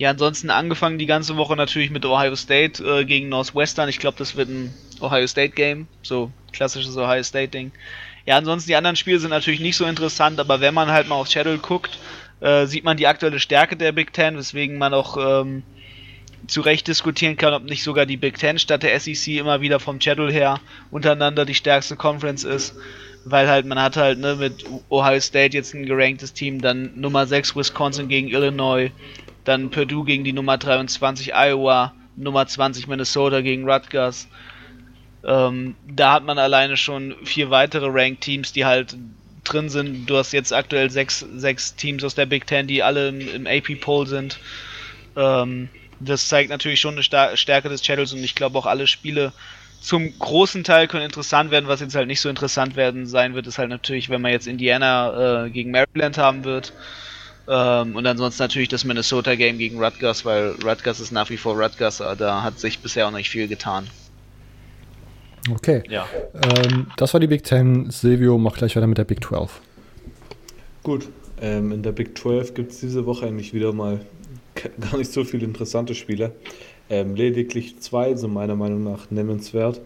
Ja, 0.00 0.08
ansonsten 0.08 0.48
angefangen 0.48 0.96
die 0.98 1.04
ganze 1.04 1.36
Woche 1.36 1.54
natürlich 1.56 1.90
mit 1.90 2.06
Ohio 2.06 2.34
State 2.34 2.82
äh, 2.82 3.04
gegen 3.04 3.28
Northwestern. 3.28 3.86
Ich 3.90 3.98
glaube, 3.98 4.16
das 4.16 4.34
wird 4.34 4.48
ein 4.48 4.72
Ohio 4.98 5.26
State 5.26 5.50
Game, 5.50 5.88
so 6.02 6.30
klassisches 6.52 6.96
Ohio 6.96 7.22
State 7.22 7.48
Ding. 7.48 7.70
Ja, 8.24 8.38
ansonsten 8.38 8.70
die 8.70 8.76
anderen 8.76 8.96
Spiele 8.96 9.18
sind 9.18 9.28
natürlich 9.28 9.60
nicht 9.60 9.76
so 9.76 9.84
interessant, 9.84 10.40
aber 10.40 10.62
wenn 10.62 10.72
man 10.72 10.90
halt 10.90 11.06
mal 11.06 11.16
aufs 11.16 11.32
Schedule 11.32 11.58
guckt, 11.58 11.98
äh, 12.40 12.64
sieht 12.64 12.82
man 12.82 12.96
die 12.96 13.06
aktuelle 13.06 13.38
Stärke 13.38 13.76
der 13.76 13.92
Big 13.92 14.14
Ten, 14.14 14.38
weswegen 14.38 14.78
man 14.78 14.94
auch 14.94 15.18
ähm, 15.18 15.64
zu 16.46 16.62
Recht 16.62 16.88
diskutieren 16.88 17.36
kann, 17.36 17.52
ob 17.52 17.64
nicht 17.64 17.82
sogar 17.82 18.06
die 18.06 18.16
Big 18.16 18.38
Ten 18.38 18.58
statt 18.58 18.82
der 18.82 18.98
SEC 18.98 19.36
immer 19.36 19.60
wieder 19.60 19.80
vom 19.80 20.00
Schedule 20.00 20.32
her 20.32 20.60
untereinander 20.90 21.44
die 21.44 21.54
stärkste 21.54 21.96
Conference 21.96 22.44
ist. 22.44 22.74
Weil 23.26 23.50
halt, 23.50 23.66
man 23.66 23.78
hat 23.78 23.98
halt 23.98 24.18
ne, 24.18 24.36
mit 24.36 24.64
Ohio 24.88 25.20
State 25.20 25.54
jetzt 25.54 25.74
ein 25.74 25.84
geranktes 25.84 26.32
Team, 26.32 26.62
dann 26.62 26.98
Nummer 26.98 27.26
6 27.26 27.54
Wisconsin 27.54 28.08
gegen 28.08 28.28
Illinois, 28.28 28.92
dann 29.44 29.70
Purdue 29.70 30.04
gegen 30.04 30.24
die 30.24 30.32
Nummer 30.32 30.58
23 30.58 31.34
Iowa, 31.34 31.94
Nummer 32.16 32.46
20 32.46 32.86
Minnesota 32.86 33.40
gegen 33.40 33.68
Rutgers. 33.68 34.28
Ähm, 35.24 35.74
da 35.86 36.12
hat 36.12 36.24
man 36.24 36.38
alleine 36.38 36.76
schon 36.76 37.14
vier 37.24 37.50
weitere 37.50 37.86
Ranked 37.88 38.22
Teams, 38.22 38.52
die 38.52 38.64
halt 38.64 38.96
drin 39.44 39.68
sind. 39.68 40.06
Du 40.06 40.16
hast 40.16 40.32
jetzt 40.32 40.52
aktuell 40.52 40.90
sechs, 40.90 41.20
sechs 41.34 41.74
Teams 41.74 42.04
aus 42.04 42.14
der 42.14 42.26
Big 42.26 42.46
Ten, 42.46 42.66
die 42.66 42.82
alle 42.82 43.08
im, 43.08 43.20
im 43.20 43.46
AP-Poll 43.46 44.06
sind. 44.06 44.38
Ähm, 45.16 45.68
das 45.98 46.28
zeigt 46.28 46.50
natürlich 46.50 46.80
schon 46.80 46.94
eine 46.94 47.36
Stärke 47.36 47.68
des 47.68 47.82
Channels 47.82 48.12
und 48.12 48.24
ich 48.24 48.34
glaube 48.34 48.58
auch 48.58 48.66
alle 48.66 48.86
Spiele 48.86 49.32
zum 49.80 50.18
großen 50.18 50.62
Teil 50.64 50.88
können 50.88 51.04
interessant 51.04 51.50
werden. 51.50 51.68
Was 51.68 51.80
jetzt 51.80 51.94
halt 51.94 52.06
nicht 52.06 52.20
so 52.20 52.28
interessant 52.28 52.76
werden 52.76 53.06
sein 53.06 53.34
wird, 53.34 53.46
ist 53.46 53.58
halt 53.58 53.70
natürlich, 53.70 54.08
wenn 54.10 54.20
man 54.20 54.32
jetzt 54.32 54.46
Indiana 54.46 55.44
äh, 55.44 55.50
gegen 55.50 55.70
Maryland 55.70 56.18
haben 56.18 56.44
wird. 56.44 56.72
Ähm, 57.48 57.96
und 57.96 58.06
ansonsten 58.06 58.42
natürlich 58.42 58.68
das 58.68 58.84
Minnesota 58.84 59.34
Game 59.34 59.58
gegen 59.58 59.82
Rutgers, 59.82 60.24
weil 60.24 60.54
Rutgers 60.64 61.00
ist 61.00 61.12
nach 61.12 61.30
wie 61.30 61.36
vor 61.36 61.60
Rutgers, 61.60 61.98
da 61.98 62.42
hat 62.42 62.58
sich 62.58 62.78
bisher 62.78 63.06
auch 63.08 63.12
nicht 63.12 63.30
viel 63.30 63.48
getan. 63.48 63.88
Okay. 65.50 65.82
Ja. 65.88 66.06
Ähm, 66.34 66.86
das 66.96 67.14
war 67.14 67.20
die 67.20 67.26
Big 67.26 67.44
Ten. 67.44 67.90
Silvio 67.90 68.36
macht 68.38 68.56
gleich 68.56 68.76
weiter 68.76 68.86
mit 68.86 68.98
der 68.98 69.04
Big 69.04 69.24
12. 69.24 69.60
Gut. 70.82 71.08
Ähm, 71.40 71.72
in 71.72 71.82
der 71.82 71.92
Big 71.92 72.18
12 72.18 72.54
gibt 72.54 72.72
es 72.72 72.80
diese 72.80 73.06
Woche 73.06 73.26
eigentlich 73.26 73.54
wieder 73.54 73.72
mal 73.72 74.00
gar 74.80 74.98
nicht 74.98 75.12
so 75.12 75.24
viele 75.24 75.46
interessante 75.46 75.94
Spiele. 75.94 76.32
Ähm, 76.90 77.14
lediglich 77.14 77.80
zwei 77.80 78.14
sind 78.14 78.32
meiner 78.32 78.56
Meinung 78.56 78.84
nach 78.84 79.10
nennenswert. 79.10 79.80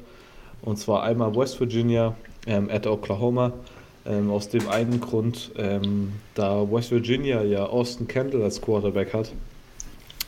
Und 0.62 0.78
zwar 0.78 1.02
einmal 1.02 1.36
West 1.36 1.60
Virginia 1.60 2.16
ähm, 2.46 2.68
at 2.70 2.86
Oklahoma. 2.86 3.52
Ähm, 4.06 4.30
aus 4.30 4.48
dem 4.50 4.68
einen 4.68 5.00
Grund, 5.00 5.50
ähm, 5.56 6.12
da 6.34 6.70
West 6.70 6.90
Virginia 6.90 7.42
ja 7.42 7.64
Austin 7.64 8.06
Kendall 8.06 8.42
als 8.42 8.60
Quarterback 8.60 9.14
hat. 9.14 9.32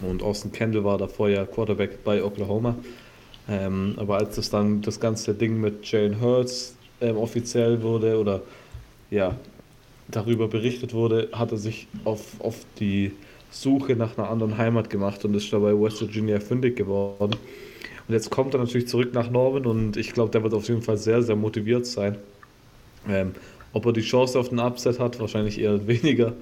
Und 0.00 0.22
Austin 0.22 0.52
Kendall 0.52 0.84
war 0.84 0.98
davor 0.98 1.28
ja 1.28 1.44
Quarterback 1.44 2.02
bei 2.02 2.22
Oklahoma. 2.22 2.74
Ähm, 3.48 3.94
aber 3.96 4.18
als 4.18 4.36
das 4.36 4.50
dann 4.50 4.80
das 4.82 4.98
ganze 4.98 5.34
Ding 5.34 5.60
mit 5.60 5.90
Jalen 5.90 6.20
Hurts 6.20 6.74
ähm, 7.00 7.16
offiziell 7.16 7.82
wurde 7.82 8.18
oder 8.18 8.40
ja, 9.10 9.36
darüber 10.08 10.48
berichtet 10.48 10.94
wurde, 10.94 11.28
hat 11.32 11.52
er 11.52 11.58
sich 11.58 11.86
auf, 12.04 12.40
auf 12.40 12.56
die 12.80 13.12
Suche 13.50 13.94
nach 13.94 14.18
einer 14.18 14.30
anderen 14.30 14.58
Heimat 14.58 14.90
gemacht 14.90 15.24
und 15.24 15.34
ist 15.34 15.52
dabei 15.52 15.72
West 15.72 16.00
Virginia 16.00 16.40
fündig 16.40 16.76
geworden. 16.76 17.36
Und 18.08 18.14
jetzt 18.14 18.30
kommt 18.30 18.54
er 18.54 18.60
natürlich 18.60 18.88
zurück 18.88 19.14
nach 19.14 19.30
Norman 19.30 19.66
und 19.66 19.96
ich 19.96 20.12
glaube, 20.12 20.30
der 20.30 20.42
wird 20.42 20.54
auf 20.54 20.68
jeden 20.68 20.82
Fall 20.82 20.96
sehr, 20.96 21.22
sehr 21.22 21.36
motiviert 21.36 21.86
sein. 21.86 22.16
Ob 23.76 23.84
er 23.84 23.92
die 23.92 24.00
Chance 24.00 24.38
auf 24.38 24.48
den 24.48 24.58
Upset 24.58 24.98
hat, 24.98 25.20
wahrscheinlich 25.20 25.60
eher 25.60 25.86
weniger. 25.86 26.32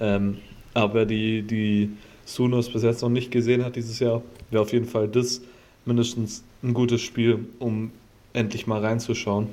Ähm, 0.00 0.38
aber 0.72 0.94
wer 0.94 1.04
die, 1.04 1.42
die 1.42 1.90
Sooners 2.24 2.70
bis 2.70 2.82
jetzt 2.82 3.02
noch 3.02 3.10
nicht 3.10 3.30
gesehen 3.30 3.62
hat 3.62 3.76
dieses 3.76 3.98
Jahr, 3.98 4.22
wäre 4.50 4.62
auf 4.62 4.72
jeden 4.72 4.86
Fall 4.86 5.06
das 5.06 5.42
mindestens 5.84 6.44
ein 6.62 6.72
gutes 6.72 7.02
Spiel, 7.02 7.46
um 7.58 7.90
endlich 8.32 8.66
mal 8.66 8.80
reinzuschauen. 8.80 9.48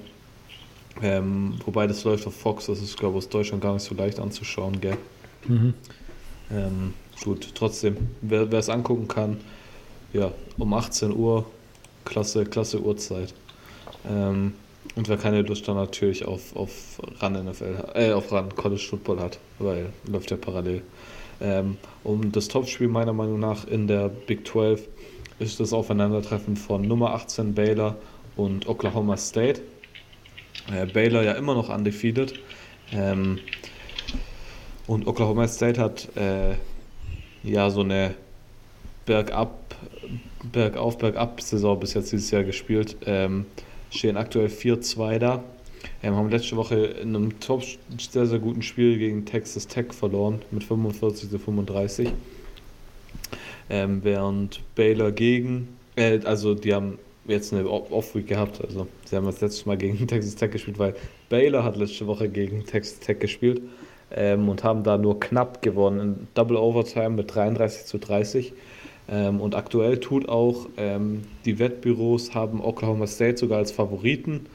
Ähm, 1.01 1.55
wobei 1.65 1.87
das 1.87 2.05
läuft 2.05 2.25
auf 2.25 2.35
Fox, 2.35 2.67
das 2.67 2.81
ist, 2.81 2.97
glaube 2.97 3.15
ich, 3.15 3.25
aus 3.25 3.29
Deutschland 3.29 3.61
gar 3.61 3.73
nicht 3.73 3.83
so 3.83 3.95
leicht 3.95 4.17
anzuschauen, 4.17 4.79
gell? 4.79 4.97
Mhm. 5.45 5.73
Ähm, 6.49 6.93
gut, 7.21 7.49
trotzdem, 7.53 7.97
wer 8.21 8.49
es 8.53 8.69
angucken 8.69 9.09
kann, 9.09 9.41
ja, 10.13 10.31
um 10.57 10.73
18 10.73 11.13
Uhr, 11.13 11.45
klasse, 12.05 12.45
klasse 12.45 12.79
Uhrzeit. 12.79 13.33
Ähm, 14.09 14.53
und 14.95 15.09
wer 15.09 15.17
keine 15.17 15.41
Lust 15.41 15.67
dann 15.67 15.75
natürlich 15.75 16.25
auf, 16.25 16.55
auf 16.55 17.01
RAN 17.19 17.33
NFL, 17.33 17.91
äh, 17.95 18.11
auf 18.11 18.31
RAN 18.31 18.55
College 18.55 18.81
Football 18.81 19.19
hat, 19.19 19.39
weil 19.59 19.87
läuft 20.07 20.31
ja 20.31 20.37
parallel. 20.37 20.81
Ähm, 21.41 21.77
und 22.03 22.35
das 22.35 22.47
Topspiel 22.47 22.87
meiner 22.87 23.13
Meinung 23.13 23.39
nach 23.39 23.67
in 23.67 23.87
der 23.87 24.09
Big 24.09 24.47
12 24.47 24.87
ist 25.39 25.59
das 25.59 25.73
Aufeinandertreffen 25.73 26.55
von 26.55 26.87
Nummer 26.87 27.13
18 27.13 27.53
Baylor 27.53 27.97
und 28.37 28.67
Oklahoma 28.67 29.17
State. 29.17 29.61
Äh, 30.71 30.85
Baylor 30.85 31.23
ja 31.23 31.33
immer 31.33 31.55
noch 31.55 31.69
undefeated. 31.69 32.39
Ähm, 32.91 33.39
und 34.87 35.07
Oklahoma 35.07 35.47
State 35.47 35.81
hat 35.81 36.09
äh, 36.15 36.55
ja 37.43 37.69
so 37.69 37.81
eine 37.81 38.15
Bergab, 39.05 39.75
Bergauf, 40.51 40.97
Bergab-Saison 40.97 41.79
bis 41.79 41.95
jetzt 41.95 42.11
dieses 42.11 42.31
Jahr 42.31 42.43
gespielt. 42.43 42.95
Ähm, 43.05 43.45
stehen 43.95 44.17
aktuell 44.17 44.47
4-2 44.47 45.19
da. 45.19 45.43
Ähm, 46.03 46.15
haben 46.15 46.29
letzte 46.29 46.55
Woche 46.55 46.75
in 46.75 47.15
einem 47.15 47.39
top 47.39 47.63
sehr, 47.99 48.25
sehr 48.25 48.39
guten 48.39 48.61
Spiel 48.61 48.97
gegen 48.97 49.25
Texas 49.25 49.67
Tech 49.67 49.93
verloren 49.93 50.41
mit 50.51 50.63
45 50.63 51.29
zu 51.29 51.39
35. 51.39 52.09
Ähm, 53.69 54.03
während 54.03 54.61
Baylor 54.75 55.11
gegen, 55.11 55.69
äh, 55.95 56.19
also 56.23 56.53
die 56.53 56.73
haben 56.73 56.99
jetzt 57.27 57.53
eine 57.53 57.67
Off-Week 57.67 58.27
gehabt, 58.27 58.63
also 58.63 58.87
sie 59.05 59.15
haben 59.15 59.25
das 59.25 59.41
letzte 59.41 59.67
Mal 59.67 59.77
gegen 59.77 60.07
Texas 60.07 60.35
Tech 60.35 60.51
gespielt, 60.51 60.77
weil 60.77 60.95
Baylor 61.29 61.63
hat 61.63 61.75
letzte 61.75 62.05
Woche 62.05 62.29
gegen 62.29 62.65
Texas 62.65 62.99
Tech 62.99 63.19
gespielt 63.19 63.61
ähm, 64.11 64.47
und 64.49 64.63
haben 64.63 64.83
da 64.83 64.97
nur 64.97 65.19
knapp 65.19 65.61
gewonnen 65.61 65.99
in 65.99 66.27
Double 66.35 66.57
Overtime 66.57 67.11
mit 67.11 67.33
33 67.33 67.85
zu 67.85 67.97
30. 67.97 68.53
Ähm, 69.07 69.39
und 69.39 69.55
aktuell 69.55 69.99
tut 69.99 70.27
auch, 70.29 70.67
ähm, 70.77 71.23
die 71.45 71.59
Wettbüros 71.59 72.33
haben 72.33 72.61
Oklahoma 72.61 73.07
State 73.07 73.37
sogar 73.37 73.59
als 73.59 73.71
Favoriten. 73.71 74.47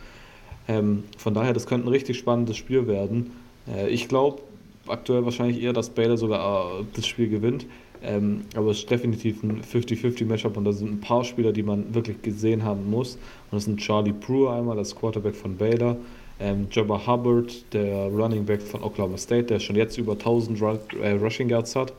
Ähm, 0.69 1.05
von 1.19 1.35
daher, 1.35 1.53
das 1.53 1.67
könnte 1.67 1.87
ein 1.87 1.91
richtig 1.91 2.19
spannendes 2.19 2.57
Spiel 2.57 2.87
werden. 2.87 3.33
Äh, 3.69 3.89
ich 3.91 4.09
glaube 4.09 4.43
aktuell 4.89 5.25
wahrscheinlich 5.25 5.63
eher, 5.63 5.73
dass 5.73 5.91
Baylor 5.91 6.17
sogar 6.17 6.81
äh, 6.81 6.85
das 6.95 7.07
Spiel 7.07 7.29
gewinnt. 7.29 7.67
Ähm, 8.03 8.43
aber 8.57 8.71
es 8.71 8.79
ist 8.79 8.91
definitiv 8.91 9.43
ein 9.43 9.63
50-50-Matchup 9.63 10.57
und 10.57 10.65
da 10.65 10.73
sind 10.73 10.91
ein 10.91 11.01
paar 11.01 11.23
Spieler, 11.23 11.53
die 11.53 11.63
man 11.63 11.95
wirklich 11.95 12.23
gesehen 12.23 12.65
haben 12.65 12.89
muss. 12.91 13.17
Und 13.51 13.57
das 13.59 13.65
sind 13.65 13.79
Charlie 13.79 14.13
Brewer 14.13 14.55
einmal, 14.55 14.77
das 14.77 14.97
Quarterback 14.97 15.37
von 15.37 15.57
Baylor, 15.57 15.97
ähm, 16.41 16.67
Jabba 16.71 17.07
Hubbard, 17.07 17.73
der 17.75 18.07
Running 18.07 18.47
Back 18.47 18.63
von 18.63 18.83
Oklahoma 18.83 19.19
State, 19.19 19.45
der 19.45 19.61
schon 19.61 19.77
jetzt 19.77 19.99
über 19.99 20.13
1000 20.13 20.63
Run 20.63 20.79
äh, 21.03 21.11
Rushing 21.11 21.51
Yards 21.51 21.77
hat 21.77 21.93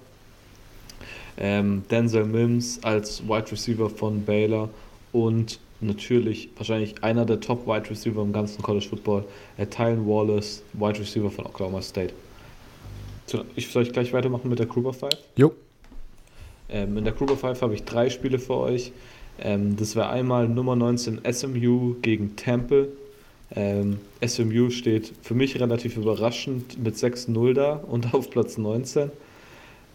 ähm, 1.42 1.84
Denzel 1.90 2.26
Mims 2.26 2.80
als 2.84 3.28
Wide 3.28 3.52
Receiver 3.52 3.90
von 3.90 4.24
Baylor 4.24 4.70
und 5.12 5.60
natürlich 5.82 6.50
wahrscheinlich 6.56 7.04
einer 7.04 7.26
der 7.26 7.40
Top 7.40 7.66
Wide 7.66 7.90
Receiver 7.90 8.22
im 8.22 8.32
ganzen 8.32 8.62
College 8.62 8.86
Football, 8.88 9.26
äh, 9.58 9.66
Tylen 9.66 10.08
Wallace, 10.08 10.62
Wide 10.74 11.00
Receiver 11.00 11.32
von 11.32 11.48
Oklahoma 11.48 11.82
State. 11.82 12.14
So, 13.26 13.44
ich 13.56 13.68
soll 13.70 13.84
ich 13.84 13.92
gleich 13.92 14.14
weitermachen 14.14 14.50
mit 14.50 14.60
der 14.60 14.68
Kruger 14.68 14.94
5? 14.94 15.12
Jo. 15.36 15.52
Ähm, 16.70 16.98
in 16.98 17.04
der 17.04 17.14
Kruger 17.14 17.36
5 17.36 17.60
habe 17.62 17.74
ich 17.74 17.84
drei 17.84 18.12
Spiele 18.12 18.38
für 18.38 18.58
euch. 18.58 18.92
Ähm, 19.40 19.76
das 19.76 19.96
wäre 19.96 20.10
einmal 20.10 20.48
Nummer 20.48 20.76
19 20.76 21.22
SMU 21.32 21.96
gegen 22.04 22.36
Temple. 22.36 22.90
Ähm, 23.56 24.00
SMU 24.26 24.70
steht 24.70 25.12
für 25.24 25.34
mich 25.34 25.60
relativ 25.60 25.98
überraschend 25.98 26.82
mit 26.82 26.96
6-0 26.96 27.54
da 27.54 27.74
und 27.74 28.14
auf 28.14 28.30
Platz 28.30 28.60
19. 28.60 29.12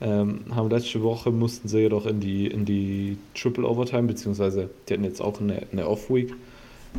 Ähm, 0.01 0.41
haben 0.55 0.71
letzte 0.71 1.03
Woche 1.03 1.31
mussten 1.31 1.69
sie 1.69 1.81
jedoch 1.81 2.07
in 2.07 2.21
die, 2.21 2.47
in 2.47 2.65
die 2.65 3.17
Triple 3.35 3.67
Overtime, 3.67 4.05
beziehungsweise 4.05 4.69
die 4.89 4.95
hatten 4.95 5.05
jetzt 5.05 5.23
auch 5.23 5.41
eine, 5.41 5.63
eine 5.73 5.89
Off-Week. 5.89 6.35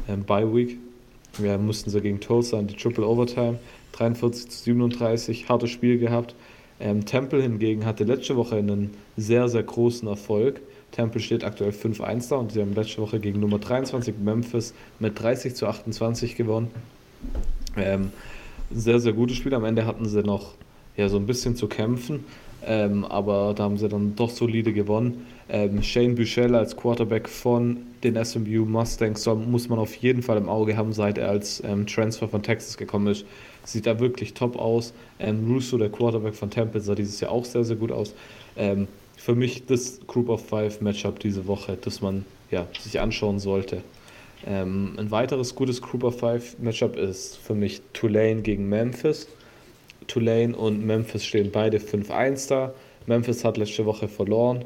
ähm, 0.07 0.23
Bye 0.23 0.53
Week. 0.53 0.77
Wir 1.37 1.57
mussten 1.59 1.91
sie 1.91 2.01
gegen 2.01 2.19
Tulsa 2.19 2.59
in 2.59 2.67
die 2.67 2.75
Triple 2.75 3.05
Overtime, 3.05 3.59
43 3.91 4.49
zu 4.49 4.63
37, 4.63 5.47
hartes 5.49 5.69
Spiel 5.69 5.99
gehabt. 5.99 6.33
Ähm, 6.79 7.05
Temple 7.05 7.41
hingegen 7.41 7.85
hatte 7.85 8.03
letzte 8.03 8.35
Woche 8.35 8.55
einen 8.55 8.95
sehr, 9.15 9.47
sehr 9.47 9.63
großen 9.63 10.07
Erfolg. 10.07 10.61
Temple 10.91 11.21
steht 11.21 11.43
aktuell 11.43 11.71
5-1 11.71 12.29
da 12.29 12.37
und 12.37 12.51
sie 12.51 12.61
haben 12.61 12.73
letzte 12.73 13.01
Woche 13.01 13.19
gegen 13.19 13.39
Nummer 13.39 13.59
23 13.59 14.15
Memphis 14.19 14.73
mit 14.99 15.19
30 15.19 15.53
zu 15.53 15.67
28 15.67 16.35
gewonnen. 16.35 16.71
Ähm, 17.75 18.11
sehr, 18.71 18.99
sehr 18.99 19.13
gutes 19.13 19.37
Spiel. 19.37 19.53
Am 19.53 19.65
Ende 19.65 19.85
hatten 19.85 20.07
sie 20.07 20.23
noch 20.23 20.53
ja, 20.95 21.09
so 21.09 21.17
ein 21.17 21.27
bisschen 21.27 21.55
zu 21.55 21.67
kämpfen, 21.67 22.25
ähm, 22.65 23.05
aber 23.05 23.53
da 23.55 23.63
haben 23.63 23.77
sie 23.77 23.87
dann 23.87 24.15
doch 24.15 24.29
solide 24.29 24.73
gewonnen. 24.73 25.25
Ähm, 25.49 25.81
Shane 25.81 26.15
Buchel 26.15 26.55
als 26.55 26.75
Quarterback 26.75 27.29
von 27.29 27.77
den 28.03 28.23
SMU 28.23 28.65
Mustangs 28.65 29.25
muss 29.25 29.69
man 29.69 29.79
auf 29.79 29.95
jeden 29.95 30.21
Fall 30.21 30.37
im 30.37 30.49
Auge 30.49 30.75
haben, 30.75 30.91
seit 30.93 31.17
er 31.17 31.29
als 31.29 31.63
ähm, 31.63 31.87
Transfer 31.87 32.27
von 32.27 32.43
Texas 32.43 32.77
gekommen 32.77 33.07
ist. 33.07 33.25
Sieht 33.63 33.85
da 33.85 33.99
wirklich 33.99 34.33
top 34.33 34.57
aus. 34.57 34.93
Ähm, 35.19 35.49
Russo, 35.49 35.77
der 35.77 35.89
Quarterback 35.89 36.35
von 36.35 36.49
Temple, 36.49 36.81
sah 36.81 36.95
dieses 36.95 37.19
Jahr 37.19 37.31
auch 37.31 37.45
sehr, 37.45 37.63
sehr 37.63 37.75
gut 37.75 37.91
aus. 37.91 38.13
Ähm, 38.55 38.87
für 39.15 39.35
mich 39.35 39.65
das 39.65 39.99
Group 40.07 40.29
of 40.29 40.45
Five 40.45 40.81
Matchup 40.81 41.19
diese 41.19 41.47
Woche, 41.47 41.77
das 41.79 42.01
man 42.01 42.25
ja, 42.51 42.67
sich 42.79 42.99
anschauen 42.99 43.39
sollte. 43.39 43.81
Ähm, 44.45 44.93
ein 44.97 45.11
weiteres 45.11 45.55
gutes 45.55 45.81
Group 45.81 46.03
of 46.03 46.19
Five 46.19 46.59
Matchup 46.59 46.95
ist 46.95 47.37
für 47.37 47.55
mich 47.55 47.81
Tulane 47.93 48.41
gegen 48.41 48.69
Memphis. 48.69 49.27
Tulane 50.07 50.55
und 50.55 50.85
Memphis 50.85 51.25
stehen 51.25 51.51
beide 51.51 51.77
5-1 51.77 52.49
da. 52.49 52.73
Memphis 53.05 53.43
hat 53.43 53.57
letzte 53.57 53.85
Woche 53.85 54.07
verloren. 54.07 54.65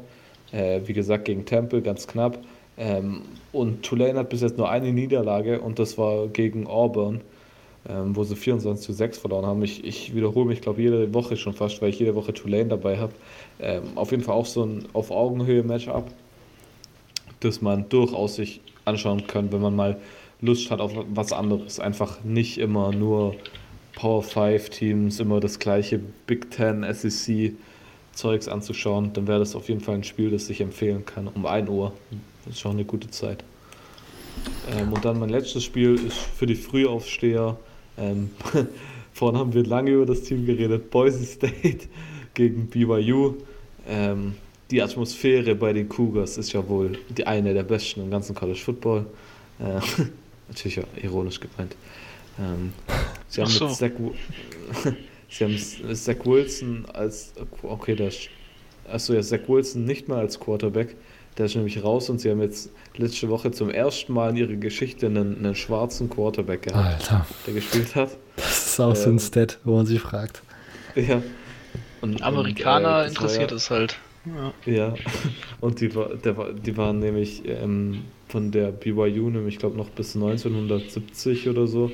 Äh, 0.52 0.80
wie 0.86 0.92
gesagt, 0.92 1.24
gegen 1.24 1.44
Temple, 1.44 1.82
ganz 1.82 2.06
knapp. 2.06 2.38
Ähm, 2.76 3.22
und 3.52 3.82
Tulane 3.82 4.18
hat 4.18 4.30
bis 4.30 4.40
jetzt 4.40 4.58
nur 4.58 4.70
eine 4.70 4.92
Niederlage 4.92 5.60
und 5.60 5.78
das 5.78 5.98
war 5.98 6.28
gegen 6.28 6.66
Auburn, 6.66 7.20
ähm, 7.88 8.16
wo 8.16 8.24
sie 8.24 8.36
24 8.36 8.84
zu 8.84 8.92
6 8.92 9.18
verloren 9.18 9.46
haben. 9.46 9.62
Ich, 9.62 9.84
ich 9.84 10.14
wiederhole 10.14 10.46
mich, 10.46 10.60
glaube 10.60 10.80
jede 10.82 11.12
Woche 11.12 11.36
schon 11.36 11.52
fast, 11.52 11.82
weil 11.82 11.90
ich 11.90 11.98
jede 11.98 12.14
Woche 12.14 12.32
Tulane 12.32 12.68
dabei 12.68 12.98
habe. 12.98 13.12
Ähm, 13.60 13.82
auf 13.94 14.10
jeden 14.10 14.22
Fall 14.22 14.34
auch 14.34 14.46
so 14.46 14.64
ein 14.64 14.86
auf 14.92 15.10
Augenhöhe 15.10 15.62
Matchup, 15.62 16.10
das 17.40 17.60
man 17.60 17.88
durchaus 17.88 18.36
sich 18.36 18.60
anschauen 18.84 19.26
kann, 19.26 19.52
wenn 19.52 19.60
man 19.60 19.76
mal 19.76 20.00
Lust 20.40 20.70
hat 20.70 20.80
auf 20.80 20.92
was 21.14 21.32
anderes. 21.32 21.78
Einfach 21.78 22.24
nicht 22.24 22.58
immer 22.58 22.92
nur 22.92 23.36
Power 23.94 24.22
5 24.22 24.70
Teams, 24.70 25.20
immer 25.20 25.40
das 25.40 25.58
gleiche 25.58 26.00
Big 26.26 26.50
Ten, 26.50 26.84
SEC 26.92 27.52
Zeugs 28.14 28.48
anzuschauen, 28.48 29.12
dann 29.14 29.26
wäre 29.26 29.38
das 29.38 29.54
auf 29.54 29.68
jeden 29.68 29.80
Fall 29.80 29.96
ein 29.96 30.04
Spiel, 30.04 30.30
das 30.30 30.48
ich 30.50 30.60
empfehlen 30.60 31.04
kann. 31.04 31.28
Um 31.28 31.46
1 31.46 31.68
Uhr. 31.68 31.92
Das 32.44 32.54
ist 32.54 32.60
schon 32.60 32.72
eine 32.72 32.84
gute 32.84 33.10
Zeit. 33.10 33.44
Ähm, 34.76 34.92
und 34.92 35.04
dann 35.04 35.18
mein 35.18 35.30
letztes 35.30 35.64
Spiel 35.64 35.94
ist 35.94 36.16
für 36.16 36.46
die 36.46 36.54
Frühaufsteher. 36.54 37.56
Ähm, 37.98 38.30
vorhin 39.12 39.38
haben 39.38 39.54
wir 39.54 39.64
lange 39.64 39.92
über 39.92 40.06
das 40.06 40.22
Team 40.22 40.46
geredet. 40.46 40.90
Boise 40.90 41.24
State 41.24 41.88
gegen 42.34 42.66
BYU. 42.66 43.34
Ähm, 43.88 44.34
die 44.70 44.82
Atmosphäre 44.82 45.54
bei 45.54 45.72
den 45.72 45.88
Cougars 45.88 46.38
ist 46.38 46.52
ja 46.52 46.66
wohl 46.68 46.98
die 47.10 47.26
eine 47.26 47.52
der 47.52 47.62
besten 47.62 48.00
im 48.00 48.10
ganzen 48.10 48.34
College 48.34 48.58
Football. 48.58 49.06
Äh, 49.58 49.80
natürlich 50.48 50.76
ja 50.76 50.84
ironisch 51.02 51.40
gemeint. 51.40 51.76
Ähm, 52.38 52.72
sie 53.28 53.40
haben 53.40 53.50
so. 53.50 53.68
mit 53.68 53.76
Zach, 53.76 53.90
sie 55.28 55.44
haben 55.44 55.94
Zach 55.94 56.24
Wilson 56.24 56.86
als 56.92 57.32
okay, 57.62 57.94
das 57.94 58.16
achso 58.90 59.12
ja 59.12 59.22
Zach 59.22 59.40
Wilson 59.48 59.84
nicht 59.84 60.08
mal 60.08 60.18
als 60.18 60.38
Quarterback, 60.38 60.96
der 61.38 61.46
ist 61.46 61.56
nämlich 61.56 61.82
raus 61.82 62.10
und 62.10 62.20
sie 62.20 62.30
haben 62.30 62.40
jetzt 62.40 62.70
letzte 62.96 63.28
Woche 63.28 63.50
zum 63.50 63.70
ersten 63.70 64.12
Mal 64.12 64.30
in 64.30 64.36
ihrer 64.36 64.56
Geschichte 64.56 65.06
einen, 65.06 65.38
einen 65.38 65.54
schwarzen 65.54 66.10
Quarterback 66.10 66.62
gehabt, 66.62 67.10
Alter. 67.10 67.26
der 67.46 67.54
gespielt 67.54 67.94
hat. 67.94 68.10
Das 68.36 68.66
ist 68.66 68.80
auch 68.80 68.90
ähm, 68.90 68.94
so 68.96 69.04
ein 69.04 69.10
ähm, 69.12 69.18
Stat, 69.18 69.58
wo 69.64 69.76
man 69.76 69.86
sich 69.86 70.00
fragt. 70.00 70.42
Ja. 70.94 71.22
Und, 72.02 72.22
Amerikaner 72.22 72.98
und, 72.98 73.04
äh, 73.04 73.08
interessiert 73.08 73.50
ja, 73.50 73.56
es 73.56 73.70
halt. 73.70 73.96
Ja. 74.24 74.72
ja. 74.72 74.94
Und 75.60 75.80
die, 75.80 75.94
war, 75.94 76.10
der, 76.16 76.52
die 76.52 76.76
waren 76.76 76.98
nämlich 76.98 77.42
ähm, 77.46 78.02
von 78.28 78.50
der 78.50 78.72
BYU, 78.72 79.30
nämlich 79.30 79.54
ich 79.54 79.60
glaube 79.60 79.76
noch 79.76 79.88
bis 79.90 80.14
1970 80.14 81.48
oder 81.48 81.66
so, 81.66 81.90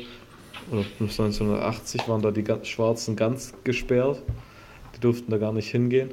oder 0.70 0.85
bis 0.99 1.19
1980 1.20 2.09
waren 2.09 2.23
da 2.23 2.31
die 2.31 2.45
Schwarzen 2.65 3.16
ganz 3.16 3.55
gesperrt. 3.65 4.23
Die 4.95 5.01
durften 5.01 5.31
da 5.31 5.39
gar 5.39 5.53
nicht 5.53 5.70
hingehen. 5.70 6.11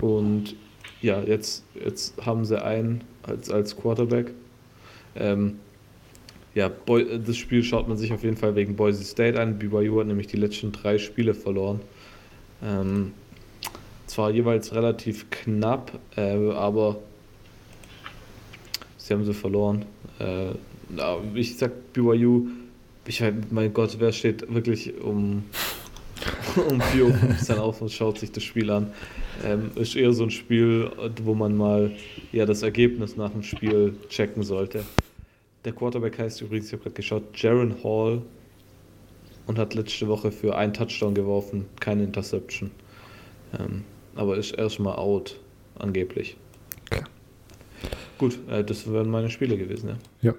Und 0.00 0.56
ja, 1.00 1.22
jetzt, 1.22 1.64
jetzt 1.74 2.14
haben 2.24 2.44
sie 2.44 2.62
einen 2.62 3.04
als, 3.22 3.50
als 3.50 3.76
Quarterback. 3.76 4.32
Ähm, 5.14 5.58
ja, 6.54 6.68
Boy, 6.68 7.20
das 7.24 7.36
Spiel 7.36 7.62
schaut 7.62 7.86
man 7.86 7.98
sich 7.98 8.12
auf 8.12 8.22
jeden 8.22 8.36
Fall 8.36 8.54
wegen 8.56 8.76
Boise 8.76 9.04
State 9.04 9.40
an. 9.40 9.58
BYU 9.58 10.00
hat 10.00 10.06
nämlich 10.06 10.26
die 10.26 10.38
letzten 10.38 10.72
drei 10.72 10.98
Spiele 10.98 11.34
verloren. 11.34 11.80
Ähm, 12.62 13.12
zwar 14.06 14.30
jeweils 14.30 14.74
relativ 14.74 15.28
knapp, 15.30 15.98
äh, 16.16 16.50
aber 16.52 16.96
sie 18.96 19.12
haben 19.12 19.24
sie 19.24 19.34
verloren. 19.34 19.84
Äh, 20.18 20.52
ich 21.34 21.58
sag 21.58 21.92
BYU, 21.92 22.48
ich 23.08 23.22
mein 23.50 23.72
Gott, 23.72 23.96
wer 23.98 24.12
steht 24.12 24.52
wirklich 24.52 25.00
um, 25.00 25.44
um 26.68 26.80
4.15 26.80 27.56
Uhr 27.56 27.62
auf 27.62 27.80
und 27.82 27.92
schaut 27.92 28.18
sich 28.18 28.32
das 28.32 28.42
Spiel 28.42 28.70
an? 28.70 28.92
Ähm, 29.44 29.70
ist 29.74 29.96
eher 29.96 30.12
so 30.12 30.24
ein 30.24 30.30
Spiel, 30.30 30.90
wo 31.22 31.34
man 31.34 31.56
mal 31.56 31.92
ja, 32.32 32.46
das 32.46 32.62
Ergebnis 32.62 33.16
nach 33.16 33.30
dem 33.30 33.42
Spiel 33.42 33.94
checken 34.08 34.42
sollte. 34.42 34.84
Der 35.64 35.72
Quarterback 35.72 36.18
heißt 36.18 36.40
übrigens, 36.42 36.66
ich 36.66 36.72
habe 36.72 36.84
gerade 36.84 36.94
geschaut, 36.94 37.22
Jaron 37.34 37.74
Hall 37.82 38.22
und 39.46 39.58
hat 39.58 39.74
letzte 39.74 40.08
Woche 40.08 40.32
für 40.32 40.56
einen 40.56 40.72
Touchdown 40.72 41.14
geworfen, 41.14 41.66
keine 41.80 42.04
Interception. 42.04 42.70
Ähm, 43.58 43.84
aber 44.14 44.36
ist 44.36 44.52
erstmal 44.52 44.96
out, 44.96 45.38
angeblich. 45.78 46.36
Okay. 46.90 47.04
Gut, 48.18 48.38
äh, 48.48 48.64
das 48.64 48.90
wären 48.90 49.10
meine 49.10 49.30
Spiele 49.30 49.56
gewesen, 49.56 49.98
ja. 50.22 50.34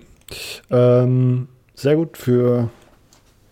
Ja. 0.69 1.03
Ähm, 1.03 1.47
sehr 1.77 1.95
gut 1.95 2.17
für. 2.17 2.69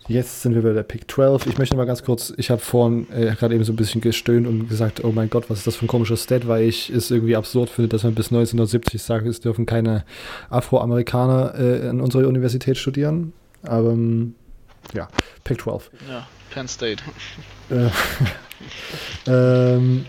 Jetzt 0.08 0.42
sind 0.42 0.54
wir 0.54 0.62
bei 0.62 0.72
der 0.72 0.84
Pick 0.84 1.10
12. 1.10 1.46
Ich 1.46 1.58
möchte 1.58 1.76
mal 1.76 1.84
ganz 1.84 2.04
kurz, 2.04 2.32
ich 2.36 2.50
habe 2.50 2.60
vorhin 2.60 3.08
äh, 3.12 3.34
gerade 3.34 3.56
eben 3.56 3.64
so 3.64 3.72
ein 3.72 3.76
bisschen 3.76 4.00
gestöhnt 4.00 4.46
und 4.46 4.68
gesagt, 4.68 5.02
oh 5.02 5.10
mein 5.10 5.28
Gott, 5.28 5.50
was 5.50 5.58
ist 5.58 5.66
das 5.66 5.74
für 5.74 5.84
ein 5.84 5.88
komischer 5.88 6.16
Stat, 6.16 6.46
weil 6.46 6.62
ich 6.62 6.90
es 6.90 7.10
irgendwie 7.10 7.34
absurd 7.34 7.70
finde, 7.70 7.88
dass 7.88 8.04
man 8.04 8.14
bis 8.14 8.26
1970 8.26 9.02
sagt, 9.02 9.26
es 9.26 9.40
dürfen 9.40 9.66
keine 9.66 10.04
Afroamerikaner 10.48 11.54
äh, 11.58 11.88
in 11.88 12.00
unserer 12.00 12.28
Universität 12.28 12.76
studieren. 12.78 13.32
Aber 13.64 13.90
ähm, 13.90 14.36
ja, 14.94 15.08
Pick 15.42 15.62
12. 15.62 15.90
Ja, 16.08 16.28
Penn 16.50 16.68
State. 16.68 17.02
Äh, 17.70 17.88
ähm, 19.26 20.06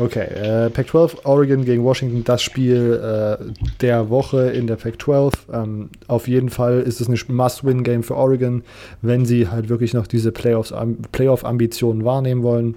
Okay, 0.00 0.20
äh, 0.20 0.70
Pac-12, 0.70 1.24
Oregon 1.24 1.64
gegen 1.64 1.82
Washington, 1.82 2.22
das 2.22 2.40
Spiel 2.40 3.00
äh, 3.02 3.36
der 3.80 4.10
Woche 4.10 4.50
in 4.50 4.68
der 4.68 4.76
Pac-12. 4.76 5.32
Ähm, 5.52 5.90
auf 6.06 6.28
jeden 6.28 6.50
Fall 6.50 6.80
ist 6.82 7.00
es 7.00 7.08
ein 7.08 7.18
Must-Win-Game 7.34 8.04
für 8.04 8.14
Oregon, 8.14 8.62
wenn 9.02 9.26
sie 9.26 9.48
halt 9.48 9.68
wirklich 9.68 9.94
noch 9.94 10.06
diese 10.06 10.30
Playoff-Ambitionen 10.30 12.04
wahrnehmen 12.04 12.44
wollen. 12.44 12.76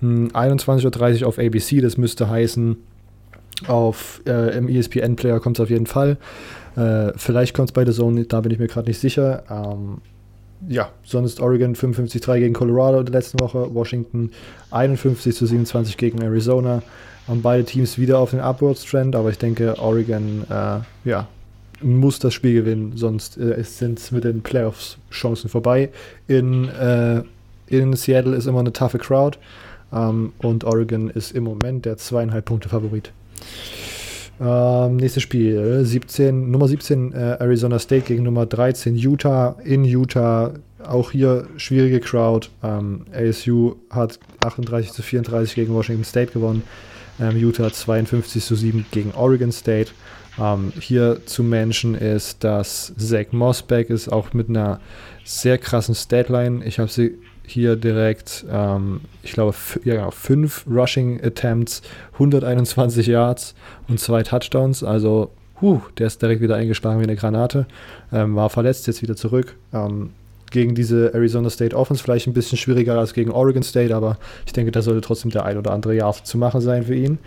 Hm, 0.00 0.28
21.30 0.28 1.22
Uhr 1.22 1.28
auf 1.28 1.38
ABC, 1.38 1.80
das 1.80 1.96
müsste 1.98 2.28
heißen, 2.28 2.76
auf, 3.68 4.20
äh, 4.26 4.56
im 4.58 4.68
ESPN-Player 4.68 5.38
kommt 5.38 5.58
es 5.58 5.62
auf 5.62 5.70
jeden 5.70 5.86
Fall. 5.86 6.18
Äh, 6.76 7.12
vielleicht 7.16 7.54
kommt 7.54 7.68
es 7.68 7.72
bei 7.72 7.84
der 7.84 7.94
Zone, 7.94 8.24
da 8.24 8.40
bin 8.40 8.50
ich 8.50 8.58
mir 8.58 8.66
gerade 8.66 8.88
nicht 8.88 8.98
sicher. 8.98 9.44
Ähm, 9.48 9.98
ja, 10.68 10.90
sonst 11.04 11.40
Oregon 11.40 11.74
55-3 11.74 12.38
gegen 12.38 12.54
Colorado 12.54 13.00
in 13.00 13.06
der 13.06 13.14
letzten 13.14 13.40
Woche, 13.40 13.74
Washington 13.74 14.30
51 14.70 15.34
zu 15.34 15.46
27 15.46 15.96
gegen 15.96 16.22
Arizona. 16.22 16.82
Haben 17.28 17.42
beide 17.42 17.64
Teams 17.64 17.98
wieder 17.98 18.18
auf 18.18 18.30
den 18.30 18.40
Upwards-Trend, 18.40 19.16
aber 19.16 19.30
ich 19.30 19.38
denke, 19.38 19.78
Oregon 19.78 20.44
äh, 20.48 21.08
ja, 21.08 21.26
muss 21.82 22.18
das 22.18 22.34
Spiel 22.34 22.54
gewinnen, 22.54 22.92
sonst 22.94 23.36
äh, 23.36 23.62
sind 23.64 23.98
es 23.98 24.10
mit 24.12 24.24
den 24.24 24.42
Playoffs-Chancen 24.42 25.50
vorbei. 25.50 25.90
In, 26.28 26.68
äh, 26.68 27.22
in 27.66 27.94
Seattle 27.94 28.36
ist 28.36 28.46
immer 28.46 28.60
eine 28.60 28.72
taffe 28.72 28.98
Crowd 28.98 29.38
ähm, 29.92 30.32
und 30.38 30.64
Oregon 30.64 31.10
ist 31.10 31.32
im 31.32 31.44
Moment 31.44 31.84
der 31.84 31.96
zweieinhalb 31.96 32.44
Punkte 32.44 32.68
Favorit. 32.68 33.12
Ähm, 34.38 34.96
nächstes 34.96 35.22
Spiel, 35.22 35.84
17, 35.84 36.50
Nummer 36.50 36.68
17 36.68 37.12
äh, 37.12 37.36
Arizona 37.40 37.78
State 37.78 38.06
gegen 38.06 38.22
Nummer 38.22 38.46
13 38.46 38.94
Utah 38.94 39.56
in 39.64 39.84
Utah. 39.84 40.54
Auch 40.84 41.10
hier 41.10 41.48
schwierige 41.56 42.00
Crowd. 42.00 42.48
Ähm, 42.62 43.06
ASU 43.14 43.76
hat 43.90 44.18
38 44.44 44.92
zu 44.92 45.02
34 45.02 45.54
gegen 45.54 45.74
Washington 45.74 46.04
State 46.04 46.32
gewonnen. 46.32 46.62
Ähm, 47.18 47.36
Utah 47.36 47.72
52 47.72 48.44
zu 48.44 48.54
7 48.54 48.86
gegen 48.90 49.12
Oregon 49.12 49.52
State. 49.52 49.92
Ähm, 50.38 50.72
hier 50.78 51.22
zu 51.24 51.42
Menschen 51.42 51.94
ist, 51.94 52.44
dass 52.44 52.92
Zach 52.98 53.32
Mossback 53.32 53.88
ist 53.88 54.08
auch 54.08 54.34
mit 54.34 54.50
einer 54.50 54.80
sehr 55.24 55.56
krassen 55.56 55.94
Statline. 55.94 56.62
Ich 56.64 56.78
habe 56.78 56.90
sie 56.90 57.18
hier 57.46 57.76
direkt, 57.76 58.44
ähm, 58.50 59.00
ich 59.22 59.32
glaube, 59.32 59.54
ja, 59.84 59.94
genau, 59.94 60.10
fünf 60.10 60.66
Rushing 60.68 61.22
Attempts, 61.22 61.82
121 62.14 63.06
Yards 63.06 63.54
und 63.88 64.00
zwei 64.00 64.22
Touchdowns. 64.22 64.82
Also 64.82 65.30
huh, 65.60 65.80
der 65.98 66.08
ist 66.08 66.20
direkt 66.20 66.40
wieder 66.40 66.56
eingeschlagen 66.56 67.00
wie 67.00 67.04
eine 67.04 67.16
Granate. 67.16 67.66
Ähm, 68.12 68.36
war 68.36 68.50
verletzt, 68.50 68.86
jetzt 68.86 69.02
wieder 69.02 69.16
zurück. 69.16 69.56
Ähm, 69.72 70.10
gegen 70.50 70.74
diese 70.74 71.12
Arizona 71.12 71.50
State 71.50 71.76
Offense 71.76 72.02
vielleicht 72.02 72.26
ein 72.26 72.32
bisschen 72.32 72.58
schwieriger 72.58 72.98
als 72.98 73.14
gegen 73.14 73.30
Oregon 73.30 73.62
State, 73.62 73.94
aber 73.94 74.16
ich 74.46 74.52
denke, 74.52 74.70
da 74.70 74.80
sollte 74.80 75.00
trotzdem 75.00 75.30
der 75.30 75.44
ein 75.44 75.58
oder 75.58 75.72
andere 75.72 75.94
Jahr 75.94 76.14
zu 76.22 76.38
machen 76.38 76.60
sein 76.60 76.84
für 76.84 76.94
ihn. 76.94 77.18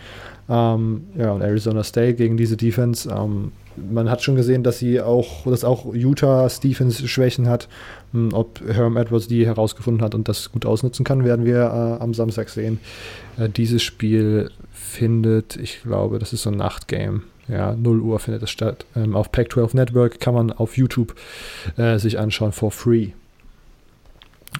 Ähm, 0.50 1.04
ja, 1.18 1.32
und 1.32 1.42
Arizona 1.42 1.84
State 1.84 2.16
gegen 2.16 2.38
diese 2.38 2.58
Defense. 2.58 3.10
Ähm, 3.10 3.52
man 3.76 4.10
hat 4.10 4.24
schon 4.24 4.36
gesehen, 4.36 4.64
dass 4.64 4.80
sie 4.80 5.00
auch, 5.00 5.46
dass 5.46 5.64
auch 5.64 5.94
Utah 5.94 6.50
Stephens 6.50 7.08
Schwächen 7.08 7.48
hat. 7.48 7.68
Hm, 8.12 8.34
ob 8.34 8.60
Herm 8.68 8.98
Edwards 8.98 9.28
die 9.28 9.46
herausgefunden 9.46 10.04
hat 10.04 10.16
und 10.16 10.28
das 10.28 10.52
gut 10.52 10.66
ausnutzen 10.66 11.06
kann, 11.06 11.24
werden 11.24 11.46
wir 11.46 11.62
äh, 11.62 12.04
am 12.04 12.14
Samstag 12.14 12.50
sehen. 12.50 12.80
Äh, 13.38 13.50
dieses 13.50 13.84
Spiel 13.84 14.50
findet, 14.74 15.56
ich 15.56 15.84
glaube, 15.84 16.20
das 16.20 16.34
ist 16.34 16.44
so 16.44 16.50
ein 16.50 16.58
Nachtgame. 16.58 17.22
Ja, 17.48 17.76
0 17.76 18.02
Uhr 18.02 18.20
findet 18.20 18.44
es 18.44 18.50
statt. 18.50 18.86
Ähm, 18.96 19.16
auf 19.16 19.32
Pac-12 19.32 19.76
Network 19.76 20.20
kann 20.20 20.34
man 20.34 20.52
auf 20.52 20.78
YouTube 20.78 21.16
äh, 21.78 21.98
sich 21.98 22.20
anschauen 22.20 22.52
for 22.52 22.72
free. 22.72 23.10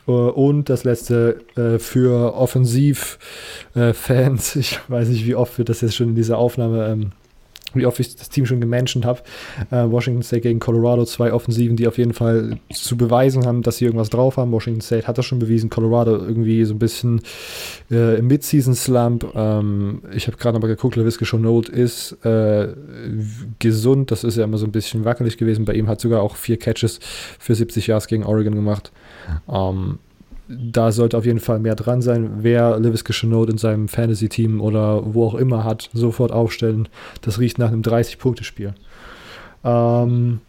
Uh, 0.08 0.30
und 0.30 0.70
das 0.70 0.84
letzte 0.84 1.40
äh, 1.56 1.80
für 1.80 2.36
Offensiv-Fans, 2.36 4.56
äh, 4.56 4.60
ich 4.60 4.80
weiß 4.88 5.10
nicht, 5.10 5.26
wie 5.26 5.34
oft 5.36 5.58
wir 5.58 5.66
das 5.66 5.82
jetzt 5.82 5.96
schon 5.96 6.10
in 6.10 6.16
dieser 6.16 6.38
Aufnahme 6.38 6.88
ähm, 6.88 7.12
wie 7.74 7.86
oft 7.86 8.00
ich 8.00 8.16
das 8.16 8.30
Team 8.30 8.46
schon 8.46 8.62
gemenschen 8.62 9.06
habe. 9.06 9.22
Äh, 9.72 9.90
Washington 9.90 10.24
State 10.24 10.42
gegen 10.42 10.60
Colorado, 10.60 11.06
zwei 11.06 11.34
Offensiven, 11.34 11.76
die 11.76 11.88
auf 11.88 11.98
jeden 11.98 12.14
Fall 12.14 12.60
zu 12.74 12.98
beweisen 12.98 13.46
haben, 13.46 13.62
dass 13.62 13.78
sie 13.78 13.86
irgendwas 13.86 14.10
drauf 14.10 14.38
haben. 14.38 14.52
Washington 14.52 14.82
State 14.82 15.08
hat 15.08 15.18
das 15.18 15.26
schon 15.26 15.40
bewiesen, 15.40 15.70
Colorado 15.70 16.18
irgendwie 16.18 16.64
so 16.66 16.74
ein 16.74 16.80
bisschen 16.80 17.22
äh, 17.92 18.18
im 18.18 18.28
Mid-Season-Slump. 18.28 19.34
Ähm, 19.36 20.02
ich 20.14 20.28
habe 20.28 20.38
gerade 20.38 20.58
aber 20.58 20.68
geguckt, 20.68 20.96
LaVisca 20.96 21.26
Chenault 21.26 21.70
ist 21.70 22.14
äh, 22.26 22.70
gesund, 23.60 24.12
das 24.12 24.24
ist 24.24 24.38
ja 24.38 24.46
immer 24.46 24.58
so 24.58 24.66
ein 24.66 24.72
bisschen 24.72 25.06
wackelig 25.06 25.38
gewesen. 25.38 25.66
Bei 25.66 25.74
ihm 25.74 25.88
hat 25.88 26.02
sogar 26.02 26.22
auch 26.22 26.36
vier 26.36 26.58
Catches 26.58 27.00
für 27.40 27.56
70 27.56 27.88
Yards 27.88 28.08
gegen 28.08 28.24
Oregon 28.24 28.56
gemacht. 28.56 28.92
Ähm, 29.52 30.00
da 30.50 30.92
sollte 30.92 31.18
auf 31.18 31.26
jeden 31.26 31.40
Fall 31.40 31.60
mehr 31.60 31.76
dran 31.76 32.02
sein. 32.02 32.40
Wer 32.40 32.80
Lewis 32.80 33.04
Chenault 33.04 33.50
in 33.52 33.58
seinem 33.58 33.88
Fantasy-Team 33.88 34.62
oder 34.62 35.14
wo 35.14 35.26
auch 35.26 35.36
immer 35.36 35.64
hat, 35.64 35.90
sofort 35.94 36.32
aufstellen. 36.32 36.90
Das 37.22 37.40
riecht 37.40 37.60
nach 37.60 37.68
einem 37.68 37.84
30-Punkte-Spiel. 37.84 38.74
Ähm, 39.64 40.40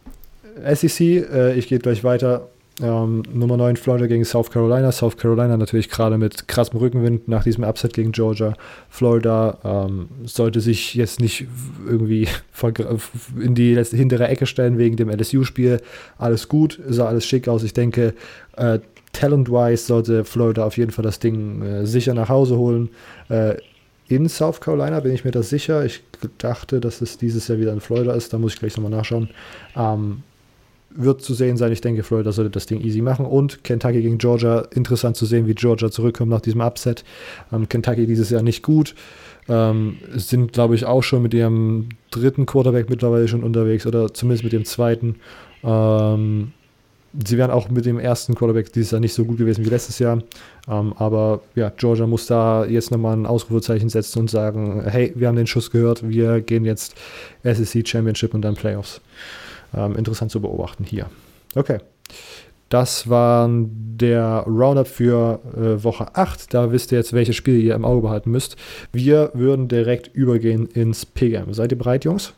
SEC, 0.75 1.01
äh, 1.01 1.55
ich 1.55 1.69
gehe 1.69 1.79
gleich 1.79 2.03
weiter. 2.03 2.49
Ähm, 2.83 3.23
Nummer 3.33 3.57
9 3.57 3.77
Florida 3.77 4.07
gegen 4.07 4.25
South 4.25 4.51
Carolina. 4.51 4.91
South 4.93 5.17
Carolina 5.17 5.57
natürlich 5.57 5.91
gerade 5.91 6.19
mit 6.19 6.49
krassem 6.49 6.79
Rückenwind 6.79 7.29
nach 7.29 7.45
diesem 7.45 7.65
Upset 7.65 7.93
gegen 7.93 8.13
Georgia. 8.13 8.55
Florida 8.89 9.59
ähm, 9.65 10.09
sollte 10.25 10.61
sich 10.61 10.95
jetzt 10.95 11.21
nicht 11.21 11.47
irgendwie 11.87 12.29
in 13.41 13.55
die 13.55 13.75
letzte 13.75 13.97
hintere 13.97 14.29
Ecke 14.29 14.47
stellen 14.47 14.79
wegen 14.79 14.97
dem 14.97 15.11
LSU-Spiel. 15.11 15.81
Alles 16.19 16.49
gut, 16.49 16.81
sah 16.89 17.07
alles 17.07 17.27
schick 17.27 17.49
aus. 17.49 17.63
Ich 17.63 17.75
denke, 17.75 18.15
äh, 18.57 18.79
Talent-wise 19.13 19.85
sollte 19.85 20.25
Florida 20.25 20.65
auf 20.65 20.77
jeden 20.77 20.93
Fall 20.93 21.05
das 21.05 21.19
Ding 21.19 21.63
äh, 21.63 21.87
sicher 21.87 22.15
nach 22.15 22.29
Hause 22.29 22.57
holen. 22.57 22.91
Äh, 23.29 23.57
in 24.09 24.29
South 24.29 24.61
Carolina 24.61 25.01
bin 25.01 25.13
ich 25.13 25.25
mir 25.25 25.31
das 25.31 25.51
sicher. 25.51 25.85
Ich 25.85 26.03
dachte, 26.39 26.81
dass 26.81 27.01
es 27.01 27.17
dieses 27.17 27.47
Jahr 27.47 27.59
wieder 27.59 27.73
in 27.73 27.81
Florida 27.81 28.13
ist. 28.13 28.33
Da 28.33 28.39
muss 28.39 28.55
ich 28.55 28.59
gleich 28.59 28.77
nochmal 28.77 28.91
nachschauen. 28.91 29.31
Ähm, 29.77 30.25
wird 30.91 31.23
zu 31.23 31.35
sehen 31.35 31.57
sein. 31.57 31.73
Ich 31.73 31.81
denke, 31.81 32.03
Florida 32.03 32.33
sollte 32.33 32.51
das 32.51 32.67
Ding 32.67 32.81
easy 32.81 33.01
machen. 33.01 33.25
Und 33.27 33.65
Kentucky 33.65 34.03
gegen 34.03 34.19
Georgia. 34.19 34.67
Interessant 34.75 35.17
zu 35.17 35.27
sehen, 35.27 35.47
wie 35.47 35.55
Georgia 35.55 35.91
zurückkommt 35.91 36.31
nach 36.31 36.41
diesem 36.41 36.61
Upset. 36.61 37.05
Ähm, 37.53 37.69
Kentucky 37.69 38.07
dieses 38.07 38.31
Jahr 38.31 38.43
nicht 38.43 38.63
gut. 38.63 38.95
Ähm, 39.49 39.97
sind, 40.15 40.53
glaube 40.53 40.75
ich, 40.75 40.85
auch 40.85 41.03
schon 41.03 41.23
mit 41.23 41.35
ihrem 41.35 41.89
dritten 42.11 42.47
Quarterback 42.47 42.91
mittlerweile 42.91 43.29
schon 43.29 43.43
unterwegs 43.43 43.87
oder 43.87 44.13
zumindest 44.13 44.45
mit 44.45 44.53
dem 44.53 44.65
zweiten. 44.65 45.17
Ähm, 45.65 46.53
sie 47.27 47.39
wären 47.39 47.51
auch 47.51 47.69
mit 47.69 47.87
dem 47.87 47.99
ersten 47.99 48.35
Quarterback 48.35 48.73
dieses 48.73 48.93
Jahr 48.93 49.01
nicht 49.01 49.15
so 49.15 49.25
gut 49.25 49.39
gewesen 49.39 49.65
wie 49.65 49.71
letztes 49.71 49.99
Jahr. 49.99 50.23
Ähm, 50.69 50.93
aber 50.97 51.41
ja, 51.55 51.71
Georgia 51.77 52.07
muss 52.07 52.27
da 52.27 52.65
jetzt 52.65 52.91
nochmal 52.91 53.17
ein 53.17 53.27
Ausrufezeichen 53.27 53.89
setzen 53.89 54.21
und 54.21 54.31
sagen, 54.31 54.83
hey, 54.87 55.13
wir 55.15 55.29
haben 55.29 55.37
den 55.37 55.47
Schuss 55.47 55.71
gehört, 55.71 56.09
wir 56.09 56.41
gehen 56.41 56.65
jetzt 56.65 56.95
SEC 57.43 57.87
Championship 57.87 58.35
und 58.35 58.43
dann 58.43 58.55
Playoffs. 58.55 59.01
Ähm, 59.75 59.97
interessant 59.97 60.31
zu 60.31 60.41
beobachten 60.41 60.85
hier. 60.85 61.07
Okay. 61.55 61.79
Das 62.69 63.11
war 63.11 63.51
der 63.51 64.45
Roundup 64.47 64.87
für 64.87 65.41
äh, 65.57 65.83
Woche 65.83 66.15
8. 66.15 66.55
Da 66.55 66.71
wisst 66.71 66.93
ihr 66.93 66.99
jetzt, 66.99 67.13
welche 67.13 67.33
Spiele 67.33 67.59
ihr 67.59 67.75
im 67.75 67.85
Auge 67.85 68.03
behalten 68.03 68.31
müsst. 68.31 68.57
Wir 68.93 69.33
würden 69.35 69.67
direkt 69.67 70.15
übergehen 70.15 70.67
ins 70.67 71.05
PGM. 71.05 71.53
Seid 71.53 71.73
ihr 71.73 71.79
bereit, 71.79 72.05
Jungs? 72.05 72.33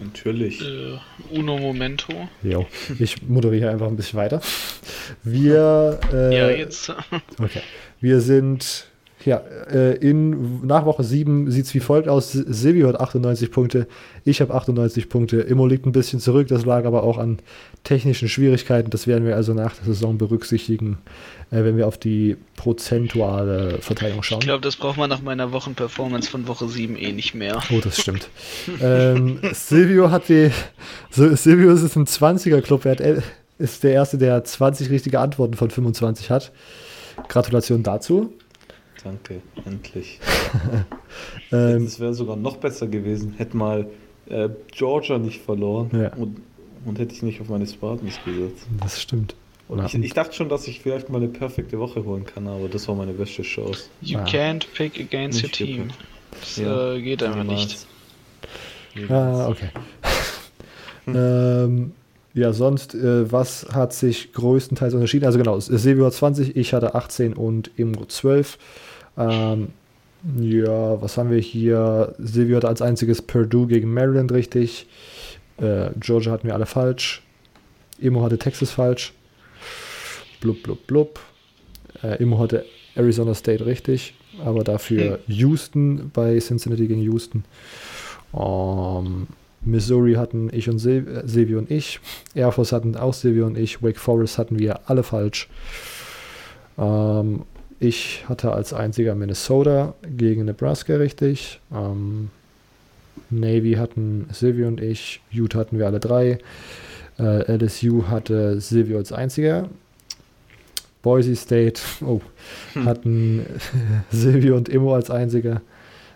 Natürlich. 0.00 0.62
Äh, 0.62 0.98
uno 1.36 1.58
Momento. 1.58 2.12
Jo. 2.44 2.66
Ich 3.00 3.26
moderiere 3.28 3.70
einfach 3.70 3.88
ein 3.88 3.96
bisschen 3.96 4.18
weiter. 4.18 4.40
Wir. 5.24 5.98
Äh, 6.12 6.36
ja, 6.36 6.50
jetzt. 6.50 6.90
okay. 7.42 7.62
Wir 8.00 8.20
sind. 8.20 8.86
Ja, 9.24 9.42
äh, 9.70 9.96
in, 9.96 10.66
nach 10.66 10.84
Woche 10.84 11.02
7 11.02 11.50
sieht 11.50 11.66
es 11.66 11.74
wie 11.74 11.80
folgt 11.80 12.08
aus. 12.08 12.32
Silvio 12.32 12.88
hat 12.88 13.00
98 13.00 13.50
Punkte, 13.50 13.86
ich 14.24 14.40
habe 14.40 14.54
98 14.54 15.08
Punkte. 15.08 15.40
Immo 15.40 15.66
liegt 15.66 15.86
ein 15.86 15.92
bisschen 15.92 16.20
zurück, 16.20 16.48
das 16.48 16.64
lag 16.64 16.84
aber 16.84 17.02
auch 17.02 17.18
an 17.18 17.38
technischen 17.82 18.28
Schwierigkeiten. 18.28 18.90
Das 18.90 19.06
werden 19.06 19.26
wir 19.26 19.34
also 19.34 19.54
nach 19.54 19.74
der 19.74 19.86
Saison 19.86 20.18
berücksichtigen 20.18 20.98
äh, 21.50 21.64
wenn 21.64 21.76
wir 21.76 21.86
auf 21.86 21.98
die 21.98 22.36
prozentuale 22.56 23.78
Verteilung 23.80 24.22
schauen. 24.22 24.40
Ich 24.40 24.46
glaube, 24.46 24.60
das 24.60 24.76
braucht 24.76 24.98
man 24.98 25.08
nach 25.08 25.22
meiner 25.22 25.52
Wochenperformance 25.52 26.28
von 26.28 26.46
Woche 26.46 26.68
7 26.68 26.96
eh 26.96 27.12
nicht 27.12 27.34
mehr. 27.34 27.60
Oh, 27.70 27.80
das 27.82 28.00
stimmt. 28.00 28.28
ähm, 28.82 29.40
Silvio 29.52 30.10
hat 30.10 30.28
die. 30.28 30.50
Silvio 31.10 31.72
ist 31.72 31.96
im 31.96 32.04
20er-Club. 32.04 32.84
Er 32.84 32.92
hat, 32.92 33.22
ist 33.58 33.82
der 33.82 33.92
Erste, 33.92 34.18
der 34.18 34.44
20 34.44 34.90
richtige 34.90 35.20
Antworten 35.20 35.54
von 35.54 35.70
25 35.70 36.30
hat. 36.30 36.52
Gratulation 37.28 37.82
dazu. 37.82 38.32
Danke, 39.02 39.42
endlich. 39.64 40.18
ähm, 41.52 41.84
das 41.84 42.00
wäre 42.00 42.14
sogar 42.14 42.36
noch 42.36 42.56
besser 42.56 42.86
gewesen, 42.86 43.34
hätte 43.36 43.56
mal 43.56 43.88
äh, 44.28 44.48
Georgia 44.72 45.18
nicht 45.18 45.40
verloren 45.40 45.90
ja. 45.92 46.12
und, 46.14 46.38
und 46.84 46.98
hätte 46.98 47.14
ich 47.14 47.22
nicht 47.22 47.40
auf 47.40 47.48
meine 47.48 47.66
Spartans 47.66 48.18
gesetzt. 48.24 48.66
Das 48.80 49.00
stimmt. 49.00 49.34
Ich, 49.86 49.94
ich, 49.94 50.14
dachte 50.14 50.34
schon, 50.34 50.48
dass 50.48 50.66
ich 50.66 50.80
vielleicht 50.80 51.10
mal 51.10 51.18
eine 51.18 51.28
perfekte 51.28 51.78
Woche 51.78 52.04
holen 52.04 52.24
kann, 52.24 52.48
aber 52.48 52.68
das 52.68 52.88
war 52.88 52.94
meine 52.94 53.12
beste 53.12 53.42
Chance. 53.42 53.84
You 54.00 54.18
ah. 54.18 54.24
can't 54.24 54.64
pick 54.74 54.98
against 54.98 55.42
your 55.42 55.50
team. 55.50 55.90
Das 56.40 56.56
ja, 56.56 56.94
äh, 56.94 57.02
geht 57.02 57.22
einfach 57.22 57.44
nicht. 57.44 57.86
Ah, 59.10 59.48
okay. 59.48 59.68
ähm, 61.06 61.92
ja, 62.32 62.52
sonst, 62.52 62.94
äh, 62.94 63.30
was 63.30 63.66
hat 63.72 63.92
sich 63.92 64.32
größtenteils 64.32 64.94
unterschieden? 64.94 65.26
Also 65.26 65.38
genau, 65.38 65.60
Silvio 65.60 66.06
hat 66.06 66.14
20, 66.14 66.56
ich 66.56 66.72
hatte 66.72 66.94
18 66.94 67.34
und 67.34 67.70
Imro 67.76 68.06
12. 68.06 68.58
Ähm, 69.18 69.68
ja, 70.38 71.00
was 71.02 71.18
haben 71.18 71.30
wir 71.30 71.40
hier? 71.40 72.14
Silvio 72.18 72.56
hat 72.56 72.64
als 72.64 72.82
einziges 72.82 73.20
Purdue 73.22 73.66
gegen 73.66 73.92
Maryland 73.92 74.32
richtig. 74.32 74.86
Äh, 75.58 75.90
Georgia 75.98 76.32
hatten 76.32 76.46
wir 76.46 76.54
alle 76.54 76.66
falsch. 76.66 77.22
Emo 78.00 78.22
hatte 78.22 78.38
Texas 78.38 78.70
falsch 78.70 79.12
blub, 80.40 80.62
blub, 80.62 80.86
blub. 80.86 81.20
Äh, 82.02 82.22
immer 82.22 82.38
heute 82.38 82.64
Arizona 82.94 83.34
State 83.34 83.64
richtig, 83.66 84.14
aber 84.44 84.64
dafür 84.64 85.18
hm. 85.26 85.34
Houston 85.34 86.10
bei 86.12 86.38
Cincinnati 86.38 86.86
gegen 86.86 87.02
Houston. 87.02 87.44
Um, 88.32 89.06
ähm, 89.06 89.26
Missouri 89.60 90.14
hatten 90.14 90.50
ich 90.52 90.68
und 90.68 90.78
Sil 90.78 91.02
äh, 91.08 91.26
Silvio 91.26 91.58
und 91.58 91.70
ich. 91.70 91.98
Air 92.34 92.52
Force 92.52 92.72
hatten 92.72 92.96
auch 92.96 93.14
Silvio 93.14 93.46
und 93.46 93.58
ich. 93.58 93.82
Wake 93.82 93.98
Forest 93.98 94.38
hatten 94.38 94.58
wir 94.58 94.88
alle 94.88 95.02
falsch. 95.02 95.48
Um, 96.76 96.84
ähm, 96.86 97.42
ich 97.80 98.24
hatte 98.28 98.52
als 98.52 98.72
einziger 98.72 99.14
Minnesota 99.14 99.94
gegen 100.16 100.44
Nebraska 100.44 100.96
richtig. 100.96 101.60
Ähm, 101.72 102.30
Navy 103.30 103.74
hatten 103.74 104.28
Silvio 104.32 104.68
und 104.68 104.80
ich. 104.80 105.20
Utah 105.30 105.60
hatten 105.60 105.78
wir 105.78 105.86
alle 105.86 106.00
drei. 106.00 106.38
Äh, 107.18 107.56
LSU 107.56 108.04
hatte 108.08 108.60
Silvio 108.60 108.98
als 108.98 109.12
einziger. 109.12 109.68
Boise 111.02 111.36
State 111.36 111.80
oh, 112.04 112.20
hm. 112.72 112.84
hatten 112.84 113.46
Silvio 114.10 114.56
und 114.56 114.68
Immo 114.68 114.94
als 114.94 115.10
einziger. 115.10 115.60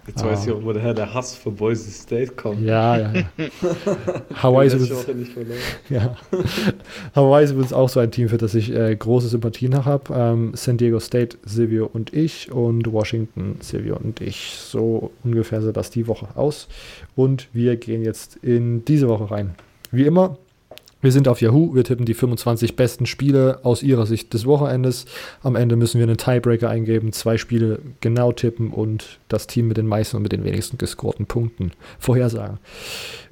Jetzt 0.06 0.24
weiß 0.24 0.46
ich 0.46 0.52
auch, 0.52 0.62
woher 0.62 0.94
der 0.94 1.14
Hass 1.14 1.36
für 1.36 1.52
Boise 1.52 1.90
State 1.90 2.32
kommt. 2.32 2.62
Ja, 2.62 2.98
ja. 2.98 3.12
ja. 3.14 3.24
Hawaii, 4.42 4.66
ist 4.66 4.74
übrigens, 4.74 5.06
ja. 5.88 6.16
Hawaii 7.14 7.44
ist 7.44 7.52
übrigens 7.52 7.72
auch 7.72 7.88
so 7.88 8.00
ein 8.00 8.10
Team, 8.10 8.28
für 8.28 8.38
das 8.38 8.54
ich 8.54 8.74
äh, 8.74 8.96
große 8.96 9.28
Sympathien 9.28 9.84
habe. 9.84 10.12
Ähm, 10.12 10.52
San 10.54 10.76
Diego 10.76 10.98
State, 10.98 11.38
Silvio 11.44 11.88
und 11.92 12.12
ich 12.12 12.50
und 12.50 12.92
Washington, 12.92 13.58
Silvio 13.60 13.96
und 13.96 14.20
ich. 14.20 14.56
So 14.58 15.12
ungefähr 15.22 15.62
sah 15.62 15.70
das 15.70 15.90
die 15.90 16.08
Woche 16.08 16.26
aus. 16.34 16.66
Und 17.14 17.48
wir 17.52 17.76
gehen 17.76 18.02
jetzt 18.02 18.36
in 18.42 18.84
diese 18.84 19.08
Woche 19.08 19.30
rein. 19.30 19.54
Wie 19.92 20.04
immer 20.04 20.36
Wir 21.02 21.10
sind 21.10 21.26
auf 21.26 21.40
Yahoo, 21.40 21.74
wir 21.74 21.82
tippen 21.82 22.06
die 22.06 22.14
25 22.14 22.76
besten 22.76 23.06
Spiele 23.06 23.58
aus 23.64 23.82
Ihrer 23.82 24.06
Sicht 24.06 24.32
des 24.34 24.46
Wochenendes. 24.46 25.04
Am 25.42 25.56
Ende 25.56 25.74
müssen 25.74 25.98
wir 25.98 26.06
einen 26.06 26.16
Tiebreaker 26.16 26.70
eingeben, 26.70 27.12
zwei 27.12 27.36
Spiele 27.38 27.80
genau 28.00 28.30
tippen 28.30 28.70
und 28.70 29.18
das 29.26 29.48
Team 29.48 29.66
mit 29.66 29.76
den 29.76 29.88
meisten 29.88 30.16
und 30.16 30.22
mit 30.22 30.30
den 30.30 30.44
wenigsten 30.44 30.78
gescorten 30.78 31.26
Punkten 31.26 31.72
vorhersagen. 31.98 32.58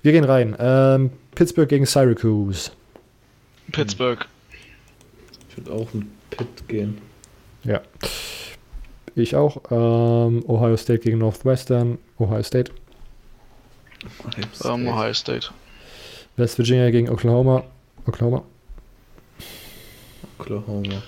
Wir 0.03 0.11
gehen 0.11 0.25
rein. 0.25 0.57
Ähm, 0.59 1.11
Pittsburgh 1.37 1.69
gegen 1.69 1.87
Syracuse. 1.87 2.73
Pittsburgh. 3.71 4.27
Ich 5.49 5.57
würde 5.57 5.73
auch 5.73 5.95
mit 5.95 6.07
Pitt 6.31 6.69
gehen. 6.69 6.99
Ja. 7.63 7.83
Ich 9.15 9.37
auch. 9.37 9.61
Ähm, 9.71 10.45
Ohio 10.49 10.77
State 10.77 11.01
gegen 11.01 11.19
Northwestern. 11.19 11.99
Ohio 12.19 12.43
State. 12.43 12.73
Ohio 14.25 14.75
Ähm, 14.75 14.89
Ohio 14.89 15.15
State. 15.15 15.51
West 16.41 16.59
Virginia 16.59 16.91
gegen 16.91 17.09
Oklahoma. 17.09 17.65
Oklahoma. 18.07 18.43
Oklahoma. 20.39 21.03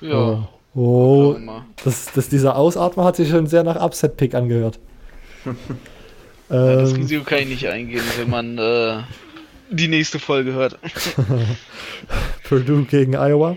Ja. 0.00 0.14
Oh, 0.14 0.48
oh 0.74 1.28
Oklahoma. 1.30 1.66
das, 1.84 2.12
das, 2.14 2.28
dieser 2.28 2.56
Ausatmer 2.56 3.04
hat 3.04 3.16
sich 3.16 3.28
schon 3.28 3.46
sehr 3.46 3.64
nach 3.64 3.76
Upset-Pick 3.76 4.34
angehört. 4.34 4.78
Ja, 6.50 6.76
das 6.76 6.90
ähm, 6.90 6.96
Risiko 6.96 7.24
kann 7.24 7.38
ich 7.38 7.48
nicht 7.48 7.68
eingehen, 7.68 8.02
wenn 8.18 8.28
man 8.28 8.58
äh, 8.58 9.02
die 9.70 9.88
nächste 9.88 10.18
Folge 10.18 10.52
hört. 10.52 10.78
Purdue 12.46 12.84
gegen 12.84 13.14
Iowa. 13.14 13.56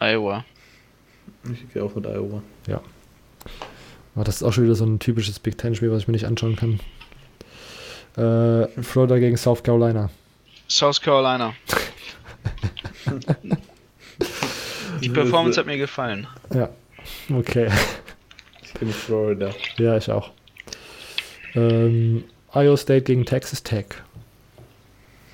Iowa. 0.00 0.46
Ich 1.52 1.70
gehe 1.74 1.84
auch 1.84 1.94
mit 1.94 2.06
Iowa. 2.06 2.42
Oh, 4.14 4.22
das 4.24 4.36
ist 4.36 4.42
auch 4.42 4.52
schon 4.52 4.64
wieder 4.64 4.74
so 4.74 4.84
ein 4.84 4.98
typisches 4.98 5.38
Big 5.38 5.56
Ten-Spiel, 5.56 5.90
was 5.90 6.02
ich 6.02 6.08
mir 6.08 6.12
nicht 6.12 6.26
anschauen 6.26 6.56
kann. 6.56 6.80
Äh, 8.16 8.66
Florida 8.82 9.18
gegen 9.18 9.36
South 9.36 9.62
Carolina. 9.62 10.10
South 10.68 11.00
Carolina. 11.00 11.54
Die 15.00 15.08
Performance 15.08 15.58
hat 15.58 15.66
mir 15.66 15.78
gefallen. 15.78 16.26
Ja, 16.54 16.68
okay. 17.32 17.68
Ich 18.62 18.72
bin 18.74 18.92
Florida. 18.92 19.50
Ja, 19.76 19.96
ich 19.96 20.10
auch. 20.10 20.30
Ähm, 21.54 22.24
Iowa 22.54 22.76
State 22.76 23.02
gegen 23.02 23.24
Texas 23.24 23.62
Tech. 23.62 23.86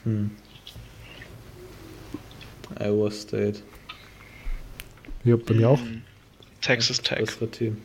Hm. 0.04 0.30
Iowa 2.80 3.10
State. 3.10 3.60
Ja, 5.24 5.36
bei 5.36 5.54
mir 5.54 5.68
auch. 5.68 5.80
Mhm. 5.80 6.02
Texas 6.60 7.00
Tech. 7.02 7.18
Bessere 7.18 7.50
Team. 7.50 7.82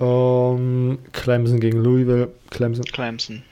Ähm, 0.00 0.98
Clemson 1.12 1.60
gegen 1.60 1.78
Louisville. 1.78 2.28
Clemson. 2.50 2.84
Clemson. 2.84 3.42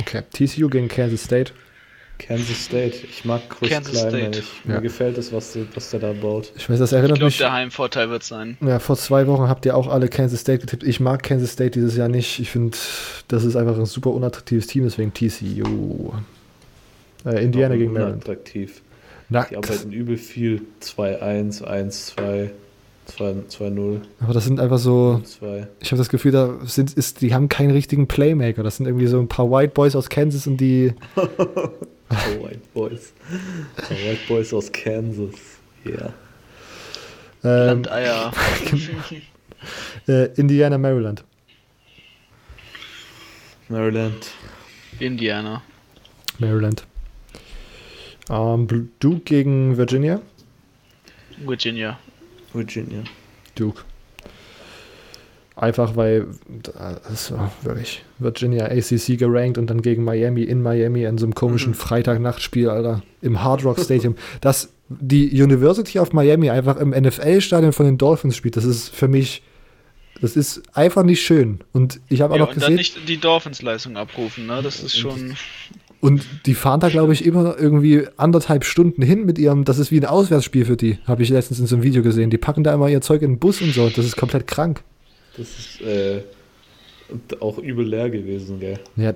Okay. 0.00 0.22
TCU 0.32 0.68
gegen 0.68 0.88
Kansas 0.88 1.24
State. 1.24 1.52
Kansas 2.18 2.64
State. 2.66 2.98
Ich 3.08 3.24
mag 3.24 3.48
Chris 3.48 3.70
Kansas 3.70 3.92
Klein 3.92 4.10
State. 4.10 4.22
nämlich. 4.24 4.64
Mir 4.64 4.74
Ja. 4.74 4.80
gefällt 4.80 5.16
es, 5.16 5.32
was, 5.32 5.54
der- 5.54 5.64
was 5.74 5.90
der 5.90 6.00
da 6.00 6.12
baut. 6.12 6.52
Ich 6.56 6.68
weiß, 6.68 6.78
das 6.78 6.92
Ich 6.92 6.98
erinnert 6.98 7.16
glaube, 7.18 7.28
mich. 7.28 7.38
der 7.38 7.52
Heimvorteil 7.52 8.10
wird 8.10 8.22
sein. 8.22 8.58
Ja, 8.60 8.78
vor 8.78 8.96
zwei 8.96 9.26
Wochen 9.26 9.48
habt 9.48 9.64
ihr 9.64 9.74
auch 9.74 9.88
alle 9.88 10.08
Kansas 10.08 10.40
State 10.40 10.58
getippt. 10.58 10.82
Ich 10.82 11.00
mag 11.00 11.22
Kansas 11.22 11.52
State 11.52 11.70
dieses 11.70 11.96
Jahr 11.96 12.08
nicht. 12.08 12.38
Ich 12.38 12.50
finde, 12.50 12.76
das 13.28 13.44
ist 13.44 13.56
einfach 13.56 13.78
ein 13.78 13.86
super 13.86 14.10
unattraktives 14.10 14.66
Team, 14.66 14.84
deswegen 14.84 15.14
TCU. 15.14 16.12
Äh, 17.24 17.42
Indiana 17.42 17.76
gegen 17.76 17.92
Maryland. 17.94 18.22
Attraktiv. 18.22 18.82
Na, 19.30 19.44
Die 19.44 19.56
arbeiten 19.56 19.90
übel 19.92 20.18
viel. 20.18 20.62
2-1, 20.80 21.62
1-2, 21.62 22.16
2- 22.16 22.50
2-0, 23.18 24.00
aber 24.20 24.32
das 24.32 24.44
sind 24.44 24.60
einfach 24.60 24.78
so. 24.78 25.20
2. 25.24 25.68
Ich 25.80 25.90
habe 25.92 25.98
das 25.98 26.08
Gefühl, 26.08 26.32
da 26.32 26.58
sind, 26.64 26.92
ist, 26.92 27.20
die 27.20 27.34
haben 27.34 27.48
keinen 27.48 27.70
richtigen 27.70 28.06
Playmaker. 28.06 28.62
Das 28.62 28.76
sind 28.76 28.86
irgendwie 28.86 29.06
so 29.06 29.18
ein 29.18 29.28
paar 29.28 29.50
White 29.50 29.72
Boys 29.74 29.96
aus 29.96 30.08
Kansas 30.08 30.46
und 30.46 30.56
die. 30.58 30.92
White 31.14 32.60
Boys. 32.74 33.12
White 33.88 34.20
Boys 34.28 34.52
aus 34.52 34.70
Kansas. 34.72 35.34
Ja. 35.84 36.12
Ähm, 37.42 37.82
Landeier. 37.82 38.32
äh, 40.08 40.26
Indiana, 40.34 40.78
Maryland. 40.78 41.24
Maryland. 43.68 44.32
Indiana. 44.98 45.62
Maryland. 46.38 46.84
Ähm, 48.28 48.90
Duke 48.98 49.20
gegen 49.20 49.76
Virginia. 49.76 50.20
Virginia. 51.38 51.98
Virginia. 52.52 53.02
Duke. 53.54 53.82
Einfach 55.56 55.94
weil, 55.94 56.26
das 56.62 57.32
war 57.32 57.52
wirklich 57.62 58.02
Virginia 58.18 58.66
ACC 58.66 59.18
gerankt 59.18 59.58
und 59.58 59.68
dann 59.68 59.82
gegen 59.82 60.04
Miami 60.04 60.42
in 60.44 60.62
Miami 60.62 61.06
an 61.06 61.18
so 61.18 61.26
einem 61.26 61.34
komischen 61.34 61.72
Mhm. 61.72 61.76
Freitagnachtspiel, 61.76 62.70
Alter, 62.70 63.02
im 63.20 63.42
Hard 63.42 63.64
Rock 63.64 63.78
Stadium. 63.78 64.14
Dass 64.40 64.70
die 64.88 65.30
University 65.42 65.98
of 65.98 66.12
Miami 66.14 66.48
einfach 66.48 66.78
im 66.78 66.90
NFL-Stadion 66.90 67.72
von 67.74 67.84
den 67.86 67.98
Dolphins 67.98 68.36
spielt, 68.36 68.56
das 68.56 68.64
ist 68.64 68.88
für 68.88 69.06
mich, 69.08 69.42
das 70.22 70.34
ist 70.34 70.62
einfach 70.74 71.02
nicht 71.02 71.20
schön. 71.22 71.60
Und 71.72 72.00
ich 72.08 72.22
habe 72.22 72.32
auch 72.32 72.38
Ja, 72.38 72.42
noch 72.44 72.48
und 72.54 72.62
dann 72.62 72.76
gesehen, 72.76 72.76
nicht 72.76 73.08
die 73.08 73.18
Dolphins-Leistung 73.18 73.96
abrufen, 73.98 74.46
ne? 74.46 74.62
Das 74.62 74.82
ist 74.82 74.96
schon. 74.96 75.36
Und 76.00 76.24
die 76.46 76.54
fahren 76.54 76.80
da, 76.80 76.88
glaube 76.88 77.12
ich, 77.12 77.24
immer 77.24 77.56
irgendwie 77.58 78.06
anderthalb 78.16 78.64
Stunden 78.64 79.02
hin 79.02 79.24
mit 79.26 79.38
ihrem, 79.38 79.64
das 79.64 79.78
ist 79.78 79.90
wie 79.90 80.00
ein 80.00 80.06
Auswärtsspiel 80.06 80.64
für 80.64 80.76
die, 80.76 80.98
habe 81.06 81.22
ich 81.22 81.28
letztens 81.28 81.60
in 81.60 81.66
so 81.66 81.76
einem 81.76 81.82
Video 81.82 82.02
gesehen. 82.02 82.30
Die 82.30 82.38
packen 82.38 82.64
da 82.64 82.72
immer 82.74 82.88
ihr 82.88 83.00
Zeug 83.00 83.22
in 83.22 83.32
den 83.32 83.38
Bus 83.38 83.60
und 83.60 83.72
so, 83.74 83.88
das 83.90 84.04
ist 84.04 84.16
komplett 84.16 84.46
krank. 84.46 84.82
Das 85.36 85.48
ist 85.48 85.80
äh, 85.82 86.22
auch 87.40 87.58
übel 87.58 87.86
leer 87.86 88.08
gewesen, 88.10 88.60
gell? 88.60 88.78
Ja, 88.96 89.14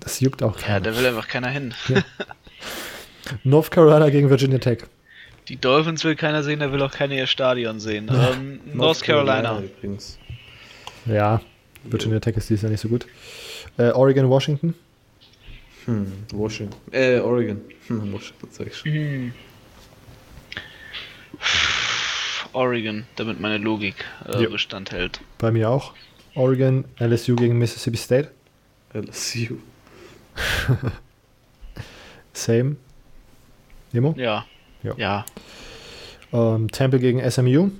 das 0.00 0.20
juckt 0.20 0.42
auch 0.42 0.56
Ja, 0.60 0.66
keiner. 0.66 0.80
da 0.80 0.96
will 0.98 1.06
einfach 1.06 1.28
keiner 1.28 1.48
hin. 1.48 1.74
North 3.44 3.70
Carolina 3.70 4.08
gegen 4.10 4.30
Virginia 4.30 4.58
Tech. 4.58 4.78
Die 5.48 5.56
Dolphins 5.56 6.04
will 6.04 6.14
keiner 6.14 6.42
sehen, 6.42 6.60
da 6.60 6.72
will 6.72 6.82
auch 6.82 6.92
keiner 6.92 7.14
ihr 7.14 7.26
Stadion 7.26 7.80
sehen. 7.80 8.08
Ähm, 8.12 8.60
North 8.74 9.02
Carolina. 9.02 9.60
übrigens. 9.60 10.18
Ja, 11.06 11.40
Virginia 11.84 12.20
Tech 12.20 12.36
ist 12.36 12.48
dieses 12.48 12.62
Jahr 12.62 12.70
nicht 12.70 12.80
so 12.80 12.88
gut. 12.88 13.06
Äh, 13.76 13.90
Oregon, 13.90 14.28
Washington. 14.28 14.74
Hm, 15.86 16.12
Washington. 16.32 16.76
Äh, 16.92 17.18
Oregon. 17.18 17.60
Hm, 17.88 18.12
Washington 18.12 18.48
sag 18.50 18.66
ich 18.68 18.76
schon. 18.76 18.92
Hm. 18.92 19.32
Oregon, 22.52 23.06
damit 23.16 23.40
meine 23.40 23.58
Logik 23.58 24.04
äh. 24.26 24.46
Bestand 24.46 24.92
hält. 24.92 25.20
Bei 25.38 25.50
mir 25.50 25.70
auch. 25.70 25.94
Oregon, 26.34 26.84
LSU 26.98 27.36
gegen 27.36 27.58
Mississippi 27.58 27.96
State. 27.96 28.30
LSU. 28.94 29.56
Same. 32.32 32.76
Nemo. 33.92 34.14
Ja. 34.16 34.46
Ja. 34.82 34.94
Ja. 34.96 35.24
Ähm, 36.32 36.70
Temple 36.70 36.98
gegen 36.98 37.30
SMU. 37.30 37.70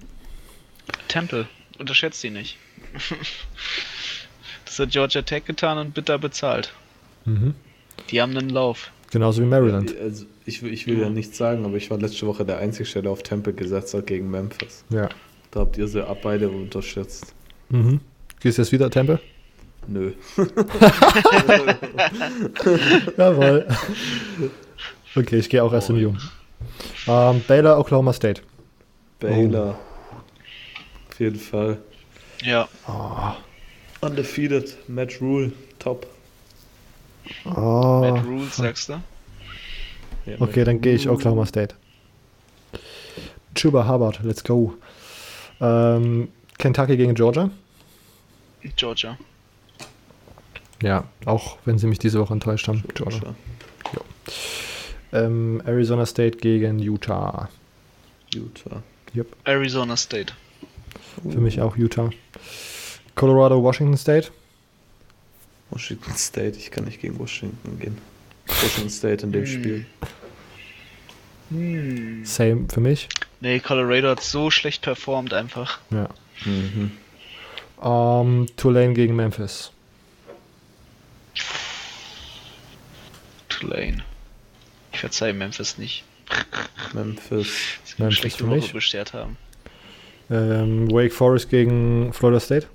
Temple, 1.09 1.47
unterschätzt 1.79 2.21
sie 2.21 2.31
nicht. 2.31 2.59
das 4.65 4.79
hat 4.79 4.91
Georgia 4.91 5.23
Tech 5.23 5.45
getan 5.45 5.79
und 5.79 5.95
bitter 5.95 6.19
bezahlt. 6.19 6.73
Mhm. 7.25 7.55
Die 8.13 8.21
haben 8.23 8.37
einen 8.37 8.51
Lauf. 8.51 8.91
Genauso 9.11 9.43
wie 9.43 9.47
Maryland. 9.47 9.95
Also, 9.99 10.27
ich, 10.47 10.63
will- 10.63 10.73
ich 10.73 10.87
will 10.87 10.99
ja 11.01 11.09
nichts 11.11 11.37
sagen, 11.39 11.65
aber 11.65 11.77
ich 11.77 11.91
war 11.91 11.99
letzte 11.99 12.27
Woche 12.27 12.45
der 12.45 12.59
Einzige, 12.59 13.03
der 13.03 13.11
auf 13.11 13.23
Temple 13.23 13.53
gesetzt 13.53 13.95
hat 13.95 14.07
gegen 14.07 14.31
Memphis. 14.31 14.85
Ja. 14.91 15.09
Da 15.51 15.61
habt 15.61 15.77
ihr 15.79 15.87
sie 15.89 16.07
ab 16.07 16.19
beide 16.23 16.49
unterschätzt. 16.49 17.35
Mhm. 17.69 18.01
Gehst 18.41 18.59
du 18.59 18.63
jetzt 18.63 18.73
wieder 18.73 18.89
Temple? 18.91 19.21
Nö. 19.87 20.13
Jawohl. 23.17 23.67
okay, 25.17 25.37
ich 25.39 25.49
gehe 25.49 25.63
auch 25.63 25.79
SMU. 25.81 26.15
Ähm, 27.07 27.43
Baylor, 27.47 27.79
Oklahoma 27.79 28.13
State. 28.13 28.43
Baylor. 29.21 29.79
Auf 31.11 31.21
jeden 31.21 31.39
Fall. 31.39 31.79
Ja. 32.45 32.69
Oh. 32.89 33.33
Undefeated. 34.07 34.77
Match 34.89 35.21
Rule. 35.21 35.53
Top. 35.79 36.07
Oh. 37.45 38.01
Matt 38.01 38.25
Rules, 38.25 38.57
sagst 38.57 38.89
du? 38.89 38.93
Ja, 40.27 40.41
Okay, 40.41 40.65
dann 40.65 40.81
gehe 40.81 40.95
ich 40.95 41.07
Rule. 41.07 41.17
Oklahoma 41.17 41.47
State. 41.47 41.75
Chuba 43.55 43.87
Hubbard, 43.89 44.21
let's 44.23 44.43
go. 44.45 44.75
Ähm, 45.61 46.29
Kentucky 46.59 46.97
gegen 46.97 47.15
Georgia. 47.15 47.51
Georgia. 48.77 49.19
Ja, 50.83 51.05
auch 51.27 51.59
wenn 51.65 51.79
sie 51.79 51.87
mich 51.87 51.99
diese 51.99 52.19
Woche 52.21 52.33
enttäuscht 52.33 52.67
haben. 52.69 52.83
Georgia. 52.95 53.35
Georgia. 53.85 54.05
Ähm, 55.13 55.63
Arizona 55.67 56.07
State 56.07 56.39
gegen 56.39 56.79
Utah. 56.79 57.49
Utah. 58.33 58.83
Arizona 59.45 59.97
State. 59.97 60.33
Für 61.29 61.41
mich 61.41 61.61
auch 61.61 61.77
Utah. 61.77 62.11
Colorado, 63.15 63.63
Washington 63.63 63.97
State. 63.97 64.31
Washington 65.73 66.15
State, 66.17 66.59
ich 66.59 66.71
kann 66.71 66.85
nicht 66.85 67.01
gegen 67.01 67.19
Washington 67.19 67.79
gehen. 67.81 67.99
Washington 68.47 68.91
State 68.91 69.25
in 69.25 69.33
dem 69.33 69.47
hm. 69.47 69.47
Spiel. 69.47 69.87
Hm. 71.51 72.25
Same 72.25 72.67
für 72.73 72.81
mich. 72.81 73.09
Nee, 73.41 73.59
Colorado 73.61 74.11
hat 74.11 74.23
so 74.23 74.51
schlecht 74.51 74.83
performt 74.83 75.33
einfach. 75.33 75.81
Ja. 75.91 76.09
Mhm. 76.45 76.93
Um, 77.77 78.47
Tulane 78.57 78.95
gegen 78.95 79.17
Memphis. 79.17 79.73
Tulane. 83.49 84.05
Ich 84.93 85.01
verzeihe 85.01 85.33
Memphis 85.33 85.79
nicht. 85.79 86.05
Memphis. 86.93 87.49
Sie 87.85 87.95
Memphis 87.99 88.19
schlechte 88.19 88.45
für 88.45 88.51
mich. 88.51 88.65
Woche 88.65 88.75
beschert 88.75 89.13
haben. 89.13 89.37
Ähm, 90.31 90.91
Wake 90.91 91.13
Forest 91.13 91.51
gegen 91.51 92.13
Florida 92.13 92.41
State. 92.41 92.67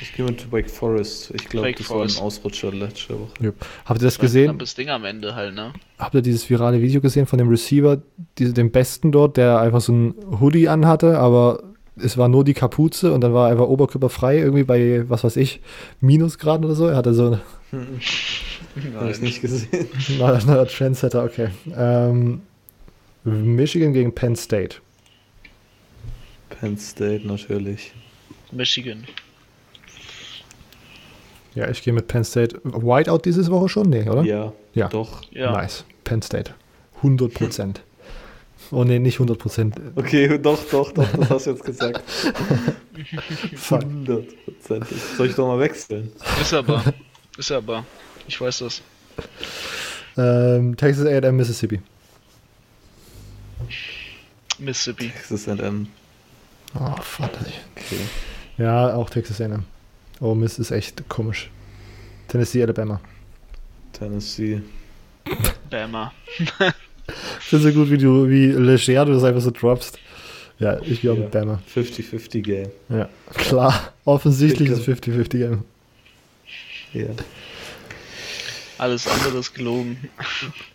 Ich 0.00 0.14
gehe 0.14 0.24
mit 0.24 0.50
Wake 0.50 0.70
Forest. 0.70 1.32
Ich 1.34 1.48
glaube, 1.48 1.72
das 1.72 1.86
Forest. 1.86 2.16
war 2.16 2.22
ein 2.22 2.26
Ausrutscher 2.26 2.72
letzte 2.72 3.18
Woche. 3.18 3.32
Jupp. 3.40 3.56
Habt 3.84 4.00
ihr 4.00 4.04
das 4.04 4.18
ein 4.18 4.22
gesehen? 4.22 4.44
knappes 4.46 4.74
Ding 4.74 4.88
am 4.88 5.04
Ende 5.04 5.34
halt, 5.34 5.54
ne? 5.54 5.72
Habt 5.98 6.14
ihr 6.14 6.22
dieses 6.22 6.48
virale 6.48 6.80
Video 6.80 7.00
gesehen 7.00 7.26
von 7.26 7.38
dem 7.38 7.48
Receiver, 7.48 8.00
diese, 8.38 8.54
dem 8.54 8.70
Besten 8.70 9.12
dort, 9.12 9.36
der 9.36 9.60
einfach 9.60 9.80
so 9.80 9.92
ein 9.92 10.14
Hoodie 10.40 10.68
anhatte, 10.68 11.18
aber 11.18 11.62
es 11.96 12.16
war 12.16 12.28
nur 12.28 12.44
die 12.44 12.54
Kapuze 12.54 13.12
und 13.12 13.20
dann 13.20 13.34
war 13.34 13.48
er 13.48 13.52
einfach 13.52 13.66
oberkörperfrei, 13.66 14.38
irgendwie 14.38 14.64
bei, 14.64 15.08
was 15.08 15.24
weiß 15.24 15.36
ich, 15.36 15.60
Minusgraden 16.00 16.64
oder 16.64 16.74
so. 16.74 16.86
Er 16.86 16.96
hatte 16.96 17.12
so 17.12 17.38
Habe 18.94 19.10
ich 19.10 19.20
nicht 19.20 19.40
gesehen. 19.40 19.88
einen 20.22 20.46
neuer 20.46 20.66
Trendsetter, 20.66 21.24
okay. 21.24 21.48
Ähm, 21.76 22.42
Michigan 23.24 23.92
gegen 23.92 24.14
Penn 24.14 24.36
State. 24.36 24.76
Penn 26.48 26.78
State 26.78 27.26
natürlich. 27.26 27.92
Michigan. 28.50 29.04
Ja, 31.54 31.68
ich 31.68 31.82
gehe 31.82 31.92
mit 31.92 32.06
Penn 32.06 32.24
State. 32.24 32.60
Whiteout 32.64 33.18
diese 33.24 33.46
Woche 33.50 33.68
schon? 33.68 33.90
Nee, 33.90 34.08
oder? 34.08 34.22
Ja, 34.22 34.52
Ja. 34.74 34.88
doch. 34.88 35.22
Ja. 35.30 35.52
Nice. 35.52 35.84
Penn 36.04 36.22
State. 36.22 36.54
100 36.98 37.34
Prozent. 37.34 37.82
oh 38.70 38.84
nee, 38.84 38.98
nicht 38.98 39.16
100 39.16 39.38
Prozent. 39.38 39.74
Okay, 39.96 40.38
doch, 40.38 40.58
doch, 40.70 40.92
doch, 40.92 41.08
das 41.12 41.30
hast 41.30 41.46
du 41.46 41.50
jetzt 41.50 41.64
gesagt. 41.64 42.02
Fuck. 43.56 43.82
100%. 43.82 44.26
Soll 45.16 45.26
ich 45.26 45.34
doch 45.34 45.46
mal 45.48 45.58
wechseln? 45.58 46.12
Ist 46.40 46.54
aber. 46.54 46.84
ist 47.38 47.50
aber. 47.50 47.84
Ich 48.28 48.40
weiß 48.40 48.58
das. 48.60 48.82
Ähm, 50.16 50.76
Texas 50.76 51.06
A&M, 51.06 51.36
Mississippi. 51.36 51.80
Mississippi. 54.58 55.08
Texas 55.08 55.48
A&M. 55.48 55.88
Oh, 56.78 56.94
fuck. 57.02 57.30
Okay. 57.76 58.00
Ja, 58.58 58.94
auch 58.94 59.10
Texas 59.10 59.40
A&M. 59.40 59.64
Oh, 60.20 60.34
Miss 60.34 60.58
ist 60.58 60.70
echt 60.70 61.08
komisch. 61.08 61.50
Tennessee, 62.28 62.62
Alabama. 62.62 63.00
Tennessee. 63.92 64.60
Bama. 65.70 66.12
Ich 66.38 66.50
finde 67.40 67.72
so 67.72 67.78
gut, 67.78 67.90
wie 67.90 67.98
du, 67.98 68.28
wie 68.28 68.46
leger 68.52 69.04
du 69.06 69.12
das 69.14 69.24
einfach 69.24 69.40
so 69.40 69.50
droppst. 69.50 69.98
Ja, 70.58 70.78
ich 70.82 71.00
gehe 71.00 71.10
auch 71.12 71.16
Ja. 71.16 71.22
mit 71.22 71.30
Bama. 71.30 71.60
50-50 71.74 72.40
Game. 72.42 72.68
Ja, 72.90 73.08
klar. 73.34 73.92
Offensichtlich 74.04 74.68
ist 74.70 74.84
Bitte. 74.86 75.10
50-50 75.12 75.28
Game. 75.38 75.64
Ja. 76.92 77.06
Alles 78.78 79.06
andere 79.06 79.38
ist 79.38 79.54
gelogen. 79.54 79.96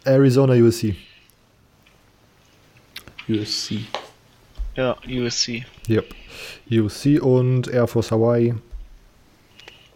Arizona, 0.04 0.54
USC. 0.54 0.96
USC. 3.28 3.80
Ja, 4.76 4.96
USC. 5.08 5.66
Yep. 5.90 6.14
USC 6.70 7.20
und 7.20 7.68
Air 7.68 7.88
Force 7.88 8.12
Hawaii. 8.12 8.54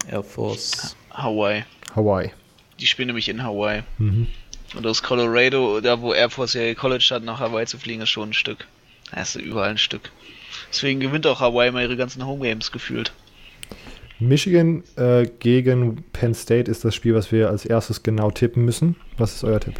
Air 0.07 0.23
Force. 0.23 0.95
Hawaii. 1.11 1.63
Hawaii. 1.95 2.31
Die 2.80 2.88
spielen 2.88 3.07
nämlich 3.07 3.30
in 3.30 3.43
Hawaii. 3.43 3.84
Mhm. 3.97 4.27
Und 4.76 4.85
aus 4.85 5.01
Colorado, 5.03 5.81
da 5.81 5.99
wo 6.01 6.13
Air 6.13 6.30
Force 6.30 6.53
ja 6.53 6.61
ihr 6.61 6.76
College 6.76 7.07
hat, 7.11 7.23
nach 7.23 7.39
Hawaii 7.39 7.65
zu 7.65 7.77
fliegen, 7.77 8.01
ist 8.01 8.09
schon 8.09 8.30
ein 8.30 8.34
Stück. 8.34 8.67
Das 9.11 9.35
ist 9.35 9.41
überall 9.41 9.71
ein 9.71 9.77
Stück. 9.77 10.11
Deswegen 10.69 10.99
gewinnt 10.99 11.26
auch 11.27 11.39
Hawaii 11.39 11.71
mal 11.71 11.81
ihre 11.84 11.97
ganzen 11.97 12.26
Homegames 12.26 12.71
gefühlt. 12.71 13.11
Michigan 14.19 14.84
äh, 14.97 15.26
gegen 15.39 16.03
Penn 16.13 16.34
State 16.35 16.69
ist 16.69 16.84
das 16.85 16.93
Spiel, 16.93 17.15
was 17.15 17.31
wir 17.31 17.49
als 17.49 17.65
erstes 17.65 18.03
genau 18.03 18.30
tippen 18.31 18.65
müssen. 18.65 18.95
Was 19.17 19.34
ist 19.34 19.43
euer 19.43 19.59
Tipp? 19.59 19.80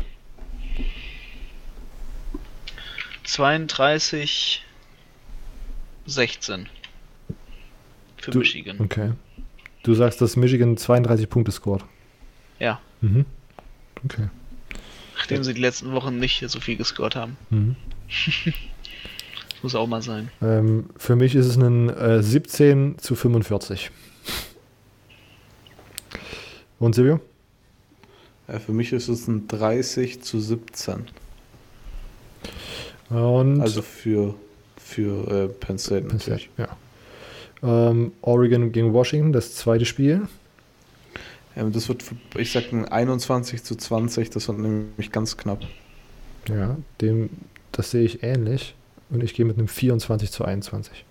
32 3.26 4.64
16 6.08 6.68
für 8.18 8.32
Du- 8.32 8.40
Michigan. 8.40 8.78
Okay. 8.80 9.12
Du 9.84 9.94
sagst, 9.94 10.22
dass 10.22 10.36
Michigan 10.36 10.78
32 10.78 11.30
Punkte 11.30 11.52
scored. 11.52 11.84
Ja, 12.60 12.80
Mhm. 13.02 13.26
Okay. 14.06 14.28
nachdem 15.18 15.44
sie 15.44 15.54
die 15.54 15.62
letzten 15.62 15.92
Wochen 15.94 16.18
nicht 16.20 16.44
so 16.48 16.60
viel 16.60 16.76
gescored 16.78 17.16
haben. 17.16 17.38
Mhm. 17.50 17.76
Das 19.52 19.64
muss 19.64 19.76
auch 19.76 19.88
mal 19.88 20.02
sein. 20.02 20.30
Ähm, 20.42 20.90
für 20.96 21.18
mich 21.18 21.36
ist 21.36 21.46
es 21.46 21.58
ein 21.58 21.90
äh, 21.90 22.24
17 22.24 22.98
zu 22.98 23.14
45. 23.16 23.92
Und 26.80 26.96
Silvio? 26.96 27.20
Ja, 28.48 28.60
für 28.60 28.72
mich 28.72 28.94
ist 28.94 29.10
es 29.10 29.28
ein 29.28 29.50
30 29.50 30.22
zu 30.22 30.40
17. 30.40 31.08
Und 33.10 33.60
Also 33.60 33.82
für, 33.82 34.34
für 34.78 35.28
äh, 35.30 35.48
Penn 35.50 35.78
State 35.78 36.08
Penn 36.08 36.20
State, 36.22 36.40
natürlich. 36.40 36.50
ja. 36.58 36.78
Ähm, 37.62 38.14
Oregon 38.22 38.72
gegen 38.72 38.94
Washington, 38.94 39.34
das 39.34 39.56
zweite 39.56 39.86
Spiel. 39.86 40.28
Ähm, 41.56 41.72
das 41.72 41.90
wird, 41.90 42.04
für, 42.04 42.16
ich 42.38 42.52
sag 42.52 42.72
ein 42.72 42.86
21 42.86 43.64
zu 43.64 43.76
20, 43.76 44.30
das 44.30 44.48
wird 44.48 44.60
nämlich 44.60 45.12
ganz 45.12 45.36
knapp. 45.38 45.62
Ja, 46.48 46.78
dem, 47.02 47.30
das 47.72 47.92
sehe 47.92 48.04
ich 48.04 48.24
ähnlich. 48.24 48.76
Und 49.10 49.24
ich 49.24 49.34
gehe 49.34 49.46
mit 49.46 49.58
einem 49.58 49.68
24 49.68 50.32
zu 50.32 50.46
21. 50.46 51.04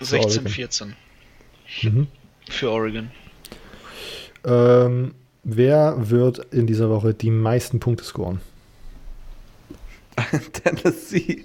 16 0.00 0.20
Oregon. 0.24 0.48
14 0.48 0.96
Mhm. 1.82 2.06
für 2.48 2.70
Oregon. 2.70 3.10
Ähm, 4.44 5.14
wer 5.44 6.10
wird 6.10 6.38
in 6.52 6.66
dieser 6.66 6.88
Woche 6.90 7.14
die 7.14 7.30
meisten 7.30 7.78
Punkte 7.78 8.04
scoren? 8.04 8.40
Tennessee. 10.52 11.44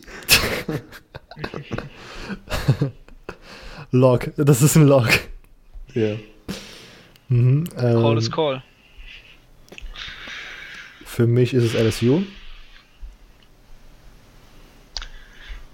Log, 3.96 4.32
das 4.38 4.62
ist 4.62 4.76
ein 4.76 4.88
Log. 4.88 5.10
Ja. 5.94 6.18
Mhm, 7.30 7.68
Call 7.70 8.12
ähm, 8.12 8.18
is 8.18 8.30
call. 8.30 8.64
Für 11.06 11.26
mich 11.26 11.54
ist 11.54 11.64
es 11.64 11.74
LSU. 11.74 12.24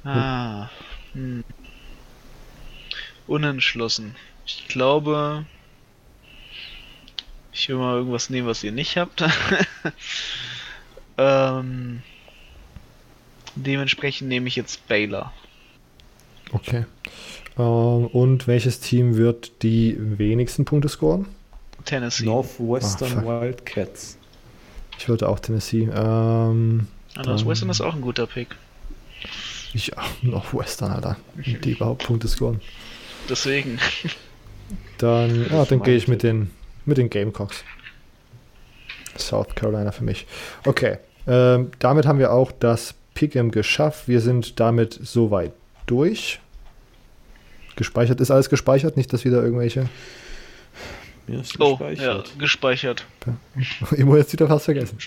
Ah. 0.03 0.69
Hm. 1.13 1.43
Unentschlossen. 3.27 4.15
Ich 4.45 4.67
glaube. 4.67 5.45
Ich 7.53 7.67
will 7.69 7.77
mal 7.77 7.97
irgendwas 7.97 8.29
nehmen, 8.29 8.47
was 8.47 8.63
ihr 8.63 8.71
nicht 8.71 8.97
habt. 8.97 9.23
ähm, 11.17 12.01
dementsprechend 13.55 14.29
nehme 14.29 14.47
ich 14.47 14.55
jetzt 14.55 14.87
Baylor. 14.87 15.33
Okay. 16.51 16.85
Ähm, 17.57 18.07
und 18.07 18.47
welches 18.47 18.79
Team 18.79 19.17
wird 19.17 19.63
die 19.63 19.97
wenigsten 19.99 20.65
Punkte 20.65 20.89
scoren? 20.89 21.27
Tennessee. 21.85 22.25
Northwestern 22.25 23.19
Ah. 23.19 23.41
Wildcats. 23.41 24.17
Ich 24.99 25.09
würde 25.09 25.27
auch 25.27 25.39
Tennessee. 25.39 25.89
Ähm, 25.93 26.87
Ah, 27.15 27.23
Northwestern 27.23 27.69
ist 27.69 27.81
auch 27.81 27.93
ein 27.95 28.01
guter 28.01 28.25
Pick. 28.27 28.55
ich 29.73 29.97
auch 29.97 30.03
Northwestern, 30.21 30.91
Alter. 30.91 31.17
Die 31.35 31.71
überhaupt 31.71 32.05
Punkte 32.05 32.27
scoren. 32.27 32.61
Deswegen. 33.29 33.79
Dann, 34.97 35.47
ja, 35.51 35.65
dann 35.65 35.79
mein 35.79 35.83
gehe 35.85 35.95
ich 35.97 36.07
mit 36.07 36.23
den, 36.23 36.51
mit 36.85 36.97
den 36.97 37.09
Gamecocks. 37.09 37.63
South 39.17 39.47
Carolina 39.55 39.91
für 39.91 40.03
mich. 40.03 40.25
Okay. 40.65 40.97
Ähm, 41.27 41.71
damit 41.79 42.05
haben 42.05 42.19
wir 42.19 42.31
auch 42.31 42.51
das 42.51 42.95
Pick'em 43.15 43.51
geschafft. 43.51 44.07
Wir 44.07 44.21
sind 44.21 44.59
damit 44.59 44.97
soweit 45.03 45.51
durch. 45.85 46.39
Gespeichert 47.75 48.19
ist 48.21 48.31
alles 48.31 48.49
gespeichert, 48.49 48.97
nicht, 48.97 49.11
dass 49.13 49.25
wieder 49.25 49.43
irgendwelche. 49.43 49.87
Mir 51.27 51.41
ist 51.41 51.59
Oh, 51.59 51.77
gespeichert. 51.77 52.27
ja, 52.27 52.39
gespeichert. 52.39 53.05
Immer 53.95 54.17
jetzt 54.17 54.33
wieder 54.33 54.47
fast 54.47 54.65
vergessen. 54.65 54.97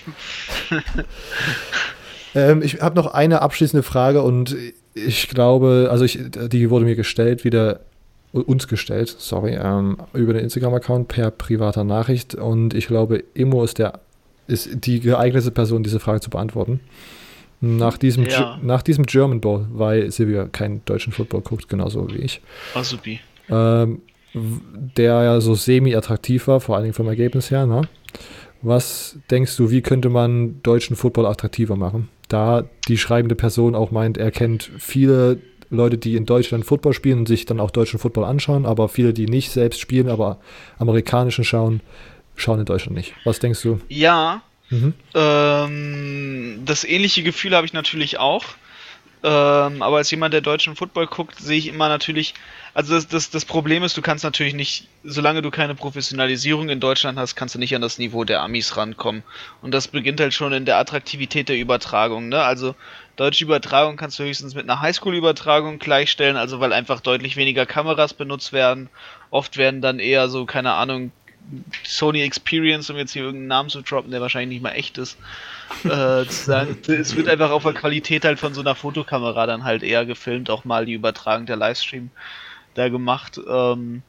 ähm, 2.35 2.61
ich 2.61 2.81
habe 2.81 2.95
noch 2.95 3.07
eine 3.13 3.41
abschließende 3.41 3.83
Frage 3.83 4.21
und 4.21 4.55
ich 4.93 5.27
glaube, 5.27 5.89
also 5.91 6.05
ich, 6.05 6.19
die 6.23 6.69
wurde 6.69 6.85
mir 6.85 6.95
gestellt, 6.95 7.43
wieder 7.43 7.81
uns 8.31 8.67
gestellt, 8.67 9.15
sorry, 9.17 9.55
ähm, 9.55 9.97
über 10.13 10.33
den 10.33 10.43
Instagram-Account 10.43 11.07
per 11.07 11.31
privater 11.31 11.83
Nachricht 11.83 12.35
und 12.35 12.73
ich 12.73 12.87
glaube, 12.87 13.23
Immo 13.33 13.63
ist 13.63 13.77
der 13.77 13.99
ist 14.47 14.69
die 14.85 14.99
geeignete 14.99 15.49
Person, 15.49 15.81
diese 15.81 15.99
Frage 15.99 16.19
zu 16.21 16.29
beantworten. 16.29 16.79
Nach 17.61 17.97
diesem, 17.97 18.25
Ja. 18.25 18.59
Nach 18.61 18.81
diesem 18.81 19.05
German 19.05 19.41
Bowl, 19.41 19.65
weil 19.71 20.11
Silvia 20.11 20.45
keinen 20.45 20.83
deutschen 20.85 21.13
Football 21.13 21.41
guckt, 21.41 21.69
genauso 21.69 22.07
wie 22.11 22.17
ich 22.17 22.41
Oh, 22.75 22.83
supi. 22.83 23.19
ähm, 23.49 24.01
der 24.33 25.23
ja 25.23 25.39
so 25.41 25.55
semi-attraktiv 25.55 26.47
war, 26.47 26.59
vor 26.59 26.75
allen 26.75 26.83
Dingen 26.83 26.93
vom 26.93 27.07
Ergebnis 27.07 27.49
her. 27.51 27.65
Ne? 27.65 27.83
Was 28.61 29.17
denkst 29.31 29.55
du, 29.57 29.71
wie 29.71 29.81
könnte 29.81 30.09
man 30.09 30.61
deutschen 30.63 30.95
Football 30.95 31.25
attraktiver 31.25 31.75
machen? 31.75 32.09
Da 32.27 32.65
die 32.87 32.97
schreibende 32.97 33.35
Person 33.35 33.75
auch 33.75 33.91
meint, 33.91 34.17
er 34.17 34.31
kennt 34.31 34.69
viele 34.77 35.37
Leute, 35.69 35.97
die 35.97 36.15
in 36.15 36.25
Deutschland 36.25 36.65
Football 36.65 36.93
spielen 36.93 37.19
und 37.19 37.27
sich 37.27 37.45
dann 37.45 37.59
auch 37.59 37.71
deutschen 37.71 37.99
Football 37.99 38.23
anschauen, 38.25 38.65
aber 38.65 38.89
viele, 38.89 39.13
die 39.13 39.25
nicht 39.27 39.51
selbst 39.51 39.79
spielen, 39.79 40.09
aber 40.09 40.39
amerikanischen 40.77 41.43
schauen. 41.43 41.81
schauen 42.35 42.59
in 42.59 42.65
Deutschland 42.65 42.97
nicht. 42.97 43.13
Was 43.23 43.39
denkst 43.39 43.61
du? 43.61 43.79
Ja, 43.87 44.41
mhm. 44.69 44.93
ähm, 45.13 46.61
das 46.65 46.83
ähnliche 46.83 47.23
Gefühl 47.23 47.55
habe 47.55 47.65
ich 47.65 47.73
natürlich 47.73 48.17
auch. 48.17 48.45
Ähm, 49.25 49.81
aber 49.81 49.97
als 49.97 50.11
jemand, 50.11 50.35
der 50.35 50.41
deutschen 50.41 50.75
Football 50.75 51.07
guckt, 51.07 51.39
sehe 51.39 51.57
ich 51.57 51.67
immer 51.67 51.89
natürlich, 51.89 52.35
also 52.75 52.93
das, 52.93 53.07
das, 53.07 53.31
das 53.31 53.43
Problem 53.43 53.81
ist, 53.81 53.97
du 53.97 54.03
kannst 54.03 54.23
natürlich 54.23 54.53
nicht, 54.53 54.87
solange 55.03 55.41
du 55.41 55.49
keine 55.49 55.73
Professionalisierung 55.73 56.69
in 56.69 56.79
Deutschland 56.79 57.17
hast, 57.17 57.35
kannst 57.35 57.55
du 57.55 57.59
nicht 57.59 57.73
an 57.75 57.81
das 57.81 57.97
Niveau 57.97 58.23
der 58.23 58.43
Amis 58.43 58.77
rankommen. 58.77 59.23
Und 59.63 59.73
das 59.73 59.87
beginnt 59.87 60.19
halt 60.19 60.35
schon 60.35 60.53
in 60.53 60.65
der 60.65 60.77
Attraktivität 60.77 61.49
der 61.49 61.57
Übertragung. 61.57 62.29
Ne? 62.29 62.43
Also 62.43 62.75
deutsche 63.15 63.45
Übertragung 63.45 63.97
kannst 63.97 64.19
du 64.19 64.23
höchstens 64.25 64.53
mit 64.53 64.69
einer 64.69 64.81
Highschool-Übertragung 64.81 65.79
gleichstellen, 65.79 66.37
also 66.37 66.59
weil 66.59 66.71
einfach 66.71 66.99
deutlich 66.99 67.35
weniger 67.35 67.65
Kameras 67.65 68.13
benutzt 68.13 68.53
werden. 68.53 68.89
Oft 69.31 69.57
werden 69.57 69.81
dann 69.81 69.97
eher 69.97 70.29
so, 70.29 70.45
keine 70.45 70.73
Ahnung, 70.73 71.11
Sony 71.83 72.21
Experience, 72.21 72.89
um 72.89 72.97
jetzt 72.97 73.13
hier 73.13 73.23
irgendeinen 73.23 73.47
Namen 73.47 73.69
zu 73.69 73.81
droppen, 73.81 74.11
der 74.11 74.21
wahrscheinlich 74.21 74.55
nicht 74.55 74.63
mal 74.63 74.71
echt 74.71 74.97
ist, 74.97 75.17
äh, 75.83 76.25
zu 76.25 76.45
sagen, 76.45 76.77
es 76.87 77.15
wird 77.15 77.27
einfach 77.27 77.51
auf 77.51 77.63
der 77.63 77.73
Qualität 77.73 78.25
halt 78.25 78.39
von 78.39 78.53
so 78.53 78.61
einer 78.61 78.75
Fotokamera 78.75 79.45
dann 79.45 79.63
halt 79.63 79.83
eher 79.83 80.05
gefilmt, 80.05 80.49
auch 80.49 80.65
mal 80.65 80.85
die 80.85 80.93
Übertragung 80.93 81.45
der 81.45 81.57
Livestream 81.57 82.09
da 82.73 82.89
gemacht. 82.89 83.39
Ähm, 83.47 84.01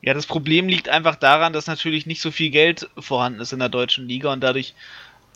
ja, 0.00 0.14
das 0.14 0.26
Problem 0.26 0.68
liegt 0.68 0.88
einfach 0.88 1.16
daran, 1.16 1.52
dass 1.52 1.66
natürlich 1.66 2.06
nicht 2.06 2.20
so 2.20 2.30
viel 2.30 2.50
Geld 2.50 2.88
vorhanden 2.98 3.40
ist 3.40 3.52
in 3.52 3.58
der 3.58 3.68
deutschen 3.68 4.06
Liga 4.06 4.32
und 4.32 4.40
dadurch 4.40 4.74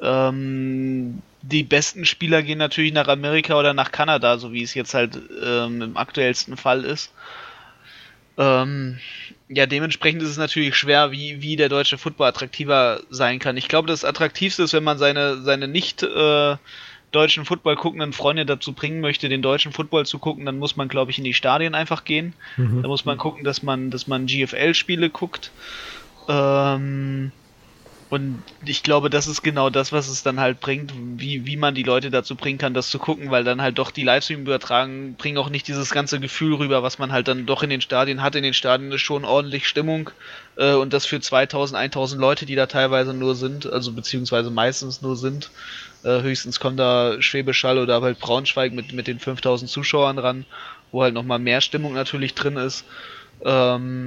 ähm, 0.00 1.22
die 1.42 1.62
besten 1.62 2.04
Spieler 2.04 2.42
gehen 2.42 2.58
natürlich 2.58 2.92
nach 2.92 3.08
Amerika 3.08 3.58
oder 3.58 3.74
nach 3.74 3.90
Kanada, 3.90 4.38
so 4.38 4.52
wie 4.52 4.62
es 4.62 4.74
jetzt 4.74 4.94
halt 4.94 5.18
ähm, 5.44 5.82
im 5.82 5.96
aktuellsten 5.96 6.56
Fall 6.56 6.84
ist. 6.84 7.12
Ähm, 8.38 8.98
ja, 9.54 9.66
dementsprechend 9.66 10.22
ist 10.22 10.30
es 10.30 10.36
natürlich 10.36 10.74
schwer, 10.76 11.10
wie, 11.12 11.42
wie 11.42 11.56
der 11.56 11.68
deutsche 11.68 11.98
Football 11.98 12.28
attraktiver 12.28 13.00
sein 13.10 13.38
kann. 13.38 13.56
Ich 13.56 13.68
glaube, 13.68 13.88
das 13.88 14.04
Attraktivste 14.04 14.62
ist, 14.62 14.72
wenn 14.72 14.84
man 14.84 14.98
seine, 14.98 15.42
seine 15.42 15.68
nicht 15.68 16.02
äh, 16.02 16.56
deutschen 17.10 17.44
Football 17.44 17.76
guckenden 17.76 18.12
Freunde 18.12 18.46
dazu 18.46 18.72
bringen 18.72 19.00
möchte, 19.00 19.28
den 19.28 19.42
deutschen 19.42 19.72
Football 19.72 20.06
zu 20.06 20.18
gucken, 20.18 20.46
dann 20.46 20.58
muss 20.58 20.76
man, 20.76 20.88
glaube 20.88 21.10
ich, 21.10 21.18
in 21.18 21.24
die 21.24 21.34
Stadien 21.34 21.74
einfach 21.74 22.04
gehen. 22.04 22.32
Mhm. 22.56 22.82
Da 22.82 22.88
muss 22.88 23.04
man 23.04 23.18
gucken, 23.18 23.44
dass 23.44 23.62
man, 23.62 23.90
dass 23.90 24.06
man 24.06 24.26
GFL-Spiele 24.26 25.10
guckt. 25.10 25.50
Ähm, 26.28 27.32
und 28.12 28.44
ich 28.66 28.82
glaube, 28.82 29.08
das 29.08 29.26
ist 29.26 29.40
genau 29.40 29.70
das, 29.70 29.90
was 29.90 30.06
es 30.06 30.22
dann 30.22 30.38
halt 30.38 30.60
bringt, 30.60 30.92
wie, 31.16 31.46
wie 31.46 31.56
man 31.56 31.74
die 31.74 31.82
Leute 31.82 32.10
dazu 32.10 32.36
bringen 32.36 32.58
kann, 32.58 32.74
das 32.74 32.90
zu 32.90 32.98
gucken, 32.98 33.30
weil 33.30 33.42
dann 33.42 33.62
halt 33.62 33.78
doch 33.78 33.90
die 33.90 34.02
Livestream 34.02 34.42
übertragen, 34.42 35.14
bringen 35.16 35.38
auch 35.38 35.48
nicht 35.48 35.66
dieses 35.66 35.92
ganze 35.92 36.20
Gefühl 36.20 36.56
rüber, 36.56 36.82
was 36.82 36.98
man 36.98 37.10
halt 37.10 37.26
dann 37.26 37.46
doch 37.46 37.62
in 37.62 37.70
den 37.70 37.80
Stadien 37.80 38.20
hat. 38.20 38.34
In 38.34 38.42
den 38.42 38.52
Stadien 38.52 38.92
ist 38.92 39.00
schon 39.00 39.24
ordentlich 39.24 39.66
Stimmung 39.66 40.10
äh, 40.56 40.74
und 40.74 40.92
das 40.92 41.06
für 41.06 41.22
2000, 41.22 41.78
1000 41.78 42.20
Leute, 42.20 42.44
die 42.44 42.54
da 42.54 42.66
teilweise 42.66 43.14
nur 43.14 43.34
sind, 43.34 43.72
also 43.72 43.92
beziehungsweise 43.92 44.50
meistens 44.50 45.00
nur 45.00 45.16
sind. 45.16 45.50
Äh, 46.04 46.20
höchstens 46.20 46.60
kommt 46.60 46.78
da 46.78 47.16
Schwäbischall 47.22 47.78
oder 47.78 48.02
halt 48.02 48.18
Braunschweig 48.18 48.74
mit, 48.74 48.92
mit 48.92 49.06
den 49.06 49.20
5000 49.20 49.70
Zuschauern 49.70 50.18
ran, 50.18 50.44
wo 50.90 51.02
halt 51.02 51.14
nochmal 51.14 51.38
mehr 51.38 51.62
Stimmung 51.62 51.94
natürlich 51.94 52.34
drin 52.34 52.58
ist. 52.58 52.84
Ähm, 53.42 54.06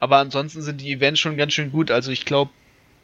aber 0.00 0.16
ansonsten 0.16 0.62
sind 0.62 0.80
die 0.80 0.92
Events 0.92 1.20
schon 1.20 1.36
ganz 1.36 1.52
schön 1.52 1.70
gut. 1.70 1.90
Also 1.90 2.10
ich 2.10 2.24
glaube, 2.24 2.50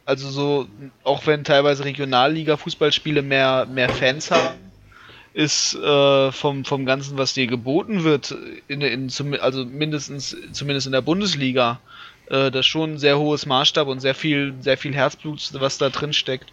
also 0.05 0.29
so, 0.29 0.67
auch 1.03 1.25
wenn 1.27 1.43
teilweise 1.43 1.85
Regionalliga-Fußballspiele 1.85 3.21
mehr, 3.21 3.65
mehr 3.65 3.89
Fans 3.89 4.31
haben, 4.31 4.71
ist 5.33 5.75
äh, 5.75 6.31
vom, 6.31 6.63
vom 6.65 6.85
Ganzen, 6.85 7.17
was 7.17 7.33
dir 7.33 7.47
geboten 7.47 8.03
wird, 8.03 8.35
in, 8.67 8.81
in, 8.81 9.09
also 9.39 9.65
mindestens, 9.65 10.35
zumindest 10.51 10.85
in 10.85 10.93
der 10.93 11.01
Bundesliga, 11.01 11.79
äh, 12.27 12.51
das 12.51 12.65
schon 12.65 12.93
ein 12.93 12.97
sehr 12.99 13.17
hohes 13.17 13.45
Maßstab 13.45 13.87
und 13.87 13.99
sehr 13.99 14.15
viel, 14.15 14.53
sehr 14.61 14.77
viel 14.77 14.93
Herzblut, 14.93 15.49
was 15.53 15.77
da 15.77 15.89
drin 15.89 16.13
steckt. 16.13 16.51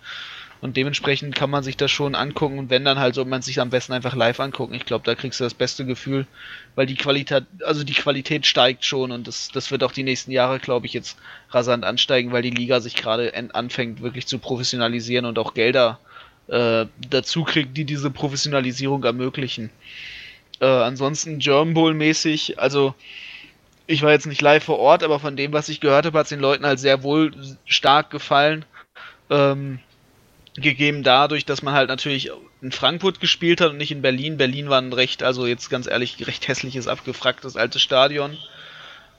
Und 0.60 0.76
dementsprechend 0.76 1.34
kann 1.34 1.48
man 1.48 1.62
sich 1.62 1.78
das 1.78 1.90
schon 1.90 2.14
angucken 2.14 2.58
und 2.58 2.68
wenn 2.68 2.84
dann 2.84 2.98
halt 2.98 3.14
so 3.14 3.24
man 3.24 3.40
sich 3.40 3.60
am 3.60 3.70
besten 3.70 3.94
einfach 3.94 4.14
live 4.14 4.40
angucken. 4.40 4.74
Ich 4.74 4.84
glaube, 4.84 5.04
da 5.06 5.14
kriegst 5.14 5.40
du 5.40 5.44
das 5.44 5.54
beste 5.54 5.86
Gefühl, 5.86 6.26
weil 6.74 6.84
die 6.84 6.96
Qualität, 6.96 7.44
also 7.64 7.82
die 7.82 7.94
Qualität 7.94 8.44
steigt 8.44 8.84
schon 8.84 9.10
und 9.10 9.26
das, 9.26 9.48
das 9.48 9.70
wird 9.70 9.82
auch 9.82 9.92
die 9.92 10.02
nächsten 10.02 10.32
Jahre, 10.32 10.58
glaube 10.58 10.84
ich, 10.84 10.92
jetzt 10.92 11.16
rasant 11.50 11.84
ansteigen, 11.84 12.32
weil 12.32 12.42
die 12.42 12.50
Liga 12.50 12.80
sich 12.80 12.94
gerade 12.94 13.32
anfängt 13.54 14.02
wirklich 14.02 14.26
zu 14.26 14.38
professionalisieren 14.38 15.24
und 15.24 15.38
auch 15.38 15.54
Gelder 15.54 15.98
äh, 16.48 16.86
dazu 17.08 17.44
kriegt, 17.44 17.76
die 17.76 17.84
diese 17.84 18.10
Professionalisierung 18.10 19.02
ermöglichen. 19.04 19.70
Äh, 20.60 20.66
ansonsten 20.66 21.38
German 21.38 21.72
Bowl 21.72 21.94
mäßig, 21.94 22.58
also 22.58 22.94
ich 23.86 24.02
war 24.02 24.12
jetzt 24.12 24.26
nicht 24.26 24.42
live 24.42 24.64
vor 24.64 24.78
Ort, 24.78 25.02
aber 25.02 25.18
von 25.18 25.36
dem, 25.36 25.52
was 25.52 25.68
ich 25.68 25.80
gehört 25.80 26.06
habe, 26.06 26.18
hat 26.18 26.26
es 26.26 26.30
den 26.30 26.38
Leuten 26.38 26.66
halt 26.66 26.78
sehr 26.78 27.02
wohl 27.02 27.32
stark 27.64 28.10
gefallen. 28.10 28.64
Ähm, 29.30 29.80
gegeben 30.60 31.02
dadurch, 31.02 31.44
dass 31.44 31.62
man 31.62 31.74
halt 31.74 31.88
natürlich 31.88 32.30
in 32.62 32.72
Frankfurt 32.72 33.20
gespielt 33.20 33.60
hat 33.60 33.70
und 33.70 33.76
nicht 33.78 33.92
in 33.92 34.02
Berlin. 34.02 34.36
Berlin 34.36 34.68
war 34.68 34.80
ein 34.80 34.92
recht, 34.92 35.22
also 35.22 35.46
jetzt 35.46 35.70
ganz 35.70 35.86
ehrlich, 35.86 36.26
recht 36.26 36.48
hässliches, 36.48 36.88
abgefragtes 36.88 37.56
altes 37.56 37.82
Stadion. 37.82 38.32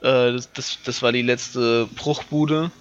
Äh, 0.01 0.33
das, 0.33 0.51
das, 0.53 0.79
das, 0.83 1.01
war 1.01 1.11
die 1.11 1.21
letzte 1.21 1.87
Bruchbude, 1.95 2.71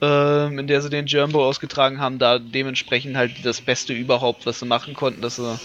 äh, 0.00 0.46
in 0.46 0.66
der 0.66 0.82
sie 0.82 0.90
den 0.90 1.06
Jumbo 1.06 1.46
ausgetragen 1.46 2.00
haben. 2.00 2.18
Da 2.18 2.38
dementsprechend 2.38 3.16
halt 3.16 3.44
das 3.44 3.60
Beste 3.60 3.92
überhaupt, 3.92 4.46
was 4.46 4.60
sie 4.60 4.66
machen 4.66 4.94
konnten, 4.94 5.22
dass 5.22 5.36
sie 5.36 5.58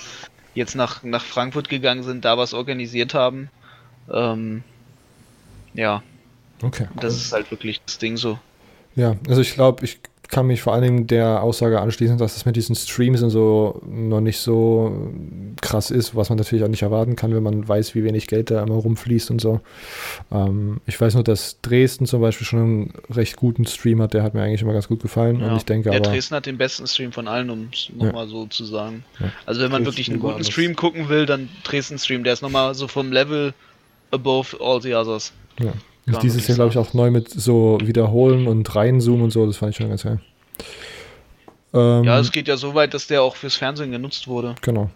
jetzt 0.56 0.76
nach, 0.76 1.04
nach 1.04 1.24
Frankfurt 1.24 1.70
gegangen 1.70 2.04
sind, 2.04 2.26
da 2.26 2.38
was 2.38 2.54
organisiert 2.54 3.14
haben. 3.14 3.50
Ähm, 4.12 4.64
ja. 5.74 6.04
Okay. 6.62 6.88
Das 6.96 7.16
ist 7.16 7.34
halt 7.34 7.52
wirklich 7.52 7.82
das 7.86 7.98
Ding 8.00 8.18
so. 8.18 8.40
Ja, 8.96 9.16
also 9.30 9.42
ich 9.42 9.54
glaube, 9.54 9.86
ich 9.86 10.00
kann 10.28 10.48
mich 10.48 10.62
vor 10.62 10.74
allen 10.74 10.84
Dingen 10.84 11.08
der 11.08 11.41
Aussage 11.41 11.80
anschließen, 11.80 12.18
dass 12.18 12.36
es 12.36 12.45
mit 12.45 12.56
diesen 12.56 12.76
Streams 12.76 13.22
und 13.22 13.30
so 13.30 13.82
noch 13.88 14.22
nicht 14.22 14.40
so 14.40 15.12
krass 15.62 15.91
ist, 15.91 16.16
was 16.16 16.30
man 16.30 16.38
natürlich 16.38 16.64
auch 16.64 16.70
nicht 16.70 16.82
erwarten 16.82 17.16
kann, 17.16 17.34
wenn 17.34 17.44
man 17.44 17.68
weiß, 17.68 17.95
wie 17.95 18.04
wenig 18.04 18.28
Geld 18.28 18.52
da 18.52 18.62
immer 18.62 18.76
rumfließt 18.76 19.32
und 19.32 19.40
so. 19.40 19.62
Ähm, 20.32 20.82
ich 20.86 20.99
weiß 20.99 21.14
nur, 21.14 21.24
dass 21.24 21.62
Dresden 21.62 22.06
zum 22.06 22.22
Beispiel 22.22 22.45
schon 22.45 22.60
einen 22.60 22.94
recht 23.10 23.38
guten 23.38 23.66
Stream 23.66 24.02
hat, 24.02 24.14
der 24.14 24.24
hat 24.24 24.34
mir 24.34 24.41
eigentlich 24.41 24.62
immer 24.62 24.74
ganz 24.74 24.88
gut 24.88 25.02
gefallen. 25.02 25.40
Ja, 25.40 25.52
und 25.52 25.58
ich 25.58 25.66
denke 25.66 25.90
ja, 25.90 25.95
aber, 25.95 26.10
Dresden 26.10 26.36
hat 26.36 26.45
den 26.45 26.58
besten 26.58 26.88
Stream 26.88 27.12
von 27.12 27.28
allen, 27.28 27.49
um 27.49 27.70
es 27.72 27.90
nochmal 27.95 28.26
ja. 28.26 28.32
so 28.32 28.45
zu 28.48 28.66
sagen. 28.66 29.04
Ja. 29.20 29.32
Also 29.45 29.62
wenn 29.62 29.72
man 29.72 29.84
Dresden 29.84 29.98
wirklich 29.98 30.10
einen 30.10 30.20
guten 30.20 30.44
Stream 30.44 30.76
gucken 30.76 31.10
will, 31.10 31.26
dann 31.26 31.49
Dresden 31.64 31.98
Stream, 31.98 32.24
der 32.24 32.34
ist 32.34 32.41
nochmal 32.41 32.76
so 32.76 32.88
vom 32.88 33.12
Level 33.12 33.54
above 34.12 34.58
all 34.60 34.82
the 34.82 34.94
others. 34.94 35.32
Ja. 35.60 35.74
Ist 36.08 36.24
dieses 36.24 36.48
Jahr, 36.48 36.56
glaube 36.56 36.72
ich, 36.72 36.78
auch 36.78 36.94
neu 36.94 37.12
mit 37.12 37.30
so 37.30 37.78
Wiederholen 37.84 38.48
und 38.48 38.74
reinzoomen 38.74 39.24
und 39.24 39.32
so. 39.32 39.46
Das 39.46 39.58
fand 39.58 39.72
ich 39.72 39.78
schon 39.78 39.90
ganz 39.90 40.04
geil. 40.04 40.20
Ähm, 41.74 42.04
ja, 42.06 42.20
es 42.20 42.32
geht 42.32 42.48
ja 42.48 42.56
so 42.56 42.76
weit, 42.76 42.94
dass 42.94 43.08
der 43.08 43.22
auch 43.22 43.36
fürs 43.36 43.56
Fernsehen 43.56 43.92
genutzt 43.92 44.28
wurde. 44.28 44.56
Genau. 44.62 44.90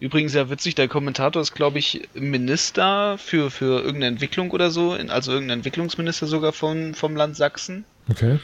Übrigens 0.00 0.32
sehr 0.32 0.50
witzig, 0.50 0.74
der 0.74 0.88
Kommentator 0.88 1.40
ist, 1.40 1.54
glaube 1.54 1.78
ich, 1.78 2.08
Minister 2.14 3.16
für, 3.18 3.50
für 3.50 3.80
irgendeine 3.80 4.06
Entwicklung 4.06 4.50
oder 4.50 4.70
so, 4.70 4.92
also 4.92 5.32
irgendein 5.32 5.58
Entwicklungsminister 5.58 6.26
sogar 6.26 6.52
vom, 6.52 6.94
vom 6.94 7.16
Land 7.16 7.36
Sachsen. 7.36 7.84
Okay. 8.10 8.38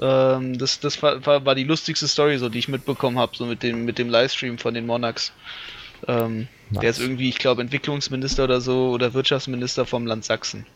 Ähm, 0.00 0.58
das 0.58 0.80
das 0.80 1.02
war, 1.02 1.24
war, 1.24 1.44
war, 1.44 1.54
die 1.54 1.64
lustigste 1.64 2.08
Story, 2.08 2.38
so 2.38 2.48
die 2.48 2.58
ich 2.58 2.68
mitbekommen 2.68 3.18
habe, 3.18 3.36
so 3.36 3.46
mit 3.46 3.62
dem, 3.62 3.84
mit 3.84 3.98
dem 3.98 4.08
Livestream 4.10 4.58
von 4.58 4.74
den 4.74 4.86
Monarchs. 4.86 5.32
Ähm, 6.06 6.48
nice. 6.70 6.80
Der 6.80 6.90
ist 6.90 7.00
irgendwie, 7.00 7.30
ich 7.30 7.38
glaube, 7.38 7.62
Entwicklungsminister 7.62 8.44
oder 8.44 8.60
so 8.60 8.90
oder 8.90 9.14
Wirtschaftsminister 9.14 9.86
vom 9.86 10.06
Land 10.06 10.24
Sachsen 10.24 10.66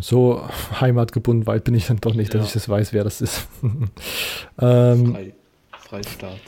so 0.00 0.46
heimatgebunden 0.80 1.46
weit 1.46 1.64
bin 1.64 1.74
ich 1.74 1.86
dann 1.86 1.98
doch 1.98 2.14
nicht, 2.14 2.34
dass 2.34 2.42
ja. 2.42 2.46
ich 2.46 2.52
das 2.52 2.68
weiß, 2.68 2.92
wer 2.92 3.04
das 3.04 3.20
ist. 3.20 3.46
ähm, 4.60 5.12
Frei, 5.12 5.34
Freistaat. 5.78 6.40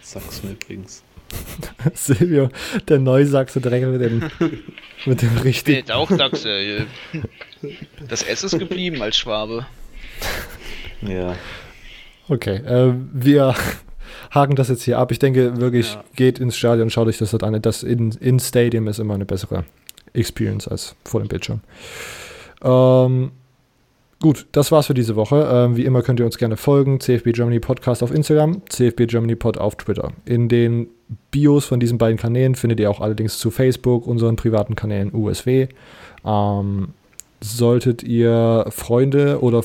Sachsen 0.00 0.52
übrigens. 0.52 1.02
Silvio, 1.94 2.50
der 2.88 2.98
Neusachse 2.98 3.60
direkt 3.60 3.86
mit 3.86 4.00
dem, 4.00 4.30
mit 5.06 5.22
dem 5.22 5.36
richtigen. 5.38 5.78
Ich 5.78 5.84
bin 5.86 5.94
auch 5.94 6.10
Sachse. 6.10 6.86
Das 8.08 8.22
S 8.22 8.44
ist 8.44 8.58
geblieben 8.58 9.00
als 9.00 9.16
Schwabe. 9.16 9.66
Ja. 11.00 11.34
Okay, 12.28 12.56
äh, 12.56 12.92
wir 13.10 13.54
haken 14.30 14.54
das 14.54 14.68
jetzt 14.68 14.82
hier 14.82 14.98
ab. 14.98 15.10
Ich 15.12 15.18
denke 15.18 15.58
wirklich, 15.58 15.94
ja. 15.94 16.04
geht 16.14 16.38
ins 16.38 16.58
Stadion, 16.58 16.90
schaut 16.90 17.08
euch 17.08 17.16
das 17.16 17.30
dort 17.30 17.42
an. 17.42 17.60
Das 17.62 17.82
in, 17.82 18.12
in 18.12 18.38
Stadium 18.38 18.86
ist 18.86 18.98
immer 18.98 19.14
eine 19.14 19.24
bessere 19.24 19.64
Experience 20.12 20.68
als 20.68 20.94
vor 21.04 21.20
dem 21.20 21.28
Bildschirm. 21.28 21.60
Ähm, 22.64 23.30
gut, 24.20 24.46
das 24.52 24.72
war's 24.72 24.86
für 24.86 24.94
diese 24.94 25.16
Woche. 25.16 25.48
Ähm, 25.52 25.76
wie 25.76 25.84
immer 25.84 26.02
könnt 26.02 26.18
ihr 26.18 26.26
uns 26.26 26.38
gerne 26.38 26.56
folgen. 26.56 26.98
CFB 26.98 27.32
Germany 27.32 27.60
Podcast 27.60 28.02
auf 28.02 28.12
Instagram, 28.12 28.62
CFB 28.68 29.06
Germany 29.06 29.36
Pod 29.36 29.58
auf 29.58 29.76
Twitter. 29.76 30.12
In 30.24 30.48
den 30.48 30.88
Bios 31.30 31.66
von 31.66 31.78
diesen 31.78 31.98
beiden 31.98 32.16
Kanälen 32.16 32.54
findet 32.54 32.80
ihr 32.80 32.90
auch 32.90 33.00
allerdings 33.00 33.38
zu 33.38 33.50
Facebook, 33.50 34.06
unseren 34.06 34.36
privaten 34.36 34.74
Kanälen 34.74 35.14
USW. 35.14 35.68
Ähm, 36.24 36.88
solltet 37.40 38.02
ihr 38.02 38.64
Freunde 38.70 39.42
oder 39.42 39.62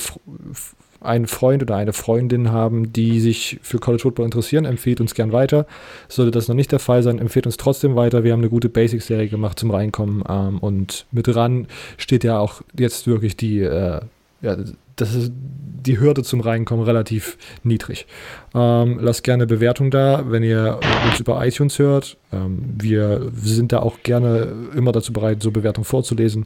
einen 1.01 1.27
Freund 1.27 1.61
oder 1.61 1.75
eine 1.75 1.93
Freundin 1.93 2.51
haben, 2.51 2.91
die 2.93 3.19
sich 3.19 3.59
für 3.61 3.79
College 3.79 4.01
Football 4.01 4.25
interessieren, 4.25 4.65
empfiehlt 4.65 5.01
uns 5.01 5.13
gern 5.13 5.31
weiter. 5.31 5.65
Sollte 6.07 6.31
das 6.31 6.47
noch 6.47 6.55
nicht 6.55 6.71
der 6.71 6.79
Fall 6.79 7.03
sein, 7.03 7.19
empfiehlt 7.19 7.45
uns 7.45 7.57
trotzdem 7.57 7.95
weiter. 7.95 8.23
Wir 8.23 8.33
haben 8.33 8.41
eine 8.41 8.49
gute 8.49 8.69
Basics-Serie 8.69 9.29
gemacht 9.29 9.59
zum 9.59 9.71
Reinkommen 9.71 10.23
ähm, 10.27 10.59
und 10.59 11.05
mit 11.11 11.33
ran 11.33 11.67
steht 11.97 12.23
ja 12.23 12.39
auch 12.39 12.61
jetzt 12.77 13.07
wirklich 13.07 13.37
die 13.37 13.61
äh, 13.61 14.01
ja, 14.41 14.55
das 14.95 15.15
ist 15.15 15.31
die 15.35 15.99
Hürde 15.99 16.23
zum 16.23 16.41
Reinkommen 16.41 16.85
relativ 16.85 17.37
niedrig. 17.63 18.05
Ähm, 18.53 18.99
lasst 19.01 19.23
gerne 19.23 19.47
Bewertung 19.47 19.91
da, 19.91 20.25
wenn 20.29 20.43
ihr 20.43 20.79
uns 21.05 21.19
über 21.19 21.45
iTunes 21.45 21.79
hört. 21.79 22.17
Ähm, 22.33 22.75
wir 22.77 23.31
sind 23.35 23.71
da 23.71 23.79
auch 23.79 24.03
gerne 24.03 24.51
immer 24.75 24.91
dazu 24.91 25.13
bereit, 25.13 25.41
so 25.41 25.51
Bewertungen 25.51 25.85
vorzulesen. 25.85 26.45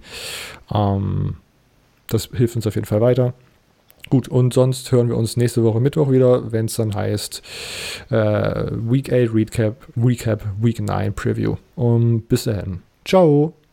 Ähm, 0.74 1.36
das 2.08 2.30
hilft 2.34 2.56
uns 2.56 2.68
auf 2.68 2.76
jeden 2.76 2.86
Fall 2.86 3.02
weiter. 3.02 3.34
Gut, 4.10 4.28
und 4.28 4.54
sonst 4.54 4.92
hören 4.92 5.08
wir 5.08 5.18
uns 5.18 5.38
nächste 5.38 5.64
Woche 5.64 5.80
Mittwoch 5.80 6.12
wieder, 6.12 6.52
wenn 6.52 6.66
es 6.66 6.76
dann 6.76 6.94
heißt 6.94 7.42
äh, 8.10 8.66
Week 8.72 9.12
8 9.12 9.34
Recap, 9.34 9.76
Recap, 9.98 10.44
Week 10.62 10.80
9 10.80 11.14
Preview. 11.14 11.56
Und 11.76 12.28
bis 12.28 12.44
dahin. 12.44 12.82
Ciao. 13.06 13.54